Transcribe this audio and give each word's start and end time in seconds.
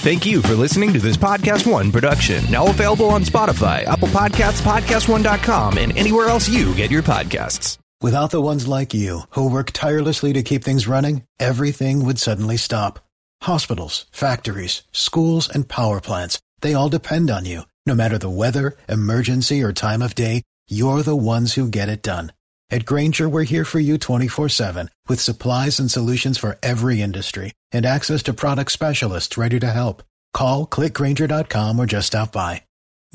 Thank 0.00 0.24
you 0.24 0.40
for 0.40 0.54
listening 0.54 0.94
to 0.94 0.98
this 0.98 1.18
Podcast 1.18 1.70
One 1.70 1.92
production, 1.92 2.42
now 2.50 2.66
available 2.68 3.10
on 3.10 3.22
Spotify, 3.22 3.84
Apple 3.84 4.08
Podcasts, 4.08 4.62
PodcastOne.com, 4.62 5.76
and 5.76 5.94
anywhere 5.94 6.28
else 6.28 6.48
you 6.48 6.74
get 6.74 6.90
your 6.90 7.02
podcasts. 7.02 7.76
Without 8.00 8.30
the 8.30 8.40
ones 8.40 8.66
like 8.66 8.94
you, 8.94 9.24
who 9.32 9.50
work 9.50 9.72
tirelessly 9.72 10.32
to 10.32 10.42
keep 10.42 10.64
things 10.64 10.88
running, 10.88 11.24
everything 11.38 12.02
would 12.02 12.18
suddenly 12.18 12.56
stop. 12.56 13.00
Hospitals, 13.42 14.06
factories, 14.10 14.84
schools, 14.90 15.50
and 15.50 15.68
power 15.68 16.00
plants, 16.00 16.40
they 16.62 16.72
all 16.72 16.88
depend 16.88 17.30
on 17.30 17.44
you. 17.44 17.64
No 17.84 17.94
matter 17.94 18.16
the 18.16 18.30
weather, 18.30 18.78
emergency, 18.88 19.62
or 19.62 19.74
time 19.74 20.00
of 20.00 20.14
day, 20.14 20.40
you're 20.66 21.02
the 21.02 21.14
ones 21.14 21.54
who 21.54 21.68
get 21.68 21.90
it 21.90 22.02
done. 22.02 22.32
At 22.70 22.84
Grainger, 22.86 23.28
we're 23.28 23.42
here 23.44 23.64
for 23.64 23.80
you 23.80 23.98
24 23.98 24.48
7 24.48 24.90
with 25.08 25.20
supplies 25.20 25.80
and 25.80 25.90
solutions 25.90 26.38
for 26.38 26.56
every 26.62 27.00
industry 27.02 27.52
and 27.72 27.84
access 27.86 28.22
to 28.24 28.32
product 28.32 28.70
specialists 28.72 29.36
ready 29.36 29.58
to 29.60 29.70
help. 29.70 30.02
Call 30.32 30.66
clickgrainger.com 30.66 31.80
or 31.80 31.86
just 31.86 32.08
stop 32.08 32.30
by. 32.32 32.62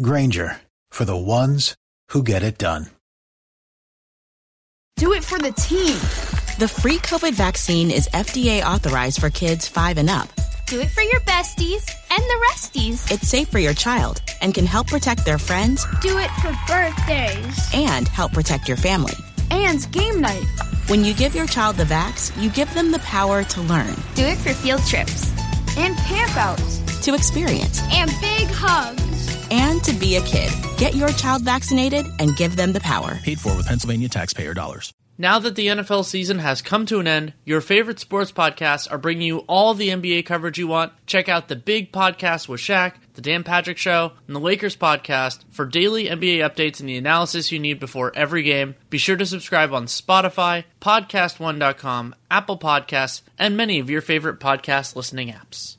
Grainger 0.01 0.59
for 0.91 1.05
the 1.05 1.15
ones 1.15 1.75
who 2.09 2.21
get 2.23 2.43
it 2.43 2.57
done. 2.57 2.87
Do 4.97 5.13
it 5.13 5.23
for 5.25 5.37
the 5.37 5.51
team. 5.53 5.95
The 6.59 6.67
free 6.69 6.97
COVID 6.99 7.33
vaccine 7.33 7.91
is 7.91 8.07
FDA 8.09 8.63
authorized 8.63 9.19
for 9.19 9.29
kids 9.29 9.67
5 9.67 9.97
and 9.97 10.09
up. 10.09 10.29
Do 10.67 10.79
it 10.81 10.89
for 10.89 11.01
your 11.01 11.19
besties 11.21 11.89
and 12.11 12.23
the 12.23 12.47
resties. 12.49 13.11
It's 13.11 13.27
safe 13.27 13.49
for 13.49 13.59
your 13.59 13.73
child 13.73 14.21
and 14.41 14.53
can 14.53 14.65
help 14.65 14.87
protect 14.87 15.23
their 15.25 15.37
friends 15.37 15.85
Do 16.01 16.17
it 16.17 16.31
for 16.41 16.53
birthdays. 16.67 17.69
and 17.73 18.07
help 18.07 18.33
protect 18.33 18.67
your 18.67 18.77
family. 18.77 19.13
And 19.51 19.89
game 19.91 20.21
night. 20.21 20.45
When 20.87 21.03
you 21.03 21.13
give 21.13 21.35
your 21.35 21.47
child 21.47 21.77
the 21.77 21.83
vax, 21.83 22.31
you 22.41 22.49
give 22.49 22.71
them 22.73 22.91
the 22.91 22.99
power 22.99 23.43
to 23.43 23.61
learn, 23.61 23.95
Do 24.15 24.23
it 24.23 24.37
for 24.37 24.53
field 24.53 24.81
trips. 24.85 25.31
And 25.77 25.95
camp 25.97 26.35
outs. 26.37 26.79
to 27.05 27.13
experience, 27.13 27.81
And 27.91 28.09
big 28.21 28.47
hugs. 28.49 29.01
and 29.51 29.83
to 29.83 29.93
be 29.93 30.15
a 30.15 30.21
kid. 30.21 30.51
Get 30.77 30.95
your 30.95 31.09
child 31.09 31.43
vaccinated 31.43 32.05
and 32.19 32.35
give 32.35 32.55
them 32.55 32.73
the 32.73 32.79
power. 32.79 33.15
Paid 33.23 33.39
for 33.39 33.55
with 33.55 33.67
Pennsylvania 33.67 34.09
taxpayer 34.09 34.53
dollars. 34.53 34.91
Now 35.17 35.39
that 35.39 35.55
the 35.55 35.67
NFL 35.67 36.03
season 36.03 36.39
has 36.39 36.61
come 36.61 36.85
to 36.87 36.99
an 36.99 37.07
end, 37.07 37.33
your 37.45 37.61
favorite 37.61 37.99
sports 37.99 38.31
podcasts 38.33 38.91
are 38.91 38.97
bringing 38.97 39.25
you 39.27 39.39
all 39.47 39.73
the 39.73 39.89
NBA 39.89 40.25
coverage 40.25 40.57
you 40.57 40.67
want. 40.67 40.91
Check 41.05 41.29
out 41.29 41.47
the 41.47 41.55
Big 41.55 41.91
Podcast 41.93 42.47
with 42.49 42.59
Shaq, 42.59 42.93
the 43.15 43.21
Dan 43.21 43.43
Patrick 43.43 43.77
Show, 43.77 44.11
and 44.27 44.35
the 44.35 44.39
Lakers 44.39 44.75
Podcast 44.75 45.43
for 45.49 45.65
daily 45.65 46.05
NBA 46.05 46.37
updates 46.37 46.79
and 46.79 46.87
the 46.87 46.97
analysis 46.97 47.51
you 47.51 47.59
need 47.59 47.79
before 47.79 48.11
every 48.15 48.43
game. 48.43 48.75
Be 48.89 48.97
sure 48.97 49.17
to 49.17 49.25
subscribe 49.25 49.73
on 49.73 49.85
Spotify, 49.87 50.65
PodcastOne.com, 50.81 52.15
Apple 52.29 52.57
Podcasts, 52.59 53.21
and 53.39 53.57
many 53.57 53.79
of 53.79 53.89
your 53.89 54.01
favorite 54.01 54.39
podcast 54.39 54.95
listening 54.95 55.29
apps. 55.29 55.77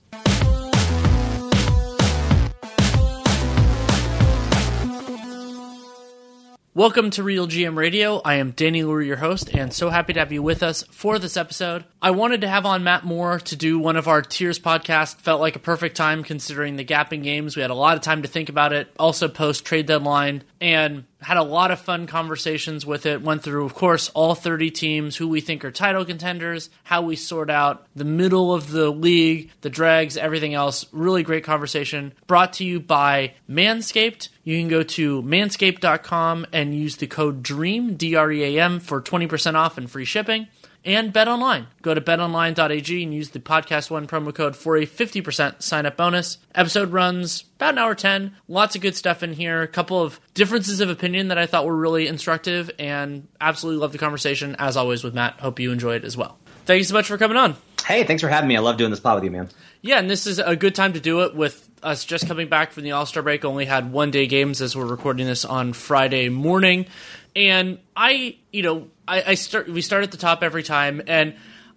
Welcome 6.77 7.09
to 7.12 7.23
Real 7.23 7.48
GM 7.48 7.75
Radio. 7.75 8.20
I 8.23 8.34
am 8.34 8.51
Danny 8.51 8.84
Leroux, 8.84 9.03
your 9.03 9.17
host, 9.17 9.48
and 9.55 9.73
so 9.73 9.89
happy 9.89 10.12
to 10.12 10.19
have 10.19 10.31
you 10.31 10.42
with 10.42 10.62
us 10.62 10.84
for 10.91 11.19
this 11.19 11.39
episode. 11.39 11.87
I 12.07 12.11
wanted 12.11 12.43
to 12.43 12.49
have 12.49 12.67
on 12.67 12.85
Matt 12.85 13.05
Moore 13.05 13.41
to 13.41 13.57
do 13.57 13.81
one 13.81 13.97
of 13.97 14.07
our 14.07 14.23
Tiers 14.23 14.61
podcast. 14.61 15.17
Felt 15.17 15.41
like 15.41 15.57
a 15.57 15.59
perfect 15.59 15.97
time 15.97 16.23
considering 16.23 16.77
the 16.77 16.85
gap 16.85 17.13
in 17.13 17.23
games. 17.23 17.57
We 17.57 17.63
had 17.63 17.73
a 17.73 17.75
lot 17.75 17.97
of 17.97 18.03
time 18.05 18.23
to 18.23 18.29
think 18.29 18.48
about 18.48 18.73
it, 18.73 18.87
also 18.97 19.27
post 19.27 19.65
trade 19.65 19.87
deadline, 19.87 20.45
and 20.61 21.03
had 21.21 21.37
a 21.37 21.43
lot 21.43 21.73
of 21.73 21.81
fun 21.81 22.07
conversations 22.07 22.87
with 22.87 23.07
it. 23.07 23.23
Went 23.23 23.43
through, 23.43 23.65
of 23.65 23.75
course, 23.75 24.09
all 24.11 24.37
30 24.37 24.71
teams, 24.71 25.17
who 25.17 25.27
we 25.27 25.41
think 25.41 25.65
are 25.65 25.73
title 25.73 26.05
contenders, 26.05 26.71
how 26.85 27.03
we 27.03 27.17
sort 27.17 27.51
out 27.51 27.89
the 27.97 28.05
middle 28.05 28.55
of 28.55 28.70
the 28.70 28.89
league, 28.91 29.51
the 29.63 29.70
dregs, 29.70 30.17
everything 30.17 30.55
else. 30.55 30.87
Really 30.93 31.25
great 31.25 31.43
conversation. 31.43 32.13
Brought 32.29 32.53
to 32.55 32.65
you 32.65 32.79
by 32.79 33.35
Manscaped. 33.51 34.29
You 34.45 34.57
can 34.57 34.69
go 34.69 34.85
to 34.85 35.25
manscaped.com 35.25 36.47
and 36.53 36.73
use 36.73 36.98
the 36.98 37.09
code 37.09 37.43
DREAM, 37.43 37.97
D 37.97 38.15
R 38.15 38.31
E 38.31 38.45
A 38.45 38.63
M, 38.63 38.79
for 38.79 39.03
20% 39.03 39.55
off 39.57 39.77
and 39.77 39.91
free 39.91 40.05
shipping. 40.05 40.47
And 40.86 41.13
Bet 41.13 41.27
Online. 41.27 41.67
Go 41.83 41.95
to 41.95 42.01
betonline.ag 42.01 43.02
and 43.02 43.13
use 43.13 43.30
the 43.30 43.41
Podcast 43.41 43.91
One 43.91 44.07
promo 44.07 44.33
code 44.33 44.55
for 44.55 44.77
a 44.77 44.86
50% 44.86 45.61
sign 45.61 45.85
up 45.85 45.97
bonus. 45.97 46.39
Episode 46.55 46.92
runs 46.92 47.42
about 47.57 47.74
an 47.74 47.79
hour 47.79 47.97
10. 47.97 48.36
Lots 48.47 48.77
of 48.77 48.83
good 48.83 48.95
stuff 48.95 49.24
in 49.24 49.33
here. 49.33 49.63
A 49.63 49.69
couple 49.69 50.01
of 50.01 50.20
differences 50.35 50.80
of 50.80 50.89
opinion 50.89 51.27
that 51.29 51.39
I 51.39 51.47
thought 51.47 51.67
were 51.67 51.77
really 51.77 52.07
instructive 52.07 52.70
and 52.79 53.27
absolutely 53.41 53.80
love 53.80 53.91
the 53.91 53.98
conversation, 53.98 54.55
as 54.61 54.77
always, 54.77 55.02
with 55.02 55.13
Matt. 55.13 55.41
Hope 55.41 55.58
you 55.58 55.73
enjoyed 55.73 56.05
it 56.05 56.07
as 56.07 56.17
well. 56.17 56.39
Thank 56.67 56.79
you 56.79 56.85
so 56.85 56.95
much 56.95 57.08
for 57.08 57.18
coming 57.18 57.36
on. 57.36 57.57
Hey, 57.85 58.05
thanks 58.05 58.23
for 58.23 58.29
having 58.29 58.47
me. 58.47 58.57
I 58.57 58.61
love 58.61 58.77
doing 58.77 58.91
this 58.91 59.01
pod 59.01 59.17
with 59.17 59.24
you, 59.24 59.33
man. 59.33 59.48
Yeah, 59.83 59.98
and 59.98 60.08
this 60.08 60.24
is 60.29 60.39
a 60.39 60.55
good 60.55 60.77
time 60.77 60.92
to 60.92 61.01
do 61.01 61.23
it 61.23 61.35
with 61.35 61.68
us 61.83 62.05
just 62.05 62.29
coming 62.29 62.48
back 62.48 62.70
from 62.70 62.85
the 62.85 62.92
All 62.92 63.07
Star 63.07 63.24
break. 63.24 63.45
Only 63.45 63.64
had 63.64 63.91
one 63.91 64.13
day 64.13 64.29
games 64.29 64.63
as 64.63 64.77
we're 64.77 64.86
recording 64.86 65.27
this 65.27 65.45
on 65.45 65.73
Friday 65.73 66.29
morning, 66.29 66.86
and 67.35 67.79
I, 67.97 68.36
you 68.53 68.63
know, 68.63 68.89
I, 69.08 69.22
I 69.28 69.34
start. 69.34 69.68
We 69.68 69.83
start 69.83 70.02
at 70.02 70.11
the 70.11 70.17
top 70.17 70.42
every 70.42 70.62
time, 70.62 71.02
and 71.06 71.34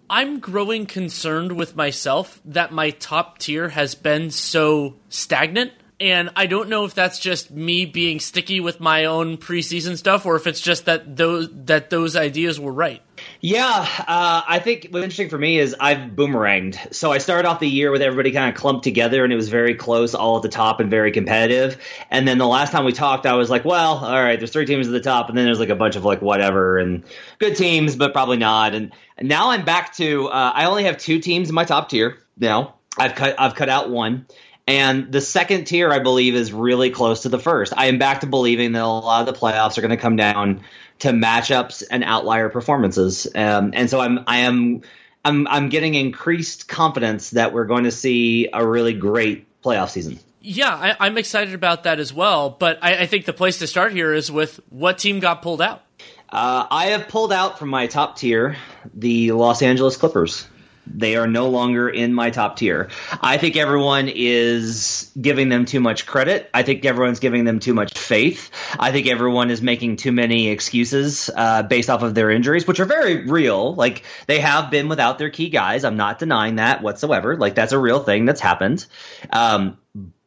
I'm 0.08 0.40
growing 0.40 0.86
concerned 0.86 1.52
with 1.52 1.76
myself 1.76 2.40
that 2.46 2.72
my 2.72 2.90
top 2.90 3.38
tier 3.38 3.68
has 3.68 3.94
been 3.94 4.30
so 4.30 4.96
stagnant. 5.08 5.72
And 6.00 6.30
I 6.34 6.46
don't 6.46 6.70
know 6.70 6.86
if 6.86 6.94
that's 6.94 7.18
just 7.18 7.50
me 7.50 7.84
being 7.84 8.20
sticky 8.20 8.60
with 8.60 8.80
my 8.80 9.04
own 9.04 9.36
preseason 9.36 9.98
stuff, 9.98 10.24
or 10.24 10.34
if 10.36 10.46
it's 10.46 10.60
just 10.60 10.86
that 10.86 11.16
those 11.16 11.48
that 11.66 11.90
those 11.90 12.16
ideas 12.16 12.58
were 12.58 12.72
right. 12.72 13.02
Yeah, 13.42 13.86
uh, 14.06 14.42
I 14.46 14.58
think 14.58 14.88
what's 14.90 15.02
interesting 15.02 15.30
for 15.30 15.38
me 15.38 15.58
is 15.58 15.74
I've 15.80 16.10
boomeranged. 16.10 16.92
So 16.94 17.10
I 17.10 17.18
started 17.18 17.48
off 17.48 17.58
the 17.58 17.68
year 17.68 17.90
with 17.90 18.02
everybody 18.02 18.32
kind 18.32 18.50
of 18.50 18.60
clumped 18.60 18.84
together, 18.84 19.24
and 19.24 19.32
it 19.32 19.36
was 19.36 19.48
very 19.48 19.74
close, 19.74 20.14
all 20.14 20.36
at 20.36 20.42
the 20.42 20.50
top, 20.50 20.78
and 20.78 20.90
very 20.90 21.10
competitive. 21.10 21.78
And 22.10 22.28
then 22.28 22.36
the 22.36 22.46
last 22.46 22.70
time 22.70 22.84
we 22.84 22.92
talked, 22.92 23.24
I 23.24 23.34
was 23.34 23.48
like, 23.48 23.64
"Well, 23.64 23.96
all 23.96 24.22
right, 24.22 24.38
there's 24.38 24.50
three 24.50 24.66
teams 24.66 24.86
at 24.88 24.92
the 24.92 25.00
top, 25.00 25.30
and 25.30 25.38
then 25.38 25.46
there's 25.46 25.58
like 25.58 25.70
a 25.70 25.76
bunch 25.76 25.96
of 25.96 26.04
like 26.04 26.20
whatever 26.20 26.78
and 26.78 27.02
good 27.38 27.56
teams, 27.56 27.96
but 27.96 28.12
probably 28.12 28.36
not." 28.36 28.74
And 28.74 28.92
now 29.22 29.50
I'm 29.52 29.64
back 29.64 29.94
to 29.96 30.28
uh, 30.28 30.52
I 30.54 30.66
only 30.66 30.84
have 30.84 30.98
two 30.98 31.18
teams 31.18 31.48
in 31.48 31.54
my 31.54 31.64
top 31.64 31.88
tier 31.88 32.18
now. 32.38 32.74
I've 32.98 33.14
cut 33.14 33.36
I've 33.38 33.54
cut 33.54 33.70
out 33.70 33.88
one. 33.90 34.26
And 34.66 35.10
the 35.10 35.20
second 35.20 35.64
tier, 35.64 35.90
I 35.90 35.98
believe, 35.98 36.34
is 36.34 36.52
really 36.52 36.90
close 36.90 37.22
to 37.22 37.28
the 37.28 37.40
first. 37.40 37.72
I 37.76 37.86
am 37.86 37.98
back 37.98 38.20
to 38.20 38.26
believing 38.26 38.70
that 38.72 38.82
a 38.82 38.86
lot 38.86 39.26
of 39.26 39.34
the 39.34 39.40
playoffs 39.40 39.78
are 39.78 39.80
going 39.80 39.90
to 39.90 39.96
come 39.96 40.14
down 40.14 40.60
to 41.00 41.10
matchups 41.10 41.82
and 41.90 42.04
outlier 42.04 42.48
performances. 42.48 43.26
Um, 43.34 43.72
and 43.74 43.90
so 43.90 44.00
I'm 44.00 44.20
I 44.26 44.38
am 44.38 44.82
I'm 45.24 45.46
I'm 45.48 45.68
getting 45.68 45.94
increased 45.94 46.68
confidence 46.68 47.30
that 47.30 47.52
we're 47.52 47.66
going 47.66 47.84
to 47.84 47.90
see 47.90 48.48
a 48.52 48.66
really 48.66 48.94
great 48.94 49.46
playoff 49.62 49.90
season. 49.90 50.18
Yeah, 50.42 50.70
I, 50.70 50.96
I'm 51.06 51.18
excited 51.18 51.52
about 51.52 51.84
that 51.84 52.00
as 52.00 52.14
well. 52.14 52.50
But 52.50 52.78
I, 52.82 53.00
I 53.02 53.06
think 53.06 53.26
the 53.26 53.32
place 53.32 53.58
to 53.58 53.66
start 53.66 53.92
here 53.92 54.14
is 54.14 54.30
with 54.30 54.60
what 54.70 54.98
team 54.98 55.20
got 55.20 55.42
pulled 55.42 55.60
out. 55.60 55.82
Uh, 56.30 56.66
I 56.70 56.86
have 56.86 57.08
pulled 57.08 57.32
out 57.32 57.58
from 57.58 57.68
my 57.68 57.88
top 57.88 58.16
tier 58.16 58.56
the 58.94 59.32
Los 59.32 59.62
Angeles 59.62 59.96
Clippers. 59.96 60.46
They 60.92 61.16
are 61.16 61.26
no 61.26 61.48
longer 61.48 61.88
in 61.88 62.12
my 62.12 62.30
top 62.30 62.56
tier. 62.56 62.88
I 63.20 63.38
think 63.38 63.56
everyone 63.56 64.08
is 64.08 65.10
giving 65.20 65.48
them 65.48 65.64
too 65.64 65.80
much 65.80 66.06
credit. 66.06 66.50
I 66.52 66.62
think 66.62 66.84
everyone's 66.84 67.20
giving 67.20 67.44
them 67.44 67.58
too 67.58 67.74
much 67.74 67.98
faith. 67.98 68.50
I 68.78 68.92
think 68.92 69.06
everyone 69.06 69.50
is 69.50 69.62
making 69.62 69.96
too 69.96 70.12
many 70.12 70.48
excuses 70.48 71.30
uh, 71.34 71.62
based 71.62 71.90
off 71.90 72.02
of 72.02 72.14
their 72.14 72.30
injuries, 72.30 72.66
which 72.66 72.80
are 72.80 72.84
very 72.86 73.26
real. 73.26 73.74
Like 73.74 74.04
they 74.26 74.40
have 74.40 74.70
been 74.70 74.88
without 74.88 75.18
their 75.18 75.30
key 75.30 75.48
guys. 75.48 75.84
I'm 75.84 75.96
not 75.96 76.18
denying 76.18 76.56
that 76.56 76.82
whatsoever. 76.82 77.36
Like 77.36 77.54
that's 77.54 77.72
a 77.72 77.78
real 77.78 78.00
thing 78.00 78.24
that's 78.24 78.40
happened. 78.40 78.86
Um, 79.32 79.78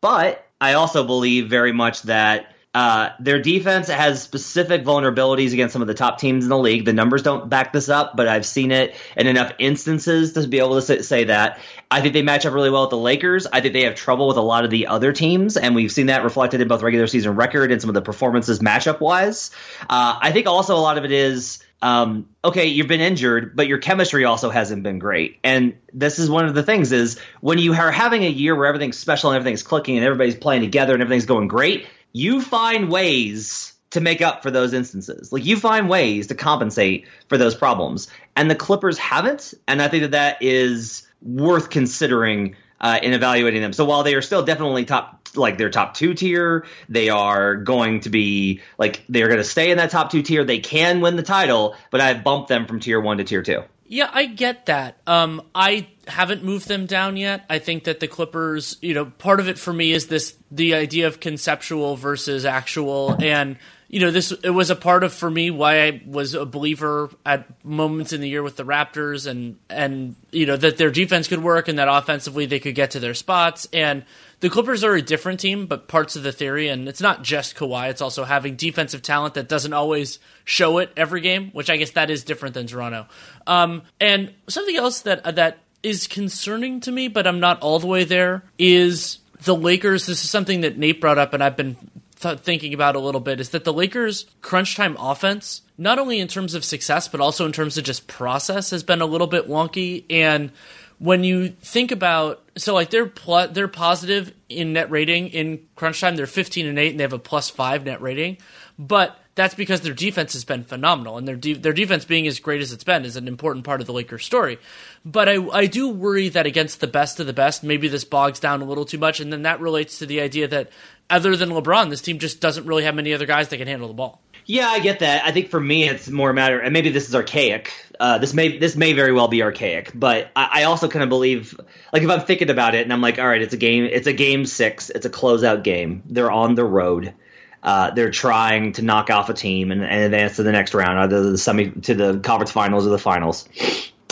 but 0.01 0.45
I 0.59 0.73
also 0.73 1.03
believe 1.03 1.49
very 1.49 1.71
much 1.71 2.03
that 2.03 2.52
uh, 2.73 3.09
their 3.19 3.39
defense 3.39 3.87
has 3.87 4.21
specific 4.21 4.83
vulnerabilities 4.83 5.53
against 5.53 5.73
some 5.73 5.81
of 5.81 5.87
the 5.87 5.93
top 5.93 6.17
teams 6.17 6.43
in 6.43 6.49
the 6.49 6.57
league. 6.57 6.85
The 6.85 6.93
numbers 6.93 7.21
don't 7.21 7.47
back 7.47 7.71
this 7.71 7.87
up, 7.87 8.15
but 8.15 8.27
I've 8.27 8.45
seen 8.45 8.71
it 8.71 8.95
in 9.15 9.27
enough 9.27 9.51
instances 9.59 10.33
to 10.33 10.47
be 10.47 10.57
able 10.57 10.81
to 10.81 11.03
say, 11.03 11.23
that. 11.23 11.59
I 11.91 12.01
think 12.01 12.13
they 12.13 12.23
match 12.23 12.45
up 12.45 12.53
really 12.53 12.71
well 12.71 12.81
with 12.81 12.89
the 12.89 12.97
Lakers. 12.97 13.45
I 13.45 13.61
think 13.61 13.73
they 13.73 13.83
have 13.83 13.95
trouble 13.95 14.27
with 14.27 14.37
a 14.37 14.41
lot 14.41 14.65
of 14.65 14.71
the 14.71 14.87
other 14.87 15.13
teams, 15.13 15.55
and 15.55 15.75
we've 15.75 15.91
seen 15.91 16.07
that 16.07 16.23
reflected 16.23 16.59
in 16.59 16.67
both 16.67 16.81
regular 16.81 17.05
season 17.05 17.35
record 17.35 17.71
and 17.71 17.79
some 17.79 17.89
of 17.89 17.93
the 17.93 18.01
performances 18.01 18.59
matchup 18.59 18.99
wise. 18.99 19.51
Uh, 19.81 20.17
I 20.19 20.31
think 20.31 20.47
also 20.47 20.75
a 20.75 20.81
lot 20.81 20.97
of 20.97 21.05
it 21.05 21.11
is 21.11 21.63
um, 21.83 22.29
okay, 22.45 22.67
you've 22.67 22.87
been 22.87 23.01
injured, 23.01 23.57
but 23.57 23.67
your 23.67 23.77
chemistry 23.77 24.23
also 24.23 24.49
hasn't 24.49 24.83
been 24.83 24.99
great. 24.99 25.37
And 25.43 25.75
this 25.93 26.17
is 26.17 26.29
one 26.29 26.45
of 26.45 26.55
the 26.55 26.63
things 26.63 26.93
is 26.93 27.19
when 27.41 27.57
you 27.57 27.73
are 27.73 27.91
having 27.91 28.23
a 28.23 28.29
year 28.29 28.55
where 28.55 28.67
everything's 28.67 28.97
special 28.97 29.31
and 29.31 29.35
everything's 29.35 29.63
clicking 29.63 29.97
and 29.97 30.05
everybody's 30.05 30.35
playing 30.35 30.61
together 30.61 30.93
and 30.93 31.01
everything's 31.01 31.25
going 31.25 31.49
great, 31.49 31.85
you 32.13 32.41
find 32.41 32.89
ways 32.89 33.73
to 33.89 34.01
make 34.01 34.21
up 34.21 34.41
for 34.41 34.49
those 34.49 34.73
instances. 34.73 35.31
Like 35.31 35.45
you 35.45 35.57
find 35.57 35.89
ways 35.89 36.27
to 36.27 36.35
compensate 36.35 37.07
for 37.27 37.37
those 37.37 37.55
problems. 37.55 38.07
And 38.35 38.49
the 38.49 38.55
Clippers 38.55 38.97
haven't, 38.97 39.53
and 39.67 39.81
I 39.81 39.87
think 39.87 40.01
that 40.03 40.11
that 40.11 40.37
is 40.41 41.07
worth 41.21 41.69
considering 41.69 42.55
uh, 42.81 42.99
in 43.01 43.13
evaluating 43.13 43.61
them. 43.61 43.71
So 43.71 43.85
while 43.85 44.03
they 44.03 44.15
are 44.15 44.21
still 44.21 44.43
definitely 44.43 44.85
top, 44.85 45.29
like 45.35 45.57
their 45.57 45.69
top 45.69 45.93
two 45.93 46.13
tier, 46.13 46.65
they 46.89 47.09
are 47.09 47.55
going 47.55 48.01
to 48.01 48.09
be 48.09 48.61
like 48.77 49.03
they're 49.09 49.27
going 49.27 49.37
to 49.37 49.43
stay 49.43 49.71
in 49.71 49.77
that 49.77 49.89
top 49.89 50.11
two 50.11 50.21
tier. 50.21 50.43
They 50.43 50.59
can 50.59 50.99
win 50.99 51.15
the 51.15 51.23
title, 51.23 51.75
but 51.91 52.01
I've 52.01 52.23
bumped 52.23 52.49
them 52.49 52.65
from 52.65 52.79
tier 52.79 52.99
one 52.99 53.17
to 53.17 53.23
tier 53.23 53.41
two. 53.41 53.63
Yeah, 53.85 54.09
I 54.11 54.25
get 54.25 54.67
that. 54.67 54.97
Um, 55.05 55.41
I 55.53 55.87
haven't 56.07 56.43
moved 56.43 56.67
them 56.67 56.85
down 56.85 57.17
yet. 57.17 57.45
I 57.49 57.59
think 57.59 57.83
that 57.83 57.99
the 57.99 58.07
Clippers, 58.07 58.77
you 58.81 58.93
know, 58.93 59.05
part 59.05 59.39
of 59.39 59.47
it 59.47 59.59
for 59.59 59.73
me 59.73 59.91
is 59.91 60.07
this 60.07 60.35
the 60.51 60.73
idea 60.73 61.07
of 61.07 61.19
conceptual 61.19 61.95
versus 61.95 62.45
actual 62.45 63.15
and 63.21 63.57
you 63.93 63.99
know, 63.99 64.09
this 64.09 64.31
it 64.31 64.49
was 64.49 64.71
a 64.71 64.75
part 64.75 65.03
of 65.03 65.13
for 65.13 65.29
me 65.29 65.51
why 65.51 65.83
I 65.83 66.01
was 66.07 66.33
a 66.33 66.47
believer 66.47 67.11
at 67.27 67.63
moments 67.63 68.11
in 68.11 68.21
the 68.21 68.27
year 68.27 68.41
with 68.41 68.55
the 68.55 68.63
Raptors 68.63 69.27
and 69.27 69.59
and 69.69 70.15
you 70.31 70.47
know 70.47 70.57
that 70.57 70.77
their 70.77 70.89
defense 70.89 71.27
could 71.27 71.43
work 71.43 71.67
and 71.67 71.77
that 71.77 71.87
offensively 71.87 72.47
they 72.47 72.59
could 72.59 72.73
get 72.73 72.89
to 72.91 72.99
their 72.99 73.13
spots 73.13 73.67
and 73.71 74.03
the 74.39 74.49
Clippers 74.49 74.83
are 74.83 74.95
a 74.95 75.01
different 75.01 75.39
team, 75.39 75.67
but 75.67 75.87
parts 75.87 76.15
of 76.15 76.23
the 76.23 76.31
theory, 76.31 76.69
and 76.69 76.89
it's 76.89 77.01
not 77.01 77.21
just 77.21 77.55
Kawhi, 77.55 77.91
it's 77.91 78.01
also 78.01 78.23
having 78.23 78.55
defensive 78.55 79.03
talent 79.03 79.35
that 79.35 79.47
doesn't 79.47 79.73
always 79.73 80.17
show 80.43 80.79
it 80.79 80.91
every 80.97 81.21
game, 81.21 81.51
which 81.51 81.69
I 81.69 81.77
guess 81.77 81.91
that 81.91 82.09
is 82.09 82.23
different 82.23 82.55
than 82.55 82.65
Toronto. 82.65 83.05
Um, 83.45 83.83
and 84.01 84.33
something 84.49 84.75
else 84.75 85.01
that 85.01 85.35
that 85.35 85.59
is 85.83 86.07
concerning 86.07 86.79
to 86.81 86.91
me, 86.91 87.09
but 87.09 87.27
I'm 87.27 87.39
not 87.39 87.61
all 87.61 87.77
the 87.77 87.87
way 87.87 88.05
there, 88.05 88.43
is 88.57 89.19
the 89.43 89.55
Lakers. 89.55 90.07
This 90.07 90.23
is 90.23 90.29
something 90.31 90.61
that 90.61 90.79
Nate 90.79 90.99
brought 90.99 91.19
up, 91.19 91.33
and 91.33 91.43
I've 91.43 91.55
been 91.55 91.77
th- 92.23 92.39
thinking 92.39 92.73
about 92.73 92.95
a 92.95 92.99
little 92.99 93.21
bit, 93.21 93.39
is 93.39 93.49
that 93.49 93.63
the 93.63 93.73
Lakers' 93.73 94.25
crunch 94.41 94.75
time 94.75 94.97
offense, 94.99 95.61
not 95.77 95.99
only 95.99 96.19
in 96.19 96.27
terms 96.27 96.55
of 96.55 96.65
success, 96.65 97.07
but 97.07 97.21
also 97.21 97.45
in 97.45 97.51
terms 97.51 97.77
of 97.77 97.83
just 97.83 98.07
process, 98.07 98.71
has 98.71 98.83
been 98.83 99.01
a 99.01 99.05
little 99.05 99.27
bit 99.27 99.47
wonky. 99.47 100.05
And 100.09 100.51
when 100.99 101.23
you 101.23 101.49
think 101.49 101.91
about 101.91 102.43
so 102.55 102.73
like 102.73 102.89
they're 102.89 103.07
pl- 103.07 103.49
they're 103.49 103.67
positive 103.67 104.33
in 104.49 104.73
net 104.73 104.89
rating 104.91 105.29
in 105.29 105.67
crunch 105.75 105.99
time. 105.99 106.15
They're 106.15 106.27
15 106.27 106.67
and 106.67 106.77
8 106.79 106.91
and 106.91 106.99
they 106.99 107.03
have 107.03 107.13
a 107.13 107.19
plus 107.19 107.49
5 107.49 107.85
net 107.85 108.01
rating. 108.01 108.37
But 108.77 109.17
that's 109.35 109.55
because 109.55 109.81
their 109.81 109.93
defense 109.93 110.33
has 110.33 110.45
been 110.45 110.63
phenomenal 110.63 111.17
and 111.17 111.27
their 111.27 111.35
de- 111.35 111.53
their 111.53 111.73
defense 111.73 112.05
being 112.05 112.27
as 112.27 112.39
great 112.39 112.61
as 112.61 112.71
it's 112.71 112.83
been 112.83 113.03
is 113.03 113.15
an 113.15 113.27
important 113.27 113.65
part 113.65 113.81
of 113.81 113.87
the 113.87 113.93
Lakers 113.93 114.23
story. 114.25 114.59
But 115.03 115.27
I 115.27 115.43
I 115.51 115.65
do 115.65 115.89
worry 115.89 116.29
that 116.29 116.45
against 116.45 116.79
the 116.79 116.87
best 116.87 117.19
of 117.19 117.27
the 117.27 117.33
best 117.33 117.63
maybe 117.63 117.87
this 117.87 118.03
bogs 118.03 118.39
down 118.39 118.61
a 118.61 118.65
little 118.65 118.85
too 118.85 118.99
much 118.99 119.19
and 119.19 119.33
then 119.33 119.41
that 119.43 119.59
relates 119.59 119.99
to 119.99 120.05
the 120.05 120.21
idea 120.21 120.47
that 120.47 120.69
other 121.09 121.35
than 121.35 121.49
LeBron 121.49 121.89
this 121.89 122.01
team 122.01 122.19
just 122.19 122.39
doesn't 122.39 122.65
really 122.65 122.83
have 122.83 122.95
many 122.95 123.13
other 123.13 123.25
guys 123.25 123.49
that 123.49 123.57
can 123.57 123.67
handle 123.67 123.87
the 123.87 123.93
ball 123.93 124.21
yeah, 124.45 124.67
I 124.67 124.79
get 124.79 124.99
that. 124.99 125.25
I 125.25 125.31
think 125.31 125.49
for 125.49 125.59
me, 125.59 125.87
it's 125.87 126.09
more 126.09 126.29
a 126.29 126.33
matter, 126.33 126.59
and 126.59 126.73
maybe 126.73 126.89
this 126.89 127.07
is 127.07 127.15
archaic. 127.15 127.71
Uh, 127.99 128.17
this 128.17 128.33
may 128.33 128.57
this 128.57 128.75
may 128.75 128.93
very 128.93 129.13
well 129.13 129.27
be 129.27 129.41
archaic, 129.41 129.91
but 129.93 130.31
I, 130.35 130.49
I 130.51 130.63
also 130.63 130.89
kind 130.89 131.03
of 131.03 131.09
believe, 131.09 131.57
like 131.93 132.03
if 132.03 132.09
I'm 132.09 132.21
thinking 132.21 132.49
about 132.49 132.75
it, 132.75 132.81
and 132.81 132.91
I'm 132.91 133.01
like, 133.01 133.19
all 133.19 133.27
right, 133.27 133.41
it's 133.41 133.53
a 133.53 133.57
game, 133.57 133.85
it's 133.85 134.07
a 134.07 134.13
game 134.13 134.45
six, 134.45 134.89
it's 134.89 135.05
a 135.05 135.09
closeout 135.09 135.63
game. 135.63 136.03
They're 136.05 136.31
on 136.31 136.55
the 136.55 136.65
road. 136.65 137.13
Uh, 137.61 137.91
they're 137.91 138.11
trying 138.11 138.73
to 138.73 138.81
knock 138.81 139.09
off 139.09 139.29
a 139.29 139.33
team 139.33 139.71
and, 139.71 139.81
and, 139.81 140.03
advance 140.03 140.35
to 140.35 140.43
the 140.43 140.51
next 140.51 140.73
round, 140.73 140.99
either 140.99 141.31
the 141.31 141.37
semi 141.37 141.69
to 141.69 141.93
the 141.93 142.19
conference 142.19 142.51
finals 142.51 142.85
or 142.85 142.89
the 142.89 142.99
finals. 142.99 143.47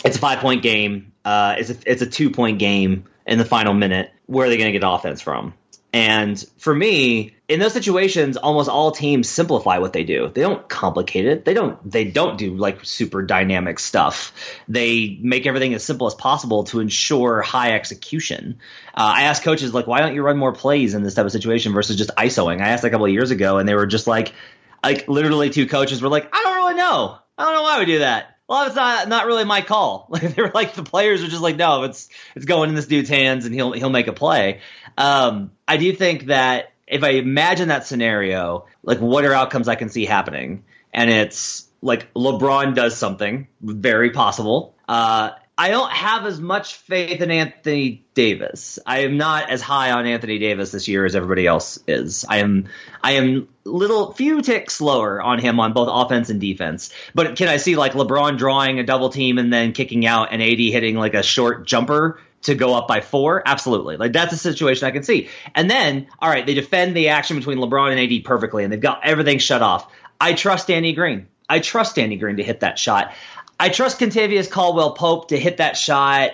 It's 0.05 0.15
a 0.15 0.19
five 0.19 0.39
point 0.39 0.61
game. 0.63 1.11
Uh, 1.25 1.55
it's 1.57 1.69
a 1.69 1.75
it's 1.85 2.01
a 2.01 2.07
two 2.07 2.29
point 2.29 2.59
game 2.59 3.05
in 3.27 3.37
the 3.37 3.45
final 3.45 3.73
minute. 3.73 4.11
Where 4.27 4.47
are 4.47 4.49
they 4.49 4.55
going 4.55 4.71
to 4.71 4.79
get 4.79 4.87
offense 4.87 5.21
from? 5.21 5.53
And 5.93 6.43
for 6.57 6.73
me, 6.73 7.35
in 7.49 7.59
those 7.59 7.73
situations, 7.73 8.37
almost 8.37 8.69
all 8.69 8.91
teams 8.91 9.27
simplify 9.27 9.79
what 9.79 9.91
they 9.91 10.05
do. 10.05 10.31
They 10.33 10.39
don't 10.39 10.67
complicate 10.69 11.25
it. 11.25 11.43
They 11.43 11.53
don't 11.53 11.77
they 11.89 12.05
don't 12.05 12.37
do 12.37 12.55
like 12.55 12.85
super 12.85 13.21
dynamic 13.21 13.77
stuff. 13.77 14.33
They 14.69 15.17
make 15.21 15.45
everything 15.45 15.73
as 15.73 15.83
simple 15.83 16.07
as 16.07 16.15
possible 16.15 16.63
to 16.65 16.79
ensure 16.79 17.41
high 17.41 17.73
execution. 17.73 18.59
Uh, 18.95 19.11
I 19.15 19.23
asked 19.23 19.43
coaches 19.43 19.73
like, 19.73 19.85
why 19.85 19.99
don't 19.99 20.15
you 20.15 20.23
run 20.23 20.37
more 20.37 20.53
plays 20.53 20.93
in 20.93 21.03
this 21.03 21.15
type 21.15 21.25
of 21.25 21.31
situation 21.33 21.73
versus 21.73 21.97
just 21.97 22.11
ISOing? 22.11 22.61
I 22.61 22.69
asked 22.69 22.85
a 22.85 22.89
couple 22.89 23.05
of 23.05 23.11
years 23.11 23.31
ago, 23.31 23.57
and 23.57 23.67
they 23.67 23.75
were 23.75 23.87
just 23.87 24.07
like, 24.07 24.33
like 24.81 25.09
literally 25.09 25.49
two 25.49 25.67
coaches 25.67 26.01
were 26.01 26.09
like, 26.09 26.29
I 26.33 26.41
don't 26.41 26.55
really 26.55 26.75
know. 26.75 27.17
I 27.37 27.43
don't 27.43 27.53
know 27.53 27.63
why 27.63 27.79
we 27.79 27.85
do 27.85 27.99
that. 27.99 28.37
Well, 28.51 28.67
it's 28.67 28.75
not 28.75 29.07
not 29.07 29.27
really 29.27 29.45
my 29.45 29.61
call. 29.61 30.07
Like 30.09 30.35
they 30.35 30.41
were 30.41 30.51
like 30.53 30.73
the 30.73 30.83
players 30.83 31.23
are 31.23 31.29
just 31.29 31.41
like, 31.41 31.55
no, 31.55 31.83
it's 31.83 32.09
it's 32.35 32.43
going 32.43 32.67
in 32.67 32.75
this 32.75 32.85
dude's 32.85 33.07
hands 33.07 33.45
and 33.45 33.55
he'll 33.55 33.71
he'll 33.71 33.89
make 33.89 34.07
a 34.07 34.13
play. 34.13 34.59
Um, 34.97 35.51
I 35.65 35.77
do 35.77 35.93
think 35.93 36.25
that 36.25 36.73
if 36.85 37.01
I 37.01 37.11
imagine 37.11 37.69
that 37.69 37.87
scenario, 37.87 38.65
like 38.83 38.99
what 38.99 39.23
are 39.23 39.33
outcomes 39.33 39.69
I 39.69 39.75
can 39.75 39.87
see 39.87 40.03
happening, 40.03 40.65
and 40.93 41.09
it's 41.09 41.65
like 41.81 42.13
LeBron 42.13 42.75
does 42.75 42.97
something 42.97 43.47
very 43.61 44.09
possible. 44.09 44.75
Uh, 44.85 45.29
I 45.61 45.69
don't 45.69 45.91
have 45.91 46.25
as 46.25 46.41
much 46.41 46.73
faith 46.73 47.21
in 47.21 47.29
Anthony 47.29 48.03
Davis. 48.15 48.79
I 48.83 49.01
am 49.01 49.17
not 49.17 49.51
as 49.51 49.61
high 49.61 49.91
on 49.91 50.07
Anthony 50.07 50.39
Davis 50.39 50.71
this 50.71 50.87
year 50.87 51.05
as 51.05 51.15
everybody 51.15 51.45
else 51.45 51.77
is. 51.87 52.25
I 52.27 52.37
am 52.37 52.65
I 53.03 53.11
am 53.11 53.47
little 53.63 54.11
few 54.11 54.41
ticks 54.41 54.73
slower 54.73 55.21
on 55.21 55.37
him 55.37 55.59
on 55.59 55.73
both 55.73 55.87
offense 55.91 56.31
and 56.31 56.41
defense. 56.41 56.91
But 57.13 57.35
can 57.35 57.47
I 57.47 57.57
see 57.57 57.75
like 57.75 57.93
LeBron 57.93 58.39
drawing 58.39 58.79
a 58.79 58.83
double 58.83 59.11
team 59.11 59.37
and 59.37 59.53
then 59.53 59.71
kicking 59.71 60.03
out 60.03 60.29
and 60.31 60.41
AD 60.41 60.57
hitting 60.57 60.95
like 60.95 61.13
a 61.13 61.21
short 61.21 61.67
jumper 61.67 62.19
to 62.41 62.55
go 62.55 62.73
up 62.73 62.87
by 62.87 63.01
four? 63.01 63.43
Absolutely. 63.45 63.97
Like 63.97 64.13
that's 64.13 64.33
a 64.33 64.37
situation 64.37 64.87
I 64.87 64.91
can 64.91 65.03
see. 65.03 65.29
And 65.53 65.69
then, 65.69 66.07
all 66.17 66.29
right, 66.31 66.43
they 66.43 66.55
defend 66.55 66.95
the 66.95 67.09
action 67.09 67.37
between 67.37 67.59
LeBron 67.59 67.91
and 67.91 67.99
AD 67.99 68.23
perfectly, 68.23 68.63
and 68.63 68.73
they've 68.73 68.81
got 68.81 69.01
everything 69.05 69.37
shut 69.37 69.61
off. 69.61 69.93
I 70.19 70.33
trust 70.33 70.69
Danny 70.69 70.93
Green. 70.93 71.27
I 71.51 71.59
trust 71.59 71.97
Danny 71.97 72.15
Green 72.15 72.37
to 72.37 72.43
hit 72.43 72.61
that 72.61 72.79
shot. 72.79 73.13
I 73.61 73.69
trust 73.69 73.99
Kentavious 73.99 74.49
Caldwell 74.49 74.93
Pope 74.93 75.27
to 75.27 75.37
hit 75.37 75.57
that 75.57 75.77
shot 75.77 76.31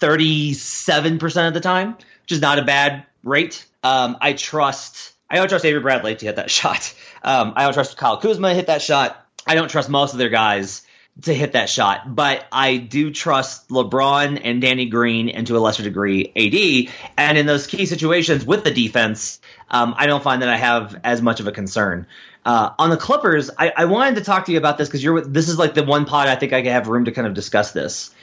37% 0.00 1.48
of 1.48 1.52
the 1.52 1.60
time, 1.60 1.94
which 1.94 2.30
is 2.30 2.40
not 2.40 2.60
a 2.60 2.62
bad 2.62 3.06
rate. 3.24 3.66
Um, 3.82 4.16
I 4.20 4.34
trust 4.34 5.14
I 5.28 5.34
don't 5.34 5.48
trust 5.48 5.64
Avery 5.64 5.80
Bradley 5.80 6.14
to 6.14 6.26
hit 6.26 6.36
that 6.36 6.50
shot. 6.52 6.94
Um, 7.24 7.54
I 7.56 7.64
don't 7.64 7.72
trust 7.72 7.96
Kyle 7.96 8.18
Kuzma 8.18 8.50
to 8.50 8.54
hit 8.54 8.68
that 8.68 8.82
shot. 8.82 9.20
I 9.44 9.56
don't 9.56 9.66
trust 9.66 9.90
most 9.90 10.12
of 10.12 10.18
their 10.20 10.28
guys 10.28 10.86
to 11.22 11.34
hit 11.34 11.54
that 11.54 11.68
shot, 11.68 12.14
but 12.14 12.46
I 12.52 12.76
do 12.76 13.10
trust 13.10 13.68
LeBron 13.68 14.40
and 14.44 14.60
Danny 14.60 14.86
Green 14.86 15.30
and 15.30 15.48
to 15.48 15.56
a 15.56 15.58
lesser 15.58 15.82
degree 15.82 16.32
AD. 16.36 16.94
And 17.18 17.36
in 17.36 17.46
those 17.46 17.66
key 17.66 17.86
situations 17.86 18.44
with 18.44 18.62
the 18.62 18.70
defense, 18.70 19.40
um, 19.70 19.94
I 19.96 20.06
don't 20.06 20.22
find 20.22 20.42
that 20.42 20.48
I 20.48 20.56
have 20.56 21.00
as 21.02 21.20
much 21.20 21.40
of 21.40 21.48
a 21.48 21.52
concern. 21.52 22.06
Uh, 22.44 22.70
on 22.78 22.90
the 22.90 22.96
Clippers, 22.96 23.50
I, 23.58 23.72
I, 23.74 23.84
wanted 23.86 24.16
to 24.16 24.20
talk 24.20 24.44
to 24.46 24.52
you 24.52 24.58
about 24.58 24.76
this 24.76 24.86
because 24.86 25.02
you're 25.02 25.22
this 25.22 25.48
is 25.48 25.58
like 25.58 25.72
the 25.72 25.82
one 25.82 26.04
pod 26.04 26.28
I 26.28 26.36
think 26.36 26.52
I 26.52 26.60
have 26.64 26.88
room 26.88 27.06
to 27.06 27.12
kind 27.12 27.26
of 27.26 27.32
discuss 27.32 27.72
this. 27.72 28.14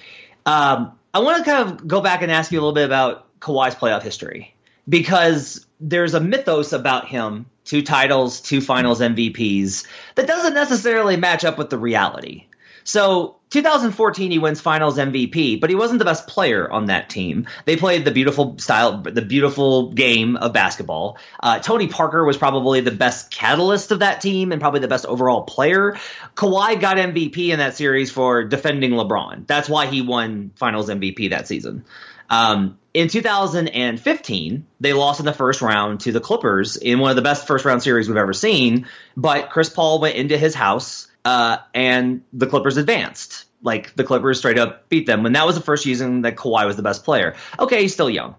Um, 0.45 0.91
I 1.13 1.19
want 1.19 1.43
to 1.43 1.49
kind 1.49 1.69
of 1.69 1.87
go 1.87 2.01
back 2.01 2.21
and 2.21 2.31
ask 2.31 2.51
you 2.51 2.59
a 2.59 2.61
little 2.61 2.73
bit 2.73 2.85
about 2.85 3.39
Kawhi's 3.39 3.73
playoff 3.73 4.03
history 4.03 4.55
because 4.87 5.65
there's 5.79 6.13
a 6.13 6.19
mythos 6.19 6.71
about 6.71 7.07
him 7.07 7.47
two 7.63 7.81
titles, 7.81 8.41
two 8.41 8.61
finals 8.61 9.01
MVPs 9.01 9.87
that 10.15 10.27
doesn't 10.27 10.53
necessarily 10.53 11.17
match 11.17 11.43
up 11.43 11.57
with 11.57 11.69
the 11.69 11.77
reality. 11.77 12.45
So 12.83 13.37
2014 13.51 14.31
he 14.31 14.39
wins 14.39 14.61
finals 14.61 14.97
MVP, 14.97 15.59
but 15.59 15.69
he 15.69 15.75
wasn't 15.75 15.99
the 15.99 16.05
best 16.05 16.27
player 16.27 16.71
on 16.71 16.85
that 16.85 17.09
team. 17.09 17.47
They 17.65 17.75
played 17.75 18.05
the 18.05 18.11
beautiful 18.11 18.57
style, 18.59 19.01
the 19.01 19.21
beautiful 19.21 19.91
game 19.91 20.37
of 20.37 20.53
basketball. 20.53 21.17
Uh, 21.39 21.59
Tony 21.59 21.87
Parker 21.87 22.23
was 22.23 22.37
probably 22.37 22.79
the 22.81 22.91
best 22.91 23.29
catalyst 23.29 23.91
of 23.91 23.99
that 23.99 24.21
team 24.21 24.51
and 24.51 24.61
probably 24.61 24.79
the 24.79 24.87
best 24.87 25.05
overall 25.05 25.43
player. 25.43 25.97
Kawhi 26.35 26.79
got 26.79 26.97
MVP 26.97 27.49
in 27.49 27.59
that 27.59 27.75
series 27.75 28.09
for 28.09 28.45
defending 28.45 28.91
LeBron. 28.91 29.45
That's 29.47 29.67
why 29.67 29.87
he 29.87 30.01
won 30.01 30.51
finals 30.55 30.89
MVP 30.89 31.31
that 31.31 31.47
season. 31.47 31.83
Um, 32.29 32.79
in 32.93 33.09
2015, 33.09 34.65
they 34.79 34.93
lost 34.93 35.19
in 35.19 35.25
the 35.25 35.33
first 35.33 35.61
round 35.61 35.99
to 36.01 36.13
the 36.13 36.21
Clippers 36.21 36.77
in 36.77 36.99
one 36.99 37.09
of 37.09 37.17
the 37.17 37.21
best 37.21 37.45
first 37.45 37.65
round 37.65 37.83
series 37.83 38.07
we've 38.07 38.17
ever 38.17 38.33
seen. 38.33 38.87
But 39.17 39.49
Chris 39.49 39.69
Paul 39.69 39.99
went 39.99 40.15
into 40.15 40.37
his 40.37 40.55
house 40.55 41.07
uh, 41.25 41.57
and 41.73 42.23
the 42.33 42.47
Clippers 42.47 42.77
advanced. 42.77 43.45
Like 43.63 43.95
the 43.95 44.03
Clippers 44.03 44.39
straight 44.39 44.57
up 44.57 44.89
beat 44.89 45.05
them. 45.05 45.23
When 45.23 45.33
that 45.33 45.45
was 45.45 45.55
the 45.55 45.61
first 45.61 45.83
season 45.83 46.21
that 46.21 46.35
Kawhi 46.35 46.65
was 46.65 46.75
the 46.75 46.83
best 46.83 47.03
player. 47.03 47.35
Okay, 47.59 47.83
he's 47.83 47.93
still 47.93 48.09
young. 48.09 48.35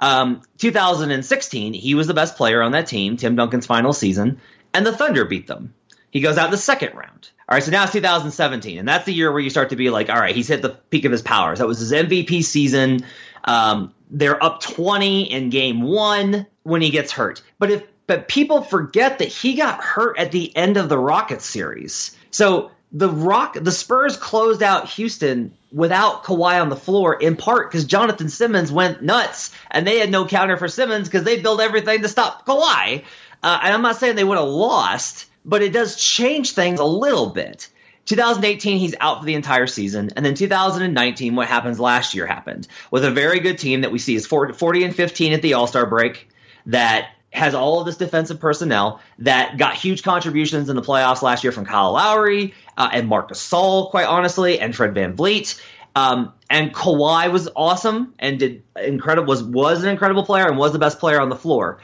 Um, 0.00 0.42
2016, 0.58 1.72
he 1.72 1.94
was 1.94 2.06
the 2.06 2.14
best 2.14 2.36
player 2.36 2.60
on 2.60 2.72
that 2.72 2.86
team, 2.86 3.16
Tim 3.16 3.36
Duncan's 3.36 3.64
final 3.64 3.94
season, 3.94 4.40
and 4.74 4.84
the 4.84 4.92
Thunder 4.92 5.24
beat 5.24 5.46
them. 5.46 5.72
He 6.10 6.20
goes 6.20 6.36
out 6.36 6.46
in 6.46 6.50
the 6.50 6.58
second 6.58 6.94
round. 6.94 7.30
All 7.48 7.54
right, 7.54 7.62
so 7.62 7.70
now 7.70 7.84
it's 7.84 7.92
2017, 7.92 8.78
and 8.78 8.88
that's 8.88 9.06
the 9.06 9.14
year 9.14 9.30
where 9.30 9.40
you 9.40 9.50
start 9.50 9.70
to 9.70 9.76
be 9.76 9.88
like, 9.88 10.10
all 10.10 10.18
right, 10.18 10.34
he's 10.34 10.48
hit 10.48 10.60
the 10.60 10.70
peak 10.90 11.04
of 11.04 11.12
his 11.12 11.22
powers. 11.22 11.60
That 11.60 11.66
was 11.66 11.78
his 11.78 11.92
MVP 11.92 12.44
season. 12.44 13.04
Um, 13.44 13.94
they're 14.10 14.42
up 14.42 14.60
20 14.60 15.32
in 15.32 15.50
game 15.50 15.82
one 15.82 16.46
when 16.62 16.82
he 16.82 16.90
gets 16.90 17.12
hurt. 17.12 17.42
But 17.58 17.70
if 17.70 17.84
but 18.06 18.28
people 18.28 18.62
forget 18.62 19.18
that 19.18 19.28
he 19.28 19.54
got 19.54 19.82
hurt 19.82 20.18
at 20.18 20.30
the 20.30 20.54
end 20.56 20.76
of 20.76 20.88
the 20.88 20.98
Rockets 20.98 21.44
series. 21.44 22.16
So 22.36 22.70
the 22.92 23.08
Rock 23.08 23.56
the 23.58 23.72
Spurs 23.72 24.18
closed 24.18 24.62
out 24.62 24.90
Houston 24.90 25.56
without 25.72 26.22
Kawhi 26.22 26.60
on 26.60 26.68
the 26.68 26.76
floor 26.76 27.14
in 27.14 27.34
part 27.34 27.70
because 27.70 27.86
Jonathan 27.86 28.28
Simmons 28.28 28.70
went 28.70 29.02
nuts 29.02 29.52
and 29.70 29.86
they 29.86 30.00
had 30.00 30.10
no 30.10 30.26
counter 30.26 30.58
for 30.58 30.68
Simmons 30.68 31.08
because 31.08 31.24
they 31.24 31.40
built 31.40 31.62
everything 31.62 32.02
to 32.02 32.08
stop 32.08 32.44
Kawhi. 32.46 33.04
Uh, 33.42 33.58
and 33.62 33.72
I'm 33.72 33.80
not 33.80 33.96
saying 33.96 34.16
they 34.16 34.24
would 34.24 34.36
have 34.36 34.46
lost, 34.46 35.30
but 35.46 35.62
it 35.62 35.72
does 35.72 35.96
change 35.96 36.52
things 36.52 36.78
a 36.78 36.84
little 36.84 37.30
bit. 37.30 37.70
2018, 38.04 38.80
he's 38.80 38.94
out 39.00 39.20
for 39.20 39.24
the 39.24 39.34
entire 39.34 39.66
season. 39.66 40.10
And 40.14 40.24
then 40.24 40.34
2019, 40.34 41.36
what 41.36 41.48
happens 41.48 41.80
last 41.80 42.14
year 42.14 42.26
happened 42.26 42.68
with 42.90 43.06
a 43.06 43.10
very 43.10 43.40
good 43.40 43.58
team 43.58 43.80
that 43.80 43.92
we 43.92 43.98
see 43.98 44.14
is 44.14 44.26
40 44.26 44.84
and 44.84 44.94
15 44.94 45.32
at 45.32 45.40
the 45.40 45.54
All 45.54 45.66
Star 45.66 45.86
break 45.86 46.28
that 46.66 47.08
has 47.36 47.54
all 47.54 47.80
of 47.80 47.86
this 47.86 47.96
defensive 47.96 48.40
personnel 48.40 49.00
that 49.18 49.58
got 49.58 49.74
huge 49.74 50.02
contributions 50.02 50.70
in 50.70 50.76
the 50.76 50.82
playoffs 50.82 51.20
last 51.20 51.44
year 51.44 51.52
from 51.52 51.66
Kyle 51.66 51.92
Lowry 51.92 52.54
uh, 52.78 52.88
and 52.92 53.08
Marc 53.08 53.30
Gasol, 53.30 53.90
quite 53.90 54.06
honestly, 54.06 54.58
and 54.58 54.74
Fred 54.74 54.94
VanVleet. 54.94 55.60
Um, 55.94 56.32
and 56.48 56.74
Kawhi 56.74 57.30
was 57.30 57.48
awesome 57.54 58.14
and 58.18 58.38
did 58.38 58.62
incredible 58.76 59.28
was 59.28 59.42
was 59.42 59.82
an 59.82 59.90
incredible 59.90 60.24
player 60.24 60.46
and 60.46 60.58
was 60.58 60.72
the 60.72 60.78
best 60.78 60.98
player 60.98 61.20
on 61.20 61.28
the 61.28 61.36
floor. 61.36 61.78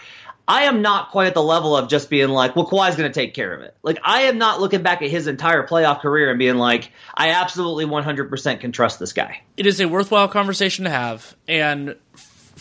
I 0.49 0.65
am 0.65 0.83
not 0.83 1.11
quite 1.11 1.29
at 1.29 1.35
the 1.35 1.43
level 1.43 1.77
of 1.77 1.89
just 1.89 2.11
being 2.11 2.29
like, 2.29 2.57
well, 2.57 2.67
Kawhi's 2.67 2.97
going 2.97 3.11
to 3.11 3.15
take 3.15 3.33
care 3.33 3.55
of 3.55 3.61
it. 3.63 3.77
Like, 3.83 3.99
I 4.03 4.23
am 4.23 4.39
not 4.39 4.61
looking 4.61 4.83
back 4.83 5.01
at 5.01 5.09
his 5.09 5.27
entire 5.27 5.67
playoff 5.67 6.01
career 6.01 6.31
and 6.31 6.39
being 6.39 6.57
like, 6.57 6.91
I 7.15 7.31
absolutely 7.31 7.87
100% 7.87 8.61
can 8.61 8.73
trust 8.73 8.99
this 8.99 9.13
guy. 9.13 9.43
It 9.57 9.67
is 9.67 9.81
a 9.81 9.87
worthwhile 9.87 10.29
conversation 10.29 10.85
to 10.85 10.91
have, 10.91 11.37
and 11.47 11.95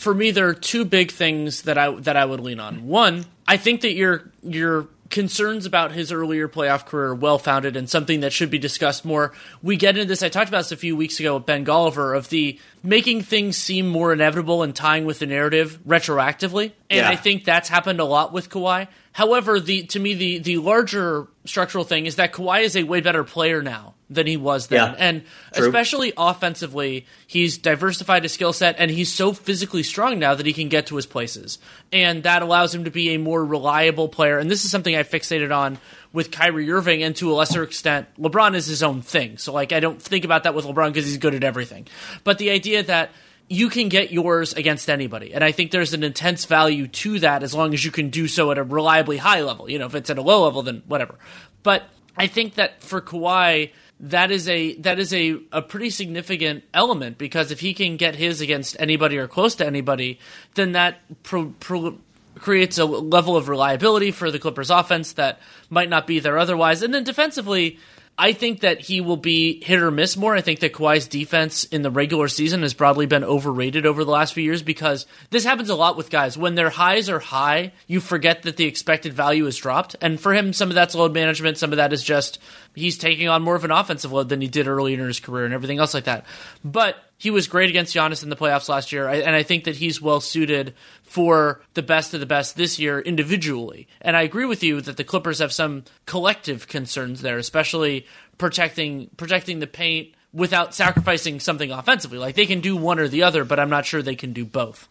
for 0.02 0.14
me, 0.14 0.32
there 0.32 0.48
are 0.48 0.54
two 0.54 0.84
big 0.84 1.12
things 1.12 1.62
that 1.62 1.78
I 1.78 1.94
that 2.00 2.16
I 2.16 2.24
would 2.24 2.40
lean 2.40 2.58
on. 2.60 2.86
One, 2.86 3.24
I 3.46 3.56
think 3.56 3.82
that 3.82 3.92
your 3.92 4.30
your 4.42 4.88
concerns 5.10 5.66
about 5.66 5.92
his 5.92 6.10
earlier 6.10 6.48
playoff 6.48 6.86
career 6.86 7.08
are 7.08 7.14
well 7.14 7.38
founded 7.38 7.76
and 7.76 7.88
something 7.88 8.20
that 8.20 8.32
should 8.32 8.50
be 8.50 8.58
discussed 8.58 9.04
more. 9.04 9.32
We 9.62 9.76
get 9.76 9.96
into 9.96 10.08
this. 10.08 10.22
I 10.22 10.28
talked 10.30 10.48
about 10.48 10.60
this 10.60 10.72
a 10.72 10.76
few 10.76 10.96
weeks 10.96 11.20
ago 11.20 11.36
with 11.36 11.46
Ben 11.46 11.64
Golliver 11.64 12.16
of 12.16 12.30
the 12.30 12.58
making 12.82 13.22
things 13.22 13.56
seem 13.58 13.86
more 13.86 14.12
inevitable 14.12 14.62
and 14.62 14.74
tying 14.74 15.04
with 15.04 15.18
the 15.18 15.26
narrative 15.26 15.78
retroactively. 15.86 16.72
And 16.90 17.00
Yeah. 17.00 17.10
I 17.10 17.16
think 17.16 17.44
that's 17.44 17.68
happened 17.68 18.00
a 18.00 18.04
lot 18.04 18.32
with 18.32 18.48
Kawhi. 18.48 18.88
However, 19.12 19.60
the 19.60 19.82
to 19.84 20.00
me 20.00 20.14
the 20.14 20.38
the 20.38 20.56
larger 20.58 21.28
structural 21.44 21.84
thing 21.84 22.06
is 22.06 22.16
that 22.16 22.32
Kawhi 22.32 22.62
is 22.62 22.76
a 22.76 22.84
way 22.84 23.00
better 23.00 23.24
player 23.24 23.62
now 23.62 23.94
than 24.08 24.26
he 24.26 24.36
was 24.36 24.68
then. 24.68 24.90
Yeah. 24.90 24.96
And 24.98 25.22
True. 25.54 25.66
especially 25.66 26.12
offensively, 26.16 27.06
he's 27.26 27.58
diversified 27.58 28.22
his 28.22 28.32
skill 28.32 28.52
set 28.52 28.76
and 28.78 28.90
he's 28.90 29.12
so 29.12 29.32
physically 29.32 29.82
strong 29.82 30.18
now 30.18 30.34
that 30.34 30.46
he 30.46 30.52
can 30.52 30.68
get 30.68 30.86
to 30.88 30.96
his 30.96 31.06
places. 31.06 31.58
And 31.92 32.22
that 32.22 32.42
allows 32.42 32.74
him 32.74 32.84
to 32.84 32.90
be 32.90 33.14
a 33.14 33.18
more 33.18 33.44
reliable 33.44 34.08
player. 34.08 34.38
And 34.38 34.50
this 34.50 34.64
is 34.64 34.70
something 34.70 34.94
I 34.94 35.02
fixated 35.02 35.54
on 35.54 35.78
with 36.12 36.30
Kyrie 36.30 36.70
Irving 36.70 37.02
and 37.02 37.16
to 37.16 37.32
a 37.32 37.34
lesser 37.34 37.62
extent, 37.62 38.06
LeBron 38.20 38.54
is 38.54 38.66
his 38.66 38.82
own 38.82 39.02
thing. 39.02 39.38
So 39.38 39.52
like 39.52 39.72
I 39.72 39.80
don't 39.80 40.00
think 40.00 40.24
about 40.24 40.44
that 40.44 40.54
with 40.54 40.64
LeBron 40.64 40.88
because 40.88 41.06
he's 41.06 41.18
good 41.18 41.34
at 41.34 41.42
everything. 41.42 41.86
But 42.22 42.38
the 42.38 42.50
idea 42.50 42.82
that 42.84 43.10
you 43.48 43.68
can 43.68 43.88
get 43.88 44.12
yours 44.12 44.52
against 44.54 44.88
anybody. 44.88 45.34
And 45.34 45.44
I 45.44 45.52
think 45.52 45.70
there's 45.70 45.94
an 45.94 46.02
intense 46.02 46.44
value 46.44 46.86
to 46.88 47.18
that 47.20 47.42
as 47.42 47.54
long 47.54 47.74
as 47.74 47.84
you 47.84 47.90
can 47.90 48.10
do 48.10 48.28
so 48.28 48.50
at 48.50 48.58
a 48.58 48.62
reliably 48.62 49.18
high 49.18 49.42
level. 49.42 49.70
You 49.70 49.78
know, 49.78 49.86
if 49.86 49.94
it's 49.94 50.10
at 50.10 50.18
a 50.18 50.22
low 50.22 50.44
level, 50.44 50.62
then 50.62 50.82
whatever. 50.86 51.16
But 51.62 51.84
I 52.16 52.26
think 52.26 52.54
that 52.54 52.82
for 52.82 53.00
Kawhi, 53.00 53.72
that 54.00 54.30
is 54.30 54.48
a 54.48 54.74
that 54.76 54.98
is 54.98 55.12
a, 55.14 55.38
a 55.52 55.62
pretty 55.62 55.90
significant 55.90 56.64
element 56.74 57.18
because 57.18 57.50
if 57.50 57.60
he 57.60 57.72
can 57.72 57.96
get 57.96 58.16
his 58.16 58.40
against 58.40 58.76
anybody 58.80 59.16
or 59.16 59.28
close 59.28 59.54
to 59.56 59.66
anybody, 59.66 60.18
then 60.54 60.72
that 60.72 61.00
pro, 61.22 61.54
pro, 61.60 61.98
creates 62.38 62.78
a 62.78 62.84
level 62.84 63.36
of 63.36 63.48
reliability 63.48 64.10
for 64.10 64.30
the 64.30 64.38
Clippers 64.38 64.70
offense 64.70 65.12
that 65.12 65.38
might 65.70 65.88
not 65.88 66.06
be 66.06 66.18
there 66.18 66.38
otherwise. 66.38 66.82
And 66.82 66.92
then 66.92 67.04
defensively, 67.04 67.78
I 68.18 68.34
think 68.34 68.60
that 68.60 68.80
he 68.80 69.00
will 69.00 69.16
be 69.16 69.64
hit 69.64 69.80
or 69.80 69.90
miss 69.90 70.16
more. 70.16 70.36
I 70.36 70.42
think 70.42 70.60
that 70.60 70.74
Kawhi's 70.74 71.08
defense 71.08 71.64
in 71.64 71.80
the 71.80 71.90
regular 71.90 72.28
season 72.28 72.60
has 72.62 72.74
broadly 72.74 73.06
been 73.06 73.24
overrated 73.24 73.86
over 73.86 74.04
the 74.04 74.10
last 74.10 74.34
few 74.34 74.44
years 74.44 74.62
because 74.62 75.06
this 75.30 75.44
happens 75.44 75.70
a 75.70 75.74
lot 75.74 75.96
with 75.96 76.10
guys. 76.10 76.36
When 76.36 76.54
their 76.54 76.68
highs 76.68 77.08
are 77.08 77.18
high, 77.18 77.72
you 77.86 78.00
forget 78.00 78.42
that 78.42 78.58
the 78.58 78.66
expected 78.66 79.14
value 79.14 79.46
is 79.46 79.56
dropped. 79.56 79.96
And 80.02 80.20
for 80.20 80.34
him, 80.34 80.52
some 80.52 80.68
of 80.68 80.74
that's 80.74 80.94
load 80.94 81.14
management, 81.14 81.56
some 81.56 81.72
of 81.72 81.78
that 81.78 81.92
is 81.92 82.02
just 82.02 82.38
he's 82.74 82.98
taking 82.98 83.28
on 83.28 83.42
more 83.42 83.56
of 83.56 83.64
an 83.64 83.70
offensive 83.70 84.12
load 84.12 84.28
than 84.28 84.42
he 84.42 84.48
did 84.48 84.68
earlier 84.68 85.00
in 85.00 85.06
his 85.06 85.20
career 85.20 85.46
and 85.46 85.54
everything 85.54 85.78
else 85.78 85.94
like 85.94 86.04
that. 86.04 86.26
But 86.62 86.96
he 87.22 87.30
was 87.30 87.46
great 87.46 87.70
against 87.70 87.94
Giannis 87.94 88.24
in 88.24 88.30
the 88.30 88.36
playoffs 88.36 88.68
last 88.68 88.90
year, 88.90 89.06
and 89.06 89.36
I 89.36 89.44
think 89.44 89.62
that 89.62 89.76
he's 89.76 90.02
well 90.02 90.20
suited 90.20 90.74
for 91.04 91.60
the 91.74 91.82
best 91.82 92.14
of 92.14 92.18
the 92.18 92.26
best 92.26 92.56
this 92.56 92.80
year 92.80 92.98
individually. 92.98 93.86
And 94.00 94.16
I 94.16 94.22
agree 94.22 94.44
with 94.44 94.64
you 94.64 94.80
that 94.80 94.96
the 94.96 95.04
Clippers 95.04 95.38
have 95.38 95.52
some 95.52 95.84
collective 96.04 96.66
concerns 96.66 97.22
there, 97.22 97.38
especially 97.38 98.06
protecting 98.38 99.08
protecting 99.16 99.60
the 99.60 99.68
paint 99.68 100.16
without 100.32 100.74
sacrificing 100.74 101.38
something 101.38 101.70
offensively. 101.70 102.18
Like 102.18 102.34
they 102.34 102.44
can 102.44 102.60
do 102.60 102.74
one 102.74 102.98
or 102.98 103.06
the 103.06 103.22
other, 103.22 103.44
but 103.44 103.60
I'm 103.60 103.70
not 103.70 103.86
sure 103.86 104.02
they 104.02 104.16
can 104.16 104.32
do 104.32 104.44
both. 104.44 104.88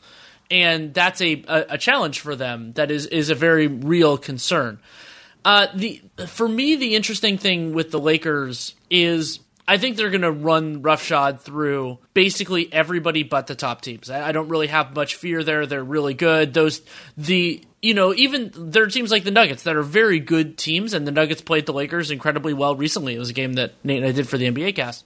And 0.50 0.94
that's 0.94 1.20
a, 1.20 1.44
a, 1.50 1.66
a 1.72 1.78
challenge 1.78 2.22
for 2.22 2.38
them 2.38 2.72
that 2.74 2.92
is 2.92 3.08
is 3.08 3.30
a 3.30 3.36
very 3.36 3.68
real 3.68 4.18
concern. 4.18 4.80
Uh, 5.44 5.68
the 5.76 6.02
for 6.28 6.48
me, 6.48 6.78
the 6.78 6.96
interesting 6.96 7.38
thing 7.38 7.74
with 7.74 7.92
the 7.92 8.00
Lakers 8.00 8.74
is 8.90 9.40
I 9.72 9.78
think 9.78 9.96
they're 9.96 10.10
going 10.10 10.20
to 10.24 10.32
run 10.34 10.82
roughshod 10.82 11.40
through 11.40 12.00
basically 12.13 12.68
everybody 12.74 13.24
but 13.24 13.48
the 13.48 13.56
top 13.56 13.80
teams. 13.80 14.10
I, 14.10 14.28
I 14.28 14.32
don't 14.34 14.50
really 14.50 14.68
have 14.68 14.94
much 14.94 15.16
fear 15.16 15.46
there. 15.46 15.66
They're 15.66 15.82
really 15.82 16.13
good. 16.13 16.54
Those 16.54 16.82
the 17.16 17.63
you 17.82 17.94
know 17.94 18.13
even 18.13 18.51
there 18.54 18.84
are 18.84 18.88
teams 18.88 19.12
like 19.12 19.24
the 19.24 19.32
Nuggets 19.32 19.63
that 19.63 19.78
are 19.78 19.82
very 19.82 20.20
good 20.20 20.58
teams, 20.58 20.94
and 20.94 21.08
the 21.08 21.12
Nuggets 21.13 21.42
played 21.42 21.68
the 21.68 21.72
Lakers 21.72 22.12
incredibly 22.12 22.54
well 22.54 22.75
recently. 22.75 23.16
It 23.16 23.20
was 23.20 23.30
a 23.30 23.34
game 23.34 23.54
that 23.54 23.72
Nate 23.82 24.00
and 24.00 24.08
I 24.08 24.12
did 24.12 24.28
for 24.28 24.38
the 24.38 24.51
NBA 24.51 24.75
cast, 24.75 25.06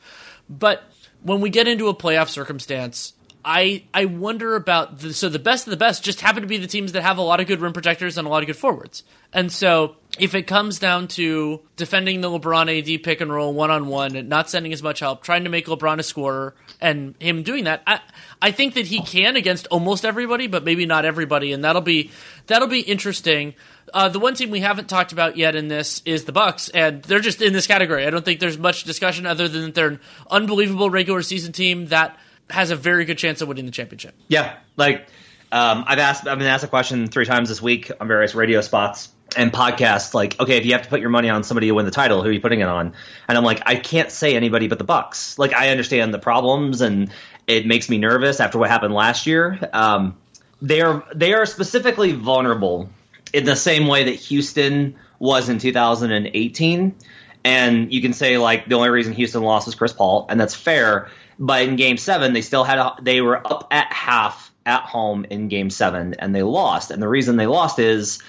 but 0.50 0.82
when 1.22 1.42
we 1.42 1.52
get 1.52 1.68
into 1.68 1.88
a 1.88 1.94
playoff 1.94 2.30
circumstance. 2.30 3.14
I, 3.48 3.84
I 3.94 4.06
wonder 4.06 4.56
about 4.56 4.98
the, 4.98 5.14
so 5.14 5.30
the 5.30 5.38
best 5.38 5.68
of 5.68 5.72
the 5.72 5.78
best 5.78 6.04
just 6.04 6.20
happen 6.20 6.42
to 6.42 6.48
be 6.48 6.58
the 6.58 6.66
teams 6.66 6.94
that 6.94 7.04
have 7.04 7.20
a 7.20 7.22
lot 7.22 7.40
of 7.40 7.46
good 7.46 7.62
rim 7.62 7.74
protectors 7.74 8.18
and 8.18 8.26
a 8.26 8.30
lot 8.32 8.42
of 8.42 8.48
good 8.48 8.56
forwards. 8.56 9.04
And 9.32 9.52
so 9.52 9.98
if 10.20 10.34
it 10.36 10.44
comes 10.44 10.80
down 10.80 11.08
to 11.10 11.62
defending 11.76 12.22
the 12.22 12.30
LeBron 12.30 12.80
AD 12.80 13.04
pick 13.04 13.22
and 13.22 13.32
roll 13.32 13.54
one 13.54 13.72
on 13.72 13.88
one 13.88 14.16
and 14.16 14.30
not 14.30 14.50
sending 14.50 14.72
as 14.72 14.82
much 14.82 15.00
help, 15.00 15.24
trying 15.24 15.44
to 15.44 15.50
make 15.50 15.68
LeBron 15.68 16.00
a 16.00 16.04
scorer 16.04 16.56
and 16.80 17.16
him 17.20 17.44
doing 17.44 17.66
that, 17.66 17.82
I 17.86 18.00
I 18.42 18.52
think 18.52 18.76
that 18.76 18.86
he 18.86 19.02
can 19.02 19.36
against 19.36 19.68
almost 19.68 20.06
everybody, 20.06 20.48
but 20.48 20.64
maybe 20.64 20.86
not 20.86 21.06
everybody, 21.06 21.52
and 21.52 21.64
that'll 21.64 21.82
be 21.82 22.12
that'll 22.48 22.68
be 22.68 22.82
interesting. 22.82 23.56
Uh, 23.94 24.10
the 24.10 24.20
one 24.20 24.34
team 24.34 24.50
we 24.50 24.62
haven't 24.62 24.90
talked 24.90 25.12
about 25.12 25.38
yet 25.38 25.56
in 25.56 25.68
this 25.68 26.02
is 26.06 26.26
the 26.26 26.32
Bucks, 26.32 26.70
and 26.70 27.04
they're 27.04 27.20
just 27.20 27.42
in 27.42 27.54
this 27.54 27.68
category. 27.68 28.06
I 28.06 28.10
don't 28.10 28.26
think 28.26 28.40
there's 28.40 28.58
much 28.58 28.84
discussion 28.84 29.26
other 29.26 29.48
than 29.48 29.64
that 29.64 29.76
they're 29.76 29.88
an 29.90 30.00
unbelievable 30.30 30.90
regular 30.90 31.22
season 31.22 31.52
team 31.52 31.88
that 31.88 32.18
has 32.50 32.72
a 32.72 32.76
very 32.76 33.06
good 33.06 33.18
chance 33.18 33.42
of 33.42 33.48
winning 33.48 33.66
the 33.66 33.72
championship. 33.72 34.16
Yeah, 34.28 34.58
like 34.78 35.08
um, 35.52 35.86
I've 35.88 36.00
asked, 36.00 36.28
I've 36.28 36.38
been 36.38 36.48
asked 36.48 36.64
a 36.64 36.68
question 36.68 37.08
three 37.08 37.26
times 37.26 37.50
this 37.50 37.62
week 37.62 37.92
on 38.00 38.08
various 38.08 38.36
radio 38.36 38.62
spots 38.62 39.10
and 39.36 39.52
podcasts. 39.52 40.14
Like, 40.14 40.40
okay, 40.40 40.58
if 40.58 40.66
you 40.66 40.74
have 40.74 40.84
to 40.84 40.90
put 40.90 41.00
your 41.02 41.10
money 41.10 41.30
on 41.30 41.44
somebody 41.44 41.68
to 41.68 41.74
win 41.74 41.86
the 41.86 41.92
title, 41.92 42.22
who 42.22 42.30
are 42.30 42.32
you 42.32 42.42
putting 42.42 42.62
it 42.62 42.68
on? 42.68 42.94
And 43.28 43.38
I'm 43.38 43.44
like, 43.44 43.62
I 43.66 43.76
can't 43.76 44.12
say 44.12 44.36
anybody 44.36 44.68
but 44.68 44.78
the 44.78 44.84
Bucks. 44.84 45.38
Like, 45.38 45.54
I 45.54 45.70
understand 45.70 46.14
the 46.14 46.20
problems, 46.20 46.82
and 46.82 47.12
it 47.48 47.66
makes 47.66 47.90
me 47.90 47.98
nervous 47.98 48.40
after 48.40 48.58
what 48.58 48.70
happened 48.70 48.94
last 48.94 49.28
year. 49.28 49.60
Um, 49.74 50.18
they 50.62 50.82
are 50.82 51.06
they 51.14 51.34
are 51.34 51.46
specifically 51.46 52.14
vulnerable 52.14 52.90
in 53.34 53.46
the 53.46 53.56
same 53.56 53.88
way 53.88 54.06
that 54.06 54.16
Houston 54.16 54.96
was 55.20 55.50
in 55.50 55.60
2018. 55.60 56.96
And 57.44 57.94
you 57.94 58.02
can 58.02 58.14
say 58.14 58.38
like 58.38 58.68
the 58.68 58.76
only 58.76 58.90
reason 58.90 59.14
Houston 59.14 59.44
lost 59.44 59.68
was 59.68 59.76
Chris 59.76 59.94
Paul, 59.94 60.26
and 60.30 60.40
that's 60.40 60.56
fair. 60.56 61.10
But 61.38 61.64
in 61.64 61.76
Game 61.76 61.98
Seven, 61.98 62.34
they 62.34 62.42
still 62.42 62.64
had 62.64 62.80
a, 62.80 62.96
they 63.02 63.22
were 63.22 63.46
up 63.46 63.68
at 63.72 63.92
half 63.92 64.52
at 64.66 64.82
home 64.82 65.26
in 65.30 65.48
Game 65.48 65.70
Seven, 65.70 66.16
and 66.16 66.34
they 66.34 66.44
lost. 66.44 66.90
And 66.92 67.02
the 67.02 67.08
reason 67.08 67.36
they 67.36 67.46
lost 67.46 67.78
is 67.78 68.20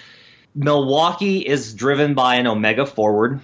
Milwaukee 0.57 1.37
is 1.37 1.75
driven 1.75 2.15
by 2.15 2.35
an 2.35 2.47
Omega 2.47 2.87
forward, 2.87 3.41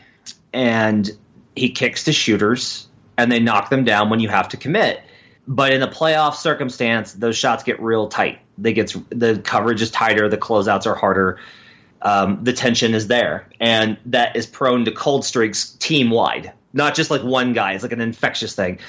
and 0.52 1.10
he 1.56 1.70
kicks 1.70 2.06
to 2.06 2.12
shooters, 2.12 2.88
and 3.16 3.32
they 3.32 3.40
knock 3.40 3.70
them 3.70 3.84
down 3.84 4.10
when 4.10 4.20
you 4.20 4.30
have 4.30 4.50
to 4.50 4.58
commit. 4.58 5.00
But 5.48 5.74
in 5.74 5.84
a 5.84 5.88
playoff 5.88 6.34
circumstance, 6.34 7.14
those 7.14 7.38
shots 7.38 7.64
get 7.64 7.80
real 7.80 8.08
tight. 8.08 8.40
They 8.58 8.74
get 8.74 8.96
the 9.10 9.38
coverage 9.38 9.84
is 9.84 9.92
tighter, 9.92 10.28
the 10.28 10.40
closeouts 10.40 10.88
are 10.88 10.96
harder, 10.96 11.40
um, 12.02 12.44
the 12.44 12.54
tension 12.54 12.96
is 12.96 13.08
there, 13.08 13.48
and 13.60 13.98
that 14.08 14.36
is 14.36 14.48
prone 14.48 14.86
to 14.86 14.92
cold 14.92 15.24
streaks 15.24 15.70
team 15.70 16.10
wide, 16.10 16.54
not 16.74 16.96
just 16.96 17.12
like 17.12 17.22
one 17.22 17.54
guy. 17.54 17.74
It's 17.74 17.84
like 17.84 17.92
an 17.92 18.02
infectious 18.02 18.56
thing. 18.56 18.80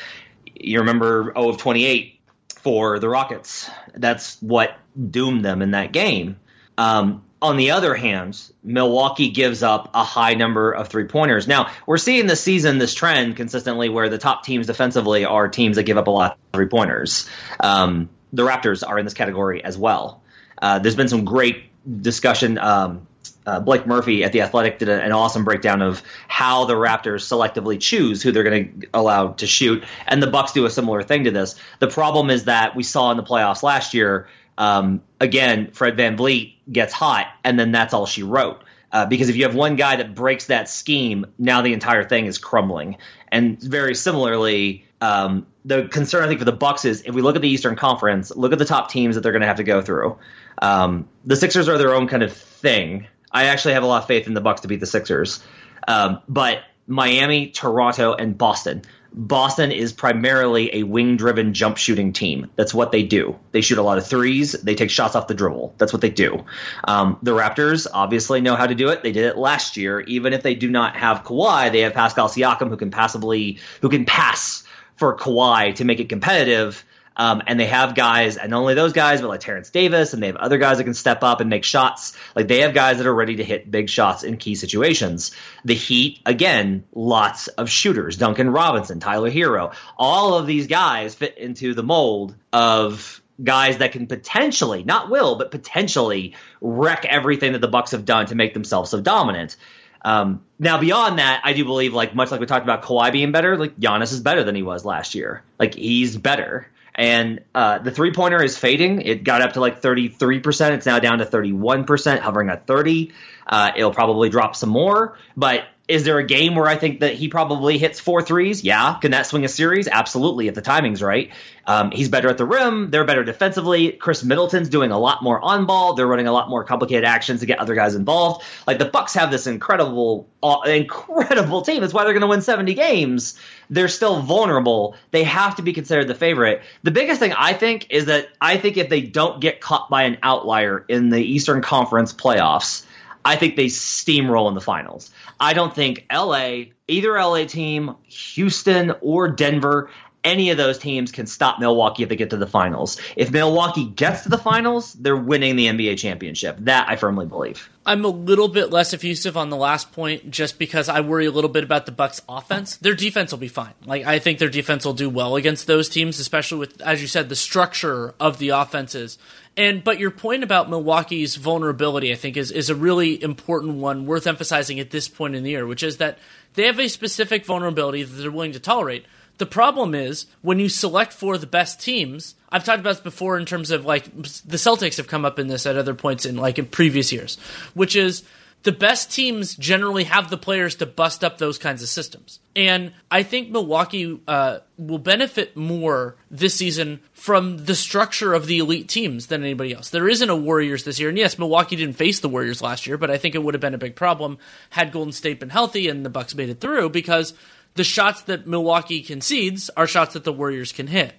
You 0.55 0.79
remember 0.79 1.35
0 1.35 1.51
of 1.51 1.59
28 1.59 2.21
for 2.63 2.99
the 2.99 3.09
Rockets. 3.11 3.69
That's 3.93 4.41
what 4.41 4.79
doomed 5.11 5.45
them 5.45 5.61
in 5.61 5.73
that 5.73 5.93
game. 5.93 6.37
Um, 6.79 7.23
on 7.45 7.59
the 7.59 7.73
other 7.73 7.95
hand, 7.95 8.43
Milwaukee 8.63 9.29
gives 9.29 9.63
up 9.63 9.91
a 9.93 10.03
high 10.03 10.33
number 10.33 10.73
of 10.73 10.89
three 10.89 11.05
pointers. 11.05 11.47
Now, 11.47 11.71
we're 11.87 11.99
seeing 11.99 12.27
this 12.27 12.41
season 12.41 12.79
this 12.79 12.95
trend 12.95 13.37
consistently 13.37 13.91
where 13.91 14.09
the 14.09 14.17
top 14.17 14.45
teams 14.45 14.67
defensively 14.67 15.27
are 15.27 15.49
teams 15.49 15.77
that 15.77 15.83
give 15.83 15.99
up 15.99 16.07
a 16.07 16.11
lot 16.11 16.33
of 16.33 16.39
three 16.55 16.67
pointers. 16.67 17.29
Um, 17.61 18.09
the 18.33 18.45
Raptors 18.45 18.83
are 18.87 18.99
in 18.99 19.05
this 19.05 19.13
category 19.13 19.63
as 19.63 19.77
well. 19.77 20.23
Uh, 20.61 20.79
there's 20.79 20.97
been 20.97 21.09
some 21.09 21.27
great 21.27 21.65
discussion. 22.03 22.57
Um, 22.57 23.07
uh, 23.47 23.61
Blake 23.61 23.87
Murphy 23.87 24.25
at 24.25 24.33
the 24.33 24.41
Athletic 24.41 24.79
did 24.79 24.89
a, 24.89 25.03
an 25.03 25.13
awesome 25.13 25.45
breakdown 25.45 25.83
of 25.83 26.03
how 26.29 26.65
the 26.65 26.73
Raptors 26.75 27.25
selectively 27.25 27.79
choose 27.79 28.23
who 28.23 28.33
they're 28.33 28.43
going 28.43 28.81
to 28.81 28.89
allow 28.95 29.33
to 29.33 29.47
shoot, 29.47 29.85
and 30.07 30.23
the 30.23 30.29
Bucks 30.29 30.53
do 30.53 30.65
a 30.65 30.71
similar 30.71 31.03
thing 31.03 31.25
to 31.25 31.31
this. 31.31 31.57
The 31.79 31.89
problem 31.89 32.31
is 32.31 32.45
that 32.45 32.75
we 32.75 32.83
saw 32.83 33.11
in 33.11 33.19
the 33.19 33.23
playoffs 33.23 33.63
last 33.63 33.93
year. 33.93 34.29
Um, 34.57 35.03
again, 35.21 35.71
Fred 35.73 35.97
VanVleet 35.97 36.55
gets 36.71 36.93
hot, 36.93 37.27
and 37.43 37.59
then 37.59 37.73
that's 37.73 37.95
all 37.95 38.07
she 38.07 38.23
wrote. 38.23 38.63
Uh, 38.93 39.07
because 39.07 39.29
if 39.29 39.35
you 39.35 39.43
have 39.43 39.57
one 39.57 39.75
guy 39.75 39.97
that 39.97 40.15
breaks 40.15 40.47
that 40.47 40.69
scheme, 40.69 41.27
now 41.37 41.63
the 41.63 41.73
entire 41.73 42.05
thing 42.05 42.27
is 42.27 42.39
crumbling. 42.39 42.97
And 43.29 43.61
very 43.61 43.97
similarly, 43.97 44.87
um, 45.01 45.49
the 45.65 45.89
concern 45.89 46.23
I 46.23 46.29
think 46.29 46.39
for 46.39 46.45
the 46.45 46.53
Bucks 46.53 46.85
is 46.85 47.03
if 47.05 47.13
we 47.13 47.21
look 47.21 47.35
at 47.35 47.43
the 47.43 47.49
Eastern 47.49 47.75
Conference, 47.75 48.31
look 48.37 48.53
at 48.53 48.61
the 48.61 48.65
top 48.65 48.91
teams 48.91 49.17
that 49.17 49.23
they're 49.23 49.33
going 49.33 49.43
to 49.43 49.49
have 49.49 49.57
to 49.57 49.65
go 49.65 49.83
through. 49.83 50.17
Um, 50.63 51.09
the 51.25 51.35
Sixers 51.35 51.69
are 51.69 51.77
their 51.77 51.93
own 51.95 52.07
kind 52.07 52.23
of 52.23 52.33
thing. 52.33 53.09
I 53.33 53.47
actually 53.47 53.75
have 53.75 53.83
a 53.83 53.87
lot 53.87 54.03
of 54.03 54.07
faith 54.07 54.29
in 54.29 54.35
the 54.35 54.41
Bucks 54.41 54.61
to 54.61 54.69
beat 54.69 54.79
the 54.79 54.87
Sixers, 54.87 55.43
um, 55.89 56.21
but 56.29 56.63
Miami, 56.87 57.49
Toronto, 57.49 58.15
and 58.15 58.39
Boston. 58.39 58.83
Boston 59.17 59.71
is 59.71 59.93
primarily 59.93 60.75
a 60.75 60.83
wing 60.83 61.17
driven 61.17 61.55
jump 61.55 61.77
shooting 61.77 62.13
team. 62.13 62.51
That's 62.57 62.75
what 62.75 62.91
they 62.91 63.05
do. 63.05 63.39
They 63.53 63.61
shoot 63.61 63.79
a 63.79 63.83
lot 63.83 63.97
of 63.97 64.07
threes. 64.07 64.53
They 64.53 64.75
take 64.75 64.91
shots 64.91 65.15
off 65.15 65.29
the 65.29 65.35
dribble. 65.35 65.75
That's 65.79 65.93
what 65.93 66.03
they 66.03 66.11
do. 66.11 66.45
Um, 66.83 67.19
the 67.23 67.31
Raptors 67.31 67.87
obviously 67.93 68.41
know 68.41 68.57
how 68.57 68.67
to 68.67 68.75
do 68.75 68.89
it. 68.89 69.05
They 69.05 69.13
did 69.13 69.25
it 69.25 69.39
last 69.39 69.77
year. 69.77 70.01
Even 70.01 70.33
if 70.33 70.43
they 70.43 70.57
do 70.57 70.69
not 70.69 70.97
have 70.97 71.23
Kawhi, 71.23 71.71
they 71.71 71.81
have 71.81 71.95
Pascal 71.95 72.29
Siakam 72.29 72.69
who 72.69 72.77
can 72.77 72.91
passably 72.91 73.61
who 73.81 73.89
can 73.89 74.05
pass 74.05 74.65
for 74.97 75.17
Kawhi 75.17 75.77
to 75.77 75.85
make 75.85 76.01
it 76.01 76.09
competitive. 76.09 76.85
Um, 77.17 77.43
and 77.47 77.59
they 77.61 77.67
have 77.67 77.95
guys, 77.95 78.37
and 78.37 78.51
not 78.51 78.61
only 78.61 78.75
those 78.75 78.93
guys, 78.93 79.21
but 79.21 79.29
like 79.29 79.41
Terrence 79.41 79.71
Davis, 79.71 80.15
and 80.15 80.23
they 80.23 80.27
have 80.27 80.37
other 80.37 80.59
guys 80.59 80.79
that 80.79 80.85
can 80.85 80.95
step 80.95 81.23
up 81.23 81.41
and 81.41 81.49
make 81.49 81.65
shots. 81.65 82.17
Like 82.35 82.49
they 82.49 82.61
have 82.61 82.75
guys 82.75 82.99
that 82.99 83.07
are 83.07 83.15
ready 83.15 83.37
to 83.37 83.45
hit 83.45 83.71
big 83.71 83.89
shots 83.89 84.25
in 84.25 84.37
key 84.37 84.55
situations. 84.57 85.33
The 85.65 85.75
Heat, 85.75 86.21
again, 86.27 86.85
lots 86.93 87.49
of 87.49 87.71
shooters. 87.71 88.17
Duncan 88.17 88.51
Robinson, 88.51 88.99
Tyler 89.01 89.31
Herro. 89.31 89.75
all 89.97 90.35
of 90.35 90.47
these 90.47 90.67
guys 90.67 91.15
fit 91.15 91.39
into 91.39 91.75
the 91.75 91.83
mold 91.83 92.35
of 92.53 93.21
guys 93.43 93.79
that 93.79 93.93
can 93.93 94.07
potentially, 94.07 94.85
not 94.85 95.11
will, 95.11 95.37
but 95.37 95.51
potentially 95.51 96.35
wreck 96.61 97.05
everything 97.05 97.53
that 97.53 97.61
the 97.61 97.69
Bucks 97.69 97.93
have 97.93 98.05
done 98.05 98.27
to 98.27 98.35
make 98.35 98.55
themselves 98.55 98.91
so 98.91 99.01
dominant. 99.01 99.57
Um, 100.05 100.45
now, 100.59 100.79
beyond 100.79 101.19
that, 101.19 101.41
I 101.45 101.55
do 101.55 101.65
believe, 101.65 101.95
like 101.95 102.15
much 102.15 102.31
like 102.31 102.41
we 102.41 102.47
talked 102.47 102.65
about 102.65 102.83
Kawhi 102.83 103.11
being 103.11 103.33
better, 103.33 103.57
like 103.57 103.77
Giannis 103.79 104.13
is 104.13 104.21
better 104.21 104.45
than 104.45 104.55
he 104.55 104.63
was 104.63 104.85
last 104.85 105.15
year. 105.15 105.43
Like 105.59 105.75
he's 105.75 106.17
better. 106.17 106.69
And 106.95 107.41
uh, 107.55 107.79
the 107.79 107.91
three 107.91 108.13
pointer 108.13 108.43
is 108.43 108.57
fading. 108.57 109.03
It 109.03 109.25
got 109.25 109.43
up 109.43 109.55
to 109.55 109.61
like 109.61 109.83
33%. 109.83 110.71
It's 110.71 110.87
now 110.87 110.99
down 111.01 111.19
to 111.19 111.25
31%, 111.25 112.21
hovering 112.21 112.51
at 112.51 112.67
30. 112.67 113.13
Uh, 113.47 113.73
it'll 113.77 113.93
probably 113.93 114.29
drop 114.29 114.55
some 114.55 114.71
more. 114.71 115.19
But 115.37 115.65
is 115.87 116.05
there 116.05 116.19
a 116.19 116.25
game 116.25 116.55
where 116.55 116.67
I 116.67 116.77
think 116.77 117.01
that 117.01 117.15
he 117.15 117.29
probably 117.29 117.77
hits 117.77 118.01
four 118.01 118.23
threes? 118.23 118.65
Yeah. 118.65 118.95
Can 119.03 119.11
that 119.11 119.27
swing 119.27 119.45
a 119.45 119.49
series? 119.49 119.87
Absolutely, 119.87 120.49
if 120.49 120.55
the 120.55 120.63
timing's 120.63 121.03
right. 121.03 121.31
Um, 121.67 121.91
he's 121.91 122.09
better 122.09 122.29
at 122.31 122.39
the 122.39 122.47
rim. 122.47 122.91
They're 122.91 123.05
better 123.05 123.23
defensively. 123.23 123.93
Khris 123.93 124.25
Middleton's 124.25 124.71
doing 124.71 124.93
a 124.93 124.99
lot 124.99 125.23
more 125.23 125.39
on 125.43 125.67
ball. 125.67 125.93
They're 125.93 126.07
running 126.07 126.27
a 126.27 126.33
lot 126.33 126.49
more 126.49 126.65
complicated 126.65 127.05
actions 127.05 127.41
to 127.41 127.47
get 127.47 127.59
other 127.59 127.75
guys 127.75 127.95
involved. 127.95 128.45
Like 128.67 128.79
the 128.79 128.87
Bucks 128.87 129.13
have 129.15 129.31
this 129.31 129.47
incredible, 129.47 130.27
uh, 130.43 130.61
incredible 130.67 131.61
team. 131.61 131.83
That's 131.83 131.93
why 131.93 132.05
they're 132.05 132.15
going 132.15 132.23
to 132.23 132.29
win 132.29 132.41
70 132.41 132.73
games. 132.73 133.39
They're 133.69 133.89
still 133.89 134.23
vulnerable. 134.23 134.97
They 135.11 135.25
have 135.25 135.57
to 135.57 135.63
be 135.63 135.75
considered 135.75 136.09
the 136.09 136.15
favorite. 136.15 136.63
The 136.83 136.93
biggest 136.93 137.21
thing 137.21 137.35
I 137.35 137.53
think 137.53 137.89
is 137.91 138.07
that 138.07 138.29
I 138.41 138.57
think 138.57 138.79
if 138.79 138.89
they 138.89 139.03
don't 139.03 139.39
get 139.39 139.61
caught 139.61 139.91
by 139.91 140.05
an 140.05 140.17
outlier 140.23 140.83
in 140.89 141.11
the 141.11 141.21
Eastern 141.21 141.61
Conference 141.61 142.15
playoffs, 142.15 142.85
I 143.25 143.37
think 143.37 143.57
they 143.57 143.67
steamroll 143.67 144.49
in 144.49 144.55
the 144.55 144.61
finals. 144.61 145.11
I 145.41 145.55
don't 145.55 145.75
think 145.75 146.07
LA, 146.13 146.65
either 146.89 147.13
LA 147.13 147.45
team, 147.47 147.97
Houston, 148.07 148.93
or 149.01 149.29
Denver, 149.29 149.91
any 150.25 150.51
of 150.51 150.57
those 150.57 150.79
teams 150.79 151.13
can 151.13 151.27
stop 151.27 151.61
Milwaukee 151.61 152.03
if 152.03 152.09
they 152.09 152.17
get 152.17 152.31
to 152.31 152.37
the 152.37 152.47
finals. 152.47 152.99
If 153.15 153.31
Milwaukee 153.31 153.85
gets 153.85 154.23
to 154.23 154.31
the 154.31 154.39
finals, 154.39 154.95
they're 154.95 155.17
winning 155.17 155.55
the 155.57 155.67
NBA 155.67 155.99
championship. 155.99 156.57
That 156.61 156.89
I 156.89 156.97
firmly 156.97 157.27
believe. 157.27 157.69
I'm 157.87 158.05
a 158.05 158.09
little 158.09 158.49
bit 158.49 158.71
less 158.71 158.95
effusive 158.95 159.37
on 159.37 159.51
the 159.51 159.57
last 159.57 159.93
point 159.93 160.31
just 160.31 160.59
because 160.59 160.89
I 160.89 161.01
worry 161.01 161.27
a 161.27 161.31
little 161.31 161.51
bit 161.51 161.63
about 161.63 161.85
the 161.85 161.93
Bucks 161.93 162.23
offense. 162.27 162.77
Their 162.79 162.95
defense 162.95 163.31
will 163.31 163.39
be 163.39 163.49
fine. 163.49 163.75
Like 163.85 164.07
I 164.07 164.19
think 164.19 164.39
their 164.39 164.49
defense 164.49 164.87
will 164.87 164.95
do 164.95 165.11
well 165.11 165.37
against 165.37 165.67
those 165.67 165.91
teams, 165.91 166.19
especially 166.19 166.59
with 166.59 166.81
as 166.81 167.03
you 167.03 167.07
said 167.07 167.29
the 167.29 167.37
structure 167.37 168.15
of 168.19 168.39
the 168.39 168.49
offenses. 168.49 169.19
And 169.57 169.85
but 169.85 170.01
your 170.01 170.11
point 170.11 170.43
about 170.43 170.69
Milwaukee's 170.69 171.37
vulnerability 171.37 172.13
I 172.13 172.17
think 172.17 172.37
is 172.37 172.51
is 172.51 172.71
a 172.71 172.75
really 172.75 173.23
important 173.23 173.75
one 173.75 174.07
worth 174.07 174.27
emphasizing 174.27 174.81
at 174.81 174.91
this 174.91 175.09
point 175.09 175.37
in 175.37 175.45
the 175.45 175.51
year, 175.51 175.67
which 175.67 175.83
is 175.83 175.99
that 175.99 176.19
they 176.55 176.67
have 176.67 176.81
a 176.81 176.89
specific 176.89 177.45
vulnerability 177.45 178.03
that 178.03 178.15
they're 178.15 178.31
willing 178.31 178.53
to 178.53 178.61
tolerate. 178.61 179.05
The 179.39 179.47
problem 179.47 179.95
is 179.95 180.27
when 180.43 180.59
you 180.61 180.69
select 180.69 181.13
for 181.13 181.39
the 181.39 181.47
best 181.47 181.81
teams. 181.81 182.35
I've 182.51 182.65
talked 182.65 182.79
about 182.79 182.95
this 182.95 183.01
before 183.01 183.37
in 183.37 183.47
terms 183.47 183.73
of 183.73 183.85
like 183.85 184.05
the 184.15 184.59
Celtics 184.59 184.99
have 184.99 185.09
come 185.09 185.25
up 185.25 185.41
in 185.41 185.49
this 185.49 185.67
at 185.67 185.77
other 185.77 185.95
points 185.95 186.25
in 186.25 186.37
like 186.37 186.59
in 186.59 186.67
previous 186.67 187.13
years, 187.13 187.37
which 187.75 187.97
is 187.97 188.23
the 188.65 188.73
best 188.73 189.13
teams 189.13 189.55
generally 189.55 190.05
have 190.05 190.31
the 190.31 190.39
players 190.39 190.77
to 190.77 190.87
bust 190.87 191.23
up 191.23 191.37
those 191.37 191.59
kinds 191.59 191.83
of 191.83 191.89
systems. 191.89 192.41
And 192.57 192.93
I 193.11 193.23
think 193.23 193.51
Milwaukee 193.51 194.19
uh, 194.27 194.61
will 194.79 194.99
benefit 194.99 195.55
more 195.55 196.17
this 196.31 196.55
season 196.55 197.01
from 197.13 197.67
the 197.67 197.75
structure 197.75 198.33
of 198.33 198.47
the 198.47 198.59
elite 198.59 198.89
teams 198.89 199.27
than 199.27 199.43
anybody 199.43 199.75
else. 199.75 199.91
There 199.91 200.09
isn't 200.09 200.31
a 200.31 200.37
Warriors 200.37 200.85
this 200.85 200.99
year. 200.99 201.11
And 201.11 201.19
yes, 201.19 201.39
Milwaukee 201.39 201.77
didn't 201.77 201.97
face 201.97 202.21
the 202.21 202.29
Warriors 202.29 202.63
last 202.63 202.87
year, 202.87 202.97
but 202.97 203.11
I 203.11 203.19
think 203.19 203.35
it 203.35 203.43
would 203.43 203.53
have 203.53 203.61
been 203.61 203.75
a 203.75 203.79
big 203.79 203.97
problem 203.97 204.39
had 204.71 204.93
Golden 204.93 205.13
State 205.13 205.41
been 205.41 205.51
healthy 205.51 205.89
and 205.89 206.05
the 206.05 206.11
Bucks 206.11 206.35
made 206.35 206.49
it 206.49 206.61
through 206.61 206.89
because 206.89 207.35
the 207.75 207.85
shots 207.85 208.23
that 208.23 208.47
Milwaukee 208.47 209.03
concedes 209.03 209.69
are 209.77 209.87
shots 209.87 210.15
that 210.15 210.25
the 210.25 210.33
Warriors 210.33 210.73
can 210.73 210.87
hit. 210.87 211.13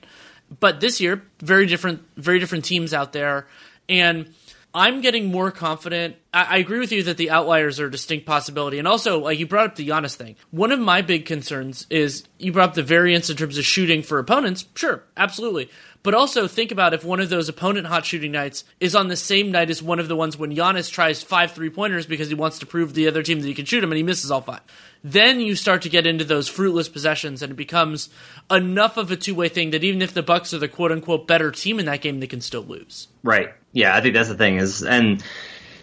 But 0.60 0.80
this 0.80 1.00
year, 1.00 1.22
very 1.40 1.68
different, 1.68 2.02
very 2.18 2.40
different 2.40 2.66
teams 2.66 2.94
out 2.94 3.14
there, 3.14 3.48
and 3.90 4.34
I'm 4.76 5.00
getting 5.00 5.32
more 5.32 5.52
confident. 5.52 6.18
I, 6.34 6.44
I, 6.44 6.58
agree 6.58 6.80
with 6.80 6.92
you 6.92 7.04
that 7.04 7.16
the 7.16 7.32
outliers 7.32 7.80
are 7.80 7.86
a 7.86 7.92
distinct 7.92 8.26
possibility, 8.26 8.78
and 8.78 8.88
also 8.88 9.20
like 9.20 9.40
you 9.40 9.48
brought 9.48 9.70
up 9.70 9.76
the 9.76 9.88
Giannis 9.88 10.16
thing. 10.16 10.36
One 10.52 10.74
of 10.74 10.82
my 10.82 11.02
big 11.02 11.26
concerns 11.26 11.88
is 11.90 12.26
you 12.38 12.52
brought 12.52 12.70
up 12.70 12.76
the 12.76 12.84
variance 12.84 13.30
in 13.30 13.38
terms 13.38 13.58
of 13.58 13.64
shooting 13.64 14.04
for 14.04 14.20
opponents. 14.20 14.66
Sure, 14.76 15.02
absolutely. 15.16 15.70
But 16.06 16.14
also 16.14 16.48
think 16.48 16.72
about 16.72 16.94
if 16.94 17.04
one 17.04 17.20
of 17.20 17.30
those 17.30 17.50
opponent 17.50 17.88
hot 17.88 18.06
shooting 18.06 18.32
nights 18.32 18.64
is 18.80 18.96
on 18.96 19.08
the 19.08 19.16
same 19.16 19.52
night 19.52 19.72
as 19.72 19.82
one 19.82 20.00
of 20.00 20.08
the 20.08 20.16
ones 20.16 20.38
when 20.38 20.56
Giannis 20.56 20.92
tries 20.92 21.24
five 21.24 21.54
three 21.54 21.72
pointers 21.72 22.06
because 22.06 22.28
he 22.28 22.36
wants 22.36 22.60
to 22.60 22.68
prove 22.68 22.94
the 22.94 23.08
other 23.08 23.24
team 23.24 23.40
that 23.40 23.48
he 23.48 23.56
can 23.56 23.66
shoot 23.66 23.82
them 23.82 23.92
and 23.92 23.98
he 23.98 24.04
misses 24.04 24.30
all 24.30 24.42
five. 24.42 24.62
Then 25.04 25.40
you 25.40 25.56
start 25.56 25.82
to 25.82 25.90
get 25.90 26.06
into 26.06 26.24
those 26.24 26.48
fruitless 26.48 26.90
possessions 26.90 27.42
and 27.42 27.54
it 27.54 27.56
becomes 27.56 28.10
enough 28.52 28.98
of 28.98 29.10
a 29.10 29.16
two 29.16 29.34
way 29.34 29.50
thing 29.50 29.72
that 29.72 29.84
even 29.84 30.04
if 30.04 30.14
the 30.14 30.22
Bucks 30.22 30.54
are 30.54 30.60
the 30.60 30.68
quote 30.68 30.92
unquote 30.92 31.26
better 31.26 31.50
team 31.50 31.80
in 31.80 31.88
that 31.88 32.02
game, 32.02 32.20
they 32.20 32.28
can 32.28 32.40
still 32.40 32.62
lose. 32.62 33.08
Right. 33.24 33.52
Yeah, 33.72 33.96
I 33.96 34.02
think 34.02 34.14
that's 34.14 34.30
the 34.30 34.38
thing 34.38 34.58
is 34.58 34.84
and 34.84 35.24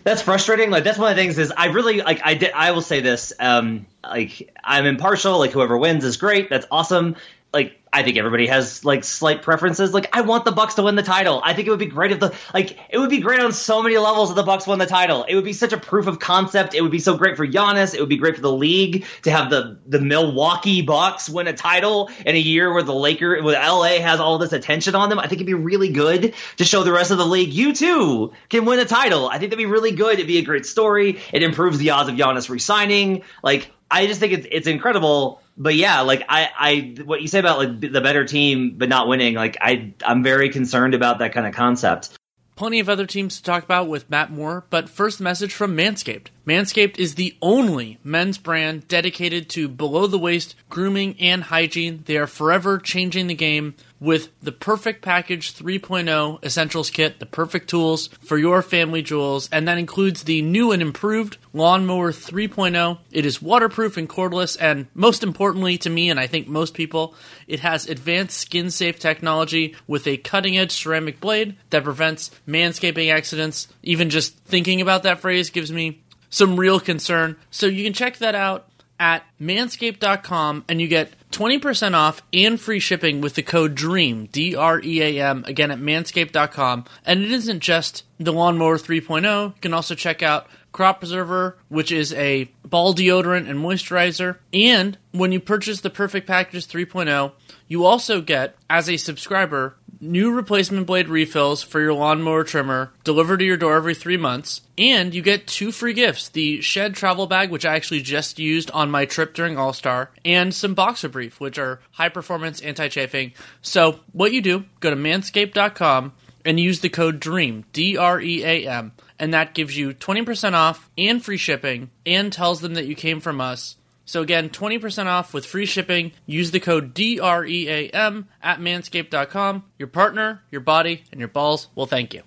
that's 0.05 0.23
frustrating. 0.23 0.71
Like 0.71 0.85
that's 0.85 0.99
one 0.99 1.11
of 1.11 1.17
the 1.17 1.21
things 1.21 1.37
is 1.37 1.53
I 1.57 1.67
really 1.67 2.01
like 2.01 2.21
I 2.25 2.35
did 2.35 2.53
I 2.53 2.71
will 2.71 2.81
say 2.81 3.01
this 3.01 3.33
um 3.41 3.87
like 4.05 4.55
I'm 4.63 4.87
impartial 4.87 5.41
like 5.41 5.51
whoever 5.51 5.77
wins 5.77 6.05
is 6.05 6.17
great 6.17 6.49
that's 6.49 6.67
awesome 6.71 7.17
like 7.53 7.79
I 7.95 8.03
think 8.03 8.17
everybody 8.17 8.47
has 8.47 8.87
like 8.87 9.05
slight 9.05 9.43
preferences. 9.43 9.93
Like 9.93 10.17
I 10.17 10.23
want 10.23 10.47
the 10.47 10.53
Bucks 10.53 10.75
to 10.75 10.83
win 10.83 10.97
the 10.97 11.03
title. 11.03 11.43
I 11.45 11.53
think 11.53 11.69
it 11.69 11.71
would 11.71 11.79
be 11.79 11.87
great 11.87 12.11
if 12.11 12.21
the 12.21 12.35
like 12.55 12.79
it 12.89 12.97
would 12.97 13.11
be 13.11 13.19
great 13.19 13.41
on 13.41 13.53
so 13.53 13.83
many 13.83 13.99
levels 13.99 14.31
if 14.31 14.37
the 14.37 14.43
Bucks 14.43 14.67
won 14.67 14.79
the 14.79 14.87
title. 14.87 15.25
It 15.25 15.35
would 15.35 15.45
be 15.45 15.53
such 15.53 15.75
a 15.75 15.77
proof 15.77 16.07
of 16.07 16.19
concept. 16.19 16.75
It 16.75 16.81
would 16.81 16.91
be 16.91 16.99
so 16.99 17.19
great 17.19 17.37
for 17.37 17.47
Giannis. 17.47 17.95
It 17.95 18.01
would 18.01 18.09
be 18.09 18.17
great 18.17 18.37
for 18.37 18.41
the 18.41 18.53
league 18.53 19.05
to 19.23 19.31
have 19.31 19.51
the 19.51 19.79
the 19.87 20.01
Milwaukee 20.01 20.81
Bucks 20.81 21.29
win 21.29 21.49
a 21.49 21.53
title 21.53 22.11
in 22.25 22.35
a 22.35 22.39
year 22.39 22.73
where 22.73 22.83
the 22.83 22.95
Laker 22.95 23.43
where 23.43 23.61
LA 23.61 24.01
has 24.01 24.21
all 24.21 24.39
this 24.39 24.55
attention 24.55 24.95
on 24.95 25.11
them. 25.11 25.19
I 25.19 25.27
think 25.27 25.35
it'd 25.35 25.47
be 25.47 25.53
really 25.53 25.91
good 25.91 26.35
to 26.57 26.65
show 26.65 26.85
the 26.85 26.93
rest 26.93 27.11
of 27.11 27.19
the 27.19 27.27
league 27.27 27.53
you 27.53 27.75
too 27.75 28.33
can 28.49 28.65
win 28.65 28.79
a 28.79 28.87
title. 28.87 29.29
I 29.29 29.33
think 29.33 29.51
that'd 29.51 29.59
be 29.59 29.67
really 29.67 29.93
good. 29.93 30.15
It'd 30.15 30.27
be 30.27 30.39
a 30.39 30.43
great 30.43 30.65
story. 30.65 31.19
It 31.31 31.43
improves 31.43 31.77
the 31.77 31.91
odds 31.91 32.09
of 32.09 32.15
Giannis 32.15 32.49
resigning. 32.49 33.23
Like 33.43 33.71
I 33.91 34.07
just 34.07 34.21
think 34.21 34.33
it's 34.33 34.47
it's 34.51 34.67
incredible 34.67 35.42
but 35.57 35.75
yeah, 35.75 36.01
like 36.01 36.25
I, 36.29 36.49
I, 36.59 37.03
what 37.05 37.23
you 37.23 37.29
say 37.29 37.39
about 37.39 37.59
like 37.59 37.81
the 37.81 38.01
better 38.01 38.25
team 38.25 38.75
but 38.77 38.89
not 38.89 39.09
winning, 39.09 39.35
like 39.35 39.57
I, 39.61 39.95
I'm 40.05 40.23
very 40.23 40.51
concerned 40.51 40.95
about 40.95 41.19
that 41.19 41.33
kind 41.33 41.47
of 41.47 41.55
concept. 41.55 42.11
Plenty 42.55 42.81
of 42.81 42.89
other 42.89 43.07
teams 43.07 43.39
to 43.39 43.43
talk 43.43 43.65
about 43.65 43.89
with 43.89 44.11
Matt 44.11 44.31
Moore, 44.31 44.67
but 44.71 44.89
first 44.89 45.21
message 45.21 45.55
from 45.55 45.77
Manscaped. 45.77 46.29
Manscaped 46.47 46.99
is 46.99 47.15
the 47.15 47.37
only 47.41 47.99
men's 48.03 48.37
brand 48.37 48.89
dedicated 48.89 49.49
to 49.51 49.69
below 49.69 50.09
the 50.09 50.19
waist 50.19 50.57
grooming 50.69 51.15
and 51.21 51.45
hygiene. 51.45 52.03
They 52.07 52.17
are 52.17 52.27
forever 52.27 52.79
changing 52.79 53.29
the 53.29 53.35
game 53.35 53.75
with 54.01 54.31
the 54.43 54.51
Perfect 54.51 55.01
Package 55.01 55.55
3.0 55.55 56.45
Essentials 56.45 56.91
Kit, 56.91 57.21
the 57.21 57.27
perfect 57.27 57.71
tools 57.71 58.09
for 58.21 58.37
your 58.37 58.61
family 58.61 59.01
jewels, 59.01 59.49
and 59.53 59.69
that 59.69 59.79
includes 59.79 60.25
the 60.25 60.43
new 60.43 60.73
and 60.73 60.83
improved 60.83 61.37
Lawnmower 61.53 62.11
3.0. 62.11 62.99
It 63.13 63.25
is 63.25 63.41
waterproof 63.41 63.97
and 63.97 64.09
cordless, 64.09 64.57
and 64.61 64.89
most 64.95 65.23
importantly 65.23 65.79
to 65.79 65.91
me, 65.91 66.11
and 66.11 66.19
I 66.19 66.27
think 66.27 66.49
most 66.49 66.75
people, 66.75 67.15
it 67.47 67.61
has 67.61 67.87
advanced 67.87 68.41
skin 68.41 68.73
safe 68.73 68.99
technology 68.99 69.77
with 69.87 70.09
a 70.09 70.17
cutting 70.17 70.59
edge 70.59 70.73
ceramic 70.73 71.21
blade 71.21 71.55
that 71.71 71.85
prevents 71.85 72.33
manscaping 72.49 73.13
accidents. 73.13 73.69
Even 73.85 74.11
just 74.11 74.37
thinking 74.39 74.81
about 74.81 75.05
that 75.05 75.21
phrase 75.21 75.51
gives 75.51 75.71
me 75.71 76.02
some 76.33 76.59
real 76.59 76.81
concern. 76.81 77.37
So 77.53 77.67
you 77.67 77.85
can 77.85 77.93
check 77.93 78.17
that 78.19 78.35
out 78.35 78.67
at 78.99 79.25
manscaped.com 79.41 80.65
and 80.69 80.81
you 80.81 80.89
get 80.89 81.13
20% 81.31 81.95
off 81.95 82.23
and 82.33 82.61
free 82.61 82.81
shipping 82.81 83.21
with 83.21 83.35
the 83.35 83.43
code 83.43 83.75
DREAM, 83.75 84.27
D 84.33 84.57
R 84.57 84.81
E 84.81 85.03
A 85.03 85.25
M, 85.25 85.45
again 85.47 85.71
at 85.71 85.79
manscaped.com. 85.79 86.85
And 87.05 87.23
it 87.23 87.31
isn't 87.31 87.61
just 87.61 88.05
the 88.19 88.33
Lawnmower 88.33 88.79
3.0, 88.79 89.47
you 89.49 89.55
can 89.61 89.75
also 89.75 89.95
check 89.95 90.23
out 90.23 90.49
Crop 90.73 91.01
Preserver, 91.01 91.59
which 91.69 91.93
is 91.93 92.15
a 92.15 92.51
ball 92.65 92.95
deodorant 92.95 93.49
and 93.49 93.59
moisturizer. 93.59 94.39
And 94.53 94.97
when 95.13 95.33
you 95.33 95.41
purchase 95.41 95.81
the 95.81 95.91
Perfect 95.91 96.27
Package 96.27 96.67
3.0, 96.67 97.33
you 97.69 97.85
also 97.85 98.21
get, 98.23 98.57
as 98.71 98.89
a 98.89 98.97
subscriber, 98.97 99.77
new 100.03 100.33
replacement 100.33 100.87
blade 100.87 101.09
refills 101.09 101.63
for 101.63 101.81
your 101.81 101.95
lawnmower 101.95 102.43
trimmer 102.45 102.93
delivered 103.05 103.39
to 103.39 103.45
your 103.45 103.57
door 103.57 103.77
every 103.77 103.95
three 103.95 104.17
months. 104.17 104.61
And 104.77 105.15
you 105.15 105.23
get 105.23 105.47
two 105.47 105.71
free 105.71 105.93
gifts 105.93 106.29
the 106.29 106.61
Shed 106.61 106.95
travel 106.95 107.27
bag, 107.27 107.51
which 107.51 107.65
I 107.65 107.77
actually 107.77 108.03
just 108.03 108.39
used 108.39 108.71
on 108.73 108.91
my 108.91 109.05
trip 109.07 109.33
during 109.33 109.57
All 109.57 109.73
Star, 109.73 110.11
and 110.25 110.53
some 110.53 110.75
Boxer 110.75 111.09
Brief, 111.09 111.41
which 111.41 111.59
are 111.59 111.81
high 111.93 112.09
performance 112.09 112.61
anti 112.61 112.89
chafing. 112.89 113.33
So, 113.63 114.01
what 114.13 114.33
you 114.33 114.43
do, 114.43 114.65
go 114.81 114.91
to 114.91 114.97
manscaped.com 114.97 116.13
and 116.45 116.59
use 116.59 116.81
the 116.81 116.89
code 116.89 117.21
DREAM, 117.21 117.65
D 117.73 117.97
R 117.97 118.21
E 118.21 118.45
A 118.45 118.69
M, 118.69 118.93
and 119.19 119.33
that 119.33 119.55
gives 119.55 119.77
you 119.77 119.95
20% 119.95 120.55
off 120.55 120.91
and 120.99 121.25
free 121.25 121.37
shipping 121.37 121.91
and 122.05 122.33
tells 122.33 122.61
them 122.61 122.75
that 122.75 122.87
you 122.87 122.97
came 122.97 123.21
from 123.21 123.41
us. 123.41 123.77
So 124.05 124.21
again, 124.23 124.51
20% 124.51 125.07
off 125.07 125.33
with 125.33 125.47
free 125.47 125.67
shipping. 125.67 126.13
Use 126.27 126.51
the 126.51 126.61
code 126.61 126.93
DREAM 126.95 128.27
at 128.43 128.59
manscaped.com. 128.61 129.65
Your 129.79 129.89
partner, 129.89 130.43
your 130.51 130.61
body, 130.61 131.05
and 131.11 131.19
your 131.21 131.29
balls 131.29 131.69
will 131.75 131.87
thank 131.87 132.13
you. 132.15 132.23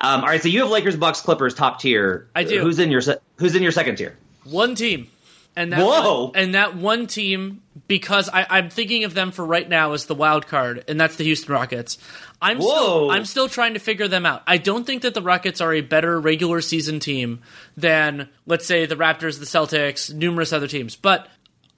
Um, 0.00 0.20
all 0.20 0.26
right, 0.26 0.42
so 0.42 0.48
you 0.48 0.60
have 0.60 0.70
Lakers, 0.70 0.96
Bucks, 0.96 1.20
Clippers 1.20 1.54
top 1.54 1.80
tier. 1.80 2.28
I 2.34 2.44
do. 2.44 2.60
Who's 2.60 2.78
in 2.78 2.90
your 2.90 3.00
se- 3.00 3.18
Who's 3.36 3.54
in 3.54 3.62
your 3.62 3.72
second 3.72 3.96
tier? 3.96 4.16
One 4.44 4.74
team. 4.74 5.08
And 5.54 5.72
that 5.72 5.80
Whoa. 5.80 6.24
One, 6.26 6.32
and 6.34 6.54
that 6.54 6.76
one 6.76 7.06
team, 7.06 7.62
because 7.86 8.28
I, 8.30 8.46
I'm 8.48 8.70
thinking 8.70 9.04
of 9.04 9.12
them 9.12 9.32
for 9.32 9.44
right 9.44 9.68
now 9.68 9.92
as 9.92 10.06
the 10.06 10.14
wild 10.14 10.46
card, 10.46 10.84
and 10.88 10.98
that's 10.98 11.16
the 11.16 11.24
Houston 11.24 11.52
Rockets. 11.52 11.98
I'm 12.40 12.58
Whoa. 12.58 12.64
still 12.64 13.10
I'm 13.10 13.24
still 13.24 13.48
trying 13.48 13.74
to 13.74 13.80
figure 13.80 14.08
them 14.08 14.24
out. 14.24 14.42
I 14.46 14.56
don't 14.56 14.84
think 14.84 15.02
that 15.02 15.14
the 15.14 15.22
Rockets 15.22 15.60
are 15.60 15.74
a 15.74 15.82
better 15.82 16.18
regular 16.18 16.60
season 16.60 17.00
team 17.00 17.40
than 17.76 18.28
let's 18.46 18.66
say 18.66 18.86
the 18.86 18.96
Raptors, 18.96 19.38
the 19.38 19.46
Celtics, 19.46 20.12
numerous 20.12 20.52
other 20.52 20.66
teams. 20.66 20.96
But 20.96 21.28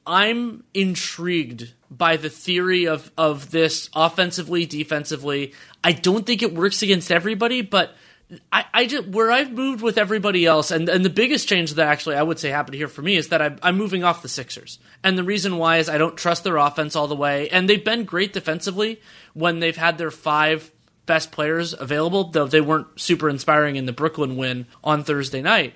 I'm 0.06 0.64
intrigued 0.72 1.72
by 1.90 2.16
the 2.16 2.30
theory 2.30 2.86
of 2.86 3.10
of 3.18 3.50
this 3.50 3.90
offensively, 3.94 4.66
defensively. 4.66 5.52
I 5.82 5.92
don't 5.92 6.24
think 6.24 6.42
it 6.42 6.54
works 6.54 6.82
against 6.82 7.10
everybody, 7.10 7.60
but 7.60 7.94
I, 8.52 8.64
I 8.72 8.86
just 8.86 9.08
where 9.08 9.30
I've 9.30 9.52
moved 9.52 9.82
with 9.82 9.98
everybody 9.98 10.46
else, 10.46 10.70
and, 10.70 10.88
and 10.88 11.04
the 11.04 11.10
biggest 11.10 11.48
change 11.48 11.74
that 11.74 11.86
actually 11.86 12.16
I 12.16 12.22
would 12.22 12.38
say 12.38 12.50
happened 12.50 12.76
here 12.76 12.88
for 12.88 13.02
me 13.02 13.16
is 13.16 13.28
that 13.28 13.42
I'm, 13.42 13.58
I'm 13.62 13.76
moving 13.76 14.04
off 14.04 14.22
the 14.22 14.28
Sixers, 14.28 14.78
and 15.02 15.16
the 15.16 15.24
reason 15.24 15.58
why 15.58 15.78
is 15.78 15.88
I 15.88 15.98
don't 15.98 16.16
trust 16.16 16.44
their 16.44 16.56
offense 16.56 16.96
all 16.96 17.08
the 17.08 17.16
way, 17.16 17.48
and 17.50 17.68
they've 17.68 17.84
been 17.84 18.04
great 18.04 18.32
defensively 18.32 19.00
when 19.32 19.60
they've 19.60 19.76
had 19.76 19.98
their 19.98 20.10
five 20.10 20.70
best 21.06 21.32
players 21.32 21.74
available, 21.78 22.30
though 22.30 22.46
they 22.46 22.60
weren't 22.60 22.98
super 22.98 23.28
inspiring 23.28 23.76
in 23.76 23.86
the 23.86 23.92
Brooklyn 23.92 24.36
win 24.36 24.66
on 24.82 25.04
Thursday 25.04 25.42
night, 25.42 25.74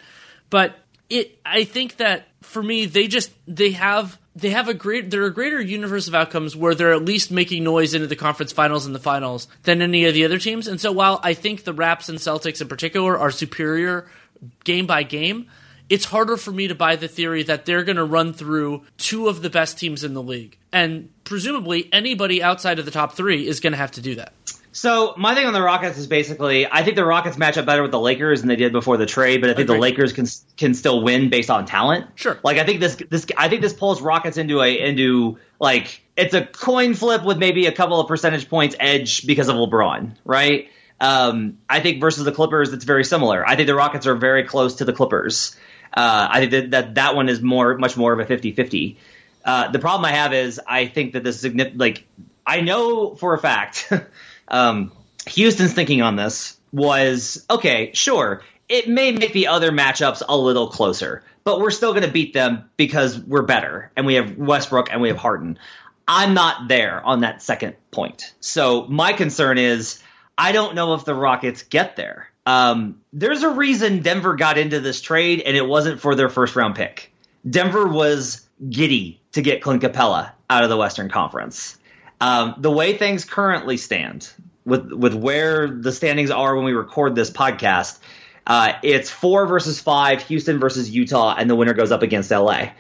but 0.51 0.79
it 1.11 1.39
I 1.45 1.65
think 1.65 1.97
that 1.97 2.29
for 2.43 2.63
me 2.63 2.87
they 2.87 3.07
just 3.07 3.33
they 3.47 3.73
have 3.73 4.19
they 4.39 4.51
have 4.51 4.69
a 4.69 4.75
great 4.75 5.11
they're 5.11 5.25
a 5.25 5.33
greater 5.33 5.61
universe 5.61 6.09
of 6.09 6.15
outcomes 6.15 6.55
where 6.55 6.75
they're 6.75 6.93
at 6.93 7.05
least 7.05 7.31
making 7.31 7.65
noise 7.65 7.95
into 7.95 8.07
the 8.07 8.17
conference 8.17 8.53
finals 8.53 8.87
and 8.87 8.95
the 8.95 9.01
finals 9.01 9.49
than 9.65 9.83
any 9.83 10.05
of 10.05 10.15
the 10.15 10.25
other 10.25 10.39
teams. 10.39 10.69
And 10.69 10.81
so 10.81 10.93
while 10.93 11.21
I 11.23 11.35
think 11.35 11.65
the 11.65 11.73
Raps 11.73 12.09
and 12.09 12.19
Celtics 12.19 12.61
in 12.61 12.69
particular 12.69 13.19
are 13.19 13.31
superior 13.31 14.09
game 14.65 14.87
by 14.87 15.03
game, 15.03 15.49
it's 15.89 16.05
harder 16.05 16.37
for 16.37 16.53
me 16.53 16.69
to 16.69 16.75
buy 16.75 16.97
the 16.97 17.09
theory 17.09 17.43
that 17.45 17.67
they're 17.67 17.85
going 17.85 17.97
to 17.97 18.05
run 18.05 18.33
through 18.33 18.85
two 18.97 19.29
of 19.29 19.43
the 19.43 19.51
best 19.51 19.79
teams 19.79 20.05
in 20.05 20.15
the 20.15 20.23
league. 20.23 20.57
And 20.73 21.11
presumably 21.25 21.89
anybody 21.93 22.43
outside 22.43 22.79
of 22.79 22.85
the 22.85 22.91
top 22.91 23.15
3 23.15 23.47
is 23.47 23.61
going 23.61 23.73
to 23.73 23.79
have 23.79 23.93
to 23.93 24.01
do 24.01 24.15
that. 24.17 24.33
So 24.79 25.13
my 25.17 25.35
thing 25.35 25.45
on 25.45 25.53
the 25.53 25.61
Rockets 25.61 25.99
is 25.99 26.07
basically, 26.07 26.65
I 26.71 26.85
think 26.85 26.95
the 26.95 27.05
Rockets 27.05 27.37
match 27.37 27.59
up 27.59 27.67
better 27.67 27.83
with 27.83 27.91
the 27.91 27.99
Lakers 27.99 28.43
than 28.43 28.49
they 28.49 28.55
did 28.55 28.71
before 28.71 28.97
the 28.97 29.07
trade, 29.07 29.41
but 29.41 29.51
I 29.51 29.55
think 29.55 29.67
the 29.67 29.77
Lakers 29.77 30.13
can 30.13 30.27
can 30.57 30.73
still 30.73 31.03
win 31.03 31.31
based 31.31 31.51
on 31.51 31.67
talent. 31.67 32.07
Sure. 32.15 32.39
Like 32.45 32.59
I 32.59 32.65
think 32.65 32.79
this 32.79 32.95
this 33.11 33.27
I 33.37 33.49
think 33.49 33.61
this 33.61 33.73
pulls 33.73 34.01
Rockets 34.01 34.37
into 34.37 34.63
a 34.63 34.79
into 34.79 35.39
like 35.59 36.01
it's 36.17 36.33
a 36.33 36.47
coin 36.47 36.95
flip 36.95 37.25
with 37.25 37.39
maybe 37.39 37.67
a 37.67 37.73
couple 37.73 37.99
of 37.99 38.07
percentage 38.07 38.49
points 38.49 38.77
edge 38.79 39.27
because 39.27 39.49
of 39.49 39.57
LeBron, 39.57 40.15
right? 40.25 40.69
Um, 41.01 41.59
I 41.69 41.81
think 41.81 42.01
versus 42.01 42.25
the 42.25 42.31
Clippers, 42.31 42.73
it's 42.73 42.85
very 42.85 43.03
similar. 43.03 43.45
I 43.45 43.57
think 43.57 43.67
the 43.67 43.75
Rockets 43.75 44.07
are 44.07 44.15
very 44.15 44.45
close 44.45 44.77
to 44.77 44.85
the 44.85 44.93
Clippers. 44.93 45.57
Uh, 45.93 46.29
I 46.31 46.39
think 46.39 46.53
that, 46.53 46.71
that 46.71 46.95
that 46.95 47.17
one 47.17 47.29
is 47.29 47.43
more 47.43 47.77
much 47.79 47.97
more 47.97 48.13
of 48.13 48.21
a 48.21 48.33
50-50. 48.33 48.95
Uh, 49.45 49.73
the 49.73 49.81
problem 49.81 50.05
I 50.05 50.13
have 50.13 50.33
is 50.33 50.61
I 50.65 50.87
think 50.87 51.15
that 51.15 51.25
this 51.25 51.41
significant 51.41 51.81
like 51.81 52.07
I 52.47 52.61
know 52.61 53.17
for 53.17 53.35
a 53.35 53.39
fact 53.39 53.93
um, 54.51 54.93
Houston's 55.27 55.73
thinking 55.73 56.03
on 56.03 56.17
this 56.17 56.59
was 56.73 57.45
okay, 57.51 57.91
sure, 57.95 58.43
it 58.69 58.89
may 58.89 59.13
make 59.13 59.33
the 59.33 59.47
other 59.47 59.71
matchups 59.71 60.23
a 60.29 60.37
little 60.37 60.69
closer, 60.69 61.23
but 61.45 61.61
we're 61.61 61.71
still 61.71 61.93
going 61.93 62.05
to 62.05 62.11
beat 62.11 62.35
them 62.35 62.69
because 62.77 63.19
we're 63.19 63.43
better 63.43 63.91
and 63.97 64.05
we 64.07 64.15
have 64.15 64.37
Westbrook 64.37 64.89
and 64.91 65.01
we 65.01 65.09
have 65.09 65.17
Harden. 65.17 65.59
I'm 66.07 66.35
not 66.35 66.69
there 66.69 67.05
on 67.05 67.21
that 67.21 67.43
second 67.43 67.77
point. 67.91 68.35
So 68.41 68.87
my 68.87 69.13
concern 69.13 69.59
is 69.59 70.03
I 70.37 70.53
don't 70.53 70.75
know 70.75 70.95
if 70.95 71.05
the 71.05 71.15
Rockets 71.15 71.63
get 71.63 71.97
there. 71.97 72.29
Um, 72.47 73.03
there's 73.13 73.43
a 73.43 73.51
reason 73.51 74.01
Denver 74.01 74.35
got 74.35 74.57
into 74.57 74.81
this 74.81 75.03
trade, 75.03 75.43
and 75.43 75.55
it 75.55 75.67
wasn't 75.67 76.01
for 76.01 76.15
their 76.15 76.31
first 76.31 76.57
round 76.57 76.77
pick. 76.77 77.13
Denver 77.49 77.87
was 77.87 78.49
giddy 78.71 79.21
to 79.33 79.43
get 79.43 79.63
Clint 79.63 79.83
Capela 79.83 80.33
out 80.49 80.65
of 80.65 80.71
the 80.71 80.77
Western 80.77 81.11
Conference. 81.11 81.78
Um, 82.21 82.57
the 82.59 82.71
way 82.71 82.97
things 82.97 83.25
currently 83.25 83.77
stand, 83.77 84.29
with 84.65 84.93
with 84.93 85.15
where 85.15 85.69
the 85.69 85.93
standings 85.93 86.31
are 86.31 86.55
when 86.57 86.65
we 86.65 86.73
record 86.73 87.15
this 87.15 87.31
podcast, 87.31 87.99
uh, 88.47 88.73
it's 88.83 89.11
four 89.11 89.47
versus 89.47 89.81
five, 89.81 90.23
Houston 90.23 90.59
versus 90.59 90.91
Utah, 90.91 91.35
and 91.39 91.49
the 91.49 91.55
winner 91.55 91.75
goes 91.75 91.93
up 91.93 92.03
against 92.03 92.31
LA. 92.31 92.71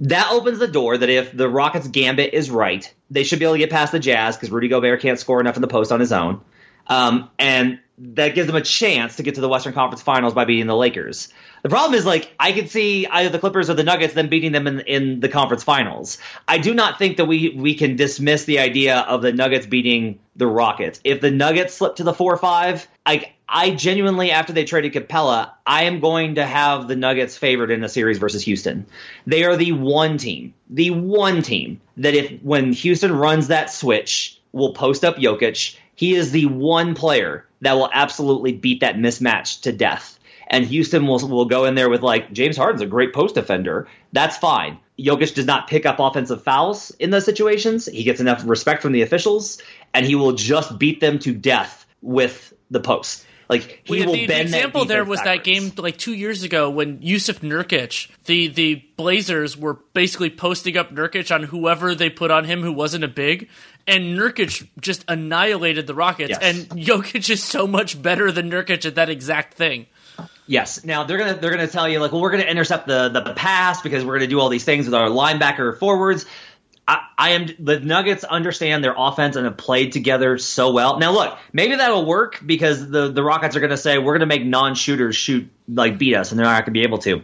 That 0.00 0.30
opens 0.32 0.58
the 0.58 0.68
door 0.68 0.96
that 0.96 1.10
if 1.10 1.36
the 1.36 1.48
Rockets' 1.48 1.86
gambit 1.88 2.34
is 2.34 2.50
right, 2.50 2.92
they 3.10 3.24
should 3.24 3.38
be 3.38 3.44
able 3.44 3.54
to 3.54 3.58
get 3.58 3.70
past 3.70 3.92
the 3.92 3.98
Jazz 3.98 4.36
because 4.36 4.50
Rudy 4.50 4.68
Gobert 4.68 5.00
can't 5.00 5.18
score 5.18 5.40
enough 5.40 5.56
in 5.56 5.62
the 5.62 5.68
post 5.68 5.92
on 5.92 6.00
his 6.00 6.12
own. 6.12 6.40
Um, 6.86 7.30
and 7.38 7.78
that 7.98 8.34
gives 8.34 8.46
them 8.46 8.56
a 8.56 8.62
chance 8.62 9.16
to 9.16 9.22
get 9.22 9.36
to 9.36 9.40
the 9.40 9.48
Western 9.48 9.72
Conference 9.72 10.02
Finals 10.02 10.34
by 10.34 10.44
beating 10.44 10.66
the 10.66 10.76
Lakers. 10.76 11.28
The 11.62 11.68
problem 11.68 11.94
is, 11.96 12.04
like, 12.04 12.34
I 12.40 12.50
could 12.52 12.70
see 12.70 13.06
either 13.06 13.28
the 13.28 13.38
Clippers 13.38 13.70
or 13.70 13.74
the 13.74 13.84
Nuggets 13.84 14.14
then 14.14 14.28
beating 14.28 14.50
them 14.50 14.66
in, 14.66 14.80
in 14.80 15.20
the 15.20 15.28
conference 15.28 15.62
finals. 15.62 16.18
I 16.48 16.58
do 16.58 16.74
not 16.74 16.98
think 16.98 17.18
that 17.18 17.26
we 17.26 17.50
we 17.50 17.74
can 17.74 17.94
dismiss 17.94 18.44
the 18.44 18.58
idea 18.58 18.98
of 18.98 19.22
the 19.22 19.32
Nuggets 19.32 19.66
beating 19.66 20.18
the 20.34 20.46
Rockets. 20.46 21.00
If 21.04 21.20
the 21.20 21.30
Nuggets 21.30 21.74
slip 21.74 21.96
to 21.96 22.02
the 22.02 22.14
four 22.14 22.34
or 22.34 22.38
five, 22.38 22.88
I 23.06 23.32
I 23.48 23.70
genuinely 23.70 24.32
after 24.32 24.52
they 24.52 24.64
traded 24.64 24.92
Capela, 24.94 25.52
I 25.64 25.84
am 25.84 26.00
going 26.00 26.34
to 26.36 26.44
have 26.44 26.88
the 26.88 26.96
Nuggets 26.96 27.36
favored 27.36 27.70
in 27.70 27.84
a 27.84 27.88
series 27.88 28.18
versus 28.18 28.42
Houston. 28.42 28.86
They 29.26 29.44
are 29.44 29.56
the 29.56 29.72
one 29.72 30.18
team, 30.18 30.54
the 30.68 30.90
one 30.90 31.42
team 31.42 31.80
that 31.98 32.14
if 32.14 32.42
when 32.42 32.72
Houston 32.72 33.12
runs 33.12 33.48
that 33.48 33.70
switch, 33.70 34.40
will 34.50 34.72
post 34.72 35.04
up 35.04 35.16
Jokic. 35.16 35.76
He 35.94 36.14
is 36.14 36.30
the 36.30 36.46
one 36.46 36.94
player 36.94 37.46
that 37.60 37.74
will 37.74 37.90
absolutely 37.92 38.52
beat 38.52 38.80
that 38.80 38.96
mismatch 38.96 39.62
to 39.62 39.72
death. 39.72 40.18
And 40.48 40.66
Houston 40.66 41.06
will 41.06 41.26
will 41.28 41.44
go 41.46 41.64
in 41.64 41.74
there 41.74 41.88
with 41.88 42.02
like 42.02 42.32
James 42.32 42.56
Harden's 42.56 42.82
a 42.82 42.86
great 42.86 43.14
post 43.14 43.34
defender. 43.34 43.88
That's 44.12 44.36
fine. 44.36 44.78
Jokic 44.98 45.34
does 45.34 45.46
not 45.46 45.68
pick 45.68 45.86
up 45.86 45.98
offensive 45.98 46.42
fouls 46.42 46.90
in 46.98 47.10
those 47.10 47.24
situations. 47.24 47.86
He 47.86 48.04
gets 48.04 48.20
enough 48.20 48.42
respect 48.46 48.82
from 48.82 48.92
the 48.92 49.02
officials, 49.02 49.60
and 49.94 50.04
he 50.04 50.14
will 50.14 50.32
just 50.32 50.78
beat 50.78 51.00
them 51.00 51.18
to 51.20 51.32
death 51.34 51.86
with 52.02 52.52
the 52.70 52.80
post. 52.80 53.24
Like 53.48 53.82
he 53.84 53.98
Well, 53.98 54.06
will 54.06 54.12
the, 54.14 54.20
the 54.22 54.26
bend 54.26 54.48
that 54.48 54.56
example 54.56 54.84
there 54.84 55.04
was 55.04 55.20
that 55.22 55.44
game 55.44 55.72
like 55.76 55.98
two 55.98 56.14
years 56.14 56.42
ago 56.42 56.70
when 56.70 57.00
Jusuf 57.00 57.40
Nurkic, 57.40 58.10
the 58.24 58.48
the 58.48 58.84
Blazers 58.96 59.56
were 59.56 59.74
basically 59.92 60.30
posting 60.30 60.76
up 60.76 60.90
Nurkic 60.90 61.34
on 61.34 61.44
whoever 61.44 61.94
they 61.94 62.10
put 62.10 62.30
on 62.30 62.44
him 62.44 62.62
who 62.62 62.72
wasn't 62.72 63.04
a 63.04 63.08
big, 63.08 63.48
and 63.86 64.18
Nurkic 64.18 64.68
just 64.80 65.04
annihilated 65.08 65.86
the 65.86 65.94
Rockets. 65.94 66.30
Yes. 66.30 66.42
And 66.42 66.68
Jokic 66.86 67.28
is 67.30 67.42
so 67.42 67.66
much 67.66 68.00
better 68.00 68.30
than 68.32 68.50
Nurkic 68.50 68.86
at 68.86 68.94
that 68.94 69.10
exact 69.10 69.54
thing. 69.54 69.86
Yes. 70.46 70.84
Now 70.84 71.04
they're 71.04 71.18
gonna 71.18 71.34
they're 71.34 71.50
gonna 71.50 71.68
tell 71.68 71.88
you 71.88 72.00
like, 72.00 72.12
well, 72.12 72.20
we're 72.20 72.30
gonna 72.30 72.42
intercept 72.44 72.86
the 72.86 73.08
the, 73.08 73.20
the 73.20 73.34
pass 73.34 73.80
because 73.82 74.04
we're 74.04 74.18
gonna 74.18 74.26
do 74.28 74.40
all 74.40 74.48
these 74.48 74.64
things 74.64 74.86
with 74.86 74.94
our 74.94 75.08
linebacker 75.08 75.78
forwards. 75.78 76.26
I, 76.86 77.06
I 77.16 77.30
am 77.30 77.46
the 77.58 77.78
Nuggets 77.78 78.24
understand 78.24 78.82
their 78.82 78.94
offense 78.96 79.36
and 79.36 79.44
have 79.44 79.56
played 79.56 79.92
together 79.92 80.38
so 80.38 80.72
well. 80.72 80.98
Now 80.98 81.12
look, 81.12 81.38
maybe 81.52 81.76
that'll 81.76 82.04
work 82.04 82.40
because 82.44 82.88
the 82.88 83.10
the 83.10 83.22
Rockets 83.22 83.54
are 83.56 83.60
gonna 83.60 83.76
say 83.76 83.98
we're 83.98 84.14
gonna 84.14 84.26
make 84.26 84.44
non 84.44 84.74
shooters 84.74 85.14
shoot 85.14 85.48
like 85.68 85.98
beat 85.98 86.14
us, 86.14 86.32
and 86.32 86.38
they're 86.38 86.46
not 86.46 86.64
gonna 86.64 86.72
be 86.72 86.82
able 86.82 86.98
to. 86.98 87.22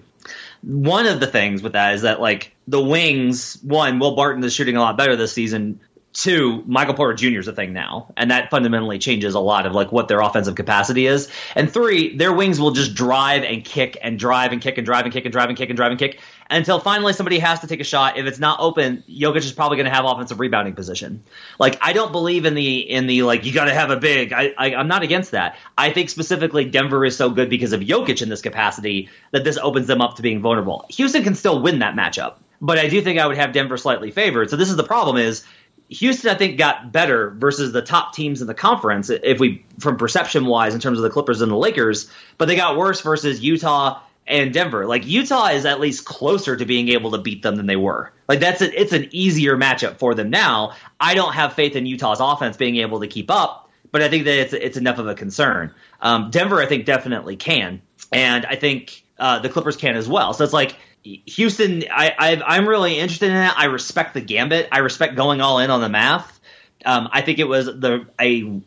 One 0.62 1.06
of 1.06 1.20
the 1.20 1.26
things 1.26 1.62
with 1.62 1.72
that 1.72 1.94
is 1.94 2.02
that 2.02 2.20
like 2.20 2.54
the 2.66 2.82
wings, 2.82 3.58
one, 3.62 3.98
Will 3.98 4.14
Barton 4.14 4.42
is 4.44 4.52
shooting 4.54 4.76
a 4.76 4.80
lot 4.80 4.96
better 4.96 5.16
this 5.16 5.32
season. 5.32 5.80
Two, 6.12 6.64
Michael 6.66 6.94
Porter 6.94 7.14
Jr. 7.14 7.38
is 7.38 7.48
a 7.48 7.52
thing 7.52 7.72
now, 7.72 8.12
and 8.16 8.30
that 8.30 8.50
fundamentally 8.50 8.98
changes 8.98 9.34
a 9.34 9.40
lot 9.40 9.66
of 9.66 9.72
like 9.72 9.92
what 9.92 10.08
their 10.08 10.20
offensive 10.20 10.54
capacity 10.54 11.06
is. 11.06 11.28
And 11.54 11.70
three, 11.70 12.16
their 12.16 12.32
wings 12.32 12.58
will 12.58 12.72
just 12.72 12.94
drive 12.94 13.44
and 13.44 13.64
kick 13.64 13.98
and 14.02 14.18
drive 14.18 14.52
and 14.52 14.60
kick 14.60 14.78
and 14.78 14.84
drive 14.86 15.04
and 15.04 15.12
kick 15.12 15.26
and 15.26 15.32
drive 15.32 15.48
and 15.48 15.58
kick 15.58 15.68
and 15.70 15.76
drive 15.76 15.90
and 15.90 15.98
kick. 15.98 16.18
Until 16.50 16.80
finally 16.80 17.12
somebody 17.12 17.38
has 17.38 17.60
to 17.60 17.66
take 17.66 17.80
a 17.80 17.84
shot. 17.84 18.16
If 18.16 18.26
it's 18.26 18.38
not 18.38 18.60
open, 18.60 19.04
Jokic 19.08 19.38
is 19.38 19.52
probably 19.52 19.76
going 19.76 19.88
to 19.88 19.94
have 19.94 20.04
offensive 20.04 20.40
rebounding 20.40 20.74
position. 20.74 21.22
Like 21.58 21.78
I 21.82 21.92
don't 21.92 22.12
believe 22.12 22.44
in 22.44 22.54
the 22.54 22.78
in 22.78 23.06
the 23.06 23.22
like 23.22 23.44
you 23.44 23.52
got 23.52 23.66
to 23.66 23.74
have 23.74 23.90
a 23.90 23.96
big. 23.96 24.32
I, 24.32 24.54
I 24.56 24.74
I'm 24.74 24.88
not 24.88 25.02
against 25.02 25.32
that. 25.32 25.56
I 25.76 25.90
think 25.90 26.10
specifically 26.10 26.64
Denver 26.64 27.04
is 27.04 27.16
so 27.16 27.30
good 27.30 27.50
because 27.50 27.72
of 27.72 27.80
Jokic 27.80 28.22
in 28.22 28.28
this 28.28 28.42
capacity 28.42 29.10
that 29.30 29.44
this 29.44 29.58
opens 29.58 29.86
them 29.86 30.00
up 30.00 30.16
to 30.16 30.22
being 30.22 30.40
vulnerable. 30.40 30.86
Houston 30.90 31.22
can 31.22 31.34
still 31.34 31.60
win 31.60 31.80
that 31.80 31.94
matchup, 31.94 32.36
but 32.60 32.78
I 32.78 32.88
do 32.88 33.00
think 33.02 33.18
I 33.18 33.26
would 33.26 33.36
have 33.36 33.52
Denver 33.52 33.76
slightly 33.76 34.10
favored. 34.10 34.50
So 34.50 34.56
this 34.56 34.70
is 34.70 34.76
the 34.76 34.84
problem 34.84 35.16
is 35.16 35.44
Houston, 35.90 36.30
I 36.30 36.34
think, 36.34 36.58
got 36.58 36.92
better 36.92 37.30
versus 37.30 37.72
the 37.72 37.80
top 37.80 38.12
teams 38.12 38.42
in 38.42 38.46
the 38.46 38.54
conference, 38.54 39.08
if 39.08 39.40
we 39.40 39.64
from 39.78 39.96
perception 39.96 40.44
wise, 40.44 40.74
in 40.74 40.80
terms 40.80 40.98
of 40.98 41.02
the 41.02 41.10
Clippers 41.10 41.40
and 41.40 41.50
the 41.50 41.56
Lakers, 41.56 42.10
but 42.36 42.46
they 42.46 42.56
got 42.56 42.76
worse 42.76 43.00
versus 43.00 43.40
Utah 43.40 44.00
and 44.28 44.52
Denver. 44.52 44.86
Like 44.86 45.06
Utah 45.06 45.48
is 45.48 45.64
at 45.64 45.80
least 45.80 46.04
closer 46.04 46.56
to 46.56 46.64
being 46.64 46.88
able 46.90 47.12
to 47.12 47.18
beat 47.18 47.42
them 47.42 47.56
than 47.56 47.66
they 47.66 47.76
were. 47.76 48.12
Like 48.28 48.40
that's 48.40 48.60
a, 48.60 48.80
it's 48.80 48.92
an 48.92 49.08
easier 49.10 49.56
matchup 49.56 49.98
for 49.98 50.14
them 50.14 50.30
now. 50.30 50.74
I 51.00 51.14
don't 51.14 51.32
have 51.32 51.54
faith 51.54 51.74
in 51.74 51.86
Utah's 51.86 52.20
offense 52.20 52.56
being 52.56 52.76
able 52.76 53.00
to 53.00 53.06
keep 53.06 53.30
up, 53.30 53.70
but 53.90 54.02
I 54.02 54.08
think 54.08 54.24
that 54.24 54.38
it's 54.38 54.52
it's 54.52 54.76
enough 54.76 54.98
of 54.98 55.08
a 55.08 55.14
concern. 55.14 55.74
Um, 56.00 56.30
Denver, 56.30 56.60
I 56.60 56.66
think, 56.66 56.84
definitely 56.84 57.36
can, 57.36 57.82
and 58.12 58.46
I 58.46 58.56
think 58.56 59.04
uh, 59.18 59.40
the 59.40 59.48
Clippers 59.48 59.76
can 59.76 59.96
as 59.96 60.08
well. 60.08 60.34
So 60.34 60.44
it's 60.44 60.52
like 60.52 60.76
Houston, 61.02 61.84
I, 61.90 62.38
i 62.46 62.56
am 62.56 62.68
really 62.68 62.98
interested 62.98 63.28
in 63.28 63.34
that. 63.34 63.56
I 63.56 63.66
respect 63.66 64.14
the 64.14 64.20
gambit. 64.20 64.68
I 64.70 64.78
respect 64.78 65.16
going 65.16 65.40
all 65.40 65.58
in 65.58 65.70
on 65.70 65.80
the 65.80 65.88
math. 65.88 66.38
Um, 66.84 67.08
I 67.10 67.22
think 67.22 67.38
it 67.38 67.48
was 67.48 67.66
the 67.66 68.06
a 68.20 68.60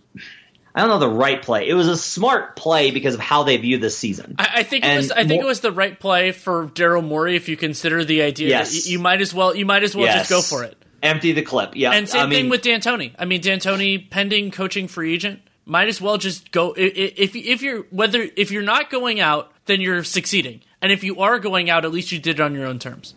I 0.74 0.82
don't 0.82 0.90
know 0.90 1.00
the 1.00 1.10
right 1.10 1.42
play. 1.42 1.68
It 1.68 1.74
was 1.74 1.88
a 1.88 1.98
smart 1.98 2.56
play 2.56 2.92
because 2.92 3.14
of 3.14 3.20
how 3.20 3.44
they 3.44 3.58
view 3.58 3.78
this 3.78 3.98
season. 3.98 4.36
I, 4.40 4.50
I 4.56 4.64
think 4.64 4.86
it 4.86 4.96
was. 4.96 5.12
I 5.12 5.26
think 5.26 5.42
it 5.42 5.46
was 5.46 5.60
the 5.60 5.72
right 5.72 6.00
play 6.00 6.32
for 6.32 6.68
Daryl 6.68 7.06
Morey 7.06 7.36
if 7.36 7.50
you 7.50 7.58
consider 7.58 8.06
the 8.06 8.22
idea 8.22 8.50
yes. 8.50 8.72
that 8.72 8.86
you, 8.86 8.94
you, 8.94 9.00
might 9.00 9.22
as 9.22 9.34
well 9.34 9.56
you 9.56 9.66
might 9.66 9.84
as 9.84 9.96
well 9.96 10.06
yes. 10.06 10.30
just 10.30 10.30
go 10.30 10.42
for 10.42 10.64
it. 10.64 10.78
Empty 11.04 11.32
the 11.34 11.42
clip. 11.42 11.76
Yeah, 11.76 11.92
and 11.92 12.08
same 12.08 12.28
I 12.28 12.30
thing 12.30 12.44
mean, 12.44 12.50
with 12.50 12.62
D'Antoni. 12.62 13.14
I 13.18 13.26
mean, 13.26 13.42
D'Antoni 13.42 14.10
pending 14.10 14.52
coaching 14.52 14.88
free 14.88 15.14
agent 15.14 15.42
might 15.66 15.88
as 15.88 16.02
well 16.02 16.18
just 16.18 16.52
go 16.52 16.74
if 16.78 17.36
if 17.36 17.62
you're 17.62 17.84
whether 17.92 18.28
if 18.36 18.52
you're 18.52 18.64
not 18.64 18.90
going 18.90 19.20
out 19.20 19.52
then 19.66 19.80
you're 19.80 20.04
succeeding 20.04 20.62
and 20.82 20.92
if 20.92 21.04
you 21.04 21.20
are 21.20 21.40
going 21.40 21.70
out 21.70 21.86
at 21.86 21.92
least 21.92 22.12
you 22.12 22.20
did 22.20 22.40
it 22.40 22.42
on 22.42 22.54
your 22.54 22.66
own 22.66 22.80
terms 22.80 23.14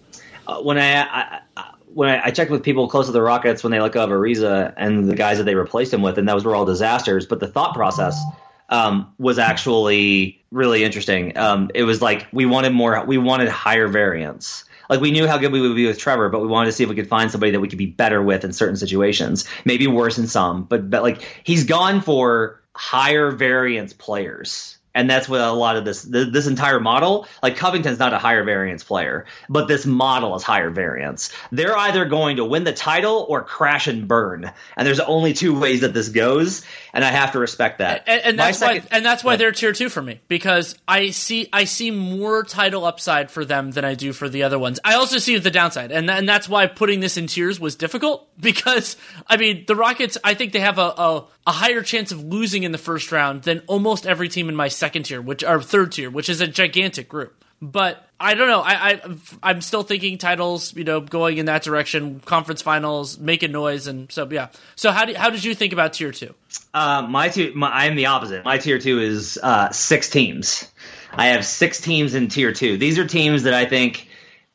uh, 0.47 0.61
when 0.61 0.79
I, 0.79 1.03
I, 1.03 1.41
I 1.57 1.74
when 1.95 2.09
I, 2.09 2.27
I, 2.27 2.31
checked 2.31 2.51
with 2.51 2.63
people 2.63 2.89
close 2.89 3.07
to 3.07 3.13
the 3.13 3.23
Rockets 3.23 3.63
when 3.63 3.71
they 3.71 3.81
let 3.81 3.93
go 3.93 4.03
of 4.05 4.11
Ariza 4.11 4.75
and 4.77 5.09
the 5.09 5.15
guys 5.15 5.39
that 5.39 5.45
they 5.45 5.55
replaced 5.55 5.93
him 5.93 6.03
with, 6.03 6.19
and 6.19 6.29
those 6.29 6.45
were 6.45 6.55
all 6.55 6.65
disasters. 6.65 7.27
But 7.27 7.41
the 7.41 7.47
thought 7.47 7.75
process 7.75 8.21
um, 8.69 9.13
was 9.19 9.39
actually 9.39 10.45
really 10.51 10.85
interesting. 10.85 11.37
Um, 11.39 11.71
it 11.75 11.85
was 11.85 12.03
like 12.03 12.27
we 12.33 12.47
wanted 12.47 12.73
more, 12.73 13.05
we 13.05 13.19
wanted 13.19 13.49
higher 13.49 13.89
variance. 13.89 14.65
Like 14.91 15.01
we 15.01 15.11
knew 15.11 15.27
how 15.27 15.39
good 15.39 15.53
we 15.53 15.61
would 15.61 15.77
be 15.77 15.87
with 15.87 15.99
Trevor, 15.99 16.29
but 16.29 16.41
we 16.41 16.49
wanted 16.49 16.67
to 16.67 16.73
see 16.73 16.83
if 16.83 16.91
we 16.91 16.95
could 16.95 17.09
find 17.09 17.31
somebody 17.31 17.53
that 17.53 17.61
we 17.61 17.69
could 17.69 17.79
be 17.79 17.87
better 17.87 18.23
with 18.23 18.45
in 18.45 18.53
certain 18.53 18.77
situations. 18.77 19.47
Maybe 19.65 19.87
worse 19.87 20.19
in 20.19 20.27
some, 20.27 20.65
but 20.65 20.91
but 20.91 21.03
like 21.03 21.23
he's 21.45 21.65
gone 21.65 22.03
for 22.03 22.61
higher 22.75 23.31
variance 23.31 23.93
players 23.93 24.79
and 24.95 25.11
that's 25.11 25.29
what 25.29 25.41
a 25.41 25.53
lot 25.53 25.77
of 25.77 25.85
this 25.85 26.03
this 26.03 26.47
entire 26.47 26.81
model 26.81 27.27
like 27.43 27.57
covington's 27.57 27.99
not 27.99 28.13
a 28.13 28.19
higher 28.19 28.45
variance 28.45 28.85
player 28.85 29.27
but 29.49 29.69
this 29.69 29.87
model 29.87 30.35
is 30.37 30.43
higher 30.43 30.71
variance. 30.71 31.33
They're 31.53 31.77
either 31.77 32.05
going 32.05 32.37
to 32.37 32.45
win 32.45 32.65
the 32.65 32.73
title 32.73 33.27
or 33.29 33.43
crash 33.43 33.87
and 33.87 34.07
burn. 34.07 34.53
And 34.77 34.87
there's 34.87 35.01
only 35.01 35.33
two 35.33 35.59
ways 35.59 35.81
that 35.81 35.95
this 35.95 36.09
goes 36.09 36.65
and 36.95 37.05
i 37.05 37.11
have 37.11 37.33
to 37.33 37.39
respect 37.39 37.79
that 37.79 38.05
and, 38.07 38.23
and 38.23 38.39
that's 38.39 38.59
second, 38.59 38.85
why 38.85 38.97
and 38.97 39.05
that's 39.05 39.23
why 39.23 39.33
yeah. 39.33 39.37
they're 39.37 39.53
tier 39.53 39.73
two 39.73 39.89
for 39.89 40.01
me 40.01 40.21
because 40.29 40.75
i 40.89 41.11
see 41.11 41.49
i 41.53 41.65
see 41.65 41.91
more 41.91 42.43
title 42.43 42.85
upside 42.85 43.31
for 43.31 43.45
them 43.45 43.71
than 43.73 43.85
i 43.85 43.95
do 43.95 44.13
for 44.13 44.29
the 44.29 44.45
other 44.45 44.59
ones 44.59 44.81
i 44.85 44.95
also 44.95 45.19
see 45.19 45.37
the 45.37 45.51
downside 45.51 45.93
and, 45.93 46.11
and 46.11 46.29
that's 46.29 46.49
why 46.49 46.67
putting 46.67 47.01
this 47.01 47.17
in 47.17 47.27
tiers 47.27 47.61
was 47.61 47.77
difficult 47.77 48.29
because 48.41 48.97
i 49.27 49.37
mean 49.37 49.65
the 49.67 49.77
rockets 49.77 50.17
i 50.25 50.33
think 50.33 50.53
they 50.53 50.61
have 50.61 50.79
a, 50.79 50.95
a, 50.97 51.25
a 51.47 51.53
higher 51.53 51.83
chance 51.83 52.11
of 52.13 52.25
losing 52.25 52.63
in 52.63 52.73
the 52.73 52.79
first 52.79 53.13
round 53.13 53.43
than 53.43 53.63
almost 53.67 54.07
every 54.07 54.29
team 54.29 54.49
in 54.49 54.57
my 54.57 54.69
second 54.69 55.05
tier, 55.05 55.21
which 55.21 55.45
or 55.45 55.61
third 55.61 55.93
tier, 55.93 56.11
which 56.11 56.29
is 56.29 56.41
a 56.41 56.47
gigantic 56.47 57.09
group. 57.09 57.45
But 57.61 58.04
I 58.25 58.35
don't 58.35 58.49
know. 58.49 58.61
I, 58.61 58.93
I 58.93 59.01
I'm 59.43 59.61
still 59.61 59.83
thinking 59.83 60.17
titles. 60.17 60.75
You 60.75 60.85
know, 60.85 61.01
going 61.01 61.37
in 61.37 61.47
that 61.47 61.63
direction. 61.63 62.21
Conference 62.21 62.63
finals, 62.63 63.19
making 63.19 63.53
noise, 63.53 63.87
and 63.87 64.11
so 64.11 64.27
yeah. 64.31 64.49
So 64.77 64.93
how 64.93 65.05
do, 65.05 65.15
how 65.15 65.29
did 65.31 65.45
you 65.45 65.55
think 65.55 65.73
about 65.73 65.93
tier 65.93 66.11
two? 66.11 66.35
Uh, 66.73 67.07
my 67.09 67.29
tier, 67.29 67.53
I 67.63 67.87
am 67.87 67.97
the 67.97 68.07
opposite. 68.07 68.45
My 68.45 68.59
tier 68.59 68.79
two 68.79 68.99
is 68.99 69.39
uh, 69.43 69.71
six 69.71 70.09
teams. 70.09 70.71
I 71.13 71.29
have 71.29 71.45
six 71.45 71.81
teams 71.81 72.15
in 72.15 72.29
tier 72.29 72.53
two. 72.53 72.79
These 72.79 72.99
are 72.99 73.07
teams 73.07 73.43
that 73.43 73.55
I 73.55 73.67
think 73.67 74.09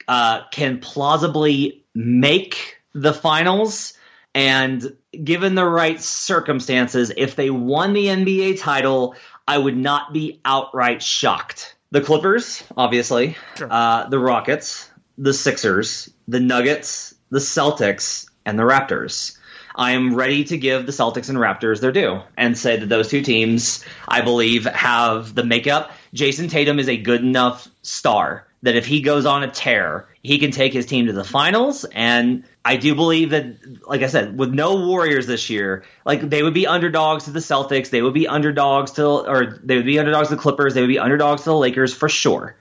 uh, 0.08 0.42
can 0.52 0.80
plausibly 0.80 1.86
make 1.94 2.78
the 2.94 3.14
finals 3.14 3.94
and 4.34 4.96
given 5.24 5.56
the 5.56 5.66
right 5.66 6.00
circumstances, 6.00 7.12
if 7.16 7.36
they 7.36 7.50
won 7.50 7.94
the 7.94 8.06
NBA 8.06 8.60
title, 8.60 9.16
I 9.48 9.58
would 9.58 9.78
not 9.78 10.14
be 10.14 10.40
outright 10.46 11.02
shocked. 11.02 11.76
The 11.92 12.02
Clippers, 12.02 12.64
obviously, 12.78 13.36
sure. 13.58 13.68
uh, 13.72 14.08
the 14.10 14.20
Rockets, 14.20 14.92
the 15.18 15.34
Sixers, 15.34 16.10
the 16.28 16.40
Nuggets, 16.40 17.16
the 17.32 17.40
Celtics, 17.40 18.30
and 18.46 18.60
the 18.60 18.64
Raptors. 18.64 19.38
I 19.76 19.92
am 19.92 20.14
ready 20.14 20.44
to 20.44 20.58
give 20.58 20.86
the 20.86 20.92
Celtics 20.92 21.30
and 21.30 21.38
Raptors 21.38 21.80
their 21.80 21.92
due 21.92 22.22
and 22.38 22.56
say 22.56 22.78
that 22.78 22.90
those 22.90 23.10
two 23.10 23.22
teams, 23.22 23.84
I 24.08 24.22
believe, 24.22 24.66
have 24.66 25.34
the 25.34 25.44
makeup. 25.44 25.92
Jayson 26.14 26.48
Tatum 26.50 26.78
is 26.78 26.90
a 26.90 26.98
good 26.98 27.22
enough 27.22 27.68
star 27.82 28.46
that 28.62 28.76
if 28.76 28.86
he 28.86 29.02
goes 29.02 29.26
on 29.26 29.42
a 29.42 29.50
tear, 29.50 30.09
he 30.22 30.38
can 30.38 30.52
take 30.52 30.74
his 30.74 30.86
team 30.86 31.06
to 31.08 31.14
the 31.14 31.24
finals. 31.24 31.86
And 31.86 32.44
I 32.66 32.76
do 32.76 32.94
believe 32.94 33.30
that, 33.30 33.56
like 33.88 34.02
I 34.02 34.08
said, 34.08 34.38
with 34.38 34.54
no 34.54 34.88
Warriors 34.88 35.28
this 35.28 35.50
year, 35.50 35.86
like 36.06 36.22
they 36.22 36.44
would 36.44 36.54
be 36.54 36.68
underdogs 36.68 37.26
to 37.26 37.32
the 37.32 37.40
Celtics, 37.40 37.90
they 37.90 38.02
would 38.02 38.14
be 38.14 38.28
underdogs 38.28 38.92
to, 38.94 39.06
or 39.06 39.60
they 39.64 39.78
would 39.78 39.86
be 39.86 39.98
underdogs 39.98 40.30
to 40.30 40.36
the 40.36 40.42
Clippers, 40.42 40.74
they 40.74 40.82
would 40.82 40.88
be 40.88 41.00
underdogs 41.00 41.44
to 41.44 41.50
the 41.50 41.56
Lakers 41.56 41.94
for 41.94 42.10
sure. 42.10 42.58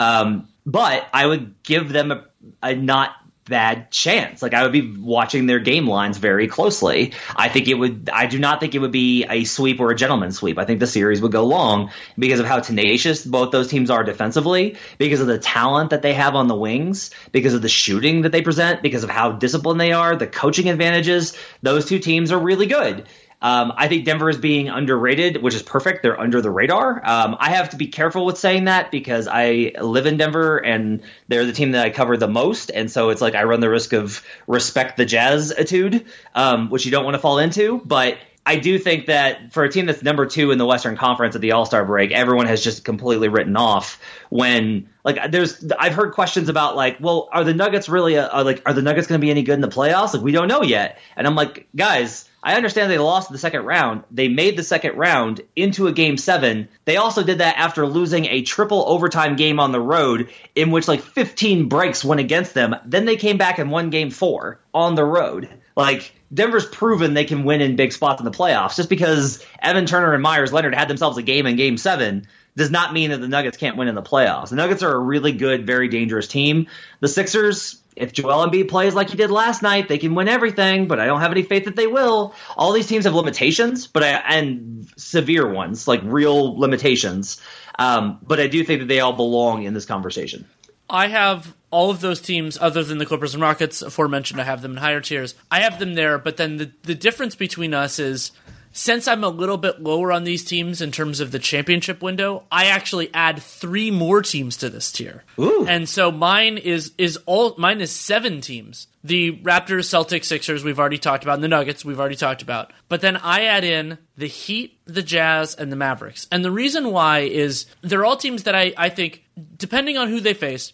Um, 0.00 0.48
but 0.66 1.08
I 1.12 1.26
would 1.26 1.62
give 1.62 1.88
them 1.88 2.10
a, 2.10 2.24
a 2.62 2.74
not 2.74 3.12
bad 3.48 3.90
chance. 3.90 4.42
Like 4.42 4.54
I 4.54 4.62
would 4.62 4.72
be 4.72 4.96
watching 4.96 5.46
their 5.46 5.58
game 5.58 5.86
lines 5.86 6.18
very 6.18 6.48
closely. 6.48 7.12
I 7.34 7.48
think 7.48 7.68
it 7.68 7.74
would. 7.74 8.10
I 8.12 8.26
do 8.26 8.38
not 8.38 8.60
think 8.60 8.74
it 8.74 8.78
would 8.78 8.92
be 8.92 9.24
a 9.24 9.44
sweep 9.44 9.80
or 9.80 9.90
a 9.90 9.96
gentleman 9.96 10.32
sweep. 10.32 10.58
I 10.58 10.64
think 10.64 10.80
the 10.80 10.86
series 10.86 11.20
would 11.22 11.32
go 11.32 11.44
long 11.44 11.90
because 12.18 12.40
of 12.40 12.46
how 12.46 12.60
tenacious 12.60 13.24
both 13.24 13.50
those 13.50 13.68
teams 13.68 13.90
are 13.90 14.04
defensively, 14.04 14.76
because 14.98 15.20
of 15.20 15.26
the 15.26 15.38
talent 15.38 15.90
that 15.90 16.02
they 16.02 16.14
have 16.14 16.34
on 16.34 16.48
the 16.48 16.56
wings, 16.56 17.10
because 17.32 17.54
of 17.54 17.62
the 17.62 17.68
shooting 17.68 18.22
that 18.22 18.32
they 18.32 18.42
present, 18.42 18.82
because 18.82 19.04
of 19.04 19.10
how 19.10 19.32
disciplined 19.32 19.80
they 19.80 19.92
are, 19.92 20.16
the 20.16 20.26
coaching 20.26 20.68
advantages. 20.68 21.36
Those 21.62 21.86
two 21.86 21.98
teams 21.98 22.32
are 22.32 22.38
really 22.38 22.66
good. 22.66 23.06
Um, 23.40 23.72
I 23.76 23.86
think 23.86 24.04
Denver 24.04 24.28
is 24.28 24.36
being 24.36 24.68
underrated, 24.68 25.40
which 25.40 25.54
is 25.54 25.62
perfect. 25.62 26.02
They're 26.02 26.18
under 26.18 26.42
the 26.42 26.50
radar. 26.50 27.00
Um, 27.04 27.36
I 27.38 27.50
have 27.50 27.70
to 27.70 27.76
be 27.76 27.86
careful 27.86 28.24
with 28.26 28.36
saying 28.36 28.64
that 28.64 28.90
because 28.90 29.28
I 29.30 29.72
live 29.80 30.06
in 30.06 30.16
Denver 30.16 30.58
and 30.58 31.02
they're 31.28 31.44
the 31.44 31.52
team 31.52 31.72
that 31.72 31.84
I 31.84 31.90
cover 31.90 32.16
the 32.16 32.26
most. 32.26 32.70
And 32.70 32.90
so 32.90 33.10
it's 33.10 33.20
like 33.20 33.36
I 33.36 33.44
run 33.44 33.60
the 33.60 33.70
risk 33.70 33.92
of 33.92 34.24
respect 34.48 34.96
the 34.96 35.04
Jazz 35.04 35.52
attitude, 35.52 36.06
um, 36.34 36.70
which 36.70 36.84
you 36.84 36.90
don't 36.90 37.04
want 37.04 37.14
to 37.14 37.20
fall 37.20 37.38
into. 37.38 37.80
But 37.84 38.18
I 38.44 38.56
do 38.56 38.78
think 38.78 39.06
that 39.06 39.52
for 39.52 39.62
a 39.62 39.70
team 39.70 39.86
that's 39.86 40.02
number 40.02 40.24
two 40.24 40.50
in 40.52 40.58
the 40.58 40.66
Western 40.66 40.96
Conference 40.96 41.34
at 41.34 41.40
the 41.40 41.52
All 41.52 41.66
Star 41.66 41.84
break, 41.84 42.12
everyone 42.12 42.46
has 42.46 42.64
just 42.64 42.84
completely 42.84 43.28
written 43.28 43.56
off 43.56 44.00
when 44.30 44.88
like 45.04 45.30
there's 45.30 45.70
I've 45.78 45.94
heard 45.94 46.14
questions 46.14 46.48
about 46.48 46.74
like, 46.74 46.96
well, 46.98 47.28
are 47.32 47.44
the 47.44 47.54
Nuggets 47.54 47.88
really 47.88 48.14
a, 48.14 48.26
are 48.26 48.44
like 48.44 48.62
are 48.64 48.72
the 48.72 48.82
Nuggets 48.82 49.06
going 49.06 49.20
to 49.20 49.24
be 49.24 49.30
any 49.30 49.42
good 49.42 49.54
in 49.54 49.60
the 49.60 49.68
playoffs? 49.68 50.14
Like 50.14 50.22
we 50.22 50.32
don't 50.32 50.48
know 50.48 50.62
yet. 50.62 50.98
And 51.14 51.26
I'm 51.26 51.34
like, 51.34 51.68
guys, 51.76 52.27
I 52.48 52.54
understand 52.54 52.90
they 52.90 52.96
lost 52.96 53.30
the 53.30 53.36
second 53.36 53.66
round. 53.66 54.04
They 54.10 54.28
made 54.28 54.56
the 54.56 54.62
second 54.62 54.96
round 54.96 55.42
into 55.54 55.86
a 55.86 55.92
game 55.92 56.16
seven. 56.16 56.70
They 56.86 56.96
also 56.96 57.22
did 57.22 57.38
that 57.38 57.58
after 57.58 57.86
losing 57.86 58.24
a 58.24 58.40
triple 58.40 58.86
overtime 58.88 59.36
game 59.36 59.60
on 59.60 59.70
the 59.70 59.82
road 59.82 60.30
in 60.54 60.70
which 60.70 60.88
like 60.88 61.02
15 61.02 61.68
breaks 61.68 62.02
went 62.02 62.22
against 62.22 62.54
them. 62.54 62.74
Then 62.86 63.04
they 63.04 63.16
came 63.16 63.36
back 63.36 63.58
and 63.58 63.70
won 63.70 63.90
game 63.90 64.08
four 64.08 64.60
on 64.72 64.94
the 64.94 65.04
road. 65.04 65.50
Like, 65.76 66.14
Denver's 66.32 66.64
proven 66.64 67.12
they 67.12 67.26
can 67.26 67.44
win 67.44 67.60
in 67.60 67.76
big 67.76 67.92
spots 67.92 68.18
in 68.18 68.24
the 68.24 68.30
playoffs. 68.30 68.76
Just 68.76 68.88
because 68.88 69.44
Evan 69.60 69.84
Turner 69.84 70.14
and 70.14 70.22
Meyers 70.22 70.50
Leonard 70.50 70.74
had 70.74 70.88
themselves 70.88 71.18
a 71.18 71.22
game 71.22 71.44
in 71.44 71.56
game 71.56 71.76
seven 71.76 72.28
does 72.56 72.70
not 72.70 72.94
mean 72.94 73.10
that 73.10 73.20
the 73.20 73.28
Nuggets 73.28 73.58
can't 73.58 73.76
win 73.76 73.88
in 73.88 73.94
the 73.94 74.02
playoffs. 74.02 74.48
The 74.48 74.56
Nuggets 74.56 74.82
are 74.82 74.94
a 74.94 74.98
really 74.98 75.32
good, 75.32 75.66
very 75.66 75.88
dangerous 75.88 76.28
team. 76.28 76.68
The 77.00 77.08
Sixers, 77.08 77.82
if 77.98 78.12
Joel 78.12 78.48
Embiid 78.48 78.68
plays 78.68 78.94
like 78.94 79.10
he 79.10 79.16
did 79.16 79.30
last 79.30 79.62
night, 79.62 79.88
they 79.88 79.98
can 79.98 80.14
win 80.14 80.28
everything, 80.28 80.88
but 80.88 80.98
I 81.00 81.06
don't 81.06 81.20
have 81.20 81.32
any 81.32 81.42
faith 81.42 81.64
that 81.64 81.76
they 81.76 81.86
will. 81.86 82.34
All 82.56 82.72
these 82.72 82.86
teams 82.86 83.04
have 83.04 83.14
limitations, 83.14 83.86
but 83.86 84.02
I, 84.02 84.08
and 84.08 84.88
severe 84.96 85.50
ones, 85.50 85.86
like 85.88 86.00
real 86.04 86.58
limitations. 86.58 87.40
Um, 87.78 88.18
but 88.22 88.40
I 88.40 88.46
do 88.46 88.64
think 88.64 88.80
that 88.80 88.86
they 88.86 89.00
all 89.00 89.12
belong 89.12 89.62
in 89.62 89.74
this 89.74 89.86
conversation. 89.86 90.46
I 90.90 91.08
have 91.08 91.54
all 91.70 91.90
of 91.90 92.00
those 92.00 92.20
teams, 92.20 92.56
other 92.58 92.82
than 92.82 92.98
the 92.98 93.06
Clippers 93.06 93.34
and 93.34 93.42
Rockets, 93.42 93.82
aforementioned. 93.82 94.40
I 94.40 94.44
have 94.44 94.62
them 94.62 94.72
in 94.72 94.76
higher 94.78 95.00
tiers. 95.00 95.34
I 95.50 95.60
have 95.60 95.78
them 95.78 95.94
there, 95.94 96.18
but 96.18 96.36
then 96.38 96.56
the 96.56 96.72
the 96.82 96.94
difference 96.94 97.34
between 97.34 97.74
us 97.74 97.98
is 97.98 98.32
since 98.78 99.08
I'm 99.08 99.24
a 99.24 99.28
little 99.28 99.56
bit 99.56 99.82
lower 99.82 100.12
on 100.12 100.22
these 100.22 100.44
teams 100.44 100.80
in 100.80 100.92
terms 100.92 101.18
of 101.18 101.32
the 101.32 101.40
championship 101.40 102.00
window, 102.00 102.44
I 102.50 102.66
actually 102.66 103.12
add 103.12 103.42
three 103.42 103.90
more 103.90 104.22
teams 104.22 104.56
to 104.58 104.70
this 104.70 104.92
tier. 104.92 105.24
Ooh. 105.36 105.66
And 105.66 105.88
so 105.88 106.12
mine 106.12 106.58
is 106.58 106.92
is 106.96 107.18
all 107.26 107.56
mine 107.58 107.80
is 107.80 107.90
seven 107.90 108.40
teams. 108.40 108.86
The 109.02 109.32
Raptors, 109.38 109.88
Celtics, 109.88 110.26
Sixers 110.26 110.62
we've 110.62 110.78
already 110.78 110.98
talked 110.98 111.24
about, 111.24 111.34
and 111.34 111.42
the 111.42 111.48
Nuggets 111.48 111.84
we've 111.84 111.98
already 111.98 112.14
talked 112.14 112.40
about. 112.40 112.72
But 112.88 113.00
then 113.00 113.16
I 113.16 113.46
add 113.46 113.64
in 113.64 113.98
the 114.16 114.28
Heat, 114.28 114.78
the 114.84 115.02
Jazz, 115.02 115.56
and 115.56 115.72
the 115.72 115.76
Mavericks. 115.76 116.28
And 116.30 116.44
the 116.44 116.52
reason 116.52 116.92
why 116.92 117.20
is 117.20 117.66
they're 117.80 118.04
all 118.04 118.16
teams 118.16 118.44
that 118.44 118.54
I, 118.54 118.72
I 118.76 118.90
think, 118.90 119.24
depending 119.56 119.96
on 119.96 120.08
who 120.08 120.20
they 120.20 120.34
face, 120.34 120.72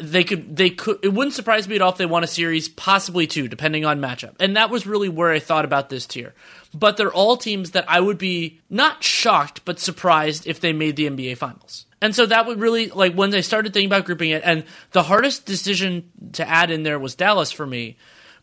they 0.00 0.24
could 0.24 0.56
they 0.56 0.70
could 0.70 0.98
it 1.02 1.12
wouldn't 1.12 1.34
surprise 1.34 1.68
me 1.68 1.74
at 1.74 1.82
all 1.82 1.90
if 1.90 1.98
they 1.98 2.06
won 2.06 2.22
a 2.22 2.28
series 2.28 2.68
possibly 2.68 3.26
two 3.26 3.48
depending 3.48 3.84
on 3.84 4.00
matchup 4.00 4.34
and 4.38 4.56
that 4.56 4.70
was 4.70 4.86
really 4.86 5.08
where 5.08 5.32
i 5.32 5.40
thought 5.40 5.64
about 5.64 5.88
this 5.88 6.06
tier 6.06 6.34
but 6.74 6.96
they're 6.96 7.12
all 7.12 7.36
teams 7.36 7.72
that 7.72 7.84
i 7.88 8.00
would 8.00 8.18
be 8.18 8.60
not 8.70 9.02
shocked 9.02 9.64
but 9.64 9.78
surprised 9.78 10.46
if 10.46 10.60
they 10.60 10.72
made 10.72 10.96
the 10.96 11.08
nba 11.08 11.36
finals 11.36 11.86
and 12.00 12.14
so 12.14 12.26
that 12.26 12.46
would 12.46 12.60
really 12.60 12.88
like 12.88 13.14
when 13.14 13.30
they 13.30 13.42
started 13.42 13.72
thinking 13.72 13.88
about 13.88 14.04
grouping 14.04 14.30
it 14.30 14.42
and 14.44 14.64
the 14.92 15.02
hardest 15.02 15.46
decision 15.46 16.10
to 16.32 16.48
add 16.48 16.70
in 16.70 16.82
there 16.82 16.98
was 16.98 17.14
dallas 17.14 17.52
for 17.52 17.66
me 17.66 17.96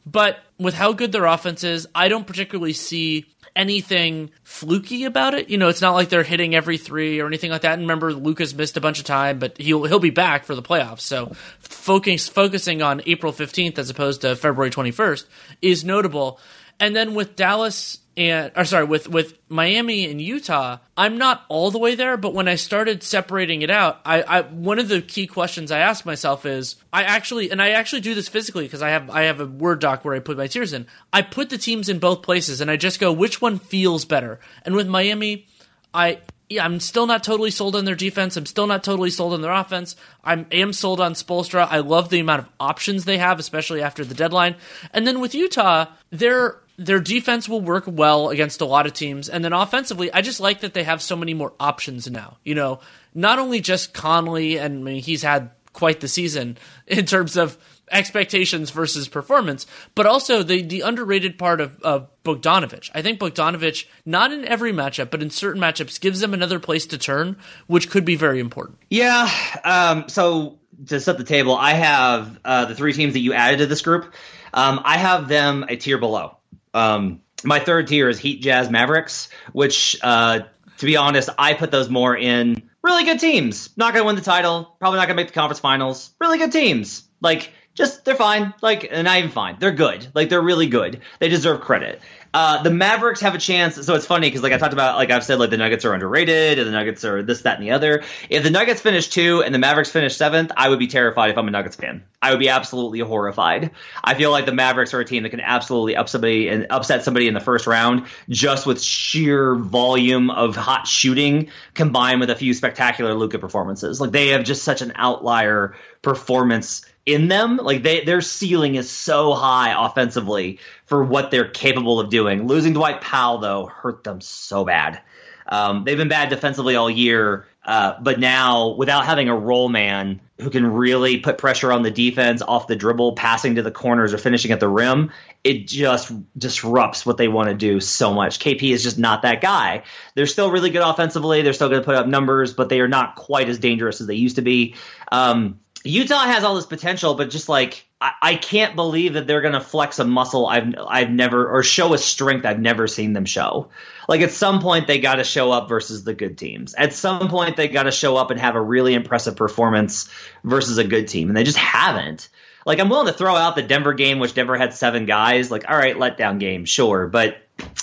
but 0.05 0.39
with 0.57 0.73
how 0.73 0.93
good 0.93 1.11
their 1.11 1.25
offense 1.25 1.63
is 1.63 1.87
i 1.93 2.07
don't 2.07 2.27
particularly 2.27 2.73
see 2.73 3.25
anything 3.55 4.31
fluky 4.43 5.03
about 5.03 5.33
it. 5.33 5.49
You 5.49 5.57
know, 5.57 5.67
it's 5.67 5.81
not 5.81 5.93
like 5.93 6.09
they're 6.09 6.23
hitting 6.23 6.55
every 6.55 6.77
three 6.77 7.19
or 7.19 7.27
anything 7.27 7.51
like 7.51 7.61
that. 7.61 7.73
And 7.73 7.83
remember, 7.83 8.13
Luka's 8.13 8.55
missed 8.55 8.77
a 8.77 8.81
bunch 8.81 8.99
of 8.99 9.05
time, 9.05 9.39
but 9.39 9.57
he'll 9.57 9.83
he'll 9.83 9.99
be 9.99 10.09
back 10.09 10.45
for 10.45 10.55
the 10.55 10.63
playoffs. 10.63 11.01
So 11.01 11.33
focus, 11.59 12.27
focusing 12.27 12.81
on 12.81 13.01
April 13.05 13.31
fifteenth 13.33 13.77
as 13.77 13.89
opposed 13.89 14.21
to 14.21 14.35
February 14.35 14.69
twenty 14.71 14.91
first 14.91 15.27
is 15.61 15.83
notable. 15.83 16.39
And 16.79 16.95
then 16.95 17.13
with 17.13 17.35
Dallas 17.35 17.99
and 18.19 18.51
or 18.57 18.65
sorry, 18.65 18.83
with 18.83 19.07
with 19.07 19.39
Miami 19.47 20.11
and 20.11 20.21
Utah, 20.21 20.79
I'm 20.97 21.17
not 21.17 21.45
all 21.47 21.71
the 21.71 21.79
way 21.79 21.95
there, 21.95 22.17
but 22.17 22.33
when 22.33 22.49
I 22.49 22.55
started 22.55 23.01
separating 23.01 23.61
it 23.61 23.69
out, 23.69 24.01
I, 24.03 24.21
I 24.23 24.41
one 24.41 24.77
of 24.77 24.89
the 24.89 25.01
key 25.01 25.25
questions 25.25 25.71
I 25.71 25.79
asked 25.79 26.05
myself 26.05 26.45
is 26.45 26.75
I 26.91 27.03
actually 27.03 27.49
and 27.49 27.61
I 27.61 27.69
actually 27.69 28.01
do 28.01 28.13
this 28.13 28.27
physically 28.27 28.65
because 28.65 28.81
I 28.81 28.89
have 28.89 29.09
I 29.09 29.21
have 29.21 29.39
a 29.39 29.45
Word 29.45 29.79
doc 29.79 30.03
where 30.03 30.15
I 30.15 30.19
put 30.19 30.35
my 30.35 30.47
tiers 30.47 30.73
in. 30.73 30.85
I 31.13 31.21
put 31.21 31.49
the 31.49 31.57
teams 31.57 31.87
in 31.87 31.99
both 31.99 32.21
places 32.21 32.59
and 32.59 32.69
I 32.69 32.75
just 32.75 32.99
go 32.99 33.13
which 33.13 33.41
one 33.41 33.57
feels 33.57 34.03
better. 34.03 34.41
And 34.65 34.75
with 34.75 34.89
Miami, 34.89 35.47
I 35.93 36.19
yeah, 36.49 36.65
I'm 36.65 36.81
still 36.81 37.07
not 37.07 37.23
totally 37.23 37.51
sold 37.51 37.77
on 37.77 37.85
their 37.85 37.95
defense. 37.95 38.35
I'm 38.35 38.45
still 38.45 38.67
not 38.67 38.83
totally 38.83 39.11
sold 39.11 39.33
on 39.33 39.41
their 39.41 39.53
offense. 39.53 39.95
I 40.25 40.45
am 40.51 40.73
sold 40.73 40.99
on 40.99 41.13
Spoelstra. 41.13 41.67
I 41.69 41.79
love 41.79 42.09
the 42.09 42.19
amount 42.19 42.41
of 42.41 42.49
options 42.59 43.05
they 43.05 43.19
have, 43.19 43.39
especially 43.39 43.81
after 43.81 44.03
the 44.03 44.15
deadline. 44.15 44.55
And 44.91 45.07
then 45.07 45.21
with 45.21 45.35
Utah, 45.35 45.85
their 46.09 46.57
their 46.79 47.01
defense 47.01 47.49
will 47.49 47.59
work 47.59 47.83
well 47.87 48.29
against 48.29 48.61
a 48.61 48.65
lot 48.65 48.85
of 48.85 48.93
teams, 48.93 49.27
and 49.27 49.43
then 49.43 49.51
offensively, 49.51 50.11
I 50.13 50.21
just 50.21 50.39
like 50.39 50.61
that 50.61 50.73
they 50.73 50.83
have 50.83 51.01
so 51.01 51.15
many 51.15 51.33
more 51.33 51.53
options 51.59 52.09
now. 52.09 52.37
You 52.43 52.55
know, 52.55 52.79
not 53.13 53.37
only 53.37 53.59
just 53.59 53.93
Conley, 53.93 54.57
and 54.57 54.79
I 54.79 54.81
mean 54.81 55.01
he's 55.01 55.21
had 55.21 55.51
quite 55.73 55.99
the 55.99 56.07
season 56.07 56.57
in 56.87 57.05
terms 57.05 57.35
of 57.35 57.57
expectations 57.91 58.69
versus 58.69 59.07
performance, 59.07 59.65
but 59.93 60.05
also 60.05 60.41
the 60.41 60.61
the 60.61 60.81
underrated 60.81 61.37
part 61.37 61.59
of, 61.59 61.81
of 61.81 62.07
Bogdanovich. 62.23 62.89
I 62.95 63.01
think 63.01 63.19
Bogdanovich, 63.19 63.85
not 64.05 64.31
in 64.31 64.45
every 64.45 64.71
matchup, 64.71 65.11
but 65.11 65.21
in 65.21 65.29
certain 65.29 65.61
matchups, 65.61 65.99
gives 65.99 66.21
them 66.21 66.33
another 66.33 66.59
place 66.59 66.85
to 66.87 66.97
turn, 66.97 67.35
which 67.67 67.89
could 67.89 68.05
be 68.05 68.15
very 68.15 68.39
important. 68.39 68.77
Yeah. 68.89 69.29
Um, 69.65 70.07
so 70.07 70.59
to 70.87 71.01
set 71.01 71.17
the 71.17 71.25
table, 71.25 71.55
I 71.55 71.73
have 71.73 72.39
uh, 72.45 72.65
the 72.65 72.75
three 72.75 72.93
teams 72.93 73.13
that 73.13 73.19
you 73.19 73.33
added 73.33 73.57
to 73.57 73.65
this 73.65 73.81
group. 73.81 74.13
Um, 74.53 74.81
I 74.83 74.97
have 74.97 75.27
them 75.27 75.65
a 75.67 75.75
tier 75.75 75.97
below. 75.97 76.38
Um, 76.79 77.21
my 77.43 77.59
third 77.59 77.87
tier 77.87 78.09
is 78.09 78.19
Heat, 78.19 78.41
Jazz, 78.41 78.69
Mavericks, 78.69 79.29
which, 79.53 79.97
uh, 80.01 80.41
to 80.77 80.85
be 80.85 80.97
honest, 80.97 81.29
I 81.37 81.53
put 81.53 81.71
those 81.71 81.89
more 81.89 82.15
in 82.15 82.69
really 82.81 83.05
good 83.05 83.19
teams. 83.19 83.69
Not 83.77 83.93
going 83.93 84.03
to 84.03 84.07
win 84.07 84.15
the 84.15 84.21
title. 84.21 84.75
Probably 84.79 84.97
not 84.97 85.07
going 85.07 85.17
to 85.17 85.23
make 85.23 85.27
the 85.27 85.33
conference 85.33 85.59
finals. 85.59 86.11
Really 86.19 86.37
good 86.37 86.51
teams. 86.51 87.03
Like, 87.21 87.51
just 87.75 88.03
they're 88.05 88.15
fine. 88.15 88.53
Like, 88.61 88.87
and 88.91 89.05
not 89.05 89.17
even 89.17 89.29
fine. 89.29 89.57
They're 89.59 89.71
good. 89.71 90.07
Like, 90.13 90.29
they're 90.29 90.41
really 90.41 90.67
good. 90.67 91.01
They 91.19 91.29
deserve 91.29 91.61
credit. 91.61 92.01
Uh, 92.33 92.61
the 92.61 92.69
Mavericks 92.69 93.21
have 93.21 93.33
a 93.33 93.39
chance. 93.39 93.75
So 93.85 93.95
it's 93.95 94.05
funny 94.05 94.27
because, 94.27 94.43
like 94.43 94.53
I 94.53 94.57
talked 94.57 94.73
about, 94.73 94.97
like 94.97 95.09
I've 95.09 95.23
said, 95.23 95.39
like 95.39 95.49
the 95.49 95.57
Nuggets 95.57 95.85
are 95.85 95.93
underrated, 95.93 96.59
and 96.59 96.67
the 96.67 96.71
Nuggets 96.71 97.03
are 97.03 97.23
this, 97.23 97.41
that, 97.41 97.57
and 97.57 97.67
the 97.67 97.71
other. 97.71 98.03
If 98.29 98.43
the 98.43 98.51
Nuggets 98.51 98.81
finish 98.81 99.07
two 99.07 99.41
and 99.43 99.53
the 99.53 99.59
Mavericks 99.59 99.89
finish 99.91 100.15
seventh, 100.15 100.51
I 100.55 100.69
would 100.69 100.79
be 100.79 100.87
terrified 100.87 101.31
if 101.31 101.37
I'm 101.37 101.47
a 101.47 101.51
Nuggets 101.51 101.75
fan. 101.75 102.03
I 102.21 102.31
would 102.31 102.39
be 102.39 102.49
absolutely 102.49 102.99
horrified. 102.99 103.71
I 104.03 104.13
feel 104.13 104.31
like 104.31 104.45
the 104.45 104.53
Mavericks 104.53 104.93
are 104.93 104.99
a 104.99 105.05
team 105.05 105.23
that 105.23 105.29
can 105.29 105.39
absolutely 105.39 105.95
up 105.95 106.09
somebody 106.09 106.49
and 106.49 106.67
upset 106.69 107.03
somebody 107.03 107.27
in 107.27 107.33
the 107.33 107.39
first 107.39 107.65
round 107.65 108.05
just 108.29 108.65
with 108.65 108.81
sheer 108.81 109.55
volume 109.55 110.29
of 110.29 110.55
hot 110.55 110.85
shooting 110.85 111.49
combined 111.73 112.19
with 112.19 112.29
a 112.29 112.35
few 112.35 112.53
spectacular 112.53 113.13
Luka 113.13 113.39
performances. 113.39 114.01
Like 114.01 114.11
they 114.11 114.29
have 114.29 114.43
just 114.43 114.63
such 114.63 114.81
an 114.81 114.91
outlier 114.95 115.75
performance 116.01 116.85
in 117.13 117.27
them. 117.27 117.57
Like 117.57 117.83
they 117.83 118.03
their 118.03 118.21
ceiling 118.21 118.75
is 118.75 118.89
so 118.89 119.33
high 119.33 119.73
offensively 119.85 120.59
for 120.85 121.03
what 121.03 121.31
they're 121.31 121.49
capable 121.49 121.99
of 121.99 122.09
doing. 122.09 122.47
Losing 122.47 122.73
Dwight 122.73 123.01
Powell 123.01 123.39
though 123.39 123.65
hurt 123.65 124.03
them 124.03 124.21
so 124.21 124.65
bad. 124.65 125.01
Um, 125.49 125.83
they've 125.83 125.97
been 125.97 126.09
bad 126.09 126.29
defensively 126.29 126.75
all 126.75 126.89
year, 126.89 127.47
uh, 127.65 127.95
but 127.99 128.19
now 128.19 128.69
without 128.69 129.05
having 129.05 129.29
a 129.29 129.35
roll 129.35 129.67
man 129.67 130.21
who 130.39 130.51
can 130.51 130.65
really 130.65 131.17
put 131.17 131.37
pressure 131.37 131.71
on 131.71 131.81
the 131.81 131.91
defense 131.91 132.41
off 132.41 132.67
the 132.67 132.75
dribble, 132.75 133.13
passing 133.13 133.55
to 133.55 133.63
the 133.63 133.71
corners 133.71 134.13
or 134.13 134.19
finishing 134.19 134.51
at 134.51 134.59
the 134.59 134.69
rim, 134.69 135.11
it 135.43 135.67
just 135.67 136.13
disrupts 136.37 137.05
what 137.05 137.17
they 137.17 137.27
want 137.27 137.49
to 137.49 137.55
do 137.55 137.79
so 137.79 138.13
much. 138.13 138.39
KP 138.39 138.71
is 138.71 138.83
just 138.83 138.97
not 138.97 139.23
that 139.23 139.41
guy. 139.41 139.83
They're 140.15 140.27
still 140.27 140.51
really 140.51 140.69
good 140.69 140.83
offensively. 140.83 141.41
They're 141.41 141.53
still 141.53 141.69
going 141.69 141.81
to 141.81 141.85
put 141.85 141.95
up 141.95 142.07
numbers, 142.07 142.53
but 142.53 142.69
they 142.69 142.79
are 142.79 142.87
not 142.87 143.15
quite 143.15 143.49
as 143.49 143.57
dangerous 143.57 144.01
as 144.01 144.07
they 144.07 144.15
used 144.15 144.37
to 144.37 144.41
be. 144.41 144.75
Um, 145.11 145.59
Utah 145.83 146.25
has 146.25 146.43
all 146.43 146.55
this 146.55 146.65
potential, 146.65 147.13
but 147.15 147.29
just 147.29 147.47
like 147.47 147.85
I, 148.01 148.11
I 148.21 148.35
can't 148.35 148.75
believe 148.75 149.13
that 149.13 149.27
they're 149.27 149.41
going 149.41 149.53
to 149.53 149.61
flex 149.61 149.99
a 149.99 150.05
muscle 150.05 150.45
I've 150.45 150.73
I've 150.87 151.09
never 151.09 151.49
or 151.49 151.63
show 151.63 151.93
a 151.93 151.97
strength 151.97 152.45
I've 152.45 152.59
never 152.59 152.87
seen 152.87 153.13
them 153.13 153.25
show. 153.25 153.69
Like 154.07 154.21
at 154.21 154.31
some 154.31 154.61
point 154.61 154.87
they 154.87 154.99
got 154.99 155.15
to 155.15 155.23
show 155.23 155.51
up 155.51 155.69
versus 155.69 156.03
the 156.03 156.13
good 156.13 156.37
teams. 156.37 156.73
At 156.73 156.93
some 156.93 157.29
point 157.29 157.55
they 157.55 157.67
got 157.67 157.83
to 157.83 157.91
show 157.91 158.17
up 158.17 158.31
and 158.31 158.39
have 158.39 158.55
a 158.55 158.61
really 158.61 158.93
impressive 158.93 159.35
performance 159.35 160.09
versus 160.43 160.77
a 160.77 160.83
good 160.83 161.07
team, 161.07 161.29
and 161.29 161.37
they 161.37 161.43
just 161.43 161.57
haven't. 161.57 162.29
Like 162.65 162.79
I'm 162.79 162.89
willing 162.89 163.07
to 163.07 163.13
throw 163.13 163.35
out 163.35 163.55
the 163.55 163.61
Denver 163.61 163.93
game, 163.93 164.19
which 164.19 164.33
Denver 164.33 164.57
had 164.57 164.73
seven 164.73 165.05
guys. 165.05 165.49
Like 165.49 165.69
all 165.69 165.77
right, 165.77 165.95
letdown 165.95 166.39
game, 166.39 166.65
sure, 166.65 167.07
but 167.07 167.37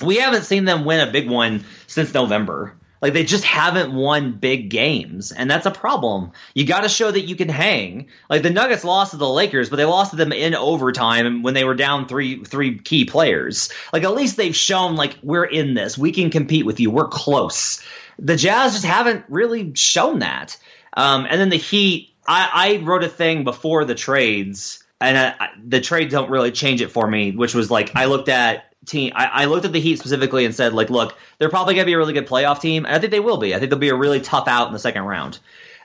we 0.05 0.17
haven't 0.17 0.45
seen 0.45 0.65
them 0.65 0.85
win 0.85 1.07
a 1.07 1.11
big 1.11 1.31
one 1.31 1.65
since 1.87 2.13
November. 2.13 2.77
Like 3.03 3.13
they 3.13 3.25
just 3.25 3.45
haven't 3.45 3.93
won 3.93 4.33
big 4.33 4.71
games, 4.71 5.33
and 5.33 5.51
that's 5.51 5.67
a 5.67 5.71
problem. 5.71 6.33
You 6.55 6.65
got 6.65 6.81
to 6.81 6.89
show 6.89 7.11
that 7.11 7.23
you 7.23 7.37
can 7.37 7.49
hang. 7.49 8.09
Like 8.31 8.43
the 8.43 8.51
Nuggets 8.51 8.85
lost 8.85 9.11
to 9.11 9.17
the 9.17 9.29
Lakers, 9.29 9.69
but 9.69 9.77
they 9.77 9.85
lost 9.85 10.11
to 10.11 10.17
them 10.17 10.33
in 10.33 10.55
overtime 10.55 11.43
when 11.43 11.55
they 11.55 11.65
were 11.65 11.75
down 11.75 12.09
three 12.09 12.45
three 12.45 12.79
key 12.79 13.05
players. 13.05 13.71
Like 13.93 14.05
at 14.05 14.15
least 14.15 14.37
they've 14.37 14.57
shown 14.57 14.97
like 14.97 15.19
we're 15.23 15.45
in 15.45 15.75
this. 15.75 15.99
We 15.99 16.13
can 16.13 16.31
compete 16.31 16.67
with 16.67 16.81
you. 16.81 16.91
We're 16.91 17.09
close. 17.09 17.83
The 18.19 18.37
Jazz 18.37 18.73
just 18.73 18.85
haven't 18.85 19.25
really 19.29 19.75
shown 19.75 20.21
that. 20.21 20.57
Um, 20.97 21.27
and 21.29 21.41
then 21.41 21.51
the 21.51 21.57
Heat. 21.57 22.15
I, 22.29 22.51
I 22.53 22.85
wrote 22.85 23.05
a 23.05 23.09
thing 23.09 23.45
before 23.45 23.85
the 23.85 23.95
trades, 23.95 24.83
and 25.01 25.17
I, 25.17 25.51
the 25.65 25.81
trades 25.81 26.13
don't 26.13 26.31
really 26.31 26.51
change 26.51 26.81
it 26.81 26.91
for 26.91 27.07
me. 27.07 27.33
Which 27.33 27.55
was 27.55 27.71
like 27.71 27.95
I 27.95 28.07
looked 28.07 28.29
at 28.29 28.73
team. 28.87 29.13
I, 29.15 29.27
I, 29.27 29.45
looked 29.47 29.65
at 29.65 29.73
the 29.73 29.81
Heat 29.81 29.99
specifically 29.99 30.45
and 30.45 30.55
said, 30.55 30.73
like, 30.73 30.91
look, 30.91 31.17
they're 31.39 31.51
probably 31.51 31.75
going 31.75 31.85
to 31.85 31.87
be 31.87 31.95
a 31.95 31.99
really 31.99 32.13
good 32.13 32.27
playoff 32.27 32.61
team, 32.61 32.85
and 32.85 32.95
I 32.95 32.99
think 32.99 33.11
they 33.11 33.21
will 33.21 33.39
be. 33.39 33.55
I 33.55 33.59
think 33.59 33.71
they'll 33.71 33.79
be 33.79 33.89
a 33.89 33.97
really 33.97 34.21
tough 34.21 34.49
out 34.49 34.67
in 34.69 34.73
the 34.73 34.79
second 34.79 35.03
round. 35.03 35.39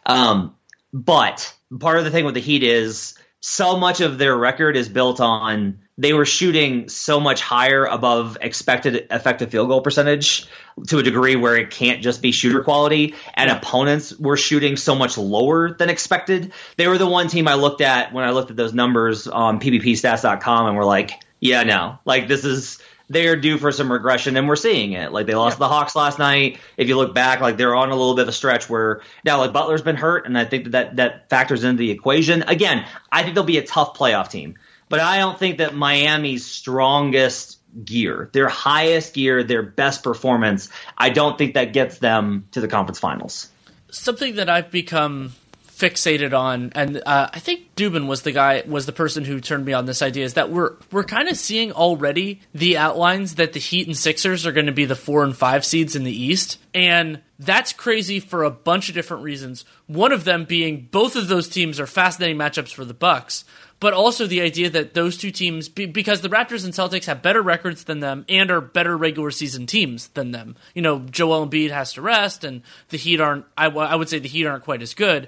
Um, 0.06 0.56
but 0.94 1.54
part 1.80 1.98
of 1.98 2.06
the 2.06 2.12
thing 2.12 2.26
with 2.26 2.36
the 2.36 2.42
Heat 2.42 2.64
is 2.64 3.18
so 3.42 3.78
much 3.78 4.02
of 4.02 4.18
their 4.18 4.38
record 4.38 4.78
is 4.78 4.88
built 4.88 5.20
on 5.20 5.80
they 5.98 6.14
were 6.14 6.26
shooting 6.26 6.90
so 6.90 7.20
much 7.20 7.42
higher 7.42 7.86
above 7.86 8.38
expected 8.42 9.08
effective 9.12 9.52
field 9.52 9.68
goal 9.68 9.82
percentage 9.82 10.48
to 10.88 10.98
a 10.98 11.04
degree 11.04 11.36
where 11.36 11.56
it 11.58 11.70
can't 11.70 12.02
just 12.02 12.22
be 12.22 12.32
shooter 12.32 12.64
quality 12.64 13.14
and 13.36 13.50
yeah. 13.50 13.58
opponents 13.58 14.18
were 14.18 14.38
shooting 14.38 14.78
so 14.78 14.96
much 14.96 15.18
lower 15.18 15.74
than 15.74 15.90
expected. 15.90 16.54
They 16.78 16.88
were 16.88 16.98
the 16.98 17.08
one 17.08 17.28
team 17.28 17.48
I 17.48 17.56
looked 17.56 17.82
at 17.82 18.14
when 18.14 18.24
I 18.24 18.32
looked 18.32 18.52
at 18.52 18.58
those 18.58 18.74
numbers 18.74 19.28
on 19.28 19.60
pbpstats.com 19.60 20.68
and 20.68 20.76
were 20.76 20.86
like, 20.86 21.24
yeah, 21.40 21.64
no, 21.64 22.00
like 22.06 22.28
this 22.28 22.46
is 22.46 22.80
they 23.12 23.28
are 23.28 23.36
due 23.36 23.58
for 23.58 23.72
some 23.72 23.92
regression, 23.92 24.38
and 24.38 24.48
we're 24.48 24.56
seeing 24.56 24.94
it. 24.94 25.12
Like 25.12 25.26
they 25.26 25.36
lost 25.36 25.56
yeah. 25.56 25.60
the 25.60 25.68
Hawks 25.68 25.96
last 25.96 26.18
night. 26.18 26.60
If 26.78 26.88
you 26.88 26.96
look 26.96 27.14
back, 27.14 27.42
like 27.42 27.58
they're 27.58 27.76
on 27.76 27.90
a 27.90 27.96
little 27.96 28.16
bit 28.16 28.24
of 28.24 28.30
a 28.30 28.34
stretch 28.34 28.70
where 28.70 29.02
now 29.26 29.40
like 29.40 29.54
Butler's 29.54 29.82
been 29.82 29.98
hurt, 29.98 30.26
and 30.26 30.38
I 30.38 30.46
think 30.46 30.66
that 30.66 30.72
that, 30.72 30.96
that 30.96 31.30
factors 31.30 31.64
into 31.64 31.80
the 31.80 31.92
equation. 31.92 32.44
Again, 32.44 32.86
I 33.12 33.24
think 33.24 33.36
they'll 33.36 33.44
be 33.44 33.58
a 33.58 33.66
tough 33.66 33.98
playoff 33.98 34.30
team, 34.30 34.56
but 34.90 35.00
I 35.00 35.20
don't 35.20 35.38
think 35.38 35.58
that 35.58 35.76
Miami's 35.76 36.46
strongest 36.46 37.60
gear, 37.84 38.30
their 38.34 38.48
highest 38.48 39.14
gear, 39.14 39.44
their 39.44 39.64
best 39.64 40.04
performance, 40.04 40.70
I 40.98 41.10
don't 41.10 41.38
think 41.38 41.54
that 41.56 41.74
gets 41.74 42.00
them 42.00 42.48
to 42.52 42.62
the 42.62 42.68
conference 42.68 43.00
finals. 43.00 43.50
Something 43.90 44.36
that 44.36 44.50
I've 44.50 44.72
become 44.72 45.34
fixated 45.82 46.38
on, 46.38 46.72
and 46.76 47.02
uh, 47.06 47.30
I 47.34 47.40
think 47.40 47.76
Dubin 47.76 48.06
was 48.08 48.22
the 48.22 48.32
guy 48.32 48.64
was 48.68 48.86
the 48.86 48.92
person 48.92 49.26
who 49.26 49.40
turned 49.40 49.66
me 49.66 49.74
on 49.74 49.86
this 49.86 50.04
idea 50.04 50.24
is 50.24 50.36
that 50.36 50.52
we're 50.52 50.76
we're 50.92 51.04
kind 51.04 51.28
of 51.28 51.38
seeing 51.38 51.72
already 51.72 52.42
the 52.54 52.78
outlines 52.78 53.36
that 53.36 53.54
the 53.54 53.60
Heat 53.60 53.88
and 53.88 53.98
Sixers 53.98 54.46
are 54.46 54.52
going 54.52 54.68
to 54.68 54.72
be 54.72 54.86
the 54.86 54.96
four 54.96 55.24
and 55.24 55.36
five 55.36 55.66
seeds 55.66 55.96
in 55.96 56.04
the 56.04 56.16
East, 56.16 56.60
and 56.76 57.22
that's 57.40 57.74
crazy 57.74 58.20
for 58.20 58.44
a 58.44 58.52
bunch 58.52 58.90
of 58.90 58.96
different 58.96 59.24
reasons. 59.24 59.66
One 59.88 60.12
of 60.12 60.24
them 60.24 60.46
being 60.46 60.88
both 60.92 61.16
of 61.16 61.28
those 61.28 61.50
teams 61.50 61.80
are 61.80 61.88
fascinating 61.88 62.38
matchups 62.38 62.72
for 62.72 62.86
the 62.86 62.94
Bucks, 62.94 63.44
but 63.80 63.96
also 63.96 64.28
the 64.28 64.42
idea 64.42 64.70
that 64.70 64.94
those 64.94 65.18
two 65.18 65.32
teams, 65.32 65.68
because 65.68 66.22
the 66.22 66.30
Raptors 66.30 66.64
and 66.64 66.74
Celtics 66.74 67.06
have 67.06 67.24
better 67.24 67.42
records 67.42 67.86
than 67.86 68.00
them 68.00 68.24
and 68.30 68.52
are 68.52 68.62
better 68.62 68.96
regular 68.96 69.32
season 69.32 69.66
teams 69.66 70.10
than 70.10 70.30
them. 70.30 70.56
You 70.76 70.84
know, 70.84 71.00
Joel 71.00 71.48
Embiid 71.48 71.72
has 71.72 71.94
to 71.94 72.04
rest, 72.04 72.44
and 72.44 72.62
the 72.90 72.98
Heat 72.98 73.20
aren't. 73.20 73.46
I, 73.58 73.66
I 73.66 73.96
would 73.96 74.08
say 74.08 74.20
the 74.20 74.30
Heat 74.30 74.46
aren't 74.46 74.64
quite 74.64 74.84
as 74.84 74.94
good. 74.94 75.28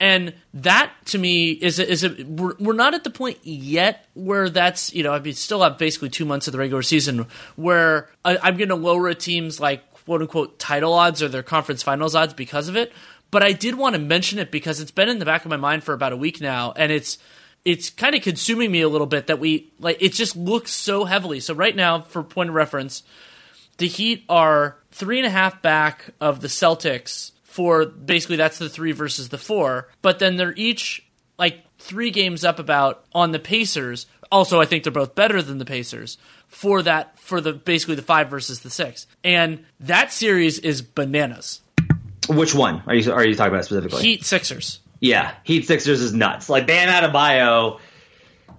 And 0.00 0.34
that 0.54 0.92
to 1.06 1.18
me 1.18 1.50
is 1.50 1.80
a, 1.80 1.90
is 1.90 2.04
a, 2.04 2.24
we're, 2.24 2.54
we're 2.60 2.72
not 2.72 2.94
at 2.94 3.02
the 3.02 3.10
point 3.10 3.38
yet 3.42 4.06
where 4.14 4.48
that's 4.48 4.94
you 4.94 5.02
know 5.02 5.12
I 5.12 5.18
mean 5.18 5.34
still 5.34 5.62
have 5.62 5.76
basically 5.76 6.08
two 6.08 6.24
months 6.24 6.46
of 6.46 6.52
the 6.52 6.58
regular 6.58 6.82
season 6.82 7.26
where 7.56 8.08
I, 8.24 8.38
I'm 8.38 8.56
going 8.56 8.68
to 8.68 8.76
lower 8.76 9.08
a 9.08 9.14
team's 9.14 9.58
like 9.58 9.82
quote 10.04 10.22
unquote 10.22 10.58
title 10.58 10.94
odds 10.94 11.22
or 11.22 11.28
their 11.28 11.42
conference 11.42 11.82
finals 11.82 12.14
odds 12.14 12.32
because 12.32 12.68
of 12.68 12.76
it. 12.76 12.92
But 13.30 13.42
I 13.42 13.52
did 13.52 13.74
want 13.74 13.94
to 13.94 13.98
mention 13.98 14.38
it 14.38 14.50
because 14.50 14.80
it's 14.80 14.90
been 14.90 15.08
in 15.08 15.18
the 15.18 15.26
back 15.26 15.44
of 15.44 15.50
my 15.50 15.56
mind 15.56 15.84
for 15.84 15.92
about 15.92 16.12
a 16.12 16.16
week 16.16 16.40
now, 16.40 16.72
and 16.76 16.90
it's 16.90 17.18
it's 17.64 17.90
kind 17.90 18.14
of 18.14 18.22
consuming 18.22 18.70
me 18.70 18.80
a 18.80 18.88
little 18.88 19.06
bit 19.06 19.26
that 19.26 19.38
we 19.38 19.70
like 19.78 20.00
it 20.00 20.12
just 20.12 20.36
looks 20.36 20.72
so 20.72 21.04
heavily. 21.04 21.40
So 21.40 21.54
right 21.54 21.76
now, 21.76 22.00
for 22.00 22.22
point 22.22 22.48
of 22.48 22.54
reference, 22.54 23.02
the 23.76 23.86
Heat 23.86 24.24
are 24.28 24.78
three 24.92 25.18
and 25.18 25.26
a 25.26 25.30
half 25.30 25.60
back 25.60 26.14
of 26.20 26.40
the 26.40 26.48
Celtics 26.48 27.32
for 27.58 27.86
basically 27.86 28.36
that's 28.36 28.58
the 28.58 28.68
three 28.68 28.92
versus 28.92 29.30
the 29.30 29.36
four, 29.36 29.88
but 30.00 30.20
then 30.20 30.36
they're 30.36 30.54
each 30.56 31.04
like 31.40 31.64
three 31.80 32.12
games 32.12 32.44
up 32.44 32.60
about 32.60 33.04
on 33.12 33.32
the 33.32 33.40
Pacers. 33.40 34.06
Also, 34.30 34.60
I 34.60 34.64
think 34.64 34.84
they're 34.84 34.92
both 34.92 35.16
better 35.16 35.42
than 35.42 35.58
the 35.58 35.64
Pacers 35.64 36.18
for 36.46 36.82
that 36.82 37.18
for 37.18 37.40
the 37.40 37.52
basically 37.52 37.96
the 37.96 38.02
five 38.02 38.30
versus 38.30 38.60
the 38.60 38.70
six, 38.70 39.08
and 39.24 39.64
that 39.80 40.12
series 40.12 40.60
is 40.60 40.82
bananas. 40.82 41.60
Which 42.28 42.54
one 42.54 42.80
are 42.86 42.94
you 42.94 43.12
are 43.12 43.26
you 43.26 43.34
talking 43.34 43.52
about 43.52 43.64
specifically? 43.64 44.02
Heat 44.02 44.24
Sixers. 44.24 44.78
Yeah, 45.00 45.34
Heat 45.42 45.66
Sixers 45.66 46.00
is 46.00 46.14
nuts. 46.14 46.48
Like 46.48 46.68
Bam 46.68 46.88
Adebayo, 46.88 47.80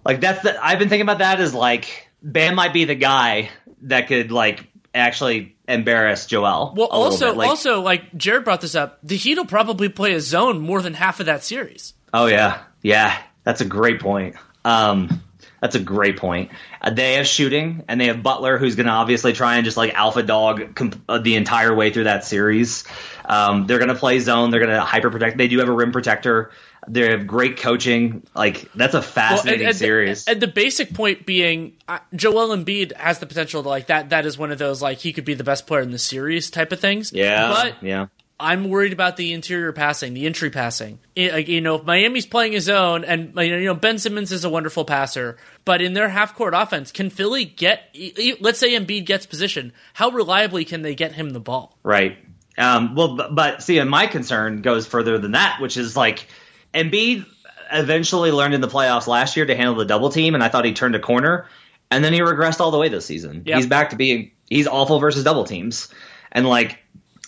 like 0.04 0.20
that's 0.20 0.44
the 0.44 0.62
I've 0.62 0.78
been 0.78 0.90
thinking 0.90 1.04
about 1.04 1.20
that 1.20 1.40
as 1.40 1.54
like 1.54 2.10
Bam 2.22 2.56
might 2.56 2.74
be 2.74 2.84
the 2.84 2.96
guy 2.96 3.50
that 3.84 4.10
could 4.10 4.30
like 4.30 4.69
actually 4.94 5.56
embarrass 5.68 6.26
Joel. 6.26 6.74
Well, 6.76 6.88
also, 6.88 7.34
like, 7.34 7.50
also 7.50 7.82
like 7.82 8.16
Jared 8.16 8.44
brought 8.44 8.62
this 8.62 8.76
up, 8.76 9.00
the 9.04 9.16
Heat 9.16 9.38
will 9.38 9.46
probably 9.46 9.90
play 9.90 10.14
a 10.14 10.22
zone 10.22 10.60
more 10.60 10.82
than 10.82 10.94
half 10.94 11.20
of 11.20 11.28
that 11.28 11.44
series. 11.44 11.94
Oh 12.14 12.26
yeah, 12.26 12.64
yeah, 12.82 13.18
that's 13.44 13.62
a 13.62 13.66
great 13.66 14.00
point. 14.00 14.36
Um, 14.66 15.24
that's 15.62 15.76
a 15.76 15.80
great 15.80 16.18
point. 16.18 16.52
Uh, 16.82 16.90
they 16.92 17.16
have 17.16 17.28
shooting, 17.28 17.84
and 17.88 18.00
they 18.00 18.08
have 18.08 18.24
Butler, 18.24 18.58
who's 18.58 18.76
going 18.76 18.86
to 18.86 18.94
obviously 18.94 19.34
try 19.34 19.56
and 19.58 19.66
just 19.66 19.78
like 19.78 19.94
alpha 19.94 20.24
dog 20.24 20.76
comp- 20.76 21.02
uh, 21.10 21.20
the 21.20 21.36
entire 21.36 21.74
way 21.74 21.92
through 21.92 22.06
that 22.06 22.24
series. 22.24 22.86
Um, 23.26 23.68
they're 23.68 23.78
going 23.78 23.90
to 23.90 23.96
play 23.96 24.20
zone. 24.20 24.52
They're 24.52 24.62
going 24.62 24.74
to 24.74 24.82
hyper 24.82 25.10
protect. 25.10 25.38
They 25.38 25.48
do 25.48 25.60
have 25.60 25.70
a 25.70 25.74
rim 25.74 25.92
protector. 25.92 26.52
They 26.90 27.12
have 27.12 27.28
great 27.28 27.58
coaching. 27.58 28.24
Like 28.36 28.72
that's 28.74 28.94
a 28.94 29.02
fascinating 29.02 29.62
well, 29.62 29.68
and, 29.68 29.70
and 29.70 29.78
series. 29.78 30.28
And 30.28 30.42
the 30.42 30.48
basic 30.48 30.94
point 30.94 31.26
being, 31.26 31.78
Joel 32.16 32.56
Embiid 32.56 32.96
has 32.98 33.20
the 33.20 33.26
potential 33.26 33.64
to 33.64 33.70
like 33.70 33.88
that. 33.88 34.10
That 34.10 34.26
is 34.26 34.38
one 34.38 34.52
of 34.52 34.58
those 34.58 34.82
like 34.82 34.98
he 34.98 35.14
could 35.14 35.26
be 35.26 35.34
the 35.36 35.44
best 35.44 35.68
player 35.68 35.82
in 35.82 35.92
the 35.92 36.00
series 36.00 36.50
type 36.50 36.72
of 36.72 36.80
things. 36.80 37.14
Yeah, 37.14 37.50
but 37.50 37.84
yeah. 37.84 38.08
I'm 38.40 38.70
worried 38.70 38.94
about 38.94 39.18
the 39.18 39.34
interior 39.34 39.74
passing, 39.74 40.14
the 40.14 40.26
entry 40.26 40.50
passing. 40.50 41.00
It, 41.14 41.50
you 41.50 41.60
know, 41.60 41.76
if 41.76 41.84
Miami's 41.84 42.26
playing 42.26 42.54
his 42.54 42.70
own, 42.70 43.04
and 43.04 43.34
you 43.36 43.66
know 43.66 43.74
Ben 43.74 43.98
Simmons 43.98 44.32
is 44.32 44.46
a 44.46 44.50
wonderful 44.50 44.86
passer, 44.86 45.36
but 45.66 45.82
in 45.82 45.94
their 45.94 46.08
half 46.08 46.36
court 46.36 46.54
offense, 46.56 46.92
can 46.94 47.10
Philly 47.10 47.44
get? 47.44 47.94
Let's 48.40 48.60
say 48.60 48.80
Embiid 48.80 49.06
gets 49.06 49.26
position. 49.26 49.74
How 49.94 50.10
reliably 50.10 50.64
can 50.64 50.84
they 50.84 50.96
get 50.96 51.12
him 51.12 51.32
the 51.32 51.42
ball? 51.42 51.78
Right. 51.84 52.18
Um, 52.58 52.96
well, 52.96 53.16
but, 53.16 53.36
but 53.36 53.64
see, 53.64 53.82
my 53.84 54.08
concern 54.08 54.62
goes 54.62 54.86
further 54.86 55.18
than 55.18 55.32
that, 55.32 55.60
which 55.62 55.78
is 55.78 55.96
like 55.96 56.28
Embiid 56.74 57.26
eventually 57.72 58.32
learned 58.32 58.54
in 58.54 58.62
the 58.62 58.68
playoffs 58.68 59.08
last 59.08 59.38
year 59.38 59.46
to 59.46 59.56
handle 59.56 59.76
the 59.76 59.86
double 59.86 60.10
team, 60.10 60.36
and 60.36 60.44
I 60.44 60.50
thought 60.50 60.66
he 60.66 60.74
turned 60.74 60.96
a 60.96 61.00
corner, 61.00 61.48
and 61.92 62.04
then 62.04 62.14
he 62.14 62.20
regressed 62.20 62.60
all 62.60 62.72
the 62.72 62.78
way 62.78 62.90
this 62.90 63.06
season. 63.06 63.44
Yep. 63.46 63.58
He's 63.58 63.68
back 63.68 63.92
to 63.92 63.96
being 63.96 64.32
he's 64.50 64.68
awful 64.68 65.00
versus 65.00 65.24
double 65.24 65.44
teams, 65.44 65.90
and 66.32 66.48
like 66.48 66.80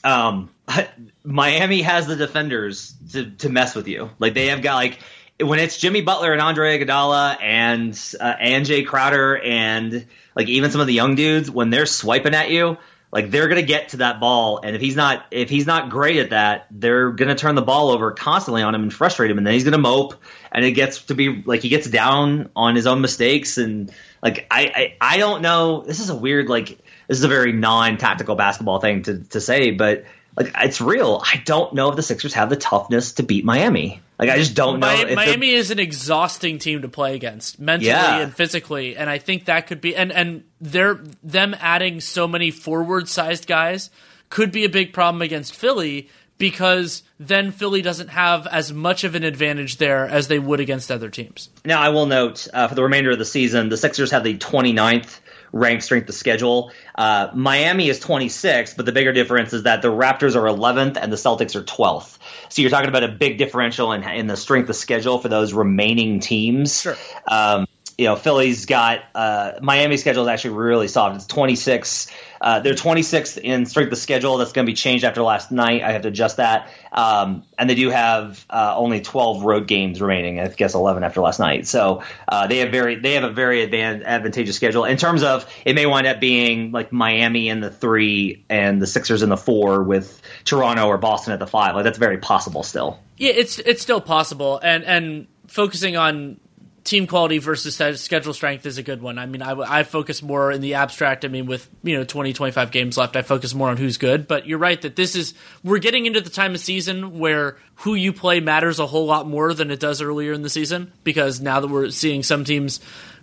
um, 0.04 0.50
Miami 1.24 1.82
has 1.82 2.08
the 2.08 2.16
defenders 2.16 2.94
to, 3.12 3.32
to 3.32 3.50
mess 3.50 3.76
with 3.76 3.88
you. 3.88 4.10
Like 4.20 4.34
they 4.34 4.48
have 4.48 4.62
got 4.62 4.76
like 4.76 5.00
when 5.40 5.60
it's 5.60 5.78
Jimmy 5.78 6.02
Butler 6.02 6.34
and 6.34 6.42
Andre 6.42 6.80
Iguodala 6.80 7.42
and 7.42 8.00
uh, 8.20 8.36
and 8.40 8.66
Jae 8.66 8.86
Crowder 8.86 9.38
and 9.38 10.06
like 10.36 10.48
even 10.48 10.72
some 10.72 10.82
of 10.82 10.88
the 10.88 10.94
young 10.94 11.16
dudes 11.16 11.50
when 11.50 11.70
they're 11.70 11.86
swiping 11.86 12.34
at 12.34 12.50
you, 12.50 12.78
like 13.12 13.30
they're 13.30 13.48
gonna 13.48 13.62
get 13.62 13.90
to 13.90 13.98
that 13.98 14.20
ball, 14.20 14.60
and 14.64 14.76
if 14.76 14.82
he's 14.82 14.96
not 14.96 15.26
if 15.32 15.50
he's 15.50 15.66
not 15.66 15.90
great 15.90 16.18
at 16.18 16.30
that, 16.30 16.68
they're 16.72 17.12
gonna 17.12 17.36
turn 17.36 17.56
the 17.56 17.62
ball 17.62 17.92
over 17.92 18.12
constantly 18.12 18.62
on 18.62 18.74
him 18.74 18.84
and 18.84 18.94
frustrate 18.94 19.30
him, 19.30 19.38
and 19.38 19.46
then 19.46 19.54
he's 19.54 19.64
gonna 19.64 19.78
mope, 19.78 20.16
and 20.52 20.64
it 20.64 20.72
gets 20.72 21.04
to 21.04 21.16
be 21.16 21.44
like 21.46 21.62
he 21.62 21.70
gets 21.70 21.90
down 21.90 22.50
on 22.56 22.76
his 22.76 22.88
own 22.88 23.02
mistakes, 23.02 23.58
and 23.58 23.92
like 24.24 24.48
I 24.50 24.96
I, 25.02 25.16
I 25.16 25.18
don't 25.18 25.42
know. 25.42 25.82
This 25.82 26.00
is 26.00 26.10
a 26.10 26.16
weird 26.16 26.48
like 26.48 26.80
this 27.08 27.18
is 27.18 27.24
a 27.24 27.28
very 27.28 27.52
non 27.52 27.98
tactical 27.98 28.36
basketball 28.36 28.80
thing 28.80 29.04
to 29.04 29.20
to 29.26 29.42
say, 29.42 29.72
but 29.72 30.06
like 30.38 30.52
it's 30.60 30.80
real. 30.80 31.22
I 31.26 31.42
don't 31.44 31.74
know 31.74 31.90
if 31.90 31.96
the 31.96 32.04
Sixers 32.04 32.34
have 32.36 32.50
the 32.50 32.56
toughness 32.56 33.14
to 33.14 33.24
beat 33.24 33.44
Miami. 33.44 34.02
Like 34.22 34.30
I 34.30 34.38
just 34.38 34.54
don't 34.54 34.80
know. 34.80 34.86
Miami, 34.86 35.16
Miami 35.16 35.50
is 35.50 35.72
an 35.72 35.80
exhausting 35.80 36.60
team 36.60 36.84
to 36.84 36.88
play 36.88 37.16
against 37.16 37.60
mentally 37.60 37.90
yeah. 37.90 38.20
and 38.20 38.32
physically, 38.32 38.96
and 38.96 39.10
I 39.10 39.18
think 39.18 39.46
that 39.46 39.66
could 39.66 39.82
be 39.82 39.96
and 39.96 40.12
and 40.12 40.44
they're 40.62 41.04
them 41.24 41.56
adding 41.60 42.00
so 42.02 42.28
many 42.28 42.52
forward 42.52 43.10
sized 43.10 43.48
guys 43.48 43.90
could 44.30 44.52
be 44.52 44.64
a 44.64 44.70
big 44.70 44.94
problem 44.94 45.24
against 45.24 45.56
Philly 45.56 46.08
because 46.38 47.04
then 47.20 47.52
Philly 47.52 47.82
doesn't 47.82 48.10
have 48.10 48.48
as 48.48 48.72
much 48.72 49.04
of 49.04 49.14
an 49.16 49.24
advantage 49.24 49.78
there 49.78 50.08
as 50.08 50.28
they 50.28 50.40
would 50.40 50.60
against 50.60 50.92
other 50.92 51.10
teams. 51.10 51.50
Now 51.66 51.82
I 51.82 51.90
will 51.90 52.06
note 52.06 52.48
uh, 52.54 52.68
for 52.68 52.76
the 52.76 52.84
remainder 52.84 53.12
of 53.12 53.20
the 53.20 53.26
season, 53.26 53.70
the 53.70 53.78
Sixers 53.78 54.12
have 54.12 54.24
the 54.24 54.38
29th 54.38 55.20
ranked 55.54 55.84
strength 55.84 56.10
of 56.10 56.16
schedule. 56.16 56.72
Uh, 56.96 57.30
Miami 57.36 57.90
is 57.90 58.00
26, 58.00 58.74
but 58.74 58.86
the 58.86 58.92
bigger 58.92 59.14
difference 59.14 59.54
is 59.54 59.64
that 59.64 59.82
the 59.82 59.90
Raptors 59.90 60.36
are 60.36 60.46
11th 60.46 60.98
and 61.00 61.12
the 61.12 61.18
Celtics 61.18 61.56
are 61.56 61.64
12th. 61.64 62.18
So 62.52 62.62
you're 62.62 62.72
talking 62.72 62.90
about 62.90 63.04
a 63.04 63.08
big 63.08 63.38
differential 63.38 63.94
in, 63.94 64.04
in 64.04 64.28
the 64.28 64.36
strength 64.36 64.70
of 64.70 64.76
schedule 64.76 65.20
for 65.20 65.30
those 65.30 65.54
remaining 65.54 66.20
teams. 66.20 66.82
Sure. 66.82 66.98
Um, 67.26 67.66
you 67.98 68.06
know, 68.06 68.16
Philly's 68.18 68.66
got 68.66 69.04
uh, 69.16 69.54
Miami's 69.62 70.02
schedule 70.02 70.24
is 70.24 70.30
actually 70.30 70.56
really 70.56 70.88
soft. 70.90 71.16
It's 71.16 71.28
26. 71.28 72.08
Uh, 72.42 72.60
they're 72.60 72.74
26th 72.74 73.38
in 73.38 73.66
strength 73.68 73.92
of 73.92 73.98
schedule. 74.00 74.38
That's 74.38 74.52
going 74.52 74.66
to 74.66 74.70
be 74.70 74.76
changed 74.76 75.06
after 75.06 75.22
last 75.22 75.52
night. 75.52 75.84
I 75.84 75.92
have 75.92 76.02
to 76.02 76.08
adjust 76.08 76.38
that. 76.38 76.70
Um, 76.92 77.44
and 77.58 77.70
they 77.70 77.76
do 77.76 77.90
have 77.92 78.44
uh, 78.50 78.74
only 78.76 79.00
12 79.00 79.44
road 79.44 79.68
games 79.68 80.02
remaining. 80.02 80.40
I 80.40 80.48
guess 80.48 80.74
11 80.74 81.04
after 81.04 81.22
last 81.22 81.40
night. 81.40 81.68
So 81.68 82.04
uh, 82.28 82.48
they 82.48 82.58
have 82.58 82.72
very 82.72 82.96
they 82.96 83.14
have 83.14 83.24
a 83.24 83.30
very 83.30 83.64
advantageous 83.64 84.56
schedule 84.56 84.86
in 84.86 84.98
terms 84.98 85.22
of 85.22 85.48
it 85.66 85.76
may 85.76 85.86
wind 85.86 86.08
up 86.08 86.20
being 86.20 86.72
like 86.72 86.92
Miami 86.92 87.48
in 87.48 87.60
the 87.60 87.70
three 87.70 88.44
and 88.50 88.82
the 88.82 88.88
Sixers 88.88 89.22
in 89.22 89.30
the 89.30 89.38
four 89.38 89.84
with 89.84 90.22
Toronto 90.44 90.88
or 90.88 90.98
Boston 90.98 91.34
at 91.34 91.40
the 91.40 91.48
five. 91.48 91.76
Like 91.76 91.84
that's 91.84 92.00
very 92.00 92.18
possible 92.18 92.64
still. 92.64 93.00
Yeah, 93.18 93.34
it's 93.34 93.60
it's 93.60 93.84
still 93.84 94.02
possible. 94.02 94.60
And 94.64 94.84
and 94.84 95.28
focusing 95.48 95.96
on 95.96 96.40
team 96.84 97.06
quality 97.06 97.38
versus 97.38 97.76
schedule 98.02 98.34
strength 98.34 98.66
is 98.66 98.78
a 98.78 98.84
good 98.84 99.02
one. 99.02 99.18
I 99.18 99.26
mean, 99.26 99.42
I, 99.42 99.52
I 99.52 99.84
focus 99.84 100.22
more 100.22 100.52
in 100.52 100.62
the 100.62 100.76
abstract. 100.76 101.26
I 101.26 101.28
mean, 101.28 101.46
with, 101.46 101.70
you 101.84 101.98
know, 101.98 102.04
20, 102.04 102.34
25 102.34 102.72
games 102.72 102.98
left, 102.98 103.16
I 103.16 103.22
focus 103.22 103.54
more 103.54 103.70
on 103.70 103.78
who's 103.78 103.98
good. 103.98 104.28
But 104.28 104.48
you're 104.48 104.58
right 104.58 104.82
that 104.82 104.96
this 104.96 105.16
is, 105.16 105.34
we're 105.64 105.80
getting 105.80 106.06
into 106.06 106.22
the 106.22 106.30
time 106.30 106.54
of 106.54 106.60
season 106.60 107.20
where 107.20 107.58
who 107.76 107.94
you 107.94 108.14
play 108.14 108.40
matters 108.40 108.80
a 108.80 108.88
whole 108.88 109.06
lot 109.06 109.28
more 109.28 109.54
than 109.54 109.70
it 109.70 109.80
does 109.80 110.02
earlier 110.02 110.34
in 110.34 110.42
the 110.42 110.50
season 110.50 110.92
because 111.04 111.40
now 111.40 111.60
that 111.60 111.68
we're 111.68 111.90
seeing 111.90 112.24
some 112.24 112.44
teams 112.44 112.80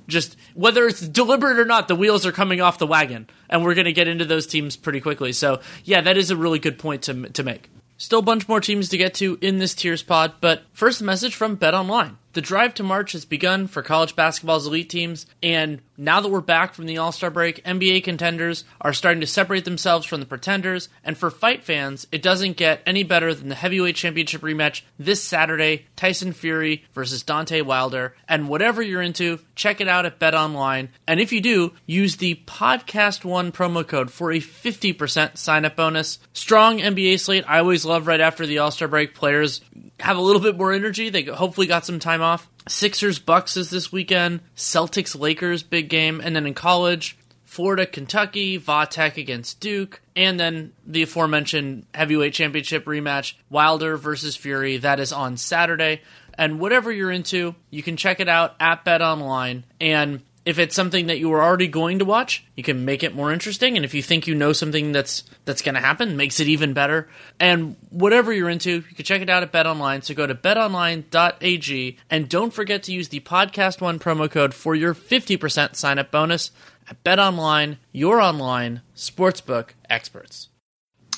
just, 0.06 0.36
whether 0.54 0.86
it's 0.86 1.00
deliberate 1.00 1.58
or 1.58 1.64
not, 1.64 1.88
the 1.88 1.96
wheels 1.96 2.24
are 2.26 2.32
coming 2.32 2.60
off 2.60 2.78
the 2.78 2.86
wagon. 2.86 3.28
And 3.50 3.64
we're 3.64 3.74
going 3.74 3.84
to 3.84 3.92
get 3.92 4.08
into 4.08 4.24
those 4.24 4.46
teams 4.46 4.76
pretty 4.76 5.00
quickly. 5.00 5.32
So, 5.32 5.60
yeah, 5.84 6.00
that 6.00 6.16
is 6.16 6.30
a 6.30 6.36
really 6.36 6.58
good 6.58 6.78
point 6.78 7.02
to, 7.02 7.28
to 7.30 7.42
make. 7.42 7.70
Still 7.98 8.20
a 8.20 8.22
bunch 8.22 8.48
more 8.48 8.60
teams 8.60 8.90
to 8.90 8.96
get 8.96 9.14
to 9.14 9.36
in 9.40 9.58
this 9.58 9.74
tiers 9.74 10.04
pod, 10.04 10.34
but 10.40 10.62
first 10.72 11.02
message 11.02 11.34
from 11.34 11.56
Bet 11.56 11.74
Online. 11.74 12.16
The 12.34 12.40
drive 12.40 12.74
to 12.74 12.82
March 12.82 13.12
has 13.12 13.24
begun 13.24 13.66
for 13.66 13.82
college 13.82 14.14
basketball's 14.14 14.66
elite 14.66 14.90
teams, 14.90 15.26
and 15.42 15.80
now 16.00 16.20
that 16.20 16.28
we're 16.28 16.40
back 16.40 16.74
from 16.74 16.86
the 16.86 16.98
All 16.98 17.10
Star 17.10 17.28
break, 17.28 17.62
NBA 17.64 18.04
contenders 18.04 18.64
are 18.80 18.92
starting 18.92 19.20
to 19.20 19.26
separate 19.26 19.64
themselves 19.64 20.06
from 20.06 20.20
the 20.20 20.26
pretenders. 20.26 20.88
And 21.02 21.18
for 21.18 21.28
fight 21.28 21.64
fans, 21.64 22.06
it 22.12 22.22
doesn't 22.22 22.56
get 22.56 22.82
any 22.86 23.02
better 23.02 23.34
than 23.34 23.48
the 23.48 23.56
heavyweight 23.56 23.96
championship 23.96 24.42
rematch 24.42 24.82
this 24.98 25.22
Saturday 25.22 25.86
Tyson 25.96 26.32
Fury 26.32 26.84
versus 26.92 27.24
Deontay 27.24 27.64
Wilder. 27.64 28.14
And 28.28 28.48
whatever 28.48 28.80
you're 28.80 29.02
into, 29.02 29.40
check 29.56 29.80
it 29.80 29.88
out 29.88 30.06
at 30.06 30.20
Bet 30.20 30.36
Online. 30.36 30.90
And 31.08 31.18
if 31.18 31.32
you 31.32 31.40
do, 31.40 31.72
use 31.84 32.16
the 32.16 32.36
Podcast 32.46 33.24
One 33.24 33.50
promo 33.50 33.86
code 33.86 34.12
for 34.12 34.30
a 34.30 34.38
50% 34.38 35.36
sign 35.36 35.64
up 35.64 35.74
bonus. 35.74 36.20
Strong 36.32 36.78
NBA 36.78 37.18
slate. 37.18 37.44
I 37.48 37.58
always 37.58 37.84
love 37.84 38.06
right 38.06 38.20
after 38.20 38.46
the 38.46 38.58
All 38.58 38.70
Star 38.70 38.86
break, 38.86 39.14
players 39.16 39.62
have 39.98 40.16
a 40.16 40.22
little 40.22 40.40
bit 40.40 40.56
more 40.56 40.72
energy. 40.72 41.10
They 41.10 41.24
hopefully 41.24 41.66
got 41.66 41.84
some 41.84 41.98
time 41.98 42.17
off. 42.20 42.48
Sixers 42.68 43.18
Bucks 43.18 43.56
is 43.56 43.70
this 43.70 43.90
weekend. 43.90 44.40
Celtics 44.56 45.18
Lakers 45.18 45.62
big 45.62 45.88
game, 45.88 46.20
and 46.22 46.36
then 46.36 46.46
in 46.46 46.54
college, 46.54 47.16
Florida 47.44 47.86
Kentucky, 47.86 48.58
Vatech 48.58 49.16
against 49.16 49.58
Duke, 49.60 50.02
and 50.14 50.38
then 50.38 50.72
the 50.86 51.02
aforementioned 51.02 51.86
heavyweight 51.94 52.34
championship 52.34 52.84
rematch, 52.84 53.34
Wilder 53.48 53.96
versus 53.96 54.36
Fury. 54.36 54.76
That 54.76 55.00
is 55.00 55.12
on 55.12 55.36
Saturday. 55.36 56.02
And 56.34 56.60
whatever 56.60 56.92
you're 56.92 57.10
into, 57.10 57.56
you 57.70 57.82
can 57.82 57.96
check 57.96 58.20
it 58.20 58.28
out 58.28 58.54
at 58.60 58.84
Bet 58.84 59.02
Online. 59.02 59.64
And 59.80 60.22
if 60.48 60.58
it's 60.58 60.74
something 60.74 61.08
that 61.08 61.18
you 61.18 61.28
were 61.28 61.42
already 61.42 61.68
going 61.68 61.98
to 61.98 62.06
watch, 62.06 62.42
you 62.56 62.62
can 62.62 62.86
make 62.86 63.02
it 63.02 63.14
more 63.14 63.30
interesting. 63.30 63.76
And 63.76 63.84
if 63.84 63.92
you 63.92 64.02
think 64.02 64.26
you 64.26 64.34
know 64.34 64.54
something 64.54 64.92
that's 64.92 65.24
that's 65.44 65.60
going 65.60 65.74
to 65.74 65.80
happen, 65.82 66.16
makes 66.16 66.40
it 66.40 66.48
even 66.48 66.72
better. 66.72 67.06
And 67.38 67.76
whatever 67.90 68.32
you're 68.32 68.48
into, 68.48 68.76
you 68.76 68.80
can 68.80 69.04
check 69.04 69.20
it 69.20 69.28
out 69.28 69.42
at 69.42 69.52
Bet 69.52 69.66
Online. 69.66 70.00
So 70.00 70.14
go 70.14 70.26
to 70.26 70.34
betonline.ag 70.34 71.98
and 72.08 72.30
don't 72.30 72.54
forget 72.54 72.82
to 72.84 72.92
use 72.92 73.10
the 73.10 73.20
podcast 73.20 73.82
one 73.82 73.98
promo 73.98 74.30
code 74.30 74.54
for 74.54 74.74
your 74.74 74.94
50% 74.94 75.76
sign 75.76 75.98
up 75.98 76.10
bonus 76.10 76.50
at 76.88 77.04
Bet 77.04 77.18
Online, 77.18 77.76
your 77.92 78.18
online 78.18 78.80
sportsbook 78.96 79.72
experts. 79.90 80.48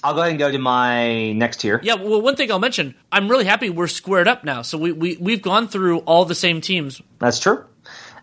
I'll 0.03 0.14
go 0.14 0.22
ahead 0.22 0.31
and 0.31 0.41
go 0.41 0.51
to 0.51 0.59
my 0.59 1.31
next 1.35 1.59
tier. 1.59 1.78
Yeah, 1.85 1.95
well, 1.95 2.20
one 2.20 2.35
thing 2.35 2.51
I'll 2.51 2.59
mention, 2.59 2.97
I'm 3.12 3.28
really 3.28 3.45
happy 3.45 3.70
we're 3.70 3.87
squared 3.87 4.26
up 4.26 4.43
now. 4.43 4.62
So 4.62 4.76
we, 4.76 4.91
we, 4.91 5.16
we've 5.18 5.43
gone 5.43 5.68
through 5.68 5.99
all 6.01 6.24
the 6.24 6.35
same 6.35 6.61
teams. 6.61 7.01
That's 7.20 7.39
true. 7.39 7.64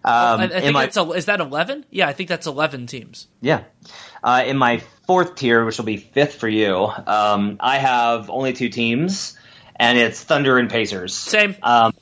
Um, 0.07 0.39
I, 0.39 0.43
I 0.45 0.47
think 0.61 0.73
my, 0.73 0.85
that's 0.85 0.95
a, 0.95 1.11
is 1.11 1.25
that 1.25 1.41
eleven? 1.41 1.85
Yeah, 1.89 2.07
I 2.07 2.13
think 2.13 2.29
that's 2.29 2.47
eleven 2.47 2.87
teams. 2.87 3.27
Yeah, 3.41 3.63
uh, 4.23 4.43
in 4.45 4.57
my 4.57 4.81
fourth 5.05 5.35
tier, 5.35 5.65
which 5.65 5.77
will 5.77 5.85
be 5.85 5.97
fifth 5.97 6.35
for 6.35 6.47
you, 6.47 6.89
um, 7.05 7.57
I 7.59 7.77
have 7.77 8.29
only 8.29 8.53
two 8.53 8.69
teams, 8.69 9.37
and 9.75 9.97
it's 9.97 10.23
Thunder 10.23 10.57
and 10.57 10.69
Pacers. 10.69 11.13
Same. 11.13 11.55
Um, 11.61 11.93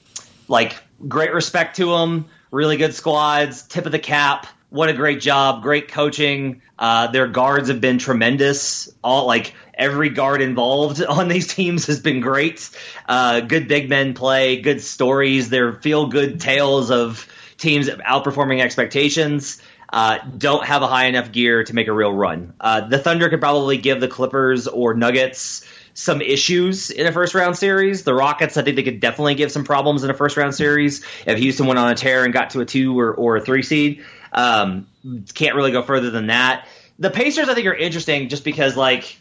like 0.48 0.76
great 1.08 1.34
respect 1.34 1.78
to 1.78 1.98
them, 1.98 2.26
really 2.52 2.78
good 2.78 2.94
squads, 2.94 3.64
tip 3.64 3.88
of 3.88 3.92
the 3.92 4.00
cap. 4.00 4.46
What 4.70 4.90
a 4.90 4.94
great 4.94 5.20
job, 5.20 5.64
great 5.64 5.88
coaching. 5.88 6.62
Uh, 6.78 7.08
their 7.08 7.28
guards 7.28 7.70
have 7.70 7.82
been 7.82 7.98
tremendous. 7.98 8.88
All 9.04 9.26
like 9.26 9.56
every 9.74 10.10
guard 10.10 10.42
involved 10.42 11.04
on 11.10 11.28
these 11.28 11.48
teams 11.48 11.88
has 11.88 12.02
been 12.02 12.20
great. 12.20 12.70
Uh, 13.08 13.40
good 13.40 13.68
big 13.68 13.90
men 13.90 14.14
play, 14.14 14.62
good 14.62 14.82
stories. 14.82 15.50
They're 15.50 15.74
feel 15.74 16.08
good 16.08 16.40
tales 16.40 16.92
of 16.92 17.28
teams 17.58 17.88
outperforming 17.88 18.62
expectations. 18.62 19.62
Uh, 19.92 20.18
don't 20.38 20.66
have 20.66 20.82
a 20.82 20.88
high 20.88 21.06
enough 21.06 21.32
gear 21.32 21.64
to 21.64 21.74
make 21.74 21.88
a 21.88 21.94
real 21.94 22.12
run. 22.12 22.54
Uh, 22.60 22.88
the 22.88 22.98
Thunder 22.98 23.30
could 23.30 23.40
probably 23.40 23.78
give 23.78 24.02
the 24.02 24.08
Clippers 24.08 24.68
or 24.68 24.94
Nuggets 24.94 25.66
some 25.94 26.22
issues 26.22 26.92
in 26.92 27.08
a 27.08 27.12
first 27.12 27.34
round 27.34 27.58
series. 27.58 28.04
The 28.04 28.14
Rockets, 28.14 28.58
I 28.58 28.64
think 28.64 28.76
they 28.76 28.84
could 28.84 29.00
definitely 29.00 29.36
give 29.36 29.52
some 29.52 29.64
problems 29.64 30.04
in 30.04 30.10
a 30.10 30.14
first 30.14 30.38
round 30.38 30.54
series 30.54 31.06
if 31.26 31.40
Houston 31.40 31.68
went 31.68 31.80
on 31.80 31.92
a 31.92 31.96
tear 31.96 32.26
and 32.26 32.34
got 32.34 32.52
to 32.52 32.62
a 32.62 32.66
two 32.66 33.00
or, 33.00 33.14
or 33.14 33.38
a 33.38 33.42
three 33.42 33.64
seed. 33.64 34.04
Um, 34.34 34.88
can't 35.34 35.56
really 35.56 35.72
go 35.72 35.82
further 35.82 36.12
than 36.12 36.28
that. 36.28 36.68
The 37.00 37.10
Pacers, 37.10 37.48
I 37.48 37.54
think, 37.54 37.68
are 37.68 37.74
interesting 37.74 38.30
just 38.30 38.44
because, 38.44 38.76
like, 38.76 39.18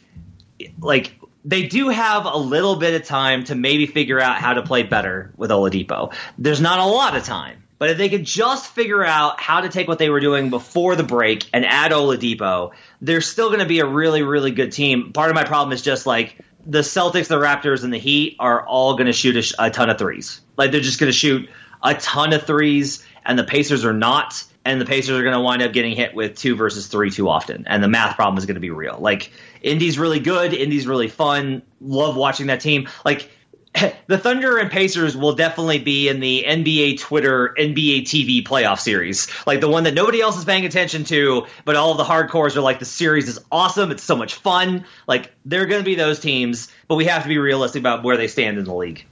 like 0.80 1.14
they 1.44 1.66
do 1.66 1.88
have 1.90 2.24
a 2.24 2.36
little 2.36 2.76
bit 2.76 3.00
of 3.00 3.06
time 3.06 3.44
to 3.44 3.54
maybe 3.54 3.86
figure 3.86 4.20
out 4.20 4.38
how 4.38 4.54
to 4.54 4.62
play 4.62 4.82
better 4.82 5.32
with 5.36 5.50
Oladipo. 5.50 6.12
There's 6.38 6.60
not 6.60 6.78
a 6.78 6.86
lot 6.86 7.16
of 7.16 7.24
time. 7.24 7.63
But 7.78 7.90
if 7.90 7.98
they 7.98 8.08
could 8.08 8.24
just 8.24 8.72
figure 8.72 9.04
out 9.04 9.40
how 9.40 9.60
to 9.60 9.68
take 9.68 9.88
what 9.88 9.98
they 9.98 10.08
were 10.08 10.20
doing 10.20 10.50
before 10.50 10.96
the 10.96 11.02
break 11.02 11.48
and 11.52 11.64
add 11.64 11.92
Oladipo, 11.92 12.72
they're 13.00 13.20
still 13.20 13.48
going 13.48 13.60
to 13.60 13.66
be 13.66 13.80
a 13.80 13.86
really, 13.86 14.22
really 14.22 14.52
good 14.52 14.72
team. 14.72 15.12
Part 15.12 15.30
of 15.30 15.34
my 15.34 15.44
problem 15.44 15.72
is 15.72 15.82
just 15.82 16.06
like 16.06 16.38
the 16.66 16.80
Celtics, 16.80 17.28
the 17.28 17.38
Raptors, 17.38 17.84
and 17.84 17.92
the 17.92 17.98
Heat 17.98 18.36
are 18.38 18.66
all 18.66 18.94
going 18.94 19.06
to 19.06 19.12
shoot 19.12 19.36
a, 19.36 19.66
a, 19.66 19.70
ton 19.70 19.90
of 19.90 19.98
threes. 19.98 20.40
Like 20.56 20.70
they're 20.70 20.80
just 20.80 21.00
going 21.00 21.12
to 21.12 21.16
shoot 21.16 21.48
a 21.82 21.94
ton 21.94 22.32
of 22.32 22.46
threes, 22.46 23.04
and 23.24 23.38
the 23.38 23.44
Pacers 23.44 23.84
are 23.84 23.92
not. 23.92 24.44
And 24.66 24.80
the 24.80 24.86
Pacers 24.86 25.18
are 25.18 25.22
going 25.22 25.34
to 25.34 25.40
wind 25.40 25.60
up 25.60 25.74
getting 25.74 25.94
hit 25.94 26.14
with 26.14 26.38
two 26.38 26.56
versus 26.56 26.86
three 26.86 27.10
too 27.10 27.28
often, 27.28 27.66
and 27.66 27.82
the 27.82 27.88
math 27.88 28.16
problem 28.16 28.38
is 28.38 28.46
going 28.46 28.54
to 28.54 28.60
be 28.60 28.70
real. 28.70 28.96
Like 28.98 29.30
Indy's 29.60 29.98
really 29.98 30.20
good, 30.20 30.54
Indy's 30.54 30.86
really 30.86 31.08
fun. 31.08 31.60
Love 31.82 32.16
watching 32.16 32.46
that 32.46 32.60
team. 32.60 32.88
Like 33.04 33.30
the 34.06 34.18
Thunder 34.18 34.58
and 34.58 34.70
Pacers 34.70 35.16
will 35.16 35.34
definitely 35.34 35.78
be 35.78 36.08
in 36.08 36.20
the 36.20 36.44
NBA 36.46 37.00
Twitter 37.00 37.54
NBA 37.58 38.02
TV 38.02 38.44
playoff 38.44 38.78
series, 38.78 39.28
like 39.46 39.60
the 39.60 39.68
one 39.68 39.84
that 39.84 39.94
nobody 39.94 40.20
else 40.20 40.36
is 40.38 40.44
paying 40.44 40.64
attention 40.64 41.04
to, 41.04 41.46
but 41.64 41.74
all 41.74 41.94
the 41.94 42.04
hardcores 42.04 42.56
are 42.56 42.60
like 42.60 42.78
the 42.78 42.84
series 42.84 43.28
is 43.28 43.40
awesome, 43.50 43.90
it's 43.90 44.02
so 44.02 44.16
much 44.16 44.34
fun. 44.34 44.84
Like 45.06 45.32
they're 45.44 45.66
going 45.66 45.80
to 45.80 45.84
be 45.84 45.96
those 45.96 46.20
teams, 46.20 46.70
but 46.86 46.94
we 46.94 47.06
have 47.06 47.22
to 47.22 47.28
be 47.28 47.38
realistic 47.38 47.80
about 47.80 48.04
where 48.04 48.16
they 48.16 48.28
stand 48.28 48.58
in 48.58 48.64
the 48.64 48.74
league. 48.74 49.04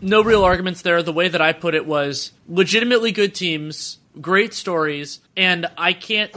No 0.00 0.22
real 0.22 0.44
arguments 0.44 0.82
there. 0.82 1.02
The 1.02 1.12
way 1.12 1.28
that 1.28 1.40
I 1.40 1.52
put 1.52 1.74
it 1.74 1.86
was 1.86 2.32
legitimately 2.48 3.12
good 3.12 3.34
teams, 3.34 3.98
great 4.20 4.54
stories, 4.54 5.20
and 5.36 5.66
I 5.76 5.92
can't 5.92 6.32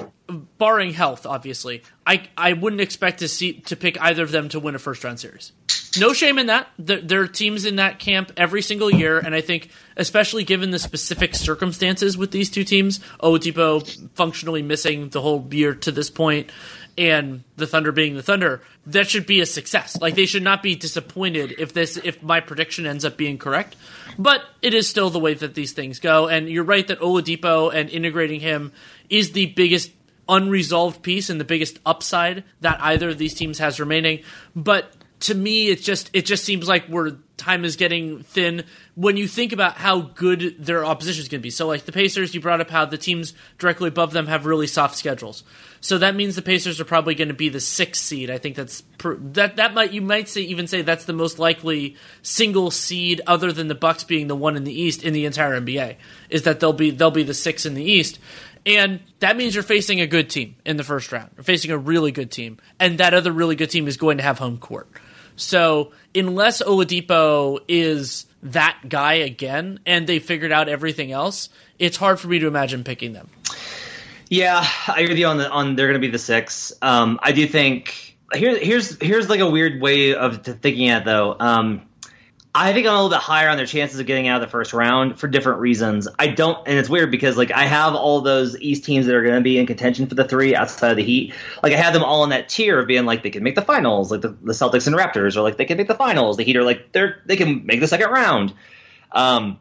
barring 0.57 0.91
health 0.91 1.25
obviously. 1.25 1.83
I 2.05 2.27
I 2.35 2.51
wouldn't 2.51 2.81
expect 2.81 3.19
to 3.19 3.29
see 3.29 3.53
to 3.61 3.77
pick 3.77 3.99
either 4.01 4.23
of 4.23 4.31
them 4.31 4.49
to 4.49 4.59
win 4.59 4.75
a 4.75 4.79
first 4.79 5.05
round 5.05 5.21
series 5.21 5.53
no 5.99 6.13
shame 6.13 6.39
in 6.39 6.47
that. 6.47 6.67
There, 6.77 7.21
are 7.21 7.27
teams 7.27 7.65
in 7.65 7.77
that 7.77 7.99
camp 7.99 8.31
every 8.37 8.61
single 8.61 8.89
year, 8.89 9.19
and 9.19 9.33
I 9.35 9.41
think, 9.41 9.69
especially 9.95 10.43
given 10.43 10.71
the 10.71 10.79
specific 10.79 11.35
circumstances 11.35 12.17
with 12.17 12.31
these 12.31 12.49
two 12.49 12.63
teams, 12.63 12.99
Oladipo 13.21 13.85
functionally 14.15 14.61
missing 14.61 15.09
the 15.09 15.21
whole 15.21 15.47
year 15.51 15.73
to 15.75 15.91
this 15.91 16.09
point, 16.09 16.51
and 16.97 17.43
the 17.57 17.67
Thunder 17.67 17.91
being 17.91 18.15
the 18.15 18.23
Thunder, 18.23 18.61
that 18.87 19.09
should 19.09 19.27
be 19.27 19.41
a 19.41 19.45
success. 19.45 19.99
Like 20.01 20.15
they 20.15 20.25
should 20.25 20.43
not 20.43 20.63
be 20.63 20.75
disappointed 20.75 21.55
if 21.59 21.73
this 21.73 21.97
if 21.97 22.23
my 22.23 22.39
prediction 22.39 22.85
ends 22.85 23.05
up 23.05 23.17
being 23.17 23.37
correct. 23.37 23.75
But 24.17 24.41
it 24.61 24.73
is 24.73 24.89
still 24.89 25.09
the 25.09 25.19
way 25.19 25.35
that 25.35 25.53
these 25.53 25.73
things 25.73 25.99
go, 25.99 26.27
and 26.27 26.49
you're 26.49 26.63
right 26.63 26.87
that 26.87 26.99
Oladipo 26.99 27.73
and 27.73 27.89
integrating 27.89 28.39
him 28.39 28.71
is 29.09 29.31
the 29.31 29.47
biggest 29.47 29.91
unresolved 30.29 31.01
piece 31.01 31.29
and 31.29 31.39
the 31.39 31.45
biggest 31.45 31.79
upside 31.85 32.43
that 32.61 32.81
either 32.81 33.09
of 33.09 33.17
these 33.17 33.33
teams 33.33 33.59
has 33.59 33.79
remaining. 33.79 34.23
But 34.55 34.91
to 35.19 35.35
me 35.35 35.69
it 35.69 35.81
just 35.81 36.09
it 36.13 36.25
just 36.25 36.43
seems 36.43 36.67
like 36.67 36.87
we're 36.87 37.17
time 37.37 37.63
is 37.63 37.75
getting 37.75 38.23
thin 38.23 38.65
when 38.95 39.15
you 39.15 39.27
think 39.27 39.53
about 39.53 39.75
how 39.75 40.01
good 40.01 40.55
their 40.59 40.83
opposition 40.83 41.21
is 41.21 41.29
going 41.29 41.39
to 41.39 41.43
be. 41.43 41.51
So 41.51 41.67
like 41.67 41.85
the 41.85 41.91
Pacers, 41.91 42.33
you 42.33 42.41
brought 42.41 42.61
up 42.61 42.69
how 42.69 42.85
the 42.85 42.97
teams 42.97 43.33
directly 43.59 43.89
above 43.89 44.11
them 44.11 44.25
have 44.25 44.47
really 44.47 44.65
soft 44.65 44.95
schedules. 44.95 45.43
So 45.79 45.99
that 45.99 46.15
means 46.15 46.35
the 46.35 46.41
Pacers 46.41 46.81
are 46.81 46.85
probably 46.85 47.13
going 47.13 47.27
to 47.27 47.35
be 47.35 47.49
the 47.49 47.59
sixth 47.59 48.03
seed. 48.03 48.31
I 48.31 48.39
think 48.39 48.55
that's 48.55 48.83
that 48.99 49.57
that 49.57 49.73
might 49.73 49.93
you 49.93 50.01
might 50.01 50.27
say 50.27 50.41
even 50.41 50.67
say 50.67 50.81
that's 50.81 51.05
the 51.05 51.13
most 51.13 51.37
likely 51.37 51.95
single 52.23 52.71
seed 52.71 53.21
other 53.27 53.51
than 53.51 53.67
the 53.67 53.75
Bucks 53.75 54.03
being 54.03 54.27
the 54.27 54.35
one 54.35 54.57
in 54.57 54.63
the 54.63 54.81
East 54.81 55.03
in 55.03 55.13
the 55.13 55.25
entire 55.25 55.59
NBA. 55.59 55.97
Is 56.29 56.43
that 56.43 56.59
they'll 56.59 56.73
be 56.73 56.89
they'll 56.89 57.11
be 57.11 57.23
the 57.23 57.35
six 57.35 57.65
in 57.65 57.75
the 57.75 57.83
East. 57.83 58.19
And 58.65 58.99
that 59.19 59.37
means 59.37 59.53
you're 59.53 59.63
facing 59.63 60.01
a 60.01 60.07
good 60.07 60.29
team 60.29 60.57
in 60.65 60.75
the 60.75 60.83
first 60.83 61.13
round. 61.13 61.29
You're 61.37 61.43
facing 61.43 61.71
a 61.71 61.77
really 61.77 62.11
good 62.11 62.31
team. 62.31 62.57
And 62.81 62.97
that 62.97 63.13
other 63.13 63.31
really 63.31 63.55
good 63.55 63.69
team 63.69 63.87
is 63.87 63.95
going 63.95 64.17
to 64.17 64.23
have 64.23 64.39
home 64.39 64.57
court. 64.57 64.89
So 65.37 65.93
unless 66.13 66.61
Oladipo 66.61 67.59
is 67.67 68.25
that 68.43 68.81
guy 68.89 69.13
again, 69.13 69.79
and 69.85 70.05
they 70.05 70.19
figured 70.19 70.51
out 70.51 70.67
everything 70.67 71.11
else, 71.11 71.49
it's 71.79 71.95
hard 71.95 72.19
for 72.19 72.27
me 72.27 72.39
to 72.39 72.47
imagine 72.47 72.83
picking 72.83 73.13
them. 73.13 73.29
Yeah, 74.29 74.67
I 74.87 74.99
agree 74.99 75.09
with 75.09 75.17
you 75.17 75.27
on 75.27 75.37
the 75.37 75.49
on 75.49 75.75
they're 75.75 75.87
going 75.87 76.01
to 76.01 76.05
be 76.05 76.11
the 76.11 76.19
six. 76.19 76.73
Um, 76.81 77.19
I 77.23 77.31
do 77.31 77.47
think 77.47 78.17
here 78.33 78.57
here's 78.57 79.01
here's 79.01 79.29
like 79.29 79.39
a 79.39 79.49
weird 79.49 79.81
way 79.81 80.13
of 80.15 80.43
thinking 80.43 80.87
it 80.87 81.05
though. 81.05 81.35
Um, 81.39 81.87
I 82.59 82.73
think 82.73 82.87
I'm 82.87 82.93
a 82.93 82.95
little 82.95 83.09
bit 83.11 83.19
higher 83.19 83.49
on 83.49 83.57
their 83.57 83.67
chances 83.67 83.99
of 83.99 84.07
getting 84.07 84.27
out 84.27 84.41
of 84.41 84.47
the 84.47 84.51
first 84.51 84.73
round 84.73 85.19
for 85.19 85.27
different 85.27 85.59
reasons. 85.59 86.07
I 86.17 86.25
don't, 86.25 86.57
and 86.67 86.79
it's 86.79 86.89
weird 86.89 87.11
because 87.11 87.37
like 87.37 87.51
I 87.51 87.65
have 87.65 87.93
all 87.93 88.21
those 88.21 88.59
East 88.59 88.83
teams 88.83 89.05
that 89.05 89.13
are 89.13 89.21
going 89.21 89.35
to 89.35 89.41
be 89.41 89.59
in 89.59 89.67
contention 89.67 90.07
for 90.07 90.15
the 90.15 90.23
three 90.23 90.55
outside 90.55 90.89
of 90.89 90.97
the 90.97 91.03
Heat. 91.03 91.35
Like 91.61 91.73
I 91.73 91.77
have 91.77 91.93
them 91.93 92.03
all 92.03 92.23
in 92.23 92.31
that 92.31 92.49
tier 92.49 92.79
of 92.79 92.87
being 92.87 93.05
like 93.05 93.21
they 93.21 93.29
can 93.29 93.43
make 93.43 93.53
the 93.53 93.61
finals, 93.61 94.09
like 94.09 94.21
the, 94.21 94.29
the 94.29 94.53
Celtics 94.53 94.87
and 94.87 94.95
Raptors, 94.95 95.37
or 95.37 95.41
like 95.41 95.57
they 95.57 95.65
can 95.65 95.77
make 95.77 95.87
the 95.87 95.93
finals. 95.93 96.37
The 96.37 96.43
Heat 96.43 96.57
are 96.57 96.63
like 96.63 96.91
they're 96.93 97.21
they 97.27 97.37
can 97.37 97.63
make 97.63 97.79
the 97.79 97.87
second 97.87 98.09
round. 98.09 98.55
Um, 99.11 99.59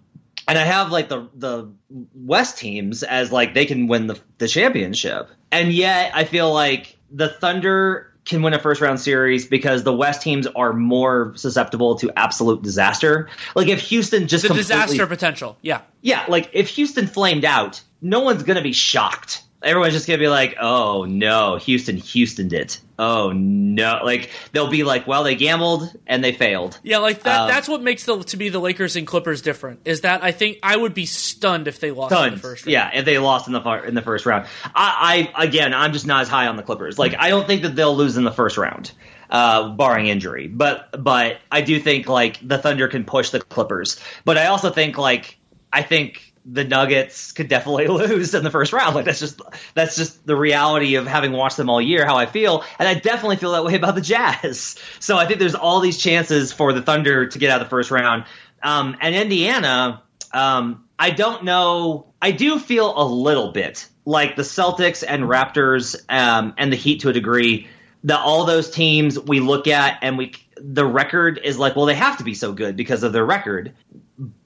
and 0.48 0.56
I 0.56 0.64
have 0.64 0.90
like 0.90 1.10
the 1.10 1.28
the 1.34 1.70
West 2.14 2.56
teams 2.56 3.02
as 3.02 3.30
like 3.30 3.52
they 3.52 3.66
can 3.66 3.88
win 3.88 4.06
the 4.06 4.18
the 4.38 4.48
championship, 4.48 5.28
and 5.52 5.70
yet 5.70 6.12
I 6.14 6.24
feel 6.24 6.50
like 6.50 6.96
the 7.10 7.28
Thunder 7.28 8.05
can 8.26 8.42
win 8.42 8.52
a 8.52 8.58
first 8.58 8.80
round 8.80 9.00
series 9.00 9.46
because 9.46 9.84
the 9.84 9.94
West 9.94 10.20
teams 10.20 10.46
are 10.48 10.72
more 10.72 11.32
susceptible 11.36 11.94
to 11.96 12.10
absolute 12.16 12.62
disaster. 12.62 13.28
Like 13.54 13.68
if 13.68 13.80
Houston 13.82 14.26
just 14.28 14.46
the 14.46 14.52
disaster 14.52 15.06
potential. 15.06 15.56
Yeah. 15.62 15.82
yeah, 16.02 16.26
like 16.28 16.50
if 16.52 16.68
Houston 16.70 17.06
flamed 17.06 17.44
out, 17.44 17.80
no 18.02 18.20
one's 18.20 18.42
gonna 18.42 18.62
be 18.62 18.72
shocked. 18.72 19.42
Everyone's 19.62 19.94
just 19.94 20.06
gonna 20.06 20.18
be 20.18 20.28
like, 20.28 20.56
"Oh 20.60 21.04
no, 21.04 21.56
Houston, 21.56 21.96
Houston 21.96 22.48
did. 22.48 22.76
Oh 22.98 23.32
no!" 23.32 24.00
Like 24.04 24.30
they'll 24.52 24.70
be 24.70 24.84
like, 24.84 25.06
"Well, 25.06 25.24
they 25.24 25.34
gambled 25.34 25.90
and 26.06 26.22
they 26.22 26.32
failed." 26.32 26.78
Yeah, 26.82 26.98
like 26.98 27.22
that. 27.22 27.40
Um, 27.40 27.48
that's 27.48 27.66
what 27.66 27.82
makes 27.82 28.04
the 28.04 28.22
to 28.22 28.36
be 28.36 28.50
the 28.50 28.58
Lakers 28.58 28.96
and 28.96 29.06
Clippers 29.06 29.40
different. 29.40 29.80
Is 29.86 30.02
that 30.02 30.22
I 30.22 30.32
think 30.32 30.58
I 30.62 30.76
would 30.76 30.92
be 30.92 31.06
stunned 31.06 31.68
if 31.68 31.80
they 31.80 31.90
lost 31.90 32.14
in 32.14 32.34
the 32.34 32.38
first 32.38 32.66
round. 32.66 32.72
Yeah, 32.72 32.90
if 32.94 33.04
they 33.06 33.18
lost 33.18 33.46
in 33.46 33.54
the 33.54 33.82
in 33.86 33.94
the 33.94 34.02
first 34.02 34.26
round, 34.26 34.46
I, 34.74 35.30
I 35.34 35.44
again, 35.44 35.72
I'm 35.72 35.92
just 35.92 36.06
not 36.06 36.22
as 36.22 36.28
high 36.28 36.48
on 36.48 36.56
the 36.56 36.62
Clippers. 36.62 36.98
Like, 36.98 37.14
I 37.18 37.30
don't 37.30 37.46
think 37.46 37.62
that 37.62 37.74
they'll 37.74 37.96
lose 37.96 38.16
in 38.18 38.24
the 38.24 38.32
first 38.32 38.58
round, 38.58 38.92
uh, 39.30 39.70
barring 39.70 40.06
injury. 40.06 40.48
But 40.48 41.02
but 41.02 41.38
I 41.50 41.62
do 41.62 41.80
think 41.80 42.08
like 42.08 42.46
the 42.46 42.58
Thunder 42.58 42.88
can 42.88 43.04
push 43.04 43.30
the 43.30 43.40
Clippers. 43.40 43.98
But 44.24 44.36
I 44.36 44.46
also 44.46 44.70
think 44.70 44.98
like 44.98 45.38
I 45.72 45.82
think 45.82 46.34
the 46.48 46.64
Nuggets 46.64 47.32
could 47.32 47.48
definitely 47.48 47.86
lose 47.88 48.34
in 48.34 48.44
the 48.44 48.50
first 48.50 48.72
round. 48.72 48.94
Like 48.94 49.04
that's 49.04 49.20
just 49.20 49.40
that's 49.74 49.96
just 49.96 50.24
the 50.26 50.36
reality 50.36 50.94
of 50.94 51.06
having 51.06 51.32
watched 51.32 51.56
them 51.56 51.68
all 51.68 51.80
year, 51.80 52.06
how 52.06 52.16
I 52.16 52.26
feel, 52.26 52.64
and 52.78 52.88
I 52.88 52.94
definitely 52.94 53.36
feel 53.36 53.52
that 53.52 53.64
way 53.64 53.74
about 53.74 53.94
the 53.94 54.00
Jazz. 54.00 54.76
So 55.00 55.16
I 55.16 55.26
think 55.26 55.38
there's 55.38 55.54
all 55.54 55.80
these 55.80 55.98
chances 55.98 56.52
for 56.52 56.72
the 56.72 56.82
Thunder 56.82 57.26
to 57.26 57.38
get 57.38 57.50
out 57.50 57.60
of 57.60 57.66
the 57.66 57.70
first 57.70 57.90
round. 57.90 58.24
Um, 58.62 58.96
and 59.00 59.14
Indiana, 59.14 60.02
um, 60.32 60.84
I 60.98 61.10
don't 61.10 61.44
know. 61.44 62.12
I 62.20 62.30
do 62.30 62.58
feel 62.58 62.92
a 62.96 63.04
little 63.04 63.52
bit 63.52 63.88
like 64.04 64.36
the 64.36 64.42
Celtics 64.42 65.04
and 65.06 65.24
Raptors 65.24 65.96
um, 66.08 66.54
and 66.58 66.72
the 66.72 66.76
Heat 66.76 67.00
to 67.00 67.10
a 67.10 67.12
degree. 67.12 67.68
That 68.04 68.20
all 68.20 68.44
those 68.44 68.70
teams 68.70 69.18
we 69.18 69.40
look 69.40 69.66
at 69.66 69.98
and 70.02 70.16
we 70.18 70.32
the 70.56 70.86
record 70.86 71.40
is 71.42 71.58
like, 71.58 71.76
well, 71.76 71.86
they 71.86 71.94
have 71.94 72.18
to 72.18 72.24
be 72.24 72.34
so 72.34 72.52
good 72.52 72.76
because 72.76 73.02
of 73.02 73.12
their 73.12 73.24
record 73.24 73.74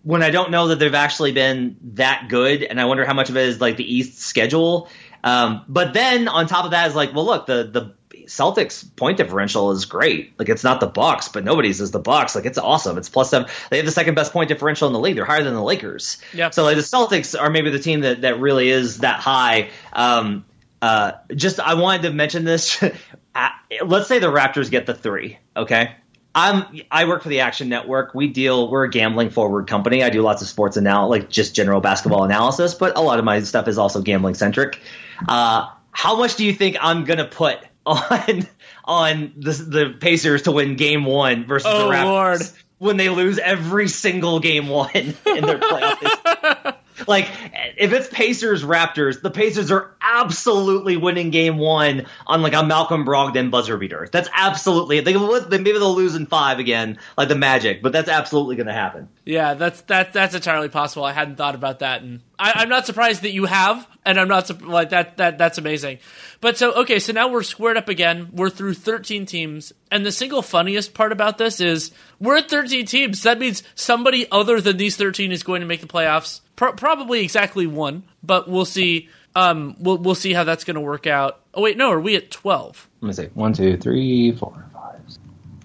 when 0.03 0.23
I 0.23 0.31
don't 0.31 0.51
know 0.51 0.68
that 0.68 0.79
they've 0.79 0.95
actually 0.95 1.33
been 1.33 1.77
that 1.95 2.27
good, 2.29 2.62
and 2.62 2.81
I 2.81 2.87
wonder 2.87 3.05
how 3.05 3.14
much 3.14 3.31
of 3.31 3.37
it 3.37 3.49
is 3.49 3.61
like 3.61 3.77
the 3.77 3.95
East 3.95 4.18
schedule. 4.18 4.89
Um, 5.23 5.64
but 5.68 5.93
then 5.93 6.29
on 6.29 6.47
top 6.47 6.64
of 6.64 6.71
that 6.73 6.89
is 6.89 6.95
like, 6.95 7.14
well, 7.14 7.27
look, 7.27 7.47
the 7.47 7.64
the 7.64 7.95
Celtics 8.27 8.85
point 8.97 9.16
differential 9.16 9.73
is 9.73 9.85
great. 9.85 10.39
Like 10.39 10.49
it's 10.49 10.64
not 10.64 10.81
the 10.81 10.87
Bucks, 10.87 11.29
but 11.29 11.45
nobody's 11.45 11.81
is 11.81 11.91
the 11.91 11.99
Bucks. 11.99 12.35
Like 12.35 12.47
it's 12.47 12.59
awesome. 12.59 12.97
It's 12.97 13.09
plus 13.09 13.31
seven. 13.31 13.49
They 13.71 13.79
have 13.79 13.87
the 13.87 13.93
second 13.93 14.14
best 14.14 14.33
point 14.33 14.49
differential 14.49 14.87
in 14.87 14.93
the 14.93 15.01
league. 15.01 15.16
They're 15.16 15.25
higher 15.25 15.43
than 15.43 15.55
the 15.55 15.62
Lakers. 15.62 16.18
Yep. 16.33 16.55
So 16.55 16.64
like 16.64 16.77
the 16.77 16.83
Celtics 16.83 17.39
are 17.39 17.51
maybe 17.51 17.71
the 17.71 17.79
team 17.79 18.01
that 18.01 18.23
that 18.23 18.41
really 18.41 18.71
is 18.71 18.99
that 18.99 19.21
high. 19.21 19.71
Um, 19.93 20.45
uh, 20.81 21.12
just 21.35 21.61
I 21.61 21.75
wanted 21.75 22.03
to 22.03 22.12
mention 22.12 22.45
this. 22.45 22.83
Let's 23.85 24.09
say 24.09 24.18
the 24.18 24.29
Raptors 24.29 24.71
get 24.71 24.87
the 24.87 24.95
three. 24.95 25.39
Okay. 25.57 25.95
I'm 26.35 26.81
I 26.91 27.07
work 27.07 27.22
for 27.22 27.28
the 27.28 27.41
Action 27.41 27.68
Network. 27.68 28.14
We 28.14 28.28
deal 28.28 28.70
we're 28.70 28.85
a 28.85 28.91
gambling 28.91 29.31
forward 29.31 29.66
company. 29.66 30.03
I 30.05 30.11
do 30.11 30.22
lots 30.22 30.43
of 30.43 30.49
sports 30.49 30.76
anal 30.76 31.09
like 31.09 31.28
just 31.28 31.55
general 31.55 31.81
basketball 31.81 32.24
analysis, 32.24 32.74
but 32.74 32.97
a 32.97 33.01
lot 33.01 33.18
of 33.18 33.24
my 33.24 33.41
stuff 33.43 33.66
is 33.68 33.78
also 33.78 34.01
gambling 34.03 34.35
centric. 34.35 34.81
Uh, 35.28 35.68
how 35.91 36.16
much 36.16 36.37
do 36.37 36.45
you 36.45 36.53
think 36.53 36.76
I'm 36.81 37.05
gonna 37.05 37.24
put 37.24 37.59
on 37.87 38.47
on 38.85 39.33
the 39.37 39.53
the 39.53 39.97
Pacers 39.99 40.43
to 40.43 40.53
win 40.53 40.76
Game 40.76 41.05
One 41.05 41.47
versus 41.47 41.70
Oh, 41.72 41.89
the 41.89 41.95
Raptors 41.95 42.05
Lord. 42.05 42.41
when 42.78 42.97
they 42.97 43.09
lose 43.09 43.39
every 43.39 43.89
single 43.89 44.39
Game 44.39 44.68
One 44.68 44.91
in 44.95 45.14
their 45.45 45.59
playoffs? 45.59 46.76
like 47.07 47.28
if 47.76 47.92
it's 47.92 48.09
Pacers 48.09 48.62
Raptors, 48.62 49.20
the 49.22 49.30
Pacers 49.30 49.70
are 49.70 49.94
absolutely 50.01 50.96
winning 50.96 51.30
game 51.30 51.59
one 51.59 52.07
on 52.26 52.42
like 52.42 52.55
a 52.55 52.62
Malcolm 52.64 53.05
Brogdon 53.05 53.51
buzzer 53.51 53.76
beater. 53.76 54.09
That's 54.11 54.28
absolutely 54.34 55.01
they 55.01 55.12
they- 55.12 55.59
maybe 55.59 55.72
they'll 55.72 55.94
lose 55.94 56.14
in 56.14 56.26
five 56.26 56.59
again, 56.59 56.98
like 57.16 57.28
the 57.28 57.34
Magic, 57.34 57.82
but 57.82 57.92
that's 57.92 58.09
absolutely 58.09 58.57
going 58.57 58.66
to 58.66 58.72
happen. 58.72 59.09
Yeah, 59.24 59.55
that's 59.55 59.80
that 59.82 60.12
that's 60.12 60.34
entirely 60.34 60.68
possible. 60.68 61.05
I 61.05 61.12
hadn't 61.12 61.36
thought 61.36 61.55
about 61.55 61.80
that, 61.80 62.03
and 62.03 62.20
I, 62.38 62.53
I'm 62.57 62.68
not 62.68 62.86
surprised 62.86 63.22
that 63.22 63.32
you 63.32 63.44
have, 63.46 63.86
and 64.05 64.18
I'm 64.18 64.28
not 64.28 64.62
like 64.62 64.90
that. 64.90 65.16
That 65.18 65.38
that's 65.38 65.59
amazing. 65.59 65.98
But 66.40 66.57
so 66.59 66.72
okay, 66.82 66.98
so 66.98 67.12
now 67.12 67.28
we're 67.28 67.42
squared 67.42 67.76
up 67.76 67.88
again. 67.88 68.30
We're 68.32 68.51
through 68.51 68.74
13 68.74 69.26
teams, 69.26 69.72
and 69.90 70.05
the 70.05 70.12
single 70.12 70.42
funniest 70.42 70.94
part 70.94 71.12
about 71.12 71.38
this 71.38 71.61
is 71.61 71.92
we're 72.18 72.38
at 72.38 72.48
13 72.51 72.86
teams. 72.86 73.22
That 73.22 73.38
means 73.38 73.62
somebody 73.74 74.26
other 74.30 74.61
than 74.61 74.76
these 74.76 74.96
13 74.96 75.32
is 75.32 75.42
going 75.42 75.61
to 75.61 75.66
make 75.66 75.80
the 75.80 75.86
playoffs. 75.86 76.40
Pro- 76.57 76.72
probably 76.72 77.22
exactly 77.22 77.66
one, 77.66 78.05
but 78.22 78.48
we'll 78.48 78.64
see. 78.64 79.09
Um, 79.34 79.76
we'll 79.78 79.98
we'll 79.98 80.14
see 80.14 80.32
how 80.32 80.44
that's 80.44 80.64
going 80.64 80.74
to 80.76 80.80
work 80.80 81.07
out. 81.07 81.40
Oh 81.55 81.62
wait, 81.62 81.76
no, 81.76 81.90
are 81.90 82.01
we 82.01 82.16
at 82.16 82.30
12? 82.30 82.88
Let 83.01 83.07
me 83.07 83.12
see. 83.12 83.26
One, 83.34 83.53
two, 83.53 83.76
three, 83.76 84.32
four, 84.32 84.66
five, 84.72 85.01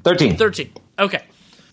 thirteen. 0.03 0.37
13. 0.37 0.71
Okay. 0.99 1.23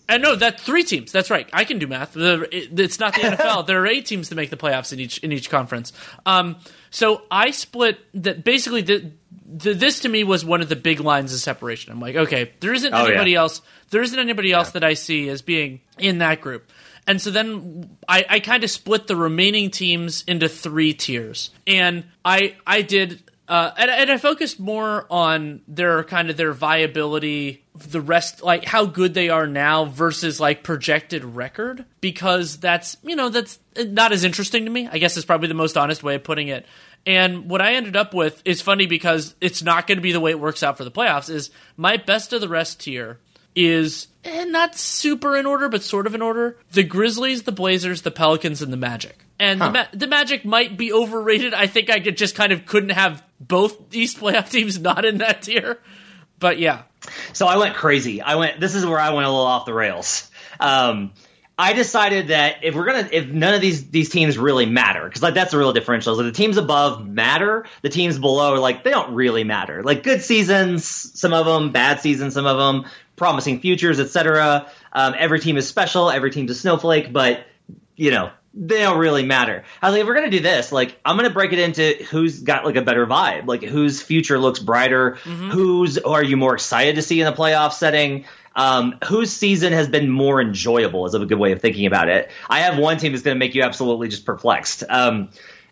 And 0.09 0.21
no, 0.21 0.35
that 0.35 0.59
three 0.59 0.83
teams. 0.83 1.11
That's 1.11 1.29
right. 1.31 1.49
I 1.53 1.63
can 1.63 1.79
do 1.79 1.87
math. 1.87 2.13
The- 2.13 2.47
it- 2.55 2.77
It's 2.79 2.99
not 2.99 3.13
the 3.15 3.21
NFL. 3.29 3.65
there 3.67 3.81
are 3.81 3.87
eight 3.87 4.05
teams 4.05 4.29
to 4.29 4.35
make 4.35 4.49
the 4.49 4.57
playoffs 4.57 4.91
in 4.93 4.99
each 4.99 5.17
in 5.19 5.31
each 5.31 5.49
conference. 5.49 5.93
Um, 6.25 6.57
so 6.89 7.23
I 7.31 7.51
split 7.51 7.99
that. 8.21 8.43
Basically, 8.43 8.81
the, 8.81 9.11
the, 9.45 9.73
this 9.73 10.01
to 10.01 10.09
me 10.09 10.23
was 10.23 10.43
one 10.43 10.61
of 10.61 10.69
the 10.69 10.75
big 10.75 10.99
lines 10.99 11.33
of 11.33 11.39
separation. 11.39 11.91
I'm 11.93 11.99
like, 11.99 12.15
okay, 12.15 12.51
there 12.59 12.73
isn't 12.73 12.93
Oh, 12.93 13.05
anybody 13.05 13.31
yeah. 13.31 13.39
else. 13.39 13.61
There 13.91 14.01
isn't 14.01 14.17
anybody 14.19 14.51
else 14.51 14.71
that 14.71 14.83
I 14.83 14.93
see 14.95 15.29
as 15.29 15.41
being 15.41 15.79
in 15.97 16.17
that 16.19 16.41
group. 16.41 16.69
And 17.07 17.21
so 17.21 17.31
then 17.31 17.89
I, 18.07 18.25
I 18.29 18.39
kind 18.39 18.63
of 18.63 18.69
split 18.69 19.07
the 19.07 19.15
remaining 19.15 19.71
teams 19.71 20.23
into 20.27 20.47
three 20.49 20.93
tiers, 20.93 21.51
and 21.67 22.05
I 22.23 22.55
I 22.65 22.81
did 22.81 23.21
uh, 23.47 23.71
and, 23.77 23.91
and 23.91 24.09
I 24.11 24.17
focused 24.17 24.57
more 24.59 25.05
on 25.09 25.61
their 25.67 26.03
kind 26.05 26.29
of 26.29 26.37
their 26.37 26.53
viability, 26.53 27.62
the 27.75 28.01
rest, 28.01 28.43
like 28.43 28.65
how 28.65 28.85
good 28.85 29.13
they 29.13 29.29
are 29.29 29.47
now 29.47 29.85
versus 29.85 30.39
like 30.39 30.63
projected 30.63 31.23
record, 31.23 31.85
because 32.01 32.57
that's 32.57 32.97
you 33.03 33.15
know 33.15 33.29
that's 33.29 33.59
not 33.77 34.11
as 34.11 34.23
interesting 34.23 34.65
to 34.65 34.71
me. 34.71 34.87
I 34.91 34.97
guess 34.97 35.17
is 35.17 35.25
probably 35.25 35.47
the 35.47 35.53
most 35.53 35.77
honest 35.77 36.03
way 36.03 36.15
of 36.15 36.23
putting 36.23 36.47
it. 36.49 36.65
And 37.05 37.49
what 37.49 37.61
I 37.61 37.73
ended 37.73 37.95
up 37.95 38.13
with 38.13 38.41
is 38.45 38.61
funny 38.61 38.85
because 38.85 39.35
it's 39.41 39.61
not 39.61 39.87
going 39.87 39.97
to 39.97 40.01
be 40.01 40.13
the 40.13 40.19
way 40.19 40.31
it 40.31 40.39
works 40.39 40.63
out 40.63 40.77
for 40.77 40.83
the 40.83 40.91
playoffs. 40.91 41.29
Is 41.29 41.49
my 41.75 41.97
best 41.97 42.31
of 42.31 42.41
the 42.41 42.47
rest 42.47 42.81
tier 42.81 43.19
is 43.55 44.07
eh, 44.23 44.45
not 44.45 44.75
super 44.75 45.35
in 45.35 45.45
order, 45.45 45.69
but 45.69 45.83
sort 45.83 46.07
of 46.07 46.15
in 46.15 46.21
order. 46.21 46.57
The 46.71 46.83
Grizzlies, 46.83 47.43
the 47.43 47.51
Blazers, 47.51 48.01
the 48.01 48.11
Pelicans, 48.11 48.61
and 48.61 48.71
the 48.71 48.77
Magic. 48.77 49.25
And 49.39 49.59
the, 49.59 49.69
Ma- 49.69 49.87
the 49.91 50.07
Magic 50.07 50.45
might 50.45 50.77
be 50.77 50.93
overrated. 50.93 51.53
I 51.53 51.67
think 51.67 51.89
I 51.89 51.99
could 51.99 52.17
just 52.17 52.35
kind 52.35 52.53
of 52.53 52.65
couldn't 52.65 52.91
have 52.91 53.23
both 53.39 53.93
East 53.93 54.19
playoff 54.19 54.49
teams 54.51 54.79
not 54.79 55.05
in 55.05 55.17
that 55.19 55.41
tier. 55.41 55.79
But 56.39 56.59
yeah, 56.59 56.83
So 57.33 57.47
I 57.47 57.57
went 57.57 57.75
crazy. 57.75 58.21
I 58.21 58.35
went. 58.35 58.59
This 58.59 58.75
is 58.75 58.85
where 58.85 58.99
I 58.99 59.11
went 59.11 59.25
a 59.25 59.29
little 59.29 59.45
off 59.45 59.65
the 59.65 59.73
rails. 59.73 60.29
Um, 60.59 61.13
I 61.57 61.73
decided 61.73 62.29
that 62.29 62.63
if 62.63 62.73
we're 62.73 62.85
gonna, 62.85 63.07
if 63.11 63.27
none 63.27 63.53
of 63.53 63.61
these 63.61 63.89
these 63.89 64.09
teams 64.09 64.37
really 64.37 64.65
matter, 64.65 65.03
because 65.07 65.21
like 65.21 65.33
that's 65.35 65.51
the 65.51 65.57
real 65.57 65.73
differential. 65.73 66.15
So 66.15 66.23
the 66.23 66.31
teams 66.31 66.57
above 66.57 67.07
matter, 67.07 67.65
the 67.83 67.89
teams 67.89 68.17
below 68.17 68.53
are 68.53 68.59
like 68.59 68.83
they 68.83 68.89
don't 68.89 69.13
really 69.13 69.43
matter. 69.43 69.83
Like 69.83 70.03
good 70.03 70.23
seasons, 70.23 70.85
some 70.85 71.33
of 71.33 71.45
them, 71.45 71.71
bad 71.71 71.99
seasons, 71.99 72.33
some 72.33 72.47
of 72.47 72.57
them, 72.57 72.89
promising 73.15 73.59
futures, 73.59 73.99
etc. 73.99 74.67
Um, 74.91 75.13
every 75.17 75.39
team 75.39 75.57
is 75.57 75.67
special. 75.67 76.09
Every 76.09 76.31
team's 76.31 76.51
a 76.51 76.55
snowflake, 76.55 77.13
but 77.13 77.45
you 77.95 78.09
know 78.09 78.31
they 78.53 78.79
don't 78.79 78.99
really 78.99 79.25
matter. 79.25 79.63
I 79.81 79.87
was 79.87 79.93
like, 79.93 80.01
if 80.01 80.07
we're 80.07 80.15
gonna 80.15 80.29
do 80.29 80.39
this, 80.39 80.71
like 80.71 80.99
I'm 81.03 81.15
gonna 81.15 81.31
break 81.31 81.53
it 81.53 81.59
into 81.59 82.03
who's 82.05 82.41
got 82.41 82.65
like 82.65 82.75
a 82.75 82.81
better 82.81 83.05
vibe, 83.07 83.47
like 83.47 83.63
whose 83.63 84.01
future 84.01 84.37
looks 84.37 84.59
brighter, 84.59 85.15
who's 85.15 85.97
are 85.97 86.23
you 86.23 86.37
more 86.37 86.53
excited 86.53 86.95
to 86.95 87.01
see 87.01 87.19
in 87.19 87.25
the 87.25 87.33
playoff 87.33 87.73
setting, 87.73 88.25
um, 88.55 88.99
whose 89.05 89.31
season 89.31 89.73
has 89.73 89.87
been 89.87 90.09
more 90.09 90.39
enjoyable 90.39 91.05
is 91.05 91.13
a 91.15 91.25
good 91.25 91.39
way 91.39 91.51
of 91.51 91.61
thinking 91.61 91.87
about 91.87 92.09
it. 92.09 92.29
I 92.49 92.59
have 92.61 92.77
one 92.77 92.97
team 92.97 93.11
that's 93.11 93.23
gonna 93.23 93.39
make 93.39 93.55
you 93.55 93.63
absolutely 93.63 94.09
just 94.09 94.25
perplexed. 94.25 94.83
Um, 94.87 95.29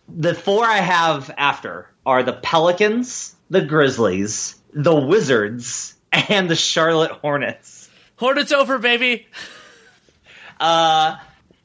the 0.10 0.34
four 0.34 0.66
I 0.66 0.78
have 0.78 1.34
after 1.38 1.88
are 2.06 2.24
the 2.24 2.34
Pelicans, 2.34 3.36
the 3.50 3.62
Grizzlies, 3.62 4.56
the 4.74 4.96
Wizards, 4.96 5.96
and 6.12 6.50
the 6.50 6.56
Charlotte 6.56 7.12
Hornets 7.12 7.90
Hornets 8.22 8.52
over, 8.52 8.78
baby. 8.78 9.26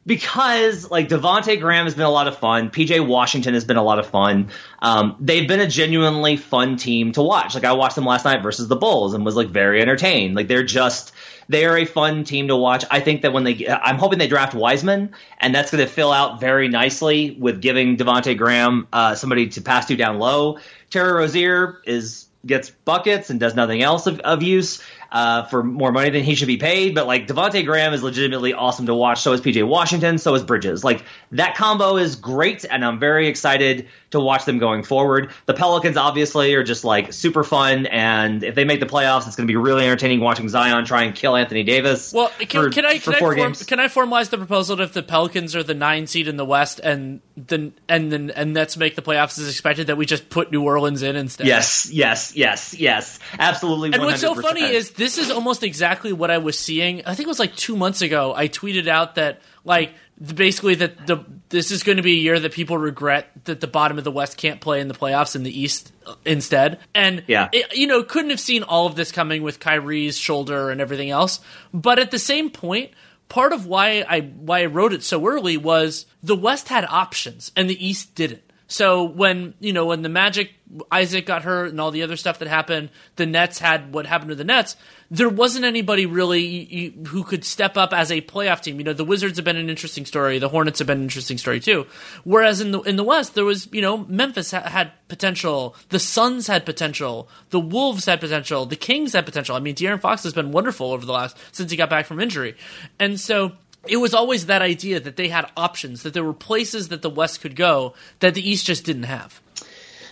Because 0.06 0.90
like 0.90 1.08
Devonte 1.08 1.60
Graham 1.60 1.84
has 1.84 1.94
been 1.94 2.06
a 2.06 2.10
lot 2.10 2.28
of 2.28 2.38
fun. 2.38 2.70
PJ 2.70 3.06
Washington 3.06 3.54
has 3.54 3.64
been 3.64 3.76
a 3.76 3.82
lot 3.82 3.98
of 3.98 4.06
fun. 4.06 4.50
Um, 4.80 5.16
they've 5.20 5.48
been 5.48 5.60
a 5.60 5.66
genuinely 5.66 6.36
fun 6.36 6.76
team 6.76 7.12
to 7.12 7.22
watch. 7.22 7.54
Like 7.54 7.64
I 7.64 7.72
watched 7.72 7.96
them 7.96 8.06
last 8.06 8.24
night 8.24 8.42
versus 8.42 8.68
the 8.68 8.76
Bulls 8.76 9.14
and 9.14 9.24
was 9.24 9.34
like 9.34 9.48
very 9.48 9.82
entertained. 9.82 10.36
Like 10.36 10.48
they're 10.48 10.62
just 10.62 11.12
they 11.48 11.64
are 11.64 11.76
a 11.76 11.84
fun 11.84 12.24
team 12.24 12.48
to 12.48 12.56
watch. 12.56 12.84
I 12.90 13.00
think 13.00 13.22
that 13.22 13.32
when 13.32 13.44
they, 13.44 13.68
I'm 13.68 13.98
hoping 13.98 14.18
they 14.18 14.26
draft 14.28 14.54
Wiseman, 14.54 15.14
and 15.38 15.54
that's 15.54 15.70
going 15.70 15.84
to 15.84 15.90
fill 15.90 16.12
out 16.12 16.40
very 16.40 16.68
nicely 16.68 17.36
with 17.38 17.60
giving 17.60 17.96
Devonte 17.96 18.36
Graham 18.36 18.88
uh, 18.92 19.14
somebody 19.14 19.48
to 19.50 19.60
pass 19.60 19.86
to 19.86 19.96
down 19.96 20.18
low. 20.18 20.58
Terry 20.90 21.12
Rozier 21.12 21.80
is 21.84 22.26
gets 22.46 22.70
buckets 22.70 23.30
and 23.30 23.40
does 23.40 23.54
nothing 23.54 23.82
else 23.82 24.06
of, 24.06 24.20
of 24.20 24.42
use. 24.42 24.82
Uh, 25.16 25.46
for 25.46 25.62
more 25.62 25.92
money 25.92 26.10
than 26.10 26.22
he 26.22 26.34
should 26.34 26.46
be 26.46 26.58
paid. 26.58 26.94
But 26.94 27.06
like 27.06 27.26
Devonte 27.26 27.64
Graham 27.64 27.94
is 27.94 28.02
legitimately 28.02 28.52
awesome 28.52 28.84
to 28.84 28.94
watch. 28.94 29.22
So 29.22 29.32
is 29.32 29.40
PJ 29.40 29.66
Washington. 29.66 30.18
So 30.18 30.34
is 30.34 30.42
Bridges. 30.42 30.84
Like 30.84 31.04
that 31.32 31.56
combo 31.56 31.96
is 31.96 32.16
great, 32.16 32.66
and 32.70 32.84
I'm 32.84 32.98
very 32.98 33.26
excited 33.26 33.88
to 34.10 34.20
watch 34.20 34.44
them 34.44 34.58
going 34.58 34.82
forward. 34.82 35.30
The 35.46 35.54
Pelicans 35.54 35.96
obviously 35.96 36.54
are 36.54 36.62
just 36.62 36.84
like 36.84 37.14
super 37.14 37.44
fun, 37.44 37.86
and 37.86 38.44
if 38.44 38.54
they 38.54 38.64
make 38.64 38.80
the 38.80 38.86
playoffs, 38.86 39.26
it's 39.26 39.36
going 39.36 39.46
to 39.46 39.50
be 39.50 39.56
really 39.56 39.86
entertaining 39.86 40.20
watching 40.20 40.50
Zion 40.50 40.84
try 40.84 41.04
and 41.04 41.14
kill 41.14 41.34
Anthony 41.34 41.62
Davis. 41.62 42.12
Well, 42.12 42.30
can, 42.38 42.64
for, 42.64 42.70
can 42.70 42.84
I 42.84 42.98
can 42.98 43.14
I, 43.14 43.18
four 43.18 43.34
form, 43.34 43.54
can 43.54 43.80
I 43.80 43.88
formalize 43.88 44.28
the 44.28 44.36
proposal 44.36 44.76
that 44.76 44.82
if 44.82 44.92
the 44.92 45.02
Pelicans 45.02 45.56
are 45.56 45.62
the 45.62 45.74
nine 45.74 46.06
seed 46.06 46.28
in 46.28 46.36
the 46.36 46.44
West 46.44 46.78
and 46.80 47.22
the 47.38 47.72
and 47.88 48.12
then 48.12 48.30
and 48.30 48.52
Nets 48.52 48.76
make 48.76 48.96
the 48.96 49.02
playoffs 49.02 49.38
as 49.38 49.48
expected, 49.48 49.86
that 49.86 49.96
we 49.96 50.04
just 50.04 50.28
put 50.28 50.52
New 50.52 50.62
Orleans 50.62 51.02
in 51.02 51.16
instead? 51.16 51.46
Yes, 51.46 51.90
yes, 51.90 52.36
yes, 52.36 52.74
yes, 52.78 53.18
absolutely. 53.38 53.94
And 53.94 54.02
what's 54.02 54.20
so 54.20 54.34
funny 54.34 54.62
is 54.62 54.90
this 54.90 55.05
is 55.18 55.30
almost 55.30 55.62
exactly 55.62 56.12
what 56.12 56.30
I 56.30 56.38
was 56.38 56.58
seeing. 56.58 57.02
I 57.06 57.14
think 57.14 57.26
it 57.26 57.28
was 57.28 57.38
like 57.38 57.54
two 57.56 57.76
months 57.76 58.02
ago. 58.02 58.34
I 58.34 58.48
tweeted 58.48 58.88
out 58.88 59.14
that 59.16 59.40
like 59.64 59.92
basically 60.34 60.74
that 60.76 61.06
the 61.06 61.24
this 61.50 61.70
is 61.70 61.82
going 61.82 61.96
to 61.96 62.02
be 62.02 62.12
a 62.12 62.20
year 62.20 62.40
that 62.40 62.52
people 62.52 62.78
regret 62.78 63.28
that 63.44 63.60
the 63.60 63.66
bottom 63.66 63.98
of 63.98 64.04
the 64.04 64.10
West 64.10 64.36
can't 64.36 64.60
play 64.60 64.80
in 64.80 64.88
the 64.88 64.94
playoffs 64.94 65.36
in 65.36 65.42
the 65.42 65.60
East 65.60 65.92
uh, 66.06 66.14
instead. 66.24 66.78
And 66.94 67.22
Yeah. 67.26 67.48
it, 67.52 67.76
you 67.76 67.86
know, 67.86 68.02
couldn't 68.02 68.30
have 68.30 68.40
seen 68.40 68.62
all 68.62 68.86
of 68.86 68.94
this 68.96 69.12
coming 69.12 69.42
with 69.42 69.60
Kyrie's 69.60 70.18
shoulder 70.18 70.70
and 70.70 70.80
everything 70.80 71.10
else. 71.10 71.40
But 71.72 71.98
at 71.98 72.10
the 72.10 72.18
same 72.18 72.50
point, 72.50 72.90
part 73.28 73.52
of 73.52 73.66
why 73.66 74.04
I 74.08 74.20
why 74.20 74.62
I 74.62 74.66
wrote 74.66 74.92
it 74.92 75.02
so 75.04 75.26
early 75.26 75.56
was 75.56 76.06
the 76.22 76.36
West 76.36 76.68
had 76.68 76.84
options 76.84 77.52
and 77.56 77.68
the 77.68 77.86
East 77.86 78.14
didn't. 78.14 78.42
So 78.68 79.04
when 79.04 79.54
you 79.60 79.72
know 79.72 79.86
when 79.86 80.02
the 80.02 80.08
Magic 80.08 80.50
Isaac 80.90 81.26
got 81.26 81.42
hurt 81.42 81.70
and 81.70 81.80
all 81.80 81.92
the 81.92 82.02
other 82.02 82.16
stuff 82.16 82.40
that 82.40 82.48
happened, 82.48 82.90
the 83.14 83.26
Nets 83.26 83.60
had 83.60 83.94
what 83.94 84.06
happened 84.06 84.30
to 84.30 84.34
the 84.34 84.44
Nets. 84.44 84.76
There 85.08 85.28
wasn't 85.28 85.64
anybody 85.64 86.04
really 86.06 86.92
who 87.06 87.22
could 87.22 87.44
step 87.44 87.76
up 87.76 87.92
as 87.92 88.10
a 88.10 88.20
playoff 88.22 88.62
team. 88.62 88.78
You 88.78 88.84
know, 88.84 88.92
the 88.92 89.04
Wizards 89.04 89.38
have 89.38 89.44
been 89.44 89.56
an 89.56 89.70
interesting 89.70 90.04
story. 90.04 90.40
The 90.40 90.48
Hornets 90.48 90.80
have 90.80 90.88
been 90.88 90.98
an 90.98 91.04
interesting 91.04 91.38
story 91.38 91.60
too. 91.60 91.86
Whereas 92.24 92.60
in 92.60 92.72
the 92.72 92.80
in 92.80 92.96
the 92.96 93.04
West, 93.04 93.36
there 93.36 93.44
was 93.44 93.68
you 93.72 93.82
know 93.82 93.98
Memphis 93.98 94.50
ha- 94.50 94.68
had 94.68 94.90
potential, 95.06 95.76
the 95.90 96.00
Suns 96.00 96.48
had 96.48 96.66
potential, 96.66 97.28
the 97.50 97.60
Wolves 97.60 98.06
had 98.06 98.18
potential, 98.18 98.66
the 98.66 98.74
Kings 98.74 99.12
had 99.12 99.24
potential. 99.24 99.54
I 99.54 99.60
mean, 99.60 99.76
De'Aaron 99.76 100.00
Fox 100.00 100.24
has 100.24 100.32
been 100.32 100.50
wonderful 100.50 100.90
over 100.92 101.06
the 101.06 101.12
last 101.12 101.36
since 101.52 101.70
he 101.70 101.76
got 101.76 101.90
back 101.90 102.06
from 102.06 102.18
injury, 102.18 102.56
and 102.98 103.20
so 103.20 103.52
it 103.88 103.96
was 103.98 104.14
always 104.14 104.46
that 104.46 104.62
idea 104.62 105.00
that 105.00 105.16
they 105.16 105.28
had 105.28 105.50
options, 105.56 106.02
that 106.02 106.14
there 106.14 106.24
were 106.24 106.32
places 106.32 106.88
that 106.88 107.02
the 107.02 107.10
West 107.10 107.40
could 107.40 107.56
go 107.56 107.94
that 108.20 108.34
the 108.34 108.48
East 108.48 108.66
just 108.66 108.84
didn't 108.84 109.04
have. 109.04 109.40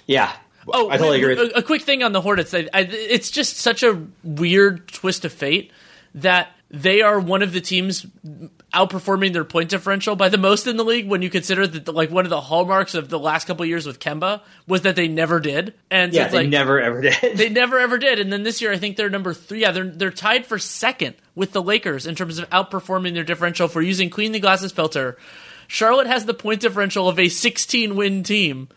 yeah. 0.07 0.33
Oh, 0.67 0.89
I 0.89 0.97
totally 0.97 1.23
agree. 1.23 1.51
A, 1.55 1.59
a 1.59 1.63
quick 1.63 1.83
thing 1.83 2.03
on 2.03 2.13
the 2.13 2.23
Hornets. 2.23 2.55
I, 2.55 2.67
I, 2.73 2.81
it's 2.91 3.31
just 3.31 3.59
such 3.59 3.83
a 3.83 4.03
weird 4.23 4.89
twist 4.89 5.27
of 5.27 5.33
fate 5.33 5.71
that 6.15 6.53
they 6.71 7.03
are 7.03 7.21
one 7.21 7.43
of 7.43 7.53
the 7.53 7.61
teams 7.61 8.07
outperforming 8.75 9.33
their 9.33 9.45
point 9.45 9.71
differential 9.71 10.17
by 10.17 10.29
the 10.29 10.37
most 10.39 10.67
in 10.67 10.77
the 10.77 10.85
league. 10.85 11.09
When 11.09 11.23
you 11.23 11.31
consider 11.31 11.67
that, 11.67 11.95
like 11.95 12.11
one 12.11 12.27
of 12.27 12.31
the 12.31 12.41
hallmarks 12.41 12.95
of 12.95 13.09
the 13.09 13.19
last 13.19 13.47
couple 13.47 13.65
years 13.65 13.87
with 13.87 13.99
Kemba 14.01 14.43
was 14.67 14.83
that 14.83 14.97
they 14.97 15.09
never 15.09 15.41
did, 15.41 15.73
and 15.91 16.13
Yeah, 16.13 16.25
it's 16.25 16.33
they 16.33 16.39
like 16.41 16.49
never 16.49 16.81
ever 16.81 17.01
did. 17.01 17.15
they 17.39 17.49
never 17.49 17.79
ever 17.79 17.97
did. 17.99 18.19
And 18.19 18.33
then 18.33 18.43
this 18.43 18.61
year, 18.61 18.73
I 18.73 18.77
think 18.77 18.97
they're 18.97 19.09
number 19.09 19.33
three. 19.33 19.61
Yeah, 19.63 19.71
they're 19.71 19.85
they're 19.91 20.11
tied 20.11 20.45
for 20.47 20.59
second 20.59 21.15
with 21.35 21.53
the 21.53 21.63
Lakers 21.63 22.07
in 22.07 22.15
terms 22.15 22.39
of 22.39 22.51
outperforming 22.51 23.15
their 23.15 23.25
differential 23.25 23.69
for 23.69 23.81
using 23.81 24.11
Cleaning 24.11 24.33
the 24.33 24.41
Glass's 24.41 24.73
filter. 24.73 25.17
Charlotte 25.67 26.07
has 26.07 26.27
the 26.27 26.35
point 26.35 26.61
differential 26.61 27.09
of 27.09 27.19
a 27.19 27.29
16 27.29 27.97
win 27.97 28.23
team, 28.23 28.69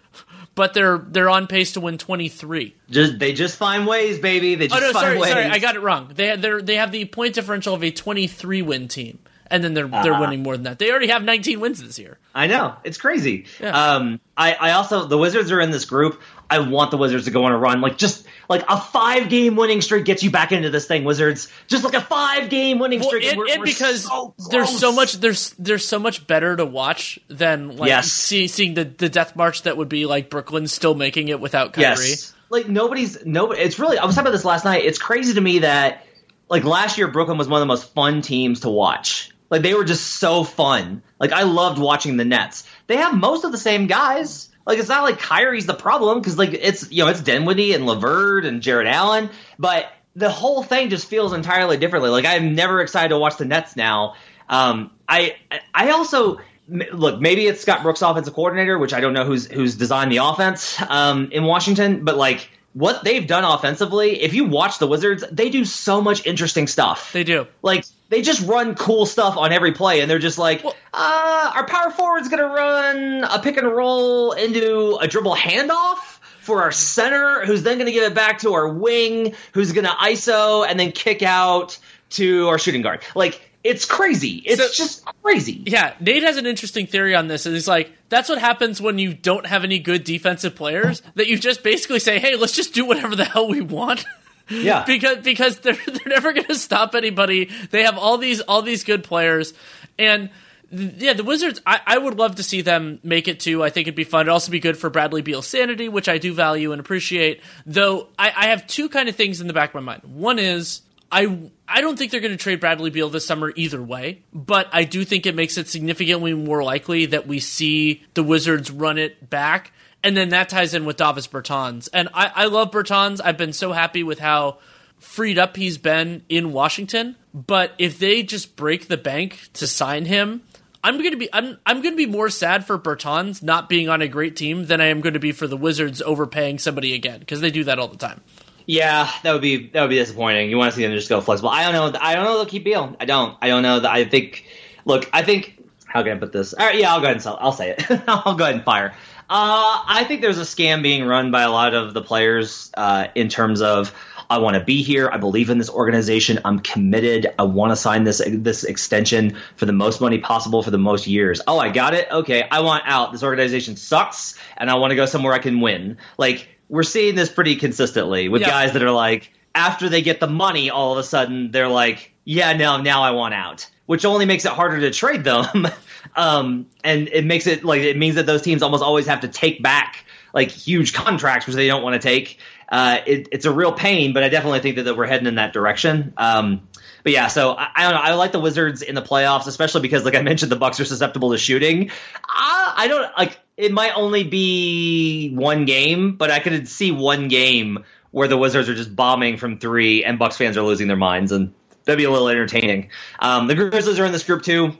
but 0.56 0.74
they're 0.74 0.98
they're 0.98 1.30
on 1.30 1.46
pace 1.48 1.74
to 1.74 1.82
win 1.82 1.98
23. 1.98 2.76
just 2.90 3.20
they 3.20 3.34
just 3.34 3.58
find 3.58 3.86
ways, 3.86 4.20
baby. 4.20 4.56
They 4.56 4.68
just 4.68 4.78
Oh 4.82 4.84
just 4.84 4.94
no, 4.94 5.00
find 5.00 5.10
sorry, 5.10 5.20
ways. 5.20 5.32
sorry, 5.32 5.46
I 5.46 5.60
got 5.60 5.76
it 5.76 5.82
wrong. 5.82 6.12
They 6.16 6.36
they 6.38 6.62
they 6.62 6.76
have 6.78 6.92
the 6.94 7.06
point 7.06 7.36
differential 7.36 7.74
of 7.74 7.84
a 7.84 7.92
23 7.92 8.62
win 8.62 8.88
team, 8.88 9.20
and 9.50 9.64
then 9.64 9.74
they're 9.74 9.88
they're 9.88 10.14
Ah. 10.14 10.20
winning 10.22 10.44
more 10.44 10.56
than 10.56 10.64
that. 10.64 10.80
They 10.80 10.90
already 10.92 11.08
have 11.08 11.24
19 11.24 11.60
wins 11.60 11.82
this 11.82 11.98
year. 12.00 12.18
I 12.36 12.48
know 12.48 12.76
it's 12.84 12.98
crazy. 12.98 13.46
Yeah. 13.60 13.96
Um, 13.96 14.20
I, 14.36 14.54
I 14.54 14.72
also 14.72 15.06
the 15.06 15.18
Wizards 15.18 15.52
are 15.52 15.60
in 15.60 15.72
this 15.72 15.86
group. 15.86 16.22
I 16.50 16.60
want 16.60 16.92
the 16.92 16.98
Wizards 16.98 17.26
to 17.26 17.32
go 17.32 17.44
on 17.44 17.52
a 17.52 17.58
run, 17.58 17.82
like 17.82 17.98
just 17.98 18.26
like 18.48 18.64
a 18.70 18.80
five 18.80 19.28
game 19.30 19.56
winning 19.58 19.82
streak 19.82 20.06
gets 20.06 20.24
you 20.24 20.32
back 20.32 20.52
into 20.52 20.70
this 20.70 20.88
thing. 20.88 21.04
Wizards, 21.04 21.52
just 21.68 21.84
like 21.84 21.94
a 21.94 22.02
five 22.02 22.50
game 22.50 22.80
winning 22.80 23.00
Well, 23.02 23.10
streak, 23.10 23.26
and, 23.26 23.38
we're- 23.38 23.52
and 23.52 23.60
we're 23.60 23.66
because 23.66 24.04
so 24.06 24.34
there's 24.50 24.78
so 24.80 24.92
much 24.94 25.14
there's 25.14 25.50
there's 25.60 25.86
so 25.88 26.00
much 26.00 26.26
better 26.28 26.56
to 26.56 26.66
watch 26.66 27.20
than 27.28 27.76
like 27.76 27.90
Yes. 27.90 28.12
see, 28.12 28.48
seeing 28.48 28.76
the 28.76 28.86
the 28.86 29.10
death 29.10 29.36
march 29.36 29.64
that 29.64 29.76
would 29.76 29.90
be 29.90 30.06
like 30.06 30.30
Brooklyn 30.30 30.68
still 30.68 30.96
making 30.96 31.28
it 31.28 31.40
without 31.42 31.74
Kyrie. 31.74 31.88
Yes, 32.10 32.34
like 32.50 32.70
nobody's 32.70 33.26
nobody. 33.26 33.62
It's 33.62 33.78
really. 33.80 33.98
I 33.98 34.06
was 34.06 34.16
talking 34.16 34.28
about 34.28 34.38
this 34.38 34.46
last 34.46 34.64
night. 34.64 34.86
It's 34.86 35.00
crazy 35.00 35.34
to 35.34 35.42
me 35.42 35.60
that 35.60 36.06
like 36.50 36.64
last 36.64 36.98
year 36.98 37.10
Brooklyn 37.10 37.38
was 37.38 37.50
one 37.50 37.58
of 37.58 37.62
the 37.62 37.66
most 37.74 37.94
fun 37.94 38.22
teams 38.22 38.62
to 38.62 38.70
watch. 38.70 39.32
Like 39.50 39.62
they 39.62 39.74
were 39.74 39.86
just 39.86 40.06
so 40.06 40.44
fun. 40.44 41.02
Like 41.20 41.32
I 41.32 41.44
loved 41.44 41.80
watching 41.80 42.18
the 42.18 42.26
Nets. 42.26 42.68
They 42.88 42.98
have 42.98 43.16
most 43.16 43.44
of 43.44 43.52
the 43.52 43.58
same 43.58 43.88
guys. 43.88 44.50
Like 44.66 44.80
it's 44.80 44.90
not 44.90 45.04
like 45.04 45.20
Kyrie's 45.20 45.66
the 45.66 45.74
problem 45.74 46.20
because 46.20 46.38
like 46.38 46.54
it's 46.54 46.92
you 46.92 47.04
know 47.04 47.10
it's 47.10 47.22
Dinwiddie 47.22 47.74
and 47.74 47.86
LeVert 47.86 48.46
and 48.46 48.62
Jarrett 48.62 48.88
Allen, 48.88 49.30
but 49.58 49.86
the 50.16 50.30
whole 50.30 50.64
thing 50.64 50.90
just 50.90 51.08
feels 51.08 51.32
entirely 51.32 51.78
differently. 51.78 52.10
Like 52.10 52.26
I'm 52.26 52.56
never 52.56 52.82
excited 52.82 53.10
to 53.10 53.20
watch 53.20 53.38
the 53.38 53.46
Nets 53.46 53.76
now. 53.76 54.16
Um, 54.50 54.92
I 55.08 55.36
I 55.74 55.92
also 55.92 56.40
look 56.68 57.22
maybe 57.22 57.48
it's 57.48 57.62
Scott 57.62 57.84
Brooks 57.84 58.02
offensive 58.02 58.34
coordinator, 58.34 58.78
which 58.78 58.94
I 58.94 59.00
don't 59.00 59.14
know 59.14 59.24
who's 59.24 59.48
who's 59.50 59.76
designed 59.76 60.12
the 60.12 60.18
offense 60.18 60.82
um, 60.90 61.30
in 61.32 61.44
Washington, 61.46 62.04
but 62.04 62.18
like 62.18 62.50
what 62.74 63.04
they've 63.04 63.26
done 63.26 63.44
offensively, 63.44 64.22
if 64.22 64.34
you 64.34 64.46
watch 64.46 64.80
the 64.80 64.88
Wizards, 64.88 65.24
they 65.32 65.50
do 65.50 65.66
so 65.66 66.02
much 66.02 66.26
interesting 66.26 66.68
stuff. 66.68 67.12
They 67.14 67.24
do. 67.24 67.48
Like 67.62 67.86
they 68.10 68.22
just 68.22 68.46
run 68.48 68.76
cool 68.76 69.06
stuff 69.06 69.38
on 69.38 69.52
every 69.52 69.72
play, 69.74 70.00
and 70.02 70.10
they're 70.10 70.20
just 70.20 70.38
like, 70.38 70.64
Well- 70.64 70.76
uh, 70.94 71.52
our 71.56 71.66
power 71.68 71.92
forward's 71.92 72.30
gonna 72.30 72.48
run 72.48 73.24
a 73.24 73.40
pick 73.40 73.58
and 73.58 73.68
roll 73.68 74.32
into 74.32 74.98
a 75.02 75.08
dribble 75.08 75.36
handoff 75.36 75.98
for 76.42 76.62
our 76.64 76.72
center, 76.72 77.46
who's 77.46 77.64
then 77.64 77.78
gonna 77.78 77.92
give 77.92 78.04
it 78.10 78.16
back 78.16 78.40
to 78.40 78.54
our 78.54 78.68
wing, 78.70 79.36
who's 79.54 79.74
gonna 79.74 79.90
ISO 80.02 80.66
and 80.68 80.80
then 80.80 80.92
kick 80.92 81.22
out 81.22 81.78
to 82.12 82.48
our 82.48 82.58
shooting 82.58 82.82
guard. 82.82 83.02
Like 83.16 83.42
it's 83.64 83.84
crazy. 83.84 84.42
It's 84.46 84.62
So- 84.62 84.70
just 84.86 85.04
crazy. 85.24 85.62
Yeah, 85.66 85.94
Nate 86.00 86.24
has 86.24 86.38
an 86.38 86.46
interesting 86.46 86.88
theory 86.88 87.14
on 87.16 87.28
this, 87.28 87.46
and 87.46 87.54
he's 87.54 87.68
like, 87.68 87.92
that's 88.08 88.30
what 88.30 88.38
happens 88.40 88.80
when 88.82 88.98
you 88.98 89.14
don't 89.14 89.46
have 89.46 89.66
any 89.66 89.80
good 89.80 90.06
defensive 90.06 90.56
players. 90.56 91.02
That 91.16 91.28
you 91.28 91.38
just 91.38 91.64
basically 91.64 92.00
say, 92.00 92.20
"Hey, 92.20 92.38
let's 92.38 92.54
just 92.54 92.74
do 92.74 92.86
whatever 92.86 93.14
the 93.18 93.26
hell 93.26 93.50
we 93.50 93.60
want." 93.60 94.06
Yeah. 94.50 94.84
because 94.88 95.18
because 95.20 95.60
they're 95.60 95.74
they're 95.88 96.08
never 96.08 96.34
going 96.34 96.48
to 96.48 96.56
stop 96.56 96.96
anybody. 96.96 97.50
They 97.72 97.84
have 97.84 97.98
all 97.98 98.18
these 98.18 98.42
all 98.42 98.62
these 98.62 98.84
good 98.84 99.04
players, 99.04 99.54
and 99.98 100.30
yeah, 100.72 101.14
the 101.14 101.24
Wizards. 101.24 101.62
I, 101.66 101.80
I 101.86 101.98
would 101.98 102.18
love 102.18 102.36
to 102.36 102.44
see 102.44 102.62
them 102.62 103.00
make 103.04 103.28
it 103.28 103.40
too. 103.40 103.64
I 103.64 103.70
think 103.70 103.88
it'd 103.88 103.96
be 103.96 104.04
fun. 104.04 104.22
It'd 104.22 104.32
also 104.32 104.52
be 104.52 104.60
good 104.60 104.78
for 104.78 104.90
Bradley 104.90 105.22
Beal's 105.22 105.48
sanity, 105.48 105.88
which 105.90 106.10
I 106.10 106.18
do 106.18 106.34
value 106.34 106.72
and 106.72 106.80
appreciate. 106.80 107.42
Though 107.66 108.10
I, 108.20 108.34
I 108.36 108.48
have 108.48 108.68
two 108.68 108.90
kind 108.90 109.08
of 109.08 109.16
things 109.16 109.40
in 109.40 109.48
the 109.48 109.54
back 109.54 109.70
of 109.70 109.76
my 109.76 109.82
mind. 109.82 110.04
One 110.04 110.40
is 110.40 110.82
I 111.12 111.40
I 111.68 111.82
don't 111.82 111.98
think 111.98 112.12
they're 112.12 112.22
going 112.22 112.32
to 112.32 112.38
trade 112.38 112.60
Bradley 112.60 112.90
Beal 112.90 113.10
this 113.10 113.26
summer 113.26 113.54
either 113.56 113.82
way, 113.82 114.24
but 114.34 114.68
I 114.74 114.84
do 114.84 115.06
think 115.06 115.26
it 115.26 115.36
makes 115.36 115.58
it 115.58 115.68
significantly 115.68 116.34
more 116.34 116.64
likely 116.64 117.08
that 117.08 117.28
we 117.28 117.40
see 117.40 118.04
the 118.14 118.24
Wizards 118.24 118.70
run 118.70 118.98
it 118.98 119.30
back. 119.30 119.72
And 120.04 120.16
then 120.16 120.30
that 120.30 120.50
ties 120.50 120.74
in 120.74 120.86
with 120.86 120.98
Davis 120.98 121.28
Bertans. 121.28 121.90
And 121.92 122.10
I, 122.14 122.32
I 122.34 122.46
love 122.46 122.72
Bertans. 122.72 123.20
I've 123.24 123.38
been 123.38 123.54
so 123.54 123.72
happy 123.72 124.04
with 124.04 124.20
how 124.20 124.60
freed 125.00 125.38
up 125.38 125.58
he's 125.58 125.78
been 125.78 126.24
in 126.30 126.54
Washington. 126.54 127.16
But 127.34 127.74
if 127.78 128.00
they 128.00 128.24
just 128.24 128.56
break 128.56 128.88
the 128.88 128.98
bank 128.98 129.50
to 129.54 129.68
sign 129.68 130.06
him, 130.06 130.44
I'm 130.84 131.02
gonna 131.02 131.18
be 131.18 131.28
I'm 131.34 131.58
I'm 131.66 131.82
gonna 131.82 131.96
be 131.96 132.06
more 132.06 132.30
sad 132.30 132.66
for 132.66 132.78
Bertans 132.80 133.44
not 133.44 133.68
being 133.68 133.90
on 133.90 134.02
a 134.02 134.08
great 134.08 134.36
team 134.36 134.68
than 134.68 134.80
I 134.80 134.86
am 134.86 135.02
to 135.02 135.20
be 135.20 135.32
for 135.32 135.48
the 135.48 135.58
Wizards 135.58 136.02
overpaying 136.02 136.60
somebody 136.60 136.94
again 136.94 137.20
because 137.20 137.42
they 137.42 137.52
do 137.52 137.64
that 137.66 137.80
all 137.80 137.88
the 137.88 137.98
time. 137.98 138.22
Yeah, 138.68 139.10
that 139.24 139.32
would 139.32 139.42
be 139.42 139.68
that 139.70 139.82
would 139.82 139.90
be 139.90 139.96
disappointing. 139.96 140.50
You 140.50 140.58
want 140.58 140.72
to 140.72 140.76
see 140.76 140.84
them 140.84 140.94
just 140.94 141.10
go 141.10 141.22
flexible. 141.22 141.50
I 141.50 141.64
don't 141.64 141.94
know. 141.94 142.00
I 142.00 142.16
don't 142.16 142.26
know 142.26 142.36
they'll 142.36 142.46
keep 142.46 142.64
Beal. 142.64 142.96
I 143.00 143.06
don't. 143.06 143.38
I 143.42 143.48
don't 143.48 143.64
know. 143.64 143.82
I 143.88 144.06
think. 144.06 144.46
Look, 144.86 145.10
I 145.14 145.24
think. 145.24 145.56
How 145.86 146.04
can 146.04 146.18
I 146.18 146.20
put 146.20 146.34
this? 146.34 146.54
All 146.54 146.66
right, 146.66 146.78
yeah, 146.78 146.92
I'll 146.92 147.00
go 147.00 147.06
ahead 147.06 147.16
and 147.16 147.24
sell. 147.24 147.38
I'll 147.40 147.54
say 147.54 147.72
it. 147.72 147.86
I'll 148.08 148.36
go 148.36 148.44
ahead 148.44 148.56
and 148.56 148.66
fire. 148.66 148.94
Uh, 149.30 149.84
I 149.88 150.06
think 150.08 150.22
there's 150.22 150.38
a 150.38 150.42
scam 150.44 150.82
being 150.82 151.06
run 151.06 151.32
by 151.32 151.42
a 151.44 151.52
lot 151.52 151.74
of 151.74 151.94
the 151.94 152.02
players 152.02 152.72
uh, 152.76 153.08
in 153.14 153.28
terms 153.28 153.62
of 153.62 153.94
I 154.30 154.38
want 154.40 154.56
to 154.56 154.64
be 154.64 154.84
here. 154.84 155.10
I 155.12 155.18
believe 155.18 155.50
in 155.50 155.58
this 155.58 155.70
organization. 155.70 156.40
I'm 156.46 156.60
committed. 156.60 157.28
I 157.38 157.44
want 157.44 157.72
to 157.72 157.76
sign 157.76 158.04
this 158.04 158.22
this 158.26 158.64
extension 158.64 159.38
for 159.56 159.66
the 159.66 159.74
most 159.74 160.00
money 160.02 160.18
possible 160.20 160.64
for 160.64 160.72
the 160.72 160.78
most 160.78 161.08
years. 161.08 161.42
Oh, 161.48 161.60
I 161.60 161.70
got 161.70 161.94
it. 161.94 162.08
Okay, 162.12 162.44
I 162.50 162.62
want 162.62 162.84
out. 162.86 163.12
This 163.12 163.24
organization 163.24 163.76
sucks, 163.76 164.38
and 164.58 164.70
I 164.70 164.76
want 164.76 164.92
to 164.92 164.96
go 164.96 165.06
somewhere 165.06 165.34
I 165.34 165.40
can 165.40 165.60
win. 165.62 165.98
Like 166.18 166.48
we're 166.70 166.84
seeing 166.84 167.16
this 167.16 167.30
pretty 167.30 167.56
consistently 167.56 168.28
with 168.30 168.42
Yeah. 168.42 168.50
guys 168.50 168.74
that 168.74 168.84
are 168.84 168.92
like 168.92 169.32
after 169.56 169.90
they 169.90 170.02
get 170.02 170.20
the 170.20 170.28
money, 170.28 170.70
all 170.70 170.92
of 170.94 170.98
a 171.00 171.04
sudden 171.04 171.52
they're 171.52 171.70
like, 171.70 172.12
yeah, 172.26 172.54
no, 172.54 172.82
now 172.82 173.04
I 173.04 173.12
want 173.12 173.34
out, 173.34 173.70
which 173.88 174.06
only 174.06 174.26
makes 174.26 174.46
it 174.46 174.52
harder 174.52 174.80
to 174.80 174.92
trade 174.92 175.24
them. 175.24 175.68
um, 176.16 176.68
and 176.84 177.08
it 177.08 177.26
makes 177.26 177.48
it 177.48 177.66
like 177.66 177.82
it 177.82 177.98
means 177.98 178.16
that 178.16 178.28
those 178.28 178.44
teams 178.44 178.62
almost 178.62 178.84
always 178.84 179.08
have 179.08 179.22
to 179.22 179.28
take 179.28 179.64
back 179.64 180.06
like 180.34 180.52
huge 180.52 180.94
contracts 180.94 181.48
which 181.48 181.56
they 181.56 181.68
don't 181.68 181.82
want 181.82 182.00
to 182.00 182.08
take 182.08 182.38
uh, 182.70 183.00
it, 183.06 183.30
it's 183.32 183.46
a 183.46 183.52
real 183.52 183.72
pain, 183.72 184.14
but 184.14 184.24
I 184.24 184.30
definitely 184.30 184.60
think 184.60 184.76
that, 184.76 184.84
that 184.84 184.98
we're 184.98 185.06
heading 185.06 185.28
in 185.28 185.36
that 185.36 185.54
direction. 185.54 186.14
Um, 186.18 186.68
but 187.04 187.14
yeah, 187.14 187.28
so 187.28 187.52
I, 187.52 187.70
I, 187.74 187.84
don't 187.84 187.94
know. 187.94 188.02
I 188.02 188.14
like 188.16 188.34
the 188.34 188.40
Wizards 188.40 188.82
in 188.82 188.96
the 188.96 189.02
playoffs, 189.02 189.48
especially 189.48 189.82
because, 189.82 190.04
like 190.04 190.16
I 190.16 190.22
mentioned, 190.22 190.52
the 190.52 190.58
Bucks 190.58 190.80
are 190.80 190.86
susceptible 190.86 191.32
to 191.32 191.38
shooting. 191.38 191.92
I, 192.28 192.74
I 192.76 192.88
don't 192.88 193.18
like. 193.18 193.40
It 193.56 193.72
might 193.72 193.94
only 193.96 194.24
be 194.24 195.32
one 195.34 195.66
game, 195.66 196.16
but 196.16 196.30
I 196.30 196.40
could 196.40 196.68
see 196.68 196.92
one 196.92 197.28
game 197.28 197.86
where 198.12 198.28
the 198.28 198.38
Wizards 198.38 198.70
are 198.70 198.76
just 198.76 198.96
bombing 198.96 199.38
from 199.38 199.60
three, 199.60 200.04
and 200.04 200.20
Bucks 200.20 200.38
fans 200.38 200.58
are 200.58 200.62
losing 200.62 200.88
their 200.88 200.98
minds, 200.98 201.32
and 201.32 201.54
that'd 201.88 201.98
be 201.98 202.04
a 202.04 202.12
little 202.12 202.30
entertaining. 202.30 202.90
Um, 203.20 203.48
the 203.48 203.56
Grizzlies 203.56 204.00
are 204.00 204.06
in 204.06 204.12
this 204.12 204.24
group 204.24 204.44
too 204.44 204.78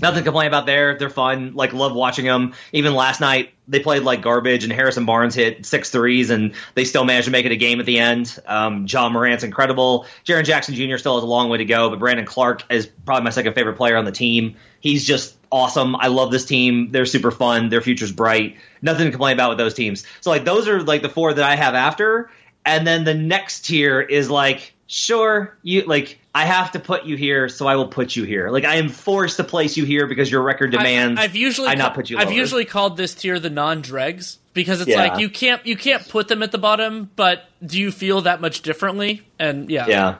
nothing 0.00 0.18
to 0.18 0.24
complain 0.24 0.48
about 0.48 0.66
there. 0.66 0.96
They're 0.98 1.10
fun. 1.10 1.54
Like 1.54 1.72
love 1.72 1.94
watching 1.94 2.24
them. 2.24 2.54
Even 2.72 2.94
last 2.94 3.20
night 3.20 3.52
they 3.66 3.80
played 3.80 4.02
like 4.02 4.22
garbage, 4.22 4.64
and 4.64 4.72
Harrison 4.72 5.04
Barnes 5.04 5.34
hit 5.34 5.66
six 5.66 5.90
threes, 5.90 6.30
and 6.30 6.54
they 6.74 6.84
still 6.84 7.04
managed 7.04 7.26
to 7.26 7.30
make 7.30 7.46
it 7.46 7.52
a 7.52 7.56
game 7.56 7.80
at 7.80 7.86
the 7.86 7.98
end. 7.98 8.38
Um, 8.46 8.86
Ja 8.88 9.08
Morant's 9.08 9.44
incredible. 9.44 10.06
Jaren 10.24 10.44
Jackson 10.44 10.74
Jr. 10.74 10.96
still 10.96 11.16
has 11.16 11.24
a 11.24 11.26
long 11.26 11.48
way 11.48 11.58
to 11.58 11.64
go, 11.64 11.90
but 11.90 11.98
Brandon 11.98 12.26
Clarke 12.26 12.64
is 12.70 12.86
probably 12.86 13.24
my 13.24 13.30
second 13.30 13.54
favorite 13.54 13.76
player 13.76 13.96
on 13.96 14.04
the 14.04 14.12
team. 14.12 14.56
He's 14.80 15.04
just 15.06 15.36
awesome. 15.50 15.96
I 15.96 16.08
love 16.08 16.30
this 16.30 16.44
team. 16.44 16.90
They're 16.90 17.06
super 17.06 17.30
fun. 17.30 17.68
Their 17.68 17.80
future's 17.80 18.12
bright. 18.12 18.56
Nothing 18.80 19.06
to 19.06 19.10
complain 19.10 19.34
about 19.34 19.50
with 19.50 19.58
those 19.58 19.74
teams. 19.74 20.04
So 20.20 20.30
like 20.30 20.44
those 20.44 20.68
are 20.68 20.82
like 20.82 21.02
the 21.02 21.08
four 21.08 21.32
that 21.32 21.44
I 21.44 21.56
have 21.56 21.74
after, 21.74 22.30
and 22.64 22.86
then 22.86 23.04
the 23.04 23.14
next 23.14 23.66
tier 23.66 24.00
is 24.00 24.30
like 24.30 24.72
sure 24.86 25.58
you 25.62 25.82
like 25.82 26.18
I 26.38 26.44
have 26.44 26.70
to 26.70 26.78
put 26.78 27.04
you 27.04 27.16
here, 27.16 27.48
so 27.48 27.66
I 27.66 27.74
will 27.74 27.88
put 27.88 28.14
you 28.14 28.22
here. 28.22 28.48
Like 28.50 28.64
I 28.64 28.76
am 28.76 28.90
forced 28.90 29.38
to 29.38 29.44
place 29.44 29.76
you 29.76 29.84
here 29.84 30.06
because 30.06 30.30
your 30.30 30.40
record 30.40 30.70
demands. 30.70 31.18
I, 31.18 31.22
have 31.22 31.34
usually 31.34 31.66
I 31.66 31.74
not 31.74 31.96
put 31.96 32.10
you. 32.10 32.16
I've 32.16 32.28
lower. 32.28 32.36
usually 32.36 32.64
called 32.64 32.96
this 32.96 33.12
tier 33.16 33.40
the 33.40 33.50
non-dregs 33.50 34.38
because 34.54 34.80
it's 34.80 34.88
yeah. 34.88 34.98
like 34.98 35.18
you 35.18 35.30
can't 35.30 35.66
you 35.66 35.74
can't 35.74 36.08
put 36.08 36.28
them 36.28 36.44
at 36.44 36.52
the 36.52 36.58
bottom, 36.58 37.10
but 37.16 37.48
do 37.66 37.80
you 37.80 37.90
feel 37.90 38.20
that 38.20 38.40
much 38.40 38.62
differently? 38.62 39.26
And 39.40 39.68
yeah, 39.68 39.86
yeah, 39.88 40.18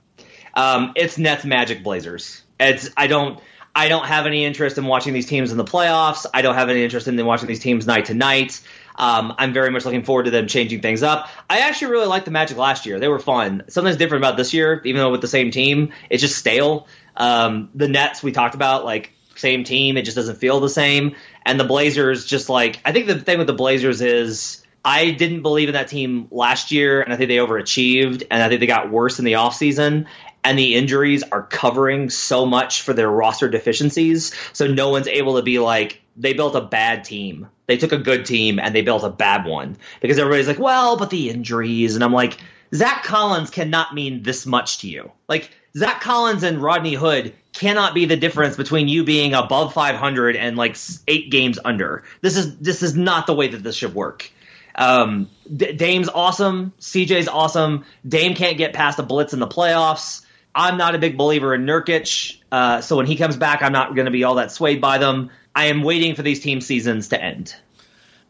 um, 0.55 0.93
it's 0.97 1.19
Nets, 1.19 1.45
Magic, 1.45 1.85
Blazers. 1.85 2.43
It's 2.59 2.91
I 2.97 3.07
don't. 3.07 3.39
I 3.77 3.87
don't 3.87 4.07
have 4.07 4.27
any 4.27 4.45
interest 4.45 4.77
in 4.77 4.87
watching 4.87 5.15
these 5.15 5.27
teams 5.27 5.53
in 5.53 5.57
the 5.57 5.65
playoffs. 5.65 6.27
I 6.35 6.43
don't 6.43 6.57
have 6.57 6.69
any 6.69 6.83
interest 6.83 7.07
in 7.07 7.25
watching 7.25 7.47
these 7.47 7.61
teams 7.61 7.87
night 7.87 8.07
to 8.07 8.15
night. 8.15 8.61
Um, 8.99 9.35
I'm 9.39 9.53
very 9.53 9.71
much 9.71 9.85
looking 9.85 10.03
forward 10.03 10.25
to 10.25 10.31
them 10.31 10.49
changing 10.49 10.81
things 10.81 11.03
up. 11.03 11.29
I 11.49 11.61
actually 11.61 11.93
really 11.93 12.09
liked 12.09 12.25
the 12.25 12.33
Magic 12.33 12.57
last 12.57 12.85
year. 12.85 12.99
They 12.99 13.09
were 13.09 13.21
fun. 13.21 13.63
Something's 13.69 13.97
different 13.97 14.25
about 14.25 14.37
this 14.37 14.53
year, 14.53 14.83
even 14.85 15.01
though 15.01 15.11
with 15.11 15.21
the 15.21 15.29
same 15.29 15.53
team, 15.53 15.93
it's 16.11 16.21
just 16.21 16.37
stale. 16.37 16.89
Um, 17.17 17.71
the 17.75 17.89
Nets 17.89 18.23
we 18.23 18.33
talked 18.33 18.57
about, 18.57 18.85
like 18.85 19.13
same 19.37 19.63
team, 19.63 19.97
it 19.97 20.03
just 20.03 20.17
doesn't 20.17 20.37
feel 20.37 20.61
the 20.61 20.69
same. 20.69 21.15
And 21.47 21.59
the 21.59 21.65
Blazers, 21.65 22.27
just 22.27 22.49
like 22.49 22.81
I 22.85 22.93
think 22.93 23.07
the 23.07 23.19
thing 23.19 23.39
with 23.39 23.47
the 23.47 23.55
Blazers 23.55 24.03
is 24.03 24.65
I 24.85 25.13
didn't 25.13 25.43
believe 25.43 25.69
in 25.69 25.75
that 25.75 25.89
team 25.89 26.27
last 26.31 26.73
year, 26.73 27.01
and 27.01 27.13
I 27.13 27.17
think 27.17 27.29
they 27.29 27.37
overachieved, 27.37 28.25
and 28.31 28.43
I 28.43 28.49
think 28.49 28.61
they 28.61 28.67
got 28.67 28.91
worse 28.91 29.19
in 29.21 29.25
the 29.25 29.35
offseason 29.35 30.07
and 30.45 30.59
the 30.59 30.77
injuries 30.77 31.23
are 31.25 31.43
covering 31.43 32.11
so 32.11 32.47
much 32.47 32.83
for 32.83 32.95
their 32.95 33.11
roster 33.11 33.49
deficiencies. 33.49 34.35
So 34.53 34.67
no 34.67 34.91
one's 34.91 35.09
able 35.09 35.37
to 35.37 35.43
be 35.43 35.59
like, 35.59 36.01
they 36.19 36.35
built 36.35 36.55
a 36.55 36.61
bad 36.61 37.05
team. 37.05 37.49
They 37.67 37.77
took 37.77 37.93
a 37.93 37.99
good 37.99 38.27
team 38.27 38.59
and 38.59 38.75
they 38.75 38.83
built 38.83 39.05
a 39.05 39.11
bad 39.11 39.47
one. 39.47 39.77
Because 40.01 40.19
everybody's 40.19 40.49
like, 40.49 40.59
well, 40.59 40.97
but 40.97 41.11
the 41.11 41.31
injuries. 41.31 41.95
And 41.95 42.05
I'm 42.05 42.13
like, 42.13 42.39
Zach 42.75 43.05
Collins 43.05 43.51
cannot 43.51 43.95
mean 43.95 44.23
this 44.23 44.45
much 44.45 44.79
to 44.79 44.89
you. 44.89 45.13
Like, 45.29 45.51
Zach 45.77 46.01
Collins 46.01 46.43
and 46.43 46.61
Rodney 46.61 46.95
Hood 46.95 47.35
cannot 47.53 47.95
be 47.95 48.05
the 48.05 48.17
difference 48.17 48.57
between 48.57 48.89
you 48.89 49.05
being 49.05 49.35
above 49.35 49.73
500 49.75 50.37
and 50.37 50.57
like 50.57 50.77
eight 51.07 51.31
games 51.31 51.59
under. 51.65 52.05
This 52.21 52.37
is 52.37 52.59
this 52.59 52.83
is 52.83 52.97
not 52.97 53.27
the 53.27 53.35
way 53.35 53.49
that 53.49 53.63
this 53.63 53.77
should 53.77 53.95
work. 53.95 54.31
Um, 54.75 55.29
D- 55.55 55.73
Dame's 55.73 56.09
awesome. 56.09 56.73
CJ's 56.81 57.29
awesome. 57.29 57.85
Dame 58.07 58.35
can't 58.35 58.57
get 58.57 58.73
past 58.73 58.99
a 58.99 59.03
blitz 59.03 59.33
in 59.33 59.41
the 59.41 59.47
playoffs. 59.47 60.25
I'm 60.55 60.79
not 60.79 60.95
a 60.95 60.99
big 60.99 61.17
believer 61.17 61.55
in 61.55 61.67
Nurkic, 61.67 62.39
uh, 62.51 62.81
so 62.81 62.97
when 62.97 63.07
he 63.07 63.17
comes 63.17 63.37
back, 63.37 63.63
I'm 63.63 63.73
not 63.73 63.95
going 63.95 64.07
to 64.07 64.11
be 64.11 64.25
all 64.25 64.37
that 64.37 64.51
swayed 64.51 64.81
by 64.81 64.99
them. 64.99 65.31
I 65.59 65.65
am 65.65 65.83
waiting 65.83 66.15
for 66.15 66.23
these 66.23 66.39
team 66.39 66.61
seasons 66.61 67.09
to 67.09 67.21
end. 67.21 67.53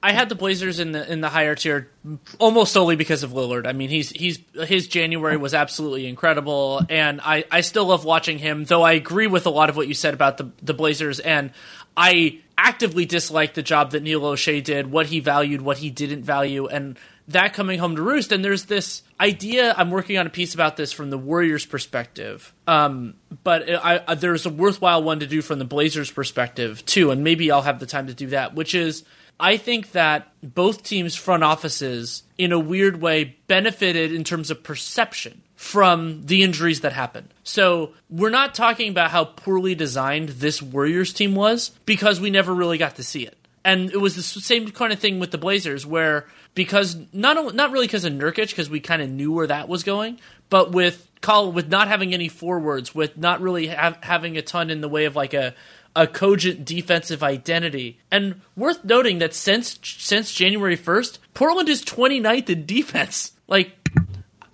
I 0.03 0.12
had 0.12 0.31
the 0.31 0.35
Blazers 0.35 0.81
in 0.81 0.93
the 0.93 1.12
in 1.12 1.20
the 1.20 1.29
higher 1.29 1.55
tier 1.55 1.91
almost 2.39 2.72
solely 2.72 2.97
because 2.97 3.22
of 3.22 3.33
Lillard. 3.33 3.66
I 3.66 3.72
mean, 3.72 3.91
he's 3.91 4.09
he's 4.09 4.39
his 4.64 4.89
January 4.89 5.37
was 5.37 5.53
absolutely 5.53 6.07
incredible, 6.07 6.81
and 6.89 7.20
I 7.22 7.45
I 7.51 7.61
still 7.61 7.85
love 7.85 8.07
watching 8.07 8.39
him. 8.39 8.64
Though 8.64 8.83
I 8.83 8.93
agree 8.93 9.26
with 9.26 9.45
a 9.45 9.51
lot 9.51 9.68
of 9.68 9.76
what 9.76 9.89
you 9.89 9.93
said 9.93 10.14
about 10.14 10.39
the 10.39 10.51
the 10.62 10.72
Blazers, 10.72 11.20
and 11.20 11.51
I 11.99 12.39
actively 12.57 13.05
dislike 13.05 13.53
the 13.53 13.62
job 13.62 13.91
that 13.91 14.03
Neil 14.03 14.22
Olshey 14.22 14.64
did, 14.64 14.91
what 14.91 15.09
he 15.09 15.20
valued, 15.20 15.61
what 15.61 15.79
he 15.79 15.91
didn't 15.91 16.22
value, 16.22 16.66
and 16.66 16.99
that 17.29 17.55
coming 17.55 17.79
home 17.79 17.97
to 17.97 18.03
roost. 18.03 18.33
And 18.33 18.45
there's 18.45 18.64
this 18.64 19.03
idea. 19.20 19.74
I'm 19.76 19.91
working 19.91 20.18
on 20.18 20.26
a 20.26 20.31
piece 20.31 20.55
about 20.55 20.76
this 20.76 20.93
from 20.93 21.11
the 21.11 21.18
Warriors' 21.18 21.66
perspective, 21.66 22.53
um, 22.66 23.14
but 23.45 23.68
I, 23.68 24.03
I, 24.07 24.14
there's 24.14 24.47
a 24.47 24.51
worthwhile 24.51 25.03
one 25.03 25.20
to 25.20 25.26
do 25.26 25.43
from 25.43 25.59
the 25.59 25.64
Blazers' 25.64 26.11
perspective 26.11 26.85
too. 26.85 27.11
And 27.11 27.22
maybe 27.22 27.51
I'll 27.51 27.62
have 27.62 27.81
the 27.81 27.87
time 27.87 28.07
to 28.09 28.14
do 28.14 28.29
that. 28.29 28.55
Which 28.55 28.74
is, 28.74 29.05
I 29.39 29.57
think 29.57 29.93
that 29.93 30.33
both 30.43 30.83
teams' 30.83 31.14
front 31.14 31.45
offices, 31.45 32.24
in 32.37 32.53
a 32.53 32.59
weird 32.59 33.01
way, 33.01 33.37
benefited 33.47 34.12
in 34.12 34.24
terms 34.24 34.51
of 34.51 34.62
perception 34.62 35.43
from 35.55 36.24
the 36.24 36.43
injuries 36.43 36.81
that 36.81 36.93
happened. 36.93 37.35
So 37.43 37.93
we're 38.09 38.31
not 38.31 38.55
talking 38.55 38.91
about 38.91 39.11
how 39.11 39.24
poorly 39.24 39.74
designed 39.74 40.29
this 40.29 40.62
Warriors 40.62 41.12
team 41.12 41.35
was 41.35 41.70
because 41.85 42.20
we 42.20 42.31
never 42.31 42.55
really 42.55 42.79
got 42.79 42.97
to 42.97 43.03
see 43.03 43.26
it. 43.26 43.37
And 43.64 43.91
it 43.91 44.01
was 44.01 44.14
the 44.14 44.22
same 44.22 44.70
kind 44.70 44.93
of 44.93 45.01
thing 45.01 45.18
with 45.18 45.33
the 45.33 45.37
Blazers, 45.37 45.85
where 45.85 46.26
because 46.59 46.96
not 47.12 47.54
not 47.54 47.70
really 47.70 47.86
because 47.86 48.04
of 48.04 48.12
Nurkic, 48.12 48.48
because 48.48 48.68
we 48.68 48.80
kind 48.80 49.00
of 49.00 49.09
knew 49.09 49.32
where 49.32 49.46
that 49.46 49.68
was 49.68 49.84
going, 49.84 50.18
but 50.50 50.72
with 50.72 51.09
Call 51.20 51.52
with 51.52 51.68
not 51.68 51.86
having 51.86 52.12
any 52.12 52.28
forwards, 52.28 52.96
with 52.96 53.16
not 53.16 53.40
really 53.40 53.66
having 53.68 54.36
a 54.36 54.42
ton 54.42 54.70
in 54.70 54.80
the 54.80 54.88
way 54.88 55.04
of 55.04 55.14
like 55.14 55.34
a 55.34 55.54
a 55.94 56.09
cogent 56.09 56.64
defensive 56.64 57.22
identity. 57.22 58.00
And 58.11 58.40
worth 58.56 58.84
noting 58.84 59.18
that 59.18 59.34
since 59.34 59.78
since 59.82 60.32
January 60.32 60.76
1st, 60.76 61.18
Portland 61.34 61.68
is 61.68 61.84
29th 61.84 62.50
in 62.50 62.66
defense. 62.66 63.32
Like 63.46 63.72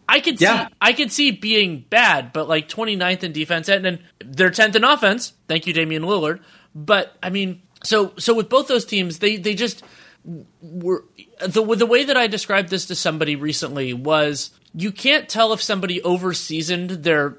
I 0.06 0.20
could 0.20 0.40
yeah. 0.40 0.68
see 0.68 0.74
I 0.80 0.92
could 0.92 1.10
see 1.10 1.30
being 1.30 1.86
bad, 1.88 2.34
but 2.34 2.48
like 2.48 2.68
29th 2.68 3.24
in 3.24 3.32
defense 3.32 3.68
and 3.68 3.82
then 3.82 3.98
they're 4.22 4.50
10th 4.50 4.76
in 4.76 4.84
offense. 4.84 5.32
Thank 5.48 5.66
you 5.66 5.72
Damian 5.72 6.02
Lillard. 6.02 6.40
But 6.74 7.16
I 7.22 7.30
mean, 7.30 7.62
so 7.82 8.12
so 8.18 8.34
with 8.34 8.48
both 8.50 8.68
those 8.68 8.84
teams, 8.84 9.20
they 9.20 9.36
they 9.36 9.54
just 9.54 9.82
were 10.62 11.04
the 11.46 11.62
the 11.62 11.86
way 11.86 12.04
that 12.04 12.16
I 12.16 12.26
described 12.26 12.70
this 12.70 12.86
to 12.86 12.94
somebody 12.94 13.36
recently 13.36 13.92
was 13.92 14.50
you 14.74 14.90
can't 14.90 15.28
tell 15.28 15.52
if 15.52 15.62
somebody 15.62 16.00
overseasoned 16.00 17.02
their 17.02 17.38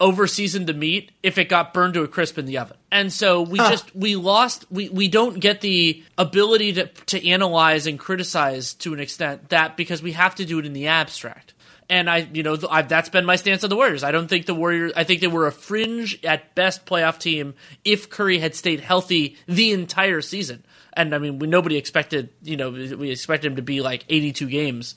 overseasoned 0.00 0.66
the 0.66 0.74
meat 0.74 1.12
if 1.22 1.36
it 1.38 1.48
got 1.48 1.74
burned 1.74 1.94
to 1.94 2.02
a 2.02 2.08
crisp 2.08 2.38
in 2.38 2.46
the 2.46 2.58
oven. 2.58 2.76
And 2.90 3.12
so 3.12 3.42
we 3.42 3.58
huh. 3.58 3.70
just 3.70 3.94
we 3.94 4.16
lost 4.16 4.64
we 4.70 4.88
we 4.88 5.08
don't 5.08 5.40
get 5.40 5.60
the 5.60 6.02
ability 6.16 6.74
to 6.74 6.86
to 6.86 7.28
analyze 7.28 7.86
and 7.86 7.98
criticize 7.98 8.74
to 8.74 8.94
an 8.94 9.00
extent 9.00 9.50
that 9.50 9.76
because 9.76 10.02
we 10.02 10.12
have 10.12 10.36
to 10.36 10.44
do 10.44 10.58
it 10.58 10.66
in 10.66 10.72
the 10.72 10.86
abstract. 10.86 11.54
And 11.90 12.08
I, 12.08 12.18
you 12.32 12.44
know, 12.44 12.56
I, 12.70 12.82
that's 12.82 13.08
been 13.08 13.24
my 13.24 13.34
stance 13.34 13.64
on 13.64 13.70
the 13.70 13.74
Warriors. 13.74 14.04
I 14.04 14.12
don't 14.12 14.28
think 14.28 14.46
the 14.46 14.54
Warriors. 14.54 14.92
I 14.94 15.02
think 15.02 15.20
they 15.20 15.26
were 15.26 15.48
a 15.48 15.52
fringe 15.52 16.24
at 16.24 16.54
best 16.54 16.86
playoff 16.86 17.18
team 17.18 17.54
if 17.84 18.08
Curry 18.08 18.38
had 18.38 18.54
stayed 18.54 18.78
healthy 18.78 19.36
the 19.48 19.72
entire 19.72 20.20
season 20.20 20.62
and 20.92 21.14
I 21.14 21.18
mean, 21.18 21.38
we, 21.38 21.46
nobody 21.46 21.76
expected, 21.76 22.30
you 22.42 22.56
know, 22.56 22.70
we 22.70 23.10
expected 23.10 23.48
him 23.48 23.56
to 23.56 23.62
be 23.62 23.80
like 23.80 24.04
82 24.08 24.48
games, 24.48 24.94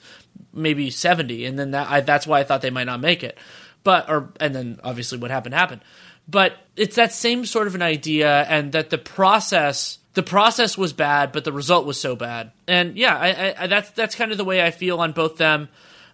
maybe 0.53 0.89
70, 0.89 1.45
and 1.45 1.57
then 1.57 1.71
that 1.71 1.89
I, 1.89 2.01
that's 2.01 2.27
why 2.27 2.39
I 2.39 2.43
thought 2.43 2.61
they 2.61 2.69
might 2.69 2.85
not 2.85 2.99
make 2.99 3.23
it. 3.23 3.37
But 3.83 4.09
or 4.09 4.29
and 4.39 4.55
then 4.55 4.79
obviously 4.83 5.17
what 5.17 5.31
happened 5.31 5.55
happened. 5.55 5.81
But 6.27 6.53
it's 6.75 6.95
that 6.95 7.11
same 7.11 7.45
sort 7.45 7.67
of 7.67 7.75
an 7.75 7.81
idea, 7.81 8.43
and 8.43 8.71
that 8.71 8.89
the 8.89 8.97
process 8.97 9.97
the 10.13 10.23
process 10.23 10.77
was 10.77 10.93
bad, 10.93 11.31
but 11.31 11.43
the 11.43 11.51
result 11.51 11.85
was 11.85 11.99
so 11.99 12.15
bad. 12.15 12.51
And 12.67 12.97
yeah, 12.97 13.17
I, 13.17 13.63
I, 13.63 13.67
that's 13.67 13.89
that's 13.91 14.15
kind 14.15 14.31
of 14.31 14.37
the 14.37 14.45
way 14.45 14.63
I 14.63 14.71
feel 14.71 14.99
on 14.99 15.11
both 15.11 15.37
them. 15.37 15.69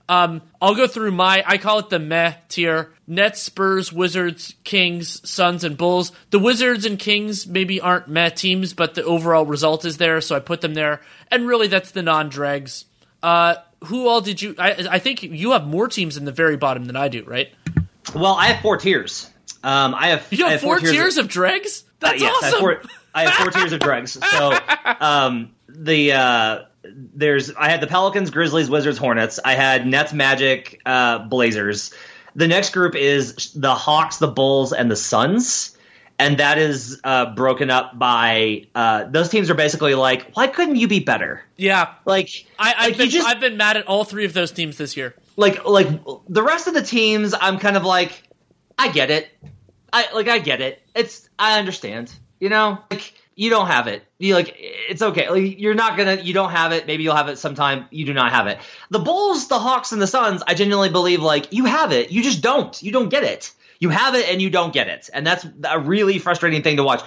Um, 0.10 0.42
I'll 0.60 0.74
go 0.74 0.88
through 0.88 1.12
my, 1.12 1.44
I 1.46 1.60
call 1.60 1.80
it 1.80 1.90
the 1.90 2.00
meh 2.00 2.34
tier. 2.50 2.92
Nets, 3.08 3.42
Spurs, 3.42 3.94
Wizards, 3.94 4.56
Kings, 4.64 5.28
Suns, 5.30 5.64
and 5.64 5.78
Bulls. 5.78 6.12
The 6.32 6.40
Wizards 6.40 6.86
and 6.86 6.98
Kings 6.98 7.48
maybe 7.48 7.80
aren't 7.80 8.08
meh 8.08 8.30
teams, 8.30 8.74
but 8.74 8.96
the 8.96 9.04
overall 9.04 9.46
result 9.46 9.86
is 9.86 9.98
there, 9.98 10.20
so 10.20 10.36
I 10.36 10.40
put 10.40 10.62
them 10.62 10.74
there. 10.74 11.02
And 11.32 11.48
really, 11.48 11.68
that's 11.68 11.92
the 11.92 12.02
non 12.02 12.30
dregs. 12.30 12.86
Uh, 13.22 13.56
who 13.86 14.08
all 14.08 14.22
did 14.22 14.42
you? 14.42 14.56
I, 14.58 14.88
I, 14.90 15.00
think 15.00 15.24
you 15.24 15.52
have 15.52 15.66
more 15.66 15.88
teams 15.88 16.18
in 16.18 16.26
the 16.26 16.32
very 16.32 16.58
bottom 16.58 16.86
than 16.86 16.96
I 16.96 17.08
do, 17.08 17.24
right? 17.24 17.52
Well, 18.14 18.34
I 18.34 18.48
have 18.48 18.62
four 18.62 18.78
tiers. 18.78 19.30
Um, 19.64 19.94
I 19.94 20.10
have 20.10 20.28
you 20.32 20.44
have, 20.44 20.54
have 20.54 20.62
four, 20.62 20.80
four, 20.80 20.90
tiers, 20.90 21.18
of, 21.18 21.26
of 21.26 21.32
dregs. 21.32 21.84
That's 22.00 22.22
uh, 22.22 22.26
yes, 22.26 22.36
awesome. 22.36 22.46
I 22.46 22.50
have, 22.50 22.60
four, 22.60 22.82
I 23.14 23.24
have 23.24 23.34
four 23.34 23.52
tiers 23.52 23.74
of 23.74 23.80
dregs. 23.80 24.12
So 24.14 24.58
um, 25.00 25.52
the 25.68 26.14
uh, 26.14 26.60
there's 26.84 27.54
I 27.56 27.70
had 27.70 27.82
the 27.82 27.88
Pelicans, 27.88 28.30
Grizzlies, 28.30 28.70
Wizards, 28.70 28.98
Hornets. 28.98 29.40
I 29.44 29.56
had 29.56 29.86
Nets, 29.86 30.14
Magic, 30.14 30.82
uh, 30.86 31.20
Blazers. 31.20 31.94
The 32.36 32.48
next 32.48 32.74
group 32.74 32.96
is 32.96 33.54
the 33.54 33.74
Hawks, 33.76 34.18
the 34.18 34.28
Bulls, 34.28 34.72
and 34.74 34.90
the 34.90 34.96
Suns. 34.96 35.76
and 36.20 36.38
that 36.38 36.58
is 36.58 37.00
uh, 37.04 37.34
broken 37.34 37.72
up 37.72 37.98
by 37.98 38.68
uh, 38.76 39.06
those 39.06 39.30
teams 39.30 39.50
are 39.50 39.56
basically 39.56 39.96
like, 39.96 40.32
why 40.34 40.48
couldn't 40.48 40.76
you 40.76 40.88
be 40.88 41.00
better? 41.00 41.42
Yeah, 41.56 41.94
like 42.06 42.46
I, 42.60 42.74
I've 42.78 42.90
like, 42.90 42.98
been 42.98 43.10
just, 43.10 43.28
I've 43.28 43.40
been 43.40 43.56
mad 43.56 43.78
at 43.78 43.88
all 43.88 44.04
three 44.04 44.26
of 44.26 44.34
those 44.34 44.52
teams 44.52 44.78
this 44.78 44.98
year. 44.98 45.16
Like 45.38 45.66
like 45.66 45.88
the 46.28 46.44
rest 46.44 46.68
of 46.68 46.74
the 46.74 46.82
teams, 46.82 47.34
I'm 47.40 47.58
kind 47.58 47.78
of 47.78 47.86
like, 47.86 48.24
I 48.78 48.92
get 48.92 49.10
it. 49.10 49.30
I 49.94 50.14
like 50.14 50.28
I 50.28 50.40
get 50.40 50.60
it. 50.60 50.82
It's 50.94 51.30
I 51.40 51.58
understand. 51.58 52.14
You 52.42 52.50
know, 52.50 52.80
like 52.92 53.14
you 53.40 53.50
don't 53.50 53.68
have 53.68 53.88
it. 53.88 54.04
You 54.18 54.36
like 54.36 54.54
it's 54.58 55.02
okay. 55.02 55.30
Like, 55.30 55.60
you're 55.62 55.74
not 55.74 55.98
gonna. 55.98 56.16
You 56.16 56.34
don't 56.34 56.52
have 56.52 56.74
it. 56.74 56.86
Maybe 56.88 57.04
you'll 57.04 57.16
have 57.16 57.30
it 57.30 57.38
sometime. 57.38 57.86
You 57.90 58.06
do 58.06 58.14
not 58.14 58.34
have 58.34 58.48
it. 58.48 58.60
The 58.90 59.00
Bulls, 59.00 59.48
the 59.48 59.58
Hawks, 59.58 59.94
and 59.94 60.02
the 60.02 60.08
Suns. 60.08 60.44
I 60.46 60.56
genuinely 60.56 60.90
believe 60.90 61.22
like 61.22 61.54
you 61.54 61.64
have 61.64 61.94
it. 61.94 62.12
You 62.12 62.22
just 62.22 62.42
don't. 62.42 62.84
You 62.84 62.92
don't 62.92 63.08
get 63.08 63.24
it. 63.24 63.54
You 63.80 63.88
have 63.90 64.14
it 64.14 64.28
and 64.28 64.42
you 64.42 64.50
don't 64.50 64.74
get 64.74 64.90
it, 64.90 65.10
and 65.14 65.26
that's 65.26 65.46
a 65.64 65.80
really 65.80 66.20
frustrating 66.20 66.64
thing 66.64 66.76
to 66.76 66.84
watch. 66.84 67.02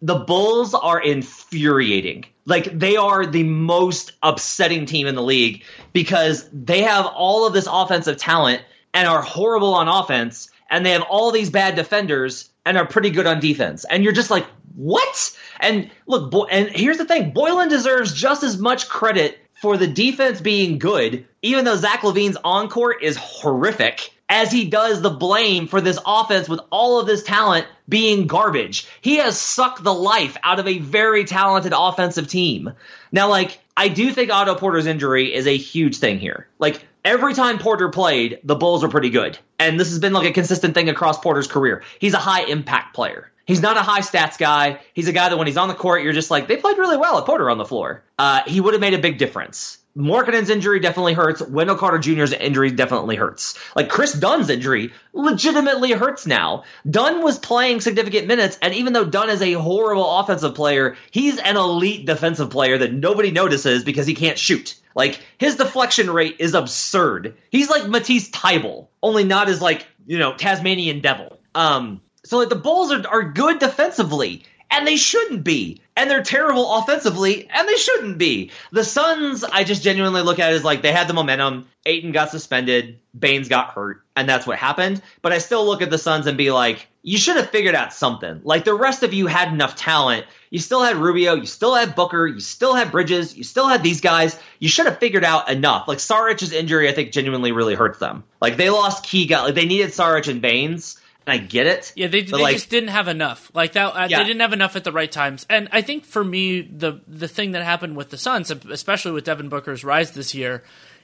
The 0.00 0.14
Bulls 0.14 0.72
are 0.72 1.02
infuriating. 1.02 2.24
Like 2.46 2.64
they 2.64 2.96
are 2.96 3.26
the 3.26 3.42
most 3.44 4.12
upsetting 4.22 4.86
team 4.86 5.06
in 5.06 5.14
the 5.14 5.22
league 5.22 5.64
because 5.92 6.48
they 6.50 6.80
have 6.84 7.04
all 7.04 7.46
of 7.46 7.52
this 7.52 7.68
offensive 7.70 8.16
talent 8.16 8.62
and 8.94 9.06
are 9.06 9.20
horrible 9.20 9.74
on 9.74 9.88
offense, 9.88 10.48
and 10.70 10.86
they 10.86 10.92
have 10.92 11.02
all 11.02 11.30
these 11.30 11.50
bad 11.50 11.76
defenders 11.76 12.48
and 12.64 12.76
are 12.76 12.86
pretty 12.86 13.10
good 13.10 13.26
on 13.26 13.40
defense. 13.40 13.84
And 13.84 14.02
you're 14.04 14.12
just 14.12 14.30
like, 14.30 14.46
what? 14.74 15.36
And 15.60 15.90
look, 16.06 16.30
Bo- 16.30 16.46
and 16.46 16.68
here's 16.68 16.98
the 16.98 17.04
thing: 17.04 17.32
Boylen 17.32 17.68
deserves 17.68 18.12
just 18.12 18.42
as 18.42 18.58
much 18.58 18.88
credit 18.88 19.38
for 19.60 19.76
the 19.76 19.86
defense 19.86 20.40
being 20.40 20.78
good, 20.78 21.26
even 21.42 21.64
though 21.64 21.76
Zach 21.76 22.00
LaVine's 22.00 22.36
encore 22.44 22.92
is 22.92 23.16
horrific, 23.16 24.12
as 24.28 24.50
he 24.50 24.68
does 24.68 25.00
the 25.00 25.10
blame 25.10 25.68
for 25.68 25.80
this 25.80 25.98
offense 26.04 26.48
with 26.48 26.60
all 26.70 26.98
of 26.98 27.06
this 27.06 27.22
talent 27.22 27.66
being 27.88 28.26
garbage. 28.26 28.86
He 29.00 29.16
has 29.16 29.40
sucked 29.40 29.82
the 29.82 29.94
life 29.94 30.36
out 30.42 30.58
of 30.58 30.66
a 30.66 30.78
very 30.78 31.24
talented 31.24 31.72
offensive 31.74 32.28
team. 32.28 32.72
Now, 33.12 33.28
like, 33.28 33.58
I 33.76 33.88
do 33.88 34.12
think 34.12 34.30
Otto 34.30 34.54
Porter's 34.54 34.86
injury 34.86 35.32
is 35.32 35.46
a 35.46 35.56
huge 35.56 35.98
thing 35.98 36.18
here. 36.18 36.48
Like, 36.58 36.84
every 37.04 37.34
time 37.34 37.58
Porter 37.58 37.90
played, 37.90 38.40
the 38.44 38.56
Bulls 38.56 38.82
were 38.82 38.88
pretty 38.88 39.10
good. 39.10 39.38
And 39.64 39.80
this 39.80 39.88
has 39.88 39.98
been 39.98 40.12
like 40.12 40.28
a 40.28 40.32
consistent 40.32 40.74
thing 40.74 40.88
across 40.88 41.18
Porter's 41.18 41.46
career. 41.46 41.82
He's 41.98 42.14
a 42.14 42.18
high 42.18 42.44
impact 42.44 42.94
player. 42.94 43.30
He's 43.46 43.60
not 43.60 43.76
a 43.76 43.82
high 43.82 44.00
stats 44.00 44.38
guy. 44.38 44.80
He's 44.94 45.08
a 45.08 45.12
guy 45.12 45.28
that 45.28 45.36
when 45.36 45.46
he's 45.46 45.56
on 45.56 45.68
the 45.68 45.74
court, 45.74 46.02
you're 46.02 46.12
just 46.12 46.30
like, 46.30 46.48
they 46.48 46.56
played 46.56 46.78
really 46.78 46.96
well 46.96 47.18
at 47.18 47.26
Porter 47.26 47.50
on 47.50 47.58
the 47.58 47.64
floor. 47.64 48.02
Uh, 48.18 48.42
he 48.46 48.60
would 48.60 48.74
have 48.74 48.80
made 48.80 48.94
a 48.94 48.98
big 48.98 49.18
difference. 49.18 49.78
Markkanen's 49.96 50.50
injury 50.50 50.80
definitely 50.80 51.12
hurts. 51.12 51.40
Wendell 51.40 51.76
Carter 51.76 51.98
Jr.'s 51.98 52.32
injury 52.32 52.72
definitely 52.72 53.16
hurts. 53.16 53.56
Like 53.76 53.88
Kris 53.88 54.12
Dunn's 54.12 54.50
injury 54.50 54.92
legitimately 55.12 55.92
hurts 55.92 56.26
now. 56.26 56.64
Dunn 56.88 57.22
was 57.22 57.38
playing 57.38 57.80
significant 57.80 58.26
minutes, 58.26 58.58
and 58.60 58.74
even 58.74 58.92
though 58.92 59.04
Dunn 59.04 59.30
is 59.30 59.40
a 59.40 59.52
horrible 59.52 60.18
offensive 60.18 60.56
player, 60.56 60.96
he's 61.12 61.38
an 61.38 61.56
elite 61.56 62.06
defensive 62.06 62.50
player 62.50 62.78
that 62.78 62.92
nobody 62.92 63.30
notices 63.30 63.84
because 63.84 64.06
he 64.06 64.14
can't 64.14 64.38
shoot. 64.38 64.74
Like 64.94 65.20
his 65.38 65.56
deflection 65.56 66.10
rate 66.10 66.36
is 66.38 66.54
absurd. 66.54 67.36
He's 67.50 67.70
like 67.70 67.88
Matisse 67.88 68.30
Thybulle, 68.30 68.88
only 69.02 69.24
not 69.24 69.48
as 69.48 69.60
like 69.60 69.86
you 70.06 70.18
know 70.18 70.34
Tasmanian 70.34 71.00
Devil. 71.00 71.38
Um, 71.54 72.00
so 72.24 72.38
like 72.38 72.48
the 72.48 72.56
Bulls 72.56 72.92
are, 72.92 73.06
are 73.06 73.22
good 73.22 73.58
defensively, 73.58 74.44
and 74.70 74.86
they 74.86 74.96
shouldn't 74.96 75.44
be. 75.44 75.80
And 75.96 76.10
they're 76.10 76.24
terrible 76.24 76.74
offensively, 76.74 77.48
and 77.48 77.68
they 77.68 77.76
shouldn't 77.76 78.18
be. 78.18 78.50
The 78.72 78.82
Suns, 78.82 79.44
I 79.44 79.62
just 79.62 79.84
genuinely 79.84 80.22
look 80.22 80.40
at 80.40 80.52
it 80.52 80.56
as 80.56 80.64
like 80.64 80.82
they 80.82 80.90
had 80.90 81.06
the 81.06 81.14
momentum. 81.14 81.68
Ayton 81.86 82.10
got 82.10 82.30
suspended, 82.30 82.98
Baynes 83.16 83.48
got 83.48 83.70
hurt, 83.70 84.02
and 84.16 84.28
that's 84.28 84.44
what 84.44 84.58
happened. 84.58 85.00
But 85.22 85.32
I 85.32 85.38
still 85.38 85.64
look 85.64 85.82
at 85.82 85.90
the 85.90 85.98
Suns 85.98 86.26
and 86.26 86.36
be 86.36 86.50
like, 86.50 86.88
you 87.02 87.16
should 87.18 87.36
have 87.36 87.50
figured 87.50 87.76
out 87.76 87.92
something. 87.92 88.40
Like 88.42 88.64
the 88.64 88.74
rest 88.74 89.04
of 89.04 89.14
you 89.14 89.28
had 89.28 89.52
enough 89.52 89.76
talent. 89.76 90.26
You 90.54 90.60
still 90.60 90.84
had 90.84 90.98
Rubio, 90.98 91.34
you 91.34 91.46
still 91.46 91.74
had 91.74 91.96
Booker, 91.96 92.28
you 92.28 92.38
still 92.38 92.74
had 92.76 92.92
Bridges, 92.92 93.36
you 93.36 93.42
still 93.42 93.66
had 93.66 93.82
these 93.82 94.00
guys. 94.00 94.38
You 94.60 94.68
should 94.68 94.86
have 94.86 95.00
figured 95.00 95.24
out 95.24 95.50
enough. 95.50 95.88
Like 95.88 95.98
Saric's 95.98 96.52
injury, 96.52 96.88
I 96.88 96.92
think 96.92 97.10
genuinely 97.10 97.50
really 97.50 97.74
hurts 97.74 97.98
them. 97.98 98.22
Like 98.40 98.56
they 98.56 98.70
lost 98.70 99.02
key 99.04 99.26
guys. 99.26 99.46
Like 99.46 99.56
they 99.56 99.66
needed 99.66 99.90
Saric 99.90 100.28
and 100.28 100.40
Baynes. 100.40 100.96
And 101.26 101.34
I 101.34 101.44
get 101.44 101.66
it. 101.66 101.92
Yeah, 101.96 102.06
they, 102.06 102.20
they 102.20 102.40
like, 102.40 102.54
just 102.54 102.70
didn't 102.70 102.90
have 102.90 103.08
enough. 103.08 103.50
Like 103.52 103.72
that, 103.72 103.96
uh, 103.96 104.06
Yeah. 104.08 104.18
they 104.18 104.28
didn't 104.28 104.42
have 104.42 104.52
enough 104.52 104.76
at 104.76 104.84
the 104.84 104.92
right 104.92 105.10
times. 105.10 105.44
And 105.50 105.68
I 105.72 105.80
think 105.82 106.04
for 106.04 106.22
me, 106.22 106.60
the 106.60 107.00
the 107.08 107.26
thing 107.26 107.50
that 107.50 107.64
happened 107.64 107.96
with 107.96 108.10
the 108.10 108.16
Suns, 108.16 108.52
especially 108.52 109.10
with 109.10 109.24
Devin 109.24 109.48
Booker's 109.48 109.82
rise 109.82 110.12
this 110.12 110.36
year, 110.36 110.62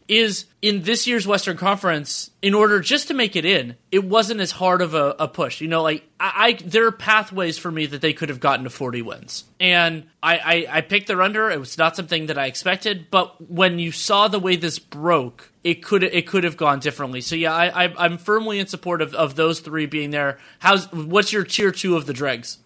is 0.09 0.47
in 0.61 0.83
this 0.83 1.07
year's 1.07 1.27
Western 1.27 1.57
Conference. 1.57 2.31
In 2.43 2.55
order 2.55 2.81
just 2.81 3.09
to 3.09 3.15
make 3.15 3.37
it 3.37 3.45
in, 3.45 3.77
it 3.91 4.05
wasn't 4.05 4.41
as 4.41 4.51
hard 4.51 4.83
of 4.83 4.95
a, 4.95 5.15
a 5.19 5.29
push. 5.29 5.61
You 5.61 5.69
know, 5.69 5.83
like 5.83 6.05
I, 6.19 6.33
I, 6.37 6.53
there 6.65 6.87
are 6.87 6.93
pathways 6.93 7.59
for 7.59 7.71
me 7.71 7.87
that 7.87 8.01
they 8.01 8.13
could 8.13 8.29
have 8.29 8.41
gotten 8.41 8.65
to 8.65 8.71
forty 8.71 9.03
wins, 9.03 9.45
and 9.59 10.05
I, 10.23 10.39
I, 10.39 10.67
I 10.79 10.81
picked 10.81 11.07
their 11.07 11.23
under. 11.23 11.51
It 11.51 11.61
was 11.61 11.77
not 11.77 11.97
something 11.97 12.27
that 12.27 12.39
I 12.39 12.47
expected, 12.47 13.07
but 13.11 13.51
when 13.51 13.79
you 13.79 13.93
saw 13.93 14.29
the 14.29 14.39
way 14.39 14.57
this 14.57 14.79
broke, 14.79 15.53
it 15.63 15.83
could 15.83 16.03
it 16.03 16.27
could 16.27 16.45
have 16.45 16.57
gone 16.57 16.81
differently. 16.81 17.21
So 17.21 17.37
yeah, 17.37 17.55
I, 17.55 17.85
I 17.85 17.95
I'm 17.99 18.19
firmly 18.19 18.59
in 18.59 18.67
support 18.67 19.03
of, 19.03 19.15
of 19.15 19.37
those 19.37 19.61
three 19.61 19.87
being 19.87 20.11
there. 20.11 20.39
How's 20.59 20.91
what's 20.93 21.33
your 21.33 21.45
tier 21.45 21.73
two 21.73 21.97
of 21.97 22.07
the 22.07 22.13
dregs? 22.13 22.59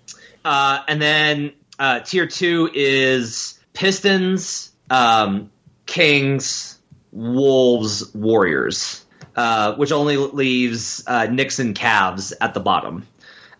Uh, 0.44 0.80
and 0.86 1.00
then 1.00 1.52
uh, 1.78 2.00
tier 2.00 2.26
two 2.26 2.70
is 2.72 3.58
Pistons, 3.72 4.70
um, 4.88 5.50
Kings, 5.86 6.73
Wolves, 7.14 8.14
Warriors, 8.14 9.04
uh, 9.36 9.74
which 9.76 9.92
only 9.92 10.16
leaves 10.16 11.02
uh, 11.06 11.26
Knicks 11.26 11.58
and 11.58 11.74
Cavs 11.74 12.32
at 12.40 12.52
the 12.54 12.60
bottom. 12.60 13.06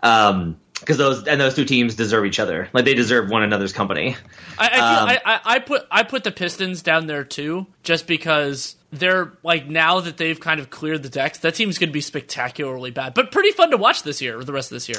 Um, 0.03 0.59
because 0.81 0.99
those 0.99 1.27
and 1.27 1.41
those 1.41 1.55
two 1.55 1.65
teams 1.65 1.95
deserve 1.95 2.27
each 2.27 2.39
other. 2.39 2.69
Like 2.75 2.85
they 2.85 2.93
deserve 2.93 3.31
one 3.31 3.43
another's 3.43 3.73
company. 3.73 4.17
I, 4.59 4.67
I, 4.67 4.69
feel, 4.69 4.83
Um, 4.83 5.09
I, 5.09 5.21
I, 5.25 5.41
I 5.55 5.59
put 5.61 5.87
I 5.91 6.03
put 6.03 6.25
the 6.25 6.33
Pistons 6.33 6.83
down 6.83 7.07
there 7.07 7.25
too, 7.25 7.67
just 7.83 8.07
because 8.07 8.77
they're 8.93 9.33
like 9.43 9.67
now 9.67 10.01
that 10.01 10.19
they've 10.19 10.39
kind 10.39 10.61
of 10.61 10.69
cleared 10.69 11.03
the 11.03 11.09
decks, 11.09 11.39
that 11.39 11.55
team's 11.55 11.79
going 11.79 11.89
to 11.89 11.93
be 11.93 12.03
spectacularly 12.03 12.91
bad, 12.91 13.15
but 13.15 13.33
pretty 13.33 13.53
fun 13.53 13.71
to 13.71 13.79
watch 13.79 14.03
this 14.03 14.21
year 14.21 14.39
or 14.39 14.45
the 14.45 14.53
rest 14.53 14.71
of 14.71 14.77
this 14.77 14.89
year. 14.89 14.99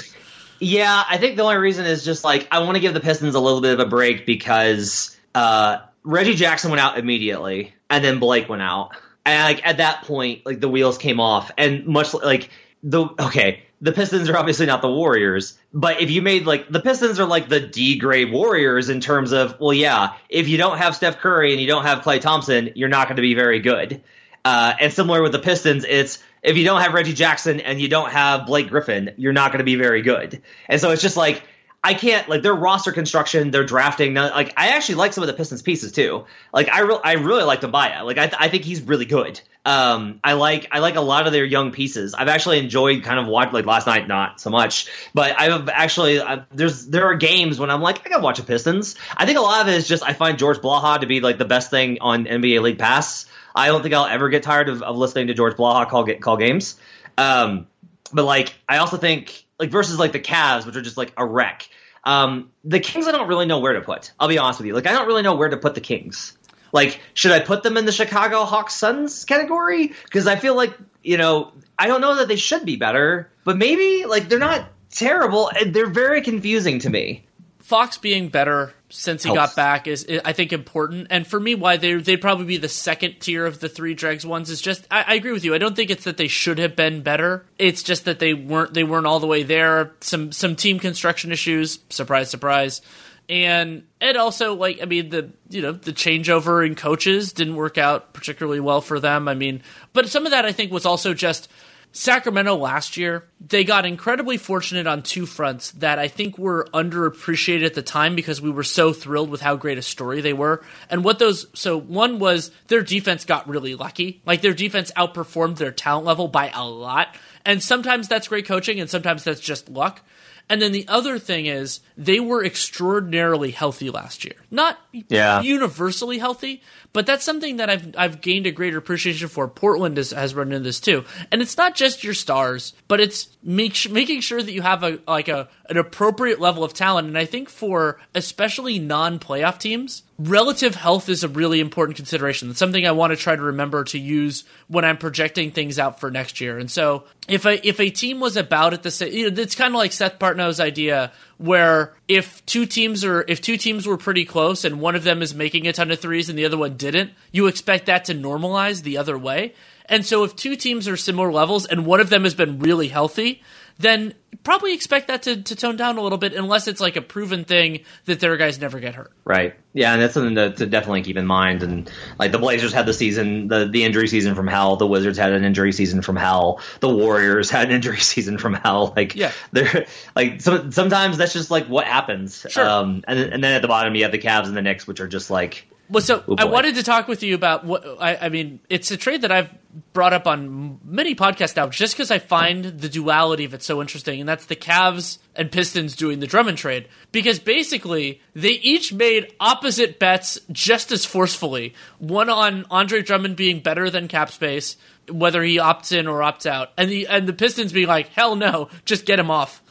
Yeah, 0.60 1.04
I 1.08 1.18
think 1.18 1.36
the 1.36 1.44
only 1.44 1.58
reason 1.58 1.86
is 1.86 2.04
just 2.04 2.24
like 2.24 2.48
I 2.50 2.60
want 2.60 2.76
to 2.76 2.82
give 2.82 2.96
the 2.96 3.00
Pistons 3.00 3.36
a 3.36 3.40
little 3.40 3.62
bit 3.62 3.74
of 3.74 3.80
a 3.80 3.86
break 3.86 4.26
because 4.26 5.16
uh, 5.36 5.80
Reggie 6.04 6.34
Jackson 6.34 6.72
went 6.72 6.82
out 6.82 6.98
immediately, 6.98 7.75
and 7.90 8.04
then 8.04 8.20
Blake 8.20 8.50
went 8.50 8.62
out, 8.62 8.92
and 9.26 9.44
like 9.44 9.66
at 9.66 9.78
that 9.78 10.04
point, 10.04 10.46
like 10.46 10.60
the 10.60 10.70
wheels 10.70 10.98
came 10.98 11.20
off, 11.20 11.52
and 11.58 11.86
much 11.86 12.14
like 12.14 12.50
the 12.84 13.08
okay, 13.20 13.64
the 13.82 13.92
Pistons 13.92 14.30
are 14.30 14.38
obviously 14.38 14.66
not 14.66 14.82
the 14.82 14.90
Warriors, 14.90 15.58
but 15.74 16.02
if 16.02 16.10
you 16.10 16.22
made 16.22 16.46
like 16.46 16.70
the 16.70 16.80
Pistons 16.80 17.20
are 17.20 17.26
like 17.26 17.50
the 17.50 17.60
D 17.60 17.98
grade 17.98 18.32
Warriors 18.32 18.90
in 18.90 19.00
terms 19.00 19.32
of 19.32 19.60
well, 19.60 19.74
yeah, 19.74 20.14
if 20.30 20.48
you 20.48 20.58
don't 20.58 20.78
have 20.78 20.96
Steph 20.96 21.18
Curry 21.18 21.52
and 21.52 21.62
you 21.62 21.68
don't 21.68 21.84
have 21.84 22.00
Klay 22.00 22.22
Thompson, 22.22 22.72
you're 22.76 22.90
not 22.90 23.08
going 23.08 23.18
to 23.18 23.22
be 23.22 23.34
very 23.34 23.60
good. 23.60 24.02
Uh, 24.44 24.74
and 24.80 24.94
similar 24.94 25.22
with 25.24 25.32
the 25.32 25.40
Pistons, 25.40 25.86
it's 25.88 26.24
if 26.44 26.56
you 26.58 26.64
don't 26.64 26.82
have 26.82 26.94
Reggie 26.94 27.14
Jackson 27.14 27.60
and 27.60 27.82
you 27.82 27.88
don't 27.88 28.12
have 28.12 28.46
Blake 28.46 28.70
Griffin, 28.70 29.12
you're 29.18 29.34
not 29.34 29.52
going 29.52 29.60
to 29.60 29.66
be 29.66 29.76
very 29.76 30.04
good. 30.04 30.42
And 30.70 30.80
so 30.80 30.92
it's 30.92 31.02
just 31.02 31.18
like 31.18 31.44
I 31.86 31.94
can't 31.94 32.28
like 32.28 32.42
their 32.42 32.56
roster 32.56 32.92
construction, 32.92 33.52
their 33.52 33.64
drafting. 33.64 34.16
Like 34.16 34.54
I 34.58 34.70
actually 34.70 34.96
like 34.96 35.14
some 35.14 35.24
of 35.24 35.28
the 35.28 35.36
Pistons 35.36 35.62
pieces 35.62 35.92
too. 35.92 36.26
Like 36.52 36.68
I 36.68 36.80
re- 36.80 37.00
I 37.04 37.14
really 37.14 37.44
like 37.44 37.62
Tobiah. 37.62 38.04
Like 38.04 38.18
I, 38.18 38.26
th- 38.26 38.38
I 38.40 38.50
think 38.50 38.64
he's 38.64 38.82
really 38.82 39.06
good. 39.06 39.40
Um, 39.66 40.20
I 40.24 40.34
like 40.34 40.68
I 40.72 40.80
like 40.80 40.96
a 40.96 41.02
lot 41.02 41.28
of 41.28 41.32
their 41.32 41.46
young 41.46 41.72
pieces. 41.72 42.16
I've 42.16 42.28
actually 42.28 42.58
enjoyed 42.58 43.04
kind 43.04 43.20
of 43.20 43.28
watch 43.28 43.54
like 43.54 43.68
last 43.68 43.86
night, 43.86 44.08
not 44.08 44.42
so 44.42 44.50
much, 44.50 44.90
but 45.14 45.40
I've 45.40 45.70
actually 45.70 46.20
I, 46.20 46.46
there's 46.52 46.88
there 46.88 47.06
are 47.06 47.14
games 47.14 47.60
when 47.60 47.70
I'm 47.70 47.84
like 47.84 48.04
I 48.04 48.10
gotta 48.10 48.24
watch 48.24 48.40
the 48.40 48.46
Pistons. 48.46 48.96
I 49.16 49.28
think 49.28 49.38
a 49.38 49.42
lot 49.42 49.62
of 49.62 49.68
it 49.68 49.76
is 49.76 49.88
just 49.88 50.02
I 50.02 50.14
find 50.14 50.40
George 50.40 50.58
Blaha 50.58 51.02
to 51.02 51.06
be 51.06 51.20
like 51.20 51.38
the 51.38 51.46
best 51.46 51.70
thing 51.70 52.00
on 52.02 52.26
NBA 52.26 52.64
League 52.64 52.80
Pass. 52.80 53.28
I 53.54 53.68
don't 53.68 53.84
think 53.84 53.94
I'll 53.94 54.08
ever 54.08 54.30
get 54.30 54.42
tired 54.42 54.70
of, 54.70 54.82
of 54.82 54.98
listening 54.98 55.28
to 55.28 55.36
George 55.36 55.56
Blaha 55.56 55.88
call 55.88 56.04
get, 56.04 56.20
call 56.20 56.38
games. 56.38 56.78
Um, 57.16 57.68
but 58.12 58.26
like 58.26 58.56
I 58.68 58.78
also 58.78 58.98
think 58.98 59.45
like 59.60 59.72
versus 59.72 60.00
like 60.00 60.12
the 60.12 60.20
Cavs, 60.20 60.66
which 60.66 60.76
are 60.76 60.82
just 60.82 60.98
like 60.98 61.14
a 61.18 61.26
wreck. 61.26 61.68
Um, 62.04 62.52
the 62.64 62.80
Kings, 62.80 63.08
I 63.08 63.12
don't 63.12 63.28
really 63.28 63.46
know 63.46 63.60
where 63.60 63.74
to 63.74 63.82
put. 63.82 64.12
I'll 64.20 64.28
be 64.28 64.38
honest 64.38 64.60
with 64.60 64.68
you. 64.68 64.74
Like 64.74 64.88
I 64.88 64.92
don't 64.92 65.08
really 65.08 65.24
know 65.24 65.36
where 65.36 65.50
to 65.50 65.58
put 65.58 65.76
the 65.76 65.82
Kings. 65.82 66.38
Like, 66.72 67.00
should 67.14 67.32
I 67.32 67.40
put 67.40 67.64
them 67.64 67.78
in 67.78 67.86
the 67.86 67.92
Chicago 67.92 68.44
Hawks 68.44 68.76
Suns 68.76 69.24
category? 69.24 69.94
Because 70.04 70.28
I 70.28 70.36
feel 70.36 70.56
like 70.56 70.78
you 71.04 71.18
know 71.18 71.54
I 71.78 71.88
don't 71.88 72.02
know 72.02 72.16
that 72.18 72.28
they 72.28 72.36
should 72.36 72.66
be 72.66 72.76
better, 72.76 73.32
but 73.44 73.58
maybe 73.58 74.06
like 74.06 74.30
they're 74.30 74.40
not 74.40 74.68
terrible. 74.92 75.52
They're 75.66 75.88
very 75.88 76.22
confusing 76.22 76.80
to 76.80 76.90
me. 76.90 77.26
Fox 77.66 77.98
being 77.98 78.30
better 78.30 78.76
since 78.90 79.24
he 79.24 79.30
Helps. 79.30 79.40
got 79.40 79.56
back 79.56 79.88
is, 79.88 80.08
I 80.24 80.34
think, 80.34 80.54
important. 80.54 81.08
And 81.10 81.26
for 81.26 81.40
me, 81.40 81.56
why 81.56 81.78
they 81.78 81.96
they'd 81.96 82.22
probably 82.22 82.46
be 82.46 82.58
the 82.58 82.70
second 82.70 83.16
tier 83.20 83.44
of 83.44 83.60
the 83.60 83.68
three 83.68 83.96
dregs 83.96 84.24
ones 84.24 84.52
is 84.52 84.62
just 84.62 84.86
I, 84.92 85.02
I 85.02 85.14
agree 85.16 85.32
with 85.32 85.44
you. 85.44 85.56
I 85.56 85.58
don't 85.58 85.76
think 85.76 85.90
it's 85.90 86.04
that 86.04 86.18
they 86.18 86.28
should 86.28 86.60
have 86.60 86.76
been 86.76 87.02
better. 87.02 87.44
It's 87.58 87.82
just 87.82 88.06
that 88.06 88.20
they 88.20 88.36
weren't 88.36 88.76
they 88.76 88.84
weren't 88.84 89.08
all 89.08 89.20
the 89.20 89.26
way 89.26 89.42
there. 89.42 89.94
Some 90.02 90.32
some 90.32 90.56
team 90.56 90.78
construction 90.78 91.32
issues. 91.32 91.80
Surprise, 91.90 92.30
surprise. 92.30 92.84
And 93.30 93.82
and 94.00 94.16
also 94.16 94.54
like 94.54 94.84
I 94.84 94.86
mean 94.86 95.10
the 95.10 95.32
you 95.50 95.64
know 95.64 95.72
the 95.72 95.92
changeover 95.92 96.64
in 96.64 96.76
coaches 96.76 97.34
didn't 97.34 97.56
work 97.56 97.80
out 97.80 98.14
particularly 98.14 98.60
well 98.60 98.82
for 98.82 99.00
them. 99.00 99.28
I 99.28 99.34
mean, 99.34 99.64
but 99.92 100.08
some 100.08 100.28
of 100.28 100.32
that 100.34 100.46
I 100.46 100.52
think 100.52 100.72
was 100.72 100.86
also 100.86 101.16
just 101.16 101.50
Sacramento 101.98 102.58
last 102.58 102.98
year, 102.98 103.24
they 103.40 103.64
got 103.64 103.86
incredibly 103.86 104.36
fortunate 104.36 104.86
on 104.86 105.02
two 105.02 105.26
fronts 105.26 105.72
that 105.72 105.98
I 105.98 106.10
think 106.10 106.38
were 106.38 106.68
underappreciated 106.74 107.66
at 107.66 107.74
the 107.74 107.82
time 107.82 108.16
because 108.16 108.42
we 108.42 108.50
were 108.50 108.66
so 108.66 108.92
thrilled 108.92 109.30
with 109.30 109.40
how 109.40 109.56
great 109.56 109.78
a 109.78 109.82
story 109.82 110.20
they 110.20 110.34
were. 110.34 110.62
And 110.90 111.06
what 111.06 111.20
those, 111.20 111.48
so 111.54 111.80
one 111.80 112.20
was 112.20 112.52
their 112.68 112.82
defense 112.82 113.24
got 113.24 113.48
really 113.48 113.76
lucky. 113.76 114.22
Like 114.26 114.42
their 114.42 114.54
defense 114.54 114.92
outperformed 114.98 115.56
their 115.56 115.72
talent 115.72 116.06
level 116.06 116.28
by 116.28 116.50
a 116.50 116.66
lot. 116.68 117.16
And 117.46 117.64
sometimes 117.64 118.10
that's 118.10 118.28
great 118.28 118.46
coaching 118.46 118.82
and 118.82 118.90
sometimes 118.90 119.24
that's 119.24 119.40
just 119.40 119.70
luck. 119.70 120.02
And 120.48 120.62
then 120.62 120.72
the 120.72 120.88
other 120.88 121.18
thing 121.18 121.48
is 121.48 121.80
they 121.98 122.20
were 122.20 122.44
extraordinarily 122.44 123.50
healthy 123.52 123.90
last 123.90 124.24
year. 124.24 124.36
Not 124.52 124.80
yeah. 124.92 125.42
universally 125.42 126.20
healthy, 126.20 126.62
but 126.94 127.08
that's 127.08 127.26
something 127.26 127.58
that 127.58 127.70
I've 127.70 127.96
I've 127.98 128.22
gained 128.22 128.46
a 128.46 128.52
greater 128.52 128.78
appreciation 128.78 129.28
for. 129.28 129.48
Portland 129.48 129.98
has, 129.98 130.12
has 130.12 130.36
run 130.36 130.52
into 130.52 130.60
this 130.60 130.80
too, 130.80 131.04
and 131.32 131.42
it's 131.42 131.58
not 131.58 131.76
just 131.76 132.04
your 132.04 132.14
stars, 132.14 132.74
but 132.88 133.02
it's 133.02 133.28
make, 133.44 133.90
making 133.90 134.22
sure 134.22 134.42
that 134.42 134.52
you 134.52 134.62
have 134.62 134.84
a 134.84 135.00
like 135.08 135.30
a 135.30 135.50
an 135.70 135.78
appropriate 135.78 136.40
level 136.40 136.64
of 136.64 136.74
talent. 136.74 137.08
And 137.08 137.18
I 137.18 137.26
think 137.26 137.50
for 137.50 138.00
especially 138.14 138.80
non 138.80 139.20
playoff 139.20 139.60
teams, 139.60 140.04
relative 140.18 140.76
health 140.76 141.10
is 141.10 141.24
a 141.24 141.28
really 141.28 141.60
important 141.60 141.98
consideration. 141.98 142.50
It's 142.50 142.60
something 142.60 142.86
I 142.86 142.92
want 142.92 143.12
to 143.12 143.18
try 143.18 143.36
to 143.36 143.42
remember 143.42 143.84
to 143.86 144.00
use 144.00 144.44
when 144.68 144.86
I'm 144.86 144.98
projecting 144.98 145.52
things 145.52 145.80
out 145.80 146.00
for 146.00 146.12
next 146.12 146.40
year. 146.40 146.58
And 146.58 146.70
so 146.70 147.06
if 147.28 147.46
a 147.46 147.68
if 147.68 147.80
a 147.80 147.90
team 147.90 148.20
was 148.20 148.38
about 148.38 148.74
at 148.74 148.84
the 148.84 148.92
same, 148.92 149.38
it's 149.38 149.56
kind 149.56 149.74
of 149.74 149.78
like 149.78 149.92
Seth 149.92 150.20
Partnow's 150.20 150.60
idea 150.60 151.12
where 151.38 151.94
if 152.08 152.46
two 152.46 152.66
teams 152.66 153.04
are 153.04 153.26
if 153.28 153.42
two 153.42 153.58
teams 153.58 153.88
were 153.88 153.98
pretty 153.98 154.26
close 154.26 154.66
and 154.66 154.80
one 154.80 154.96
of 154.96 155.04
them 155.04 155.22
is 155.22 155.34
making 155.34 155.68
a 155.68 155.74
ton 155.74 155.92
of 155.92 156.00
threes 156.00 156.30
and 156.30 156.38
the 156.38 156.46
other 156.46 156.58
one 156.58 156.78
didn't, 156.78 157.12
you 157.32 157.48
expect 157.48 157.88
that 157.88 158.06
to 158.06 158.14
normalize 158.14 158.84
the 158.84 158.98
other 158.98 159.18
way. 159.18 159.54
And 159.88 160.06
so 160.06 160.24
if 160.24 160.36
two 160.36 160.56
teams 160.56 160.88
are 160.88 160.98
similar 160.98 161.32
levels 161.32 161.66
and 161.66 161.86
one 161.86 162.00
of 162.00 162.10
them 162.10 162.24
has 162.24 162.34
been 162.34 162.60
really 162.60 162.88
healthy, 162.88 163.44
then 163.78 164.14
probably 164.44 164.74
expect 164.74 165.08
that 165.08 165.24
to, 165.24 165.42
to 165.42 165.56
tone 165.56 165.76
down 165.76 165.98
a 165.98 166.02
little 166.02 166.18
bit 166.18 166.34
unless 166.34 166.68
it's 166.68 166.80
like 166.80 166.96
a 166.96 167.02
proven 167.02 167.44
thing 167.44 167.82
that 168.06 168.20
their 168.20 168.38
guys 168.38 168.60
never 168.60 168.80
get 168.80 168.96
hurt. 168.96 169.12
Right. 169.26 169.56
Yeah, 169.74 169.92
and 169.92 170.02
that's 170.02 170.14
something 170.14 170.36
to, 170.36 170.52
to 170.52 170.66
definitely 170.68 171.02
keep 171.02 171.18
in 171.18 171.26
mind. 171.26 171.64
And 171.64 171.92
like 172.18 172.32
the 172.32 172.38
Blazers 172.38 172.72
had 172.72 172.86
the 172.86 172.94
season, 172.94 173.50
the, 173.50 173.68
the 173.68 173.84
injury 173.84 174.08
season 174.08 174.36
from 174.36 174.48
hell. 174.48 174.78
The 174.78 174.88
Wizards 174.88 175.18
had 175.18 175.34
an 175.34 175.44
injury 175.44 175.74
season 175.74 176.02
from 176.02 176.16
hell. 176.16 176.62
The 176.80 176.90
Warriors 176.90 177.50
had 177.50 177.68
an 177.68 177.76
injury 177.76 177.98
season 178.00 178.38
from 178.38 178.54
hell. 178.54 178.94
Like, 178.96 179.16
yeah, 179.16 179.32
they're 179.52 179.88
like 180.16 180.42
so, 180.42 180.70
sometimes 180.70 181.18
that's 181.18 181.34
just 181.34 181.52
like 181.52 181.66
what 181.66 181.86
happens. 181.86 182.46
Sure. 182.48 182.68
Um, 182.68 183.04
and 183.08 183.20
and 183.20 183.44
then 183.44 183.54
at 183.54 183.62
the 183.62 183.68
bottom 183.68 183.96
you 183.96 184.04
have 184.04 184.12
the 184.14 184.20
Cavs 184.20 184.46
and 184.46 184.56
the 184.56 184.62
Knicks, 184.62 184.88
which 184.88 185.02
are 185.02 185.08
just 185.08 185.30
like 185.30 185.68
well, 185.90 186.02
so 186.02 186.24
oh 186.28 186.36
I 186.38 186.46
wanted 186.46 186.76
to 186.76 186.84
talk 186.84 187.08
with 187.08 187.24
you 187.24 187.36
about 187.36 187.66
what 187.66 187.86
I, 188.00 188.16
I, 188.16 188.30
mean. 188.30 188.60
It's 188.70 188.92
a 188.92 188.98
trade 188.98 189.22
that 189.22 189.32
I've 189.32 189.50
brought 189.94 190.14
up 190.14 190.26
on 190.26 190.80
many 190.84 191.16
podcasts 191.16 191.56
now, 191.56 191.68
just 191.68 191.96
because 191.96 192.12
I 192.12 192.20
find 192.20 192.66
the 192.66 192.90
duality 192.90 193.46
of 193.46 193.54
it 193.54 193.62
so 193.62 193.82
interesting, 193.82 194.20
and 194.20 194.28
that's 194.28 194.46
the 194.46 194.56
Cavs 194.56 195.20
and 195.36 195.52
Pistons 195.52 195.96
doing 195.96 196.20
the 196.20 196.28
Drummond 196.28 196.58
trade. 196.58 196.88
Because 197.12 197.40
basically, 197.40 198.22
they 198.34 198.52
each 198.52 198.94
made 198.94 199.34
opposite 199.40 200.00
bets 200.00 200.40
just 200.52 200.92
as 200.92 201.06
forcefully. 201.06 201.74
One 202.00 202.30
on 202.30 202.66
Andre 202.72 203.02
Drummond 203.02 203.36
being 203.36 203.60
better 203.60 203.90
than 203.90 204.08
cap 204.08 204.32
space, 204.32 204.78
whether 205.10 205.44
he 205.44 205.58
opts 205.58 205.96
in 205.96 206.08
or 206.08 206.20
opts 206.20 206.46
out, 206.46 206.72
and 206.78 206.90
the 206.90 207.08
and 207.08 207.28
the 207.28 207.34
Pistons 207.34 207.74
being 207.74 207.88
like, 207.88 208.10
hell 208.10 208.36
no, 208.36 208.70
just 208.86 209.06
get 209.06 209.20
him 209.20 209.30
off. 209.30 209.62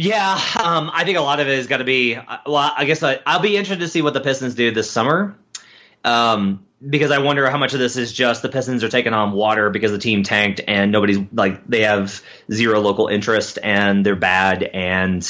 Yeah, 0.00 0.40
um, 0.62 0.92
I 0.94 1.02
think 1.02 1.18
a 1.18 1.22
lot 1.22 1.40
of 1.40 1.48
it 1.48 1.58
is 1.58 1.66
got 1.66 1.78
to 1.78 1.84
be. 1.84 2.14
Uh, 2.14 2.36
well, 2.46 2.72
I 2.76 2.84
guess 2.84 3.02
I, 3.02 3.18
will 3.26 3.40
be 3.40 3.56
interested 3.56 3.80
to 3.80 3.88
see 3.88 4.00
what 4.00 4.14
the 4.14 4.20
Pistons 4.20 4.54
do 4.54 4.70
this 4.70 4.88
summer, 4.88 5.36
um, 6.04 6.64
because 6.88 7.10
I 7.10 7.18
wonder 7.18 7.50
how 7.50 7.58
much 7.58 7.74
of 7.74 7.80
this 7.80 7.96
is 7.96 8.12
just 8.12 8.42
the 8.42 8.48
Pistons 8.48 8.84
are 8.84 8.88
taking 8.88 9.12
on 9.12 9.32
water 9.32 9.70
because 9.70 9.90
the 9.90 9.98
team 9.98 10.22
tanked 10.22 10.60
and 10.68 10.92
nobody's 10.92 11.18
like 11.32 11.66
they 11.66 11.80
have 11.80 12.22
zero 12.48 12.78
local 12.78 13.08
interest 13.08 13.58
and 13.60 14.06
they're 14.06 14.14
bad 14.14 14.62
and 14.62 15.28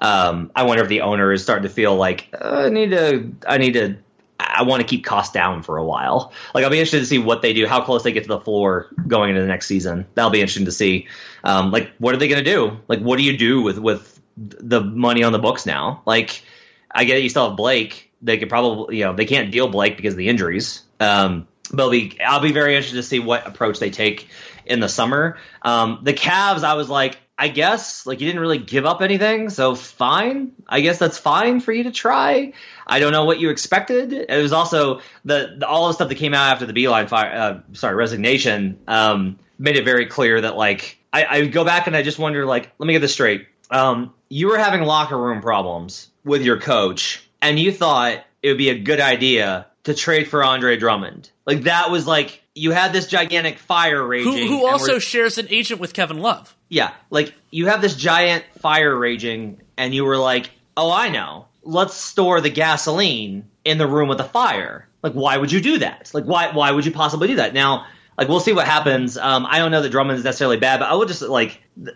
um, 0.00 0.50
I 0.56 0.62
wonder 0.62 0.82
if 0.82 0.88
the 0.88 1.02
owner 1.02 1.30
is 1.30 1.42
starting 1.42 1.64
to 1.64 1.68
feel 1.68 1.94
like 1.94 2.30
uh, 2.32 2.62
I 2.64 2.68
need 2.70 2.92
to 2.92 3.32
I 3.46 3.58
need 3.58 3.74
to 3.74 3.98
I 4.38 4.62
want 4.62 4.80
to 4.80 4.86
keep 4.86 5.04
costs 5.04 5.32
down 5.32 5.62
for 5.62 5.76
a 5.76 5.84
while. 5.84 6.32
Like 6.54 6.64
I'll 6.64 6.70
be 6.70 6.78
interested 6.78 7.00
to 7.00 7.06
see 7.06 7.18
what 7.18 7.42
they 7.42 7.52
do, 7.52 7.66
how 7.66 7.82
close 7.82 8.02
they 8.02 8.12
get 8.12 8.24
to 8.24 8.28
the 8.28 8.40
floor 8.40 8.88
going 9.06 9.30
into 9.30 9.40
the 9.40 9.46
next 9.46 9.66
season. 9.66 10.06
That'll 10.14 10.30
be 10.30 10.40
interesting 10.40 10.66
to 10.66 10.72
see. 10.72 11.08
Um, 11.44 11.70
like 11.70 11.90
what 11.98 12.14
are 12.14 12.18
they 12.18 12.28
going 12.28 12.42
to 12.42 12.50
do? 12.50 12.78
Like 12.88 13.00
what 13.00 13.16
do 13.18 13.24
you 13.24 13.36
do 13.36 13.62
with 13.62 13.78
with 13.78 14.20
the 14.36 14.80
money 14.80 15.22
on 15.22 15.32
the 15.32 15.38
books 15.38 15.66
now? 15.66 16.02
Like 16.06 16.42
I 16.90 17.04
get 17.04 17.18
it, 17.18 17.22
you 17.22 17.28
still 17.28 17.48
have 17.48 17.56
Blake. 17.56 18.12
They 18.22 18.38
could 18.38 18.48
probably 18.48 18.98
you 18.98 19.04
know 19.04 19.14
they 19.14 19.26
can't 19.26 19.50
deal 19.50 19.68
Blake 19.68 19.96
because 19.96 20.14
of 20.14 20.18
the 20.18 20.28
injuries. 20.28 20.82
Um, 21.00 21.46
but 21.70 21.84
I'll 21.84 21.90
be 21.90 22.18
I'll 22.20 22.40
be 22.40 22.52
very 22.52 22.76
interested 22.76 22.96
to 22.96 23.02
see 23.02 23.18
what 23.18 23.46
approach 23.46 23.78
they 23.78 23.90
take 23.90 24.28
in 24.64 24.80
the 24.80 24.88
summer. 24.88 25.38
Um, 25.62 26.00
the 26.02 26.12
Cavs, 26.12 26.64
I 26.64 26.74
was 26.74 26.88
like, 26.88 27.18
I 27.38 27.48
guess 27.48 28.06
like 28.06 28.20
you 28.20 28.26
didn't 28.26 28.40
really 28.40 28.58
give 28.58 28.86
up 28.86 29.02
anything, 29.02 29.50
so 29.50 29.74
fine. 29.74 30.52
I 30.66 30.80
guess 30.80 30.98
that's 30.98 31.18
fine 31.18 31.60
for 31.60 31.72
you 31.72 31.84
to 31.84 31.90
try. 31.90 32.52
I 32.86 33.00
don't 33.00 33.12
know 33.12 33.24
what 33.24 33.40
you 33.40 33.50
expected. 33.50 34.12
It 34.12 34.42
was 34.42 34.52
also 34.52 35.00
the, 35.24 35.56
the 35.58 35.66
all 35.66 35.88
the 35.88 35.94
stuff 35.94 36.08
that 36.08 36.14
came 36.14 36.34
out 36.34 36.52
after 36.52 36.66
the 36.66 36.72
Beilein 36.72 37.08
fire, 37.08 37.32
uh, 37.34 37.60
sorry 37.72 37.96
resignation 37.96 38.78
um, 38.86 39.38
made 39.58 39.76
it 39.76 39.84
very 39.84 40.06
clear 40.06 40.40
that 40.40 40.56
like 40.56 40.98
I, 41.12 41.24
I, 41.24 41.46
go 41.46 41.64
back 41.64 41.86
and 41.86 41.96
I 41.96 42.02
just 42.02 42.18
wonder 42.18 42.46
like 42.46 42.70
let 42.78 42.86
me 42.86 42.92
get 42.92 43.00
this 43.00 43.12
straight. 43.12 43.48
Um, 43.70 44.14
you 44.28 44.48
were 44.48 44.58
having 44.58 44.82
locker 44.82 45.18
room 45.18 45.42
problems 45.42 46.08
with 46.24 46.42
your 46.42 46.60
coach, 46.60 47.28
and 47.42 47.58
you 47.58 47.72
thought 47.72 48.24
it 48.42 48.48
would 48.48 48.58
be 48.58 48.70
a 48.70 48.78
good 48.78 49.00
idea 49.00 49.66
to 49.84 49.94
trade 49.94 50.28
for 50.28 50.44
Andre 50.44 50.76
Drummond. 50.76 51.30
Like 51.46 51.62
that 51.62 51.90
was 51.90 52.06
like 52.06 52.42
you 52.54 52.70
had 52.70 52.92
this 52.92 53.06
gigantic 53.06 53.58
fire 53.58 54.04
raging. 54.06 54.48
Who, 54.48 54.58
who 54.58 54.66
also 54.66 54.98
shares 54.98 55.38
an 55.38 55.46
agent 55.50 55.80
with 55.80 55.92
Kevin 55.92 56.18
Love. 56.18 56.56
Yeah, 56.68 56.92
like 57.10 57.34
you 57.50 57.66
have 57.66 57.82
this 57.82 57.96
giant 57.96 58.44
fire 58.58 58.96
raging, 58.96 59.60
and 59.76 59.92
you 59.92 60.04
were 60.04 60.18
like, 60.18 60.50
"Oh, 60.76 60.92
I 60.92 61.08
know. 61.08 61.46
Let's 61.66 61.94
store 61.94 62.40
the 62.40 62.50
gasoline 62.50 63.48
in 63.64 63.78
the 63.78 63.86
room 63.86 64.08
with 64.08 64.18
the 64.18 64.24
fire." 64.24 64.88
Like, 65.02 65.12
why 65.12 65.36
would 65.36 65.52
you 65.52 65.60
do 65.60 65.78
that? 65.78 66.10
Like, 66.14 66.24
why 66.24 66.50
why 66.52 66.70
would 66.70 66.86
you 66.86 66.92
possibly 66.92 67.28
do 67.28 67.36
that? 67.36 67.54
Now, 67.54 67.86
like, 68.16 68.28
we'll 68.28 68.40
see 68.40 68.52
what 68.52 68.66
happens. 68.66 69.16
Um, 69.16 69.46
I 69.48 69.58
don't 69.58 69.70
know 69.70 69.82
that 69.82 69.90
Drummond 69.90 70.18
is 70.18 70.24
necessarily 70.24 70.56
bad, 70.56 70.80
but 70.80 70.90
I 70.90 70.94
would 70.94 71.08
just 71.08 71.22
like 71.22 71.60
the, 71.76 71.94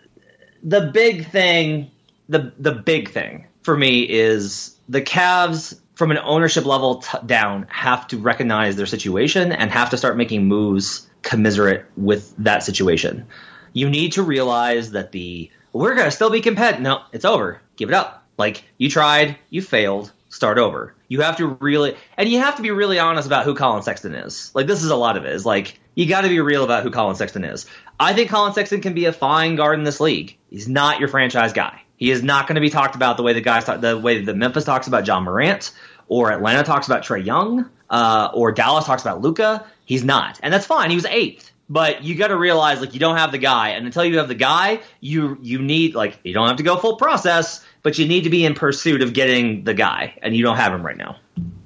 the 0.63 0.81
big 0.81 1.27
thing. 1.27 1.91
The 2.29 2.53
the 2.57 2.71
big 2.71 3.09
thing 3.09 3.47
for 3.63 3.75
me 3.75 4.07
is 4.07 4.77
the 4.87 5.01
Cavs 5.01 5.79
from 5.95 6.11
an 6.11 6.19
ownership 6.19 6.65
level 6.65 6.97
t- 6.97 7.17
down 7.25 7.67
have 7.69 8.07
to 8.07 8.17
recognize 8.17 8.75
their 8.75 8.85
situation 8.85 9.51
and 9.51 9.69
have 9.71 9.89
to 9.89 9.97
start 9.97 10.15
making 10.15 10.47
moves 10.47 11.09
commiserate 11.23 11.85
with 11.97 12.33
that 12.37 12.63
situation 12.63 13.27
you 13.73 13.89
need 13.89 14.13
to 14.13 14.23
realize 14.23 14.91
that 14.91 15.11
the 15.11 15.49
we're 15.73 15.95
gonna 15.95 16.11
still 16.11 16.29
be 16.29 16.41
competitive. 16.41 16.81
No, 16.81 17.03
it's 17.11 17.25
over. 17.25 17.61
Give 17.75 17.89
it 17.89 17.95
up. 17.95 18.20
Like 18.37 18.63
you 18.77 18.89
tried, 18.89 19.37
you 19.49 19.61
failed. 19.61 20.11
Start 20.29 20.57
over. 20.57 20.95
You 21.09 21.21
have 21.21 21.37
to 21.37 21.47
really, 21.59 21.95
and 22.17 22.29
you 22.29 22.39
have 22.39 22.55
to 22.55 22.61
be 22.61 22.71
really 22.71 22.99
honest 22.99 23.27
about 23.27 23.43
who 23.43 23.53
Collin 23.53 23.83
Sexton 23.83 24.15
is. 24.15 24.49
Like 24.55 24.65
this 24.65 24.81
is 24.81 24.89
a 24.89 24.95
lot 24.95 25.17
of 25.17 25.25
it. 25.25 25.33
Is 25.33 25.45
like 25.45 25.79
you 25.93 26.05
got 26.05 26.21
to 26.21 26.29
be 26.29 26.39
real 26.39 26.63
about 26.63 26.83
who 26.83 26.91
Collin 26.91 27.15
Sexton 27.15 27.43
is. 27.43 27.65
I 27.99 28.13
think 28.13 28.29
Collin 28.29 28.53
Sexton 28.53 28.81
can 28.81 28.93
be 28.93 29.05
a 29.05 29.13
fine 29.13 29.55
guard 29.55 29.77
in 29.77 29.83
this 29.83 29.99
league. 29.99 30.37
He's 30.49 30.69
not 30.69 30.99
your 30.99 31.09
franchise 31.09 31.53
guy. 31.53 31.81
He 31.97 32.09
is 32.09 32.23
not 32.23 32.47
going 32.47 32.55
to 32.55 32.61
be 32.61 32.69
talked 32.69 32.95
about 32.95 33.17
the 33.17 33.23
way 33.23 33.33
the 33.33 33.41
guys 33.41 33.65
talk, 33.65 33.81
the 33.81 33.97
way 33.97 34.23
that 34.23 34.35
Memphis 34.35 34.63
talks 34.63 34.87
about 34.87 35.05
Ja 35.05 35.19
Morant, 35.19 35.71
or 36.07 36.31
Atlanta 36.31 36.63
talks 36.63 36.87
about 36.87 37.03
Trae 37.03 37.23
Young, 37.23 37.69
uh, 37.89 38.29
or 38.33 38.51
Dallas 38.53 38.85
talks 38.85 39.03
about 39.03 39.21
Luka. 39.21 39.65
He's 39.85 40.03
not, 40.03 40.39
and 40.41 40.53
that's 40.53 40.65
fine. 40.65 40.89
He 40.89 40.95
was 40.95 41.05
eighth 41.05 41.51
but 41.71 42.03
you 42.03 42.15
got 42.15 42.27
to 42.27 42.37
realize 42.37 42.81
like 42.81 42.93
you 42.93 42.99
don't 42.99 43.15
have 43.15 43.31
the 43.31 43.37
guy 43.37 43.69
and 43.69 43.85
until 43.85 44.03
you 44.03 44.17
have 44.17 44.27
the 44.27 44.35
guy 44.35 44.81
you 44.99 45.37
you 45.41 45.59
need 45.59 45.95
like 45.95 46.19
you 46.23 46.33
don't 46.33 46.47
have 46.49 46.57
to 46.57 46.63
go 46.63 46.75
full 46.75 46.97
process 46.97 47.65
but 47.83 47.97
you 47.97 48.07
need 48.07 48.23
to 48.23 48.29
be 48.29 48.45
in 48.45 48.53
pursuit 48.53 49.01
of 49.01 49.13
getting 49.13 49.63
the 49.63 49.73
guy 49.73 50.17
and 50.21 50.35
you 50.35 50.43
don't 50.43 50.57
have 50.57 50.73
him 50.73 50.85
right 50.85 50.97
now. 50.97 51.17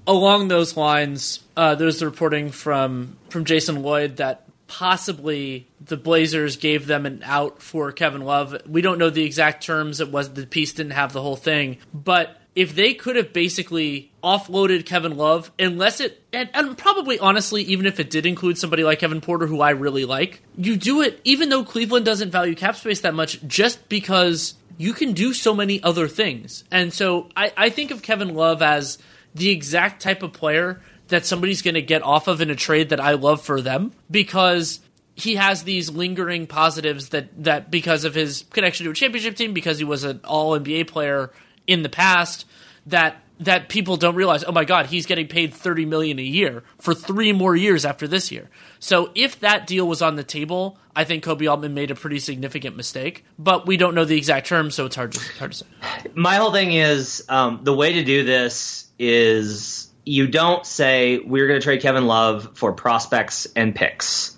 Along 0.08 0.48
those 0.48 0.78
lines 0.78 1.44
uh, 1.58 1.76
there's 1.76 2.00
the 2.00 2.06
reporting 2.06 2.52
from 2.52 3.18
from 3.30 3.46
jason 3.46 3.82
lloyd 3.82 4.18
that 4.18 4.44
possibly 4.68 5.68
the 5.80 5.98
blazers 5.98 6.58
gave 6.58 6.88
them 6.88 7.06
an 7.06 7.22
out 7.24 7.62
for 7.62 7.92
kevin 7.92 8.22
love. 8.22 8.56
We 8.68 8.82
don't 8.82 8.98
know 8.98 9.10
the 9.10 9.24
exact 9.24 9.64
terms. 9.64 10.00
It 10.00 10.12
was 10.12 10.34
the 10.34 10.46
piece 10.46 10.74
didn't 10.74 10.94
have 10.94 11.14
the 11.14 11.22
whole 11.22 11.36
thing. 11.36 11.78
But 11.94 12.40
if 12.56 12.74
they 12.74 12.94
could 12.94 13.18
have 13.18 13.34
basically 13.34 14.12
offloaded 14.24 14.86
Kevin 14.86 15.18
Love, 15.18 15.52
unless 15.60 16.00
it, 16.00 16.24
and, 16.32 16.50
and, 16.54 16.78
probably 16.78 17.20
honestly, 17.20 17.62
even 17.64 17.86
if 17.86 18.00
it 18.00 18.10
did 18.10 18.26
include 18.26 18.58
somebody 18.58 18.84
like 18.84 19.00
Kevin 19.00 19.20
Porter, 19.20 19.46
who 19.46 19.60
I 19.60 19.72
really 19.72 20.06
like, 20.06 20.42
you 20.58 20.78
do 20.78 21.02
it 21.02 21.20
even 21.26 21.50
though 21.50 21.64
Cleveland 21.64 22.06
doesn't 22.06 22.32
value 22.32 22.56
cap 22.56 22.78
space 22.78 23.02
that 23.02 23.14
much, 23.14 23.46
just 23.46 23.88
because 23.90 24.56
you 24.78 24.94
can 24.94 25.14
do 25.14 25.34
so 25.34 25.54
many 25.54 25.82
other 25.82 26.08
things. 26.08 26.64
And 26.72 26.94
so 26.94 27.30
I, 27.36 27.52
I 27.56 27.70
think 27.70 27.92
of 27.92 28.02
Kevin 28.02 28.34
Love 28.34 28.62
as 28.62 28.98
the 29.34 29.50
exact 29.50 30.02
type 30.02 30.24
of 30.24 30.34
player 30.34 30.82
that 31.08 31.26
somebody's 31.26 31.62
going 31.62 31.76
to 31.76 31.82
get 31.82 32.02
off 32.02 32.28
of 32.28 32.42
in 32.42 32.50
a 32.50 32.56
trade 32.56 32.90
that 32.90 33.00
I 33.00 33.12
love 33.12 33.42
for 33.42 33.62
them 33.62 33.92
because 34.10 34.80
he 35.16 35.36
has 35.36 35.64
these 35.64 35.90
lingering 35.90 36.48
positives 36.48 37.10
that 37.10 37.44
that 37.44 37.72
because 37.72 38.04
of 38.04 38.14
his 38.14 38.44
connection 38.52 38.86
to 38.86 38.92
a 38.92 38.94
championship 38.94 39.36
team, 39.36 39.54
because 39.54 39.78
he 39.78 39.86
was 39.86 40.04
an 40.04 40.20
All 40.26 40.60
NBA 40.60 40.88
player 40.88 41.32
in 41.68 41.84
the 41.84 41.90
past 41.90 42.46
that 42.88 43.22
that 43.40 43.70
people 43.70 43.98
don't 43.98 44.16
realize. 44.16 44.44
Oh 44.44 44.52
my 44.52 44.66
God, 44.66 44.88
he's 44.88 45.06
getting 45.06 45.28
paid 45.28 45.54
thirty 45.54 45.86
million 45.86 46.20
a 46.20 46.24
year 46.24 46.64
for 46.80 46.94
three 46.94 47.34
more 47.34 47.56
years 47.56 47.86
after 47.86 48.08
this 48.08 48.32
year. 48.32 48.50
So 48.80 49.12
if 49.16 49.40
that 49.42 49.68
deal 49.68 49.88
was 49.88 50.02
on 50.02 50.16
the 50.16 50.24
table, 50.24 50.78
I 50.96 51.04
think 51.04 51.24
Koby 51.24 51.50
Altman 51.50 51.74
made 51.74 51.92
a 51.92 51.96
pretty 51.96 52.20
significant 52.20 52.78
mistake. 52.78 53.26
But 53.38 53.68
we 53.68 53.78
don't 53.78 53.96
know 53.96 54.06
the 54.06 54.18
exact 54.18 54.48
terms, 54.48 54.76
so 54.76 54.86
it's 54.86 54.96
hard 54.96 55.12
to 55.14 55.20
hard 55.38 55.52
to 55.52 55.58
say. 55.58 55.66
My 56.14 56.36
whole 56.36 56.52
thing 56.52 56.72
is 56.72 57.26
um, 57.30 57.60
the 57.64 57.74
way 57.74 57.94
to 57.94 58.04
do 58.04 58.24
this 58.24 58.88
is 58.98 59.90
you 60.06 60.28
don't 60.28 60.66
say 60.66 61.18
we're 61.20 61.48
going 61.48 61.60
to 61.60 61.64
trade 61.64 61.82
Kevin 61.82 62.06
Love 62.06 62.58
for 62.58 62.72
prospects 62.74 63.48
and 63.56 63.76
picks, 63.76 64.38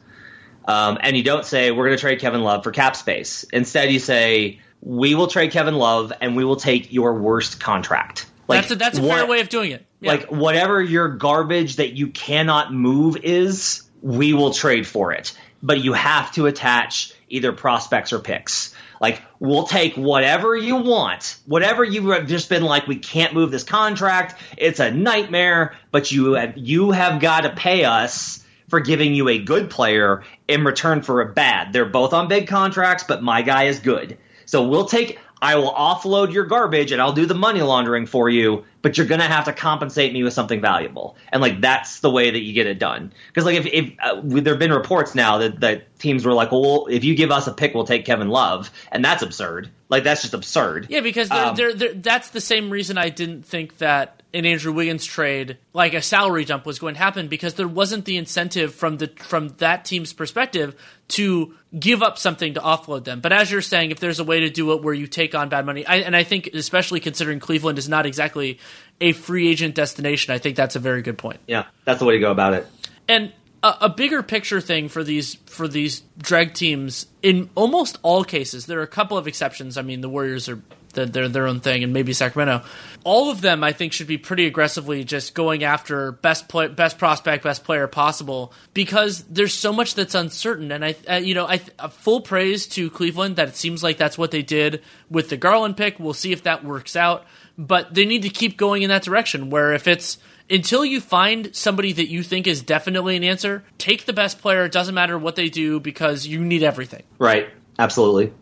um, 0.68 0.98
and 1.02 1.16
you 1.16 1.24
don't 1.24 1.46
say 1.46 1.72
we're 1.72 1.86
going 1.86 1.98
to 1.98 2.02
trade 2.02 2.20
Kevin 2.20 2.42
Love 2.42 2.64
for 2.64 2.72
cap 2.72 2.96
space. 2.96 3.44
Instead, 3.54 3.92
you 3.92 4.00
say 4.00 4.60
we 4.82 5.14
will 5.16 5.28
trade 5.28 5.52
Kevin 5.52 5.76
Love 5.76 6.14
and 6.22 6.36
we 6.36 6.46
will 6.46 6.56
take 6.56 6.94
your 6.94 7.16
worst 7.16 7.60
contract. 7.60 8.26
Like, 8.48 8.62
that's 8.62 8.72
a, 8.72 8.76
that's 8.76 8.98
a 8.98 9.02
what, 9.02 9.18
fair 9.18 9.28
way 9.28 9.42
of 9.42 9.50
doing 9.50 9.72
it. 9.72 9.86
Yeah. 10.00 10.12
Like 10.12 10.28
whatever 10.28 10.82
your 10.82 11.10
garbage 11.10 11.78
that 11.78 11.94
you 11.94 12.08
cannot 12.08 12.74
move 12.74 13.18
is, 13.18 13.84
we 14.02 14.34
will 14.34 14.54
trade 14.54 14.88
for 14.88 15.12
it. 15.12 15.38
But 15.62 15.84
you 15.84 15.94
have 15.94 16.32
to 16.34 16.46
attach 16.46 17.14
either 17.30 17.52
prospects 17.52 18.14
or 18.14 18.20
picks. 18.20 18.74
Like 19.02 19.22
we'll 19.40 19.68
take 19.68 19.96
whatever 19.96 20.56
you 20.56 20.78
want, 20.78 21.38
whatever 21.46 21.84
you 21.84 22.10
have 22.12 22.28
just 22.28 22.50
been 22.50 22.64
like, 22.64 22.88
we 22.88 22.98
can't 22.98 23.34
move 23.34 23.52
this 23.52 23.64
contract. 23.64 24.40
It's 24.58 24.80
a 24.80 24.92
nightmare, 24.92 25.76
but 25.92 26.12
you 26.12 26.34
have, 26.34 26.58
you 26.58 26.92
have 26.92 27.20
got 27.22 27.42
to 27.42 27.50
pay 27.50 27.84
us 27.84 28.44
for 28.70 28.80
giving 28.80 29.14
you 29.14 29.30
a 29.30 29.40
good 29.40 29.70
player 29.70 30.24
in 30.48 30.64
return 30.64 31.02
for 31.02 31.22
a 31.22 31.32
bad. 31.32 31.74
They're 31.74 31.86
both 31.86 32.14
on 32.14 32.28
big 32.28 32.48
contracts, 32.48 33.04
but 33.08 33.24
my 33.24 33.42
guy 33.42 33.66
is 33.66 33.80
good. 33.80 34.18
So 34.46 34.68
we'll 34.68 34.86
take 34.86 35.20
I 35.42 35.56
will 35.56 35.72
offload 35.72 36.34
your 36.34 36.46
garbage 36.46 36.92
and 36.92 37.02
I'll 37.02 37.14
do 37.14 37.26
the 37.26 37.36
money 37.36 37.62
laundering 37.62 38.06
for 38.06 38.30
you, 38.30 38.66
but 38.82 38.98
you're 38.98 39.08
gonna 39.08 39.28
have 39.28 39.46
to 39.46 39.54
compensate 39.54 40.14
me 40.14 40.24
with 40.24 40.34
something 40.34 40.62
valuable. 40.62 41.16
And 41.32 41.42
like 41.42 41.62
that's 41.62 42.00
the 42.00 42.10
way 42.10 42.32
that 42.32 42.40
you 42.40 42.54
get 42.54 42.68
it 42.68 42.80
done. 42.80 43.14
Because 43.28 43.46
like 43.46 43.56
if, 43.56 43.66
if 43.68 43.94
uh, 44.02 44.22
there 44.24 44.54
have 44.54 44.60
been 44.60 44.74
reports 44.74 45.14
now 45.16 45.40
that, 45.40 45.60
that 45.62 46.00
teams 46.00 46.26
were 46.26 46.34
like, 46.34 46.52
well, 46.52 46.88
if 46.90 47.04
you 47.04 47.16
give 47.16 47.32
us 47.32 47.48
a 47.48 47.54
pick, 47.54 47.74
we'll 47.74 47.86
take 47.86 48.06
Kevin 48.06 48.30
Love, 48.30 48.72
and 48.92 49.04
that's 49.04 49.24
absurd. 49.24 49.70
Like 49.90 50.04
that's 50.04 50.22
just 50.22 50.34
absurd. 50.34 50.88
Yeah, 50.90 51.02
because 51.02 51.30
they're, 51.30 51.46
um, 51.46 51.56
they're, 51.56 51.74
they're, 51.74 51.94
that's 51.94 52.30
the 52.30 52.42
same 52.42 52.70
reason 52.70 52.98
I 52.98 53.10
didn't 53.10 53.44
think 53.46 53.78
that 53.78 54.17
an 54.34 54.46
Andrew 54.46 54.74
Wiggins 54.74 55.06
trade, 55.06 55.58
like 55.74 55.94
a 55.94 56.02
salary 56.02 56.46
dump, 56.46 56.66
was 56.66 56.80
going 56.80 56.96
to 56.96 57.00
happen 57.00 57.28
because 57.28 57.54
there 57.54 57.68
wasn't 57.68 58.06
the 58.06 58.18
incentive 58.18 58.74
from 58.74 58.98
the 58.98 59.08
from 59.18 59.50
that 59.58 59.86
team's 59.86 60.14
perspective 60.14 60.76
to 61.10 61.54
give 61.78 62.04
up 62.04 62.18
something 62.18 62.54
to 62.56 62.60
offload 62.60 63.06
them. 63.06 63.22
But 63.22 63.32
as 63.32 63.52
you're 63.52 63.62
saying, 63.62 63.92
if 63.92 64.00
there's 64.00 64.20
a 64.20 64.24
way 64.24 64.42
to 64.42 64.50
do 64.50 64.74
it 64.74 64.84
where 64.84 64.94
you 64.94 65.08
take 65.08 65.34
on 65.34 65.50
bad 65.50 65.66
money, 65.66 65.86
I, 65.86 65.98
and 65.98 66.16
I 66.16 66.24
think 66.24 66.50
especially 66.54 67.00
considering 67.00 67.40
Cleveland 67.40 67.78
is 67.78 67.88
not 67.88 68.06
exactly 68.06 68.60
a 69.00 69.14
free 69.14 69.48
agent 69.48 69.76
destination, 69.76 70.34
I 70.34 70.38
think 70.38 70.56
that's 70.56 70.76
a 70.76 70.80
very 70.80 71.02
good 71.02 71.18
point. 71.18 71.40
Yeah, 71.48 71.66
that's 71.86 72.00
the 72.00 72.06
way 72.06 72.14
to 72.14 72.20
go 72.20 72.32
about 72.32 72.54
it. 72.54 72.68
And 73.08 73.32
a, 73.64 73.76
a 73.82 73.90
bigger 73.90 74.24
picture 74.24 74.62
thing 74.62 74.90
for 74.90 75.04
these 75.04 75.36
for 75.46 75.68
these 75.68 76.02
drag 76.18 76.54
teams 76.54 77.08
in 77.22 77.50
almost 77.56 77.98
all 78.04 78.24
cases, 78.24 78.66
there 78.66 78.80
are 78.80 78.84
a 78.84 78.88
couple 78.88 79.18
of 79.18 79.28
exceptions. 79.28 79.78
I 79.78 79.82
mean, 79.82 80.02
the 80.02 80.10
Warriors 80.10 80.50
are 80.50 80.62
they're 81.06 81.30
their 81.30 81.48
own 81.48 81.60
thing, 81.60 81.84
and 81.84 81.94
maybe 81.94 82.14
Sacramento. 82.14 82.66
All 83.04 83.30
of 83.32 83.42
them, 83.42 83.64
I 83.64 83.72
think, 83.72 83.94
should 83.94 84.08
be 84.08 84.18
pretty 84.18 84.46
aggressively 84.48 85.04
just 85.04 85.34
going 85.34 85.64
after 85.64 86.12
best 86.12 86.48
play, 86.48 86.68
best 86.68 86.98
prospect, 86.98 87.44
best 87.44 87.64
player 87.64 87.88
possible 87.88 88.54
because 88.74 89.24
there's 89.24 89.54
so 89.54 89.72
much 89.72 89.96
that's 89.96 90.16
uncertain. 90.16 90.72
And 90.72 90.84
I, 90.84 90.96
uh, 91.10 91.16
you 91.16 91.34
know, 91.34 91.46
I 91.46 91.58
full 91.58 92.22
praise 92.22 92.68
to 92.68 92.90
Cleveland 92.90 93.38
that 93.38 93.50
it 93.50 93.56
seems 93.56 93.84
like 93.84 93.98
that's 93.98 94.18
what 94.18 94.32
they 94.32 94.42
did 94.42 94.82
with 95.10 95.30
the 95.30 95.38
Garland 95.38 95.78
pick. 95.78 96.00
We'll 96.00 96.14
see 96.14 96.32
if 96.32 96.44
that 96.44 96.64
works 96.64 96.96
out, 96.96 97.26
but 97.58 97.94
they 97.94 98.06
need 98.06 98.24
to 98.24 98.30
keep 98.30 98.58
going 98.58 98.82
in 98.82 98.90
that 98.90 99.04
direction. 99.04 99.50
Where 99.50 99.74
if 99.74 99.88
it's 99.88 100.18
until 100.50 100.86
you 100.86 101.02
find 101.02 101.56
somebody 101.56 101.94
that 101.94 102.08
you 102.08 102.24
think 102.24 102.48
is 102.48 102.62
definitely 102.62 103.16
an 103.16 103.24
answer, 103.24 103.64
take 103.78 104.06
the 104.06 104.14
best 104.14 104.40
player. 104.40 104.66
It 104.66 104.72
doesn't 104.72 104.96
matter 104.96 105.18
what 105.18 105.36
they 105.36 105.50
do 105.50 105.80
because 105.80 106.26
you 106.26 106.40
need 106.40 106.64
everything. 106.64 107.04
Right. 107.20 107.50
Absolutely. 107.80 108.34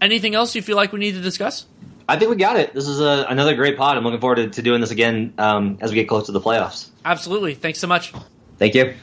Anything 0.00 0.34
else 0.34 0.54
you 0.54 0.62
feel 0.62 0.76
like 0.76 0.92
we 0.92 0.98
need 0.98 1.14
to 1.14 1.20
discuss? 1.20 1.66
I 2.08 2.18
think 2.18 2.30
we 2.30 2.36
got 2.36 2.56
it. 2.56 2.74
This 2.74 2.86
is 2.86 3.00
a, 3.00 3.26
another 3.28 3.54
great 3.54 3.76
pod. 3.76 3.96
I'm 3.96 4.04
looking 4.04 4.20
forward 4.20 4.36
to, 4.36 4.50
to 4.50 4.62
doing 4.62 4.80
this 4.80 4.90
again 4.90 5.34
um, 5.38 5.78
as 5.80 5.90
we 5.90 5.96
get 5.96 6.08
close 6.08 6.26
to 6.26 6.32
the 6.32 6.40
playoffs. 6.40 6.90
Absolutely. 7.04 7.54
Thanks 7.54 7.78
so 7.78 7.86
much. 7.86 8.12
Thank 8.58 8.74
you. 8.74 8.94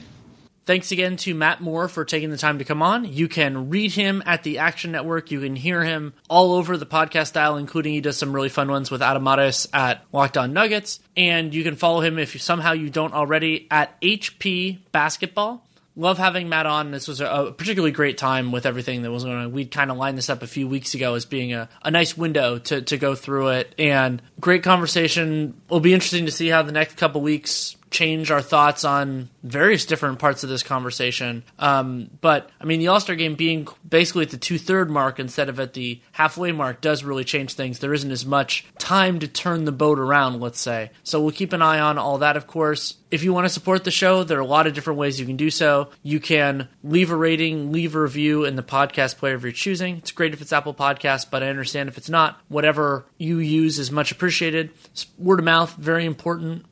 Thanks 0.64 0.92
again 0.92 1.18
to 1.18 1.34
Matt 1.34 1.60
Moore 1.60 1.88
for 1.88 2.06
taking 2.06 2.30
the 2.30 2.38
time 2.38 2.60
to 2.60 2.64
come 2.64 2.84
on. 2.84 3.04
You 3.04 3.28
can 3.28 3.70
read 3.72 3.94
him 3.94 4.22
at 4.28 4.44
the 4.44 4.60
Action 4.60 4.92
Network. 4.92 5.32
You 5.32 5.42
can 5.42 5.56
hear 5.56 5.84
him 5.84 6.14
all 6.30 6.54
over 6.54 6.78
the 6.78 6.86
podcast 6.86 7.28
style, 7.28 7.58
including 7.58 7.94
he 7.94 8.02
does 8.02 8.16
some 8.16 8.32
really 8.32 8.48
fun 8.48 8.70
ones 8.70 8.92
with 8.92 9.02
Adam 9.02 9.24
Mares 9.24 9.68
at 9.74 10.06
Locked 10.12 10.38
On 10.38 10.54
Nuggets. 10.54 11.00
And 11.18 11.54
you 11.54 11.64
can 11.64 11.76
follow 11.76 12.02
him 12.02 12.20
if 12.20 12.36
you, 12.36 12.40
somehow 12.40 12.74
you 12.74 12.92
don't 12.92 13.14
already 13.14 13.68
at 13.72 14.00
HP 14.02 14.78
Basketball 14.92 15.66
love 15.96 16.18
having 16.18 16.50
Matt 16.50 16.66
on. 16.66 16.92
This 16.92 17.08
was 17.08 17.22
a, 17.22 17.54
particularly 17.56 17.92
great 17.92 18.18
time 18.18 18.52
with 18.52 18.66
everything 18.66 19.02
that 19.02 19.12
was 19.12 19.24
going 19.24 19.36
on. 19.36 19.52
We'd 19.52 19.72
kind 19.72 19.92
of 19.92 19.98
lined 19.98 20.18
this 20.18 20.30
up 20.30 20.42
a 20.42 20.48
few 20.48 20.68
weeks 20.68 20.94
ago 20.94 21.16
as 21.16 21.26
being 21.26 21.54
a, 21.54 21.70
a 21.84 21.92
nice 21.92 22.18
window 22.18 22.60
to, 22.60 22.82
to 22.82 22.98
go 22.98 23.16
through 23.16 23.50
it. 23.50 23.76
And 23.78 24.22
great 24.40 24.64
conversation. 24.64 25.54
It'll 25.68 25.80
be 25.80 25.94
interesting 25.94 26.26
to 26.26 26.32
see 26.32 26.48
how 26.48 26.62
the 26.64 26.72
next 26.72 26.98
couple 26.98 27.22
weeks 27.22 27.76
change 27.92 28.32
our 28.32 28.42
thoughts 28.42 28.84
on 28.86 29.30
various 29.44 29.86
different 29.86 30.18
parts 30.18 30.44
of 30.44 30.50
this 30.50 30.64
conversation. 30.64 31.44
Um, 31.60 32.10
but 32.22 32.50
I 32.60 32.66
mean, 32.66 32.80
the 32.80 32.88
All 32.88 33.00
Star 33.00 33.16
game 33.16 33.36
being 33.36 33.68
basically 33.88 34.24
at 34.24 34.32
the 34.32 34.38
two 34.38 34.58
third 34.58 34.90
mark 34.90 35.20
instead 35.20 35.50
of 35.50 35.60
at 35.60 35.74
the 35.74 36.02
halfway 36.14 36.52
mark 36.54 36.82
does 36.82 37.04
really 37.04 37.26
change 37.26 37.54
things. 37.54 37.80
There 37.80 37.94
isn't 37.94 38.12
as 38.12 38.26
much 38.26 38.66
time 38.80 39.20
to 39.20 39.28
turn 39.28 39.66
the 39.66 39.72
boat 39.72 40.00
around, 40.00 40.40
let's 40.40 40.60
say. 40.60 40.92
So 41.04 41.22
we'll 41.22 41.32
keep 41.32 41.54
an 41.54 41.62
eye 41.62 41.80
on 41.80 41.98
all 41.98 42.18
that, 42.20 42.38
of 42.38 42.48
course. 42.48 42.96
If 43.12 43.24
you 43.24 43.34
want 43.34 43.44
to 43.44 43.54
support 43.54 43.84
the 43.84 43.92
show, 43.92 44.24
there 44.24 44.38
are 44.38 44.42
a 44.42 44.46
lot 44.46 44.68
of 44.68 44.74
different 44.74 44.98
ways 44.98 45.20
you 45.20 45.26
can 45.26 45.36
do 45.36 45.50
so. 45.50 45.90
You 46.02 46.22
can 46.22 46.70
leave 46.82 47.12
a 47.12 47.16
rating, 47.16 47.74
leave 47.74 47.94
a 47.94 48.02
review 48.02 48.46
in 48.46 48.56
the 48.56 48.64
podcast 48.64 49.18
player 49.18 49.36
of 49.36 49.44
your 49.44 49.52
choosing. 49.52 49.98
It's 49.98 50.14
great 50.14 50.34
if 50.34 50.42
it's 50.42 50.54
Apple 50.54 50.74
Podcast, 50.74 51.30
but 51.30 51.44
I 51.44 51.50
understand 51.50 51.90
if 51.90 51.98
it's 51.98 52.10
not. 52.10 52.40
Whatever 52.48 53.06
you 53.18 53.40
use 53.40 53.80
is 53.80 53.92
much 53.92 54.14
appreciated. 54.14 54.72
Word 55.18 55.40
of 55.40 55.46
mouth, 55.46 55.76
very 55.76 56.06
important. 56.06 56.66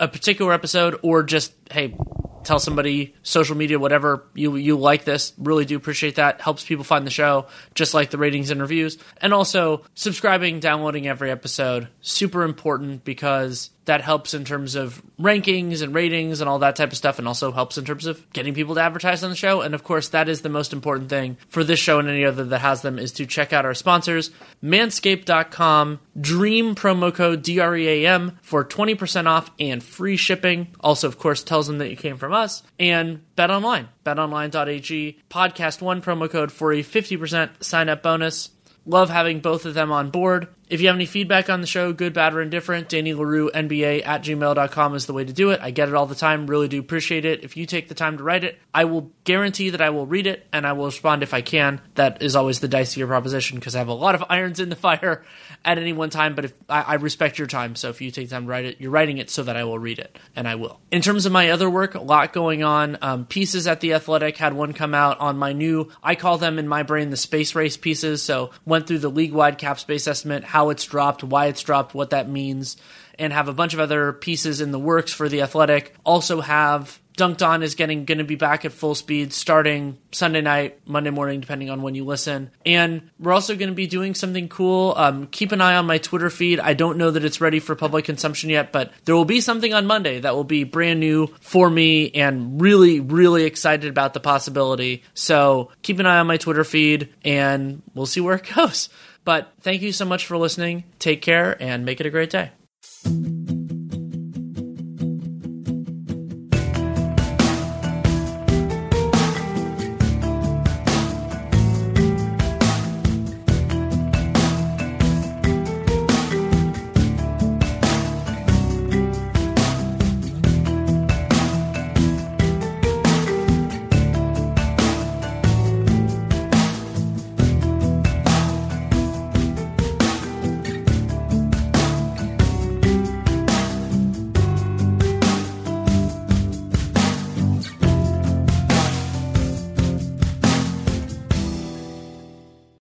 A 0.00 0.06
particular 0.06 0.52
episode, 0.52 0.98
or 1.02 1.22
just, 1.22 1.52
hey, 1.70 1.96
tell 2.44 2.58
somebody 2.58 3.14
social 3.22 3.56
media 3.56 3.78
whatever 3.78 4.24
you 4.34 4.56
you 4.56 4.76
like 4.78 5.04
this 5.04 5.32
really 5.38 5.64
do 5.64 5.76
appreciate 5.76 6.14
that 6.14 6.40
helps 6.40 6.64
people 6.64 6.84
find 6.84 7.06
the 7.06 7.10
show 7.10 7.46
just 7.74 7.94
like 7.94 8.10
the 8.10 8.16
ratings 8.16 8.50
and 8.50 8.60
reviews 8.60 8.96
and 9.20 9.34
also 9.34 9.82
subscribing 9.94 10.60
downloading 10.60 11.06
every 11.06 11.30
episode 11.30 11.88
super 12.00 12.44
important 12.44 13.04
because 13.04 13.70
that 13.88 14.02
helps 14.02 14.34
in 14.34 14.44
terms 14.44 14.74
of 14.74 15.02
rankings 15.18 15.80
and 15.80 15.94
ratings 15.94 16.42
and 16.42 16.48
all 16.48 16.58
that 16.58 16.76
type 16.76 16.92
of 16.92 16.98
stuff, 16.98 17.18
and 17.18 17.26
also 17.26 17.50
helps 17.50 17.78
in 17.78 17.86
terms 17.86 18.04
of 18.04 18.30
getting 18.34 18.52
people 18.52 18.74
to 18.74 18.82
advertise 18.82 19.24
on 19.24 19.30
the 19.30 19.36
show. 19.36 19.62
And 19.62 19.74
of 19.74 19.82
course, 19.82 20.10
that 20.10 20.28
is 20.28 20.42
the 20.42 20.50
most 20.50 20.74
important 20.74 21.08
thing 21.08 21.38
for 21.48 21.64
this 21.64 21.80
show 21.80 21.98
and 21.98 22.06
any 22.06 22.24
other 22.26 22.44
that 22.44 22.58
has 22.58 22.82
them 22.82 22.98
is 22.98 23.12
to 23.12 23.24
check 23.24 23.54
out 23.54 23.64
our 23.64 23.72
sponsors, 23.72 24.30
manscaped.com, 24.62 26.00
dream 26.20 26.74
promo 26.74 27.12
code 27.12 27.42
DREAM 27.42 28.38
for 28.42 28.62
20% 28.62 29.26
off 29.26 29.50
and 29.58 29.82
free 29.82 30.18
shipping. 30.18 30.68
Also, 30.80 31.08
of 31.08 31.18
course, 31.18 31.42
tells 31.58 31.66
them 31.66 31.78
that 31.78 31.90
you 31.90 31.96
came 31.96 32.16
from 32.16 32.32
us, 32.32 32.62
and 32.78 33.20
Bet 33.34 33.50
Online, 33.50 33.88
betonline.ag, 34.06 35.18
podcast 35.28 35.82
one 35.82 36.00
promo 36.00 36.30
code 36.30 36.52
for 36.52 36.72
a 36.72 36.84
50% 36.84 37.64
sign 37.64 37.88
up 37.88 38.00
bonus. 38.00 38.50
Love 38.86 39.10
having 39.10 39.40
both 39.40 39.66
of 39.66 39.74
them 39.74 39.90
on 39.90 40.08
board. 40.10 40.46
If 40.70 40.80
you 40.80 40.88
have 40.88 40.96
any 40.96 41.06
feedback 41.06 41.48
on 41.48 41.60
the 41.60 41.66
show, 41.66 41.92
good, 41.92 42.12
bad, 42.12 42.34
or 42.34 42.42
indifferent, 42.42 42.88
Danny 42.88 43.14
Leroux, 43.14 43.50
NBA 43.50 44.06
at 44.06 44.22
gmail.com 44.22 44.94
is 44.94 45.06
the 45.06 45.12
way 45.14 45.24
to 45.24 45.32
do 45.32 45.50
it. 45.50 45.60
I 45.62 45.70
get 45.70 45.88
it 45.88 45.94
all 45.94 46.06
the 46.06 46.14
time. 46.14 46.46
Really 46.46 46.68
do 46.68 46.78
appreciate 46.78 47.24
it. 47.24 47.42
If 47.42 47.56
you 47.56 47.64
take 47.64 47.88
the 47.88 47.94
time 47.94 48.18
to 48.18 48.22
write 48.22 48.44
it, 48.44 48.58
I 48.74 48.84
will 48.84 49.10
guarantee 49.24 49.70
that 49.70 49.80
I 49.80 49.90
will 49.90 50.06
read 50.06 50.26
it 50.26 50.46
and 50.52 50.66
I 50.66 50.72
will 50.72 50.86
respond 50.86 51.22
if 51.22 51.32
I 51.32 51.40
can. 51.40 51.80
That 51.94 52.22
is 52.22 52.36
always 52.36 52.60
the 52.60 52.68
dicier 52.68 53.06
proposition 53.06 53.58
because 53.58 53.74
I 53.74 53.78
have 53.78 53.88
a 53.88 53.94
lot 53.94 54.14
of 54.14 54.24
irons 54.30 54.60
in 54.60 54.68
the 54.68 54.76
fire 54.76 55.24
at 55.64 55.78
any 55.78 55.92
one 55.92 56.10
time, 56.10 56.34
but 56.34 56.44
if 56.44 56.54
I, 56.68 56.82
I, 56.82 56.94
respect 56.94 57.38
your 57.38 57.46
time. 57.46 57.74
So 57.74 57.88
if 57.88 58.00
you 58.00 58.10
take 58.10 58.30
time 58.30 58.44
to 58.44 58.48
write 58.48 58.64
it, 58.64 58.80
you're 58.80 58.90
writing 58.90 59.18
it 59.18 59.30
so 59.30 59.42
that 59.42 59.56
I 59.56 59.64
will 59.64 59.78
read 59.78 59.98
it, 59.98 60.18
and 60.36 60.46
I 60.46 60.54
will. 60.54 60.80
In 60.90 61.02
terms 61.02 61.26
of 61.26 61.32
my 61.32 61.50
other 61.50 61.68
work, 61.68 61.94
a 61.94 62.00
lot 62.00 62.32
going 62.32 62.62
on. 62.62 62.98
Um, 63.02 63.26
pieces 63.26 63.66
at 63.66 63.80
the 63.80 63.94
Athletic 63.94 64.36
had 64.36 64.52
one 64.52 64.72
come 64.72 64.94
out 64.94 65.18
on 65.20 65.36
my 65.36 65.52
new, 65.52 65.90
I 66.02 66.14
call 66.14 66.38
them 66.38 66.58
in 66.58 66.68
my 66.68 66.82
brain 66.82 67.10
the 67.10 67.16
space 67.16 67.54
race 67.54 67.76
pieces. 67.76 68.22
So 68.22 68.50
went 68.64 68.86
through 68.86 69.00
the 69.00 69.10
league 69.10 69.32
wide 69.32 69.58
cap 69.58 69.78
space 69.78 70.06
estimate, 70.06 70.44
how 70.58 70.70
it's 70.70 70.84
dropped, 70.84 71.22
why 71.22 71.46
it's 71.46 71.62
dropped, 71.62 71.94
what 71.94 72.10
that 72.10 72.28
means, 72.28 72.76
and 73.16 73.32
have 73.32 73.46
a 73.46 73.52
bunch 73.52 73.74
of 73.74 73.80
other 73.80 74.12
pieces 74.12 74.60
in 74.60 74.72
the 74.72 74.78
works 74.78 75.12
for 75.12 75.28
the 75.28 75.40
Athletic. 75.40 75.94
Also 76.04 76.40
have 76.40 76.98
Dunked 77.16 77.46
On 77.46 77.62
is 77.62 77.76
getting 77.76 78.04
going 78.04 78.18
to 78.18 78.24
be 78.24 78.36
back 78.36 78.64
at 78.64 78.72
full 78.72 78.96
speed 78.96 79.32
starting 79.32 79.98
Sunday 80.10 80.40
night, 80.40 80.80
Monday 80.84 81.10
morning, 81.10 81.40
depending 81.40 81.70
on 81.70 81.82
when 81.82 81.94
you 81.94 82.04
listen. 82.04 82.50
And 82.64 83.10
we're 83.20 83.32
also 83.32 83.54
going 83.54 83.68
to 83.68 83.74
be 83.74 83.86
doing 83.86 84.14
something 84.14 84.48
cool. 84.48 84.94
Um, 84.96 85.26
keep 85.26 85.52
an 85.52 85.60
eye 85.60 85.76
on 85.76 85.86
my 85.86 85.98
Twitter 85.98 86.30
feed. 86.30 86.58
I 86.58 86.74
don't 86.74 86.96
know 86.96 87.10
that 87.12 87.24
it's 87.24 87.40
ready 87.40 87.60
for 87.60 87.76
public 87.76 88.04
consumption 88.04 88.50
yet, 88.50 88.72
but 88.72 88.92
there 89.04 89.14
will 89.16 89.24
be 89.24 89.40
something 89.40 89.74
on 89.74 89.86
Monday 89.86 90.20
that 90.20 90.34
will 90.34 90.44
be 90.44 90.64
brand 90.64 90.98
new 90.98 91.28
for 91.40 91.68
me 91.70 92.10
and 92.12 92.60
really, 92.60 92.98
really 92.98 93.44
excited 93.44 93.88
about 93.88 94.12
the 94.12 94.20
possibility. 94.20 95.02
So 95.14 95.70
keep 95.82 95.98
an 95.98 96.06
eye 96.06 96.18
on 96.18 96.26
my 96.26 96.36
Twitter 96.36 96.64
feed 96.64 97.12
and 97.24 97.82
we'll 97.94 98.06
see 98.06 98.20
where 98.20 98.36
it 98.36 98.48
goes. 98.54 98.88
But 99.28 99.52
thank 99.60 99.82
you 99.82 99.92
so 99.92 100.06
much 100.06 100.24
for 100.24 100.38
listening. 100.38 100.84
Take 100.98 101.20
care 101.20 101.54
and 101.62 101.84
make 101.84 102.00
it 102.00 102.06
a 102.06 102.10
great 102.10 102.30
day. 102.30 102.52